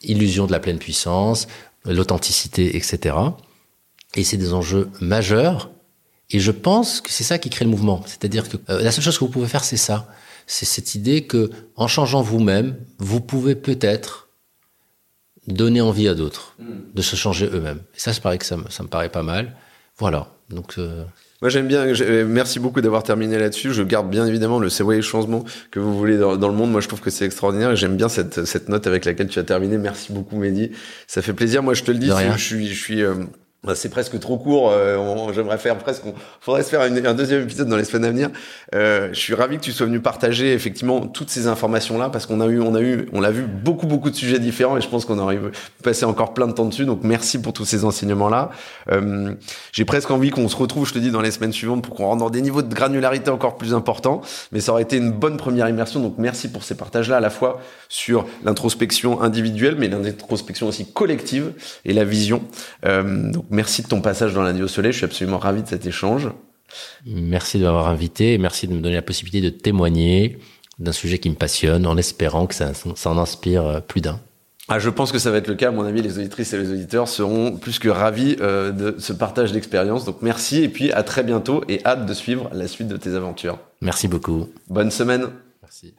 illusion 0.01 0.47
de 0.47 0.51
la 0.51 0.59
pleine 0.59 0.77
puissance 0.77 1.47
l'authenticité, 1.85 2.75
etc. 2.75 3.15
Et 4.15 4.23
c'est 4.23 4.37
des 4.37 4.53
enjeux 4.53 4.89
majeurs. 5.01 5.71
Et 6.29 6.39
je 6.39 6.51
pense 6.51 7.01
que 7.01 7.11
c'est 7.11 7.23
ça 7.23 7.37
qui 7.37 7.49
crée 7.49 7.65
le 7.65 7.71
mouvement. 7.71 8.01
C'est-à-dire 8.05 8.49
que 8.49 8.57
euh, 8.69 8.81
la 8.81 8.91
seule 8.91 9.03
chose 9.03 9.17
que 9.17 9.23
vous 9.23 9.31
pouvez 9.31 9.47
faire, 9.47 9.63
c'est 9.63 9.77
ça. 9.77 10.07
C'est 10.47 10.65
cette 10.65 10.95
idée 10.95 11.25
que, 11.25 11.51
en 11.75 11.87
changeant 11.87 12.21
vous-même, 12.21 12.77
vous 12.99 13.21
pouvez 13.21 13.55
peut-être 13.55 14.29
donner 15.47 15.81
envie 15.81 16.07
à 16.07 16.15
d'autres 16.15 16.55
de 16.59 17.01
se 17.01 17.15
changer 17.15 17.47
eux-mêmes. 17.47 17.81
Et 17.95 17.99
ça, 17.99 18.13
c'est 18.13 18.21
pareil 18.21 18.39
que 18.39 18.45
ça, 18.45 18.57
ça 18.69 18.83
me 18.83 18.87
paraît 18.87 19.09
pas 19.09 19.23
mal. 19.23 19.55
Voilà. 19.97 20.27
Donc, 20.49 20.75
euh, 20.77 21.05
moi, 21.41 21.49
j'aime 21.49 21.67
bien. 21.67 21.85
Euh, 21.85 22.25
merci 22.25 22.59
beaucoup 22.59 22.79
d'avoir 22.79 23.03
terminé 23.03 23.37
là-dessus. 23.37 23.73
Je 23.73 23.83
garde 23.83 24.09
bien 24.09 24.25
évidemment 24.25 24.59
le 24.59 24.69
c'est 24.69 25.01
changement 25.01 25.43
que 25.71 25.79
vous 25.79 25.97
voulez 25.97 26.17
dans, 26.17 26.35
le 26.35 26.53
monde. 26.53 26.71
Moi, 26.71 26.79
je 26.79 26.87
trouve 26.87 27.01
que 27.01 27.09
c'est 27.09 27.25
extraordinaire 27.25 27.71
et 27.71 27.75
j'aime 27.75 27.97
bien 27.97 28.07
cette, 28.07 28.45
cette 28.45 28.69
note 28.69 28.87
avec 28.87 29.03
laquelle 29.03 29.27
tu 29.27 29.39
as 29.39 29.43
terminé. 29.43 29.77
Merci 29.77 30.13
beaucoup, 30.13 30.37
Mehdi. 30.37 30.71
Ça 31.05 31.21
fait 31.21 31.33
plaisir. 31.33 31.61
Moi, 31.61 31.73
je 31.73 31.83
te 31.83 31.91
le 31.91 31.97
dis, 31.97 32.09
je 32.09 32.41
suis, 32.41 32.67
je 32.69 32.81
suis 32.81 33.03
euh, 33.03 33.15
c'est 33.73 33.89
presque 33.89 34.19
trop 34.19 34.37
court. 34.37 34.71
Euh, 34.71 35.31
J'aimerais 35.33 35.57
faire 35.57 35.77
presque. 35.77 36.05
On 36.05 36.13
faudrait 36.41 36.63
se 36.63 36.69
faire 36.69 36.81
un 36.81 37.13
deuxième 37.13 37.43
épisode 37.43 37.69
dans 37.69 37.77
les 37.77 37.85
semaines 37.85 38.05
à 38.05 38.09
venir. 38.09 38.29
Euh, 38.75 39.09
je 39.13 39.19
suis 39.19 39.33
ravi 39.33 39.57
que 39.57 39.63
tu 39.63 39.71
sois 39.71 39.85
venu 39.85 40.01
partager 40.01 40.53
effectivement 40.53 41.07
toutes 41.07 41.29
ces 41.29 41.47
informations 41.47 41.97
là 41.97 42.09
parce 42.09 42.25
qu'on 42.25 42.41
a 42.41 42.47
eu, 42.47 42.59
on 42.59 42.75
a 42.75 42.81
eu, 42.81 43.07
on 43.13 43.23
a 43.23 43.31
vu 43.31 43.43
beaucoup 43.43 43.87
beaucoup 43.87 44.09
de 44.09 44.15
sujets 44.15 44.39
différents 44.39 44.77
et 44.77 44.81
je 44.81 44.89
pense 44.89 45.05
qu'on 45.05 45.17
aurait 45.17 45.39
passé 45.81 46.03
encore 46.05 46.33
plein 46.33 46.47
de 46.47 46.51
temps 46.51 46.65
dessus. 46.65 46.85
Donc 46.85 47.01
merci 47.03 47.41
pour 47.41 47.53
tous 47.53 47.65
ces 47.65 47.85
enseignements 47.85 48.29
là. 48.29 48.49
Euh, 48.91 49.33
J'ai 49.71 49.85
presque 49.85 50.11
envie 50.11 50.29
qu'on 50.29 50.49
se 50.49 50.57
retrouve, 50.57 50.85
je 50.87 50.93
te 50.93 50.99
dis, 50.99 51.11
dans 51.11 51.21
les 51.21 51.31
semaines 51.31 51.53
suivantes 51.53 51.83
pour 51.83 51.95
qu'on 51.95 52.05
rentre 52.05 52.19
dans 52.19 52.29
des 52.29 52.41
niveaux 52.41 52.61
de 52.63 52.73
granularité 52.73 53.29
encore 53.31 53.57
plus 53.57 53.73
importants. 53.73 54.21
Mais 54.51 54.59
ça 54.59 54.73
aurait 54.73 54.83
été 54.83 54.97
une 54.97 55.11
bonne 55.11 55.37
première 55.37 55.69
immersion. 55.69 56.01
Donc 56.01 56.15
merci 56.17 56.49
pour 56.49 56.63
ces 56.63 56.75
partages 56.75 57.09
là 57.09 57.17
à 57.17 57.21
la 57.21 57.29
fois 57.29 57.61
sur 57.87 58.25
l'introspection 58.43 59.21
individuelle, 59.21 59.75
mais 59.77 59.87
l'introspection 59.87 60.67
aussi 60.67 60.91
collective 60.91 61.53
et 61.85 61.93
la 61.93 62.03
vision. 62.03 62.41
Euh, 62.85 63.31
merci 63.53 63.83
de 63.83 63.87
ton 63.87 64.01
passage 64.01 64.33
dans 64.33 64.41
la 64.41 64.51
nuit 64.51 64.63
au 64.63 64.67
soleil. 64.67 64.91
Je 64.91 64.97
suis 64.97 65.05
absolument 65.05 65.37
ravi 65.37 65.63
de 65.63 65.67
cet 65.67 65.85
échange. 65.85 66.29
Merci 67.05 67.59
de 67.59 67.63
m'avoir 67.63 67.87
invité 67.87 68.33
et 68.33 68.37
merci 68.37 68.67
de 68.67 68.73
me 68.73 68.81
donner 68.81 68.95
la 68.95 69.01
possibilité 69.01 69.41
de 69.41 69.55
témoigner 69.55 70.39
d'un 70.79 70.91
sujet 70.91 71.19
qui 71.19 71.29
me 71.29 71.35
passionne 71.35 71.85
en 71.85 71.97
espérant 71.97 72.47
que 72.47 72.55
ça, 72.55 72.71
ça 72.73 73.09
en 73.09 73.17
inspire 73.17 73.81
plus 73.87 74.01
d'un. 74.01 74.19
ah, 74.69 74.79
je 74.79 74.89
pense 74.89 75.11
que 75.11 75.19
ça 75.19 75.29
va 75.29 75.37
être 75.37 75.47
le 75.47 75.55
cas. 75.55 75.67
À 75.67 75.71
mon 75.71 75.83
avis, 75.83 76.01
les 76.01 76.17
auditrices 76.17 76.51
et 76.53 76.57
les 76.57 76.71
auditeurs 76.71 77.07
seront 77.07 77.57
plus 77.57 77.77
que 77.77 77.89
ravis 77.89 78.37
euh, 78.41 78.71
de 78.71 78.95
ce 78.97 79.13
partage 79.13 79.51
d'expérience. 79.51 80.03
Donc 80.03 80.21
merci 80.21 80.63
et 80.63 80.69
puis 80.69 80.91
à 80.91 81.03
très 81.03 81.23
bientôt 81.23 81.63
et 81.69 81.79
hâte 81.85 82.05
de 82.05 82.13
suivre 82.13 82.49
la 82.53 82.67
suite 82.67 82.87
de 82.87 82.97
tes 82.97 83.13
aventures. 83.13 83.59
Merci 83.81 84.07
beaucoup. 84.07 84.49
Bonne 84.69 84.89
semaine. 84.89 85.27
Merci. 85.61 85.93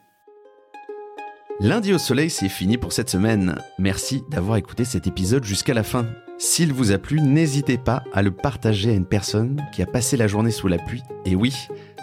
Lundi 1.61 1.93
au 1.93 1.97
soleil, 1.97 2.29
c'est 2.29 2.49
fini 2.49 2.77
pour 2.77 2.91
cette 2.91 3.09
semaine. 3.09 3.55
Merci 3.79 4.23
d'avoir 4.29 4.57
écouté 4.57 4.83
cet 4.83 5.07
épisode 5.07 5.45
jusqu'à 5.45 5.73
la 5.73 5.83
fin. 5.83 6.05
S'il 6.37 6.73
vous 6.73 6.91
a 6.91 6.97
plu, 6.97 7.21
n'hésitez 7.21 7.77
pas 7.77 8.03
à 8.11 8.21
le 8.21 8.31
partager 8.31 8.89
à 8.89 8.93
une 8.93 9.05
personne 9.05 9.61
qui 9.73 9.81
a 9.81 9.85
passé 9.85 10.17
la 10.17 10.27
journée 10.27 10.51
sous 10.51 10.67
la 10.67 10.77
pluie. 10.77 11.03
Et 11.23 11.33
oui, 11.33 11.55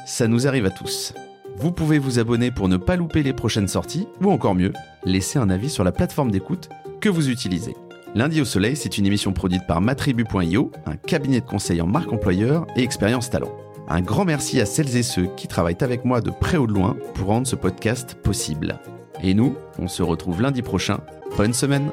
ça 0.06 0.26
nous 0.26 0.46
arrive 0.46 0.64
à 0.64 0.70
tous. 0.70 1.12
Vous 1.56 1.70
pouvez 1.70 1.98
vous 1.98 2.18
abonner 2.18 2.50
pour 2.50 2.68
ne 2.68 2.78
pas 2.78 2.96
louper 2.96 3.22
les 3.22 3.34
prochaines 3.34 3.68
sorties, 3.68 4.08
ou 4.22 4.30
encore 4.30 4.54
mieux, 4.54 4.72
laisser 5.04 5.38
un 5.38 5.50
avis 5.50 5.68
sur 5.68 5.84
la 5.84 5.92
plateforme 5.92 6.30
d'écoute 6.30 6.70
que 7.00 7.10
vous 7.10 7.28
utilisez. 7.28 7.76
Lundi 8.14 8.40
au 8.40 8.46
Soleil, 8.46 8.74
c'est 8.74 8.96
une 8.96 9.06
émission 9.06 9.34
produite 9.34 9.66
par 9.66 9.82
matribu.io, 9.82 10.72
un 10.86 10.96
cabinet 10.96 11.40
de 11.40 11.46
conseil 11.46 11.82
en 11.82 11.86
marque 11.86 12.12
employeur 12.12 12.66
et 12.74 12.82
expérience 12.82 13.28
talent. 13.28 13.52
Un 13.88 14.00
grand 14.00 14.24
merci 14.24 14.60
à 14.60 14.66
celles 14.66 14.96
et 14.96 15.02
ceux 15.02 15.28
qui 15.36 15.46
travaillent 15.46 15.76
avec 15.80 16.06
moi 16.06 16.22
de 16.22 16.30
près 16.30 16.56
ou 16.56 16.66
de 16.66 16.72
loin 16.72 16.96
pour 17.14 17.28
rendre 17.28 17.46
ce 17.46 17.56
podcast 17.56 18.14
possible. 18.14 18.78
Et 19.22 19.34
nous, 19.34 19.56
on 19.78 19.88
se 19.88 20.02
retrouve 20.02 20.40
lundi 20.40 20.62
prochain. 20.62 21.00
Bonne 21.36 21.52
semaine 21.52 21.90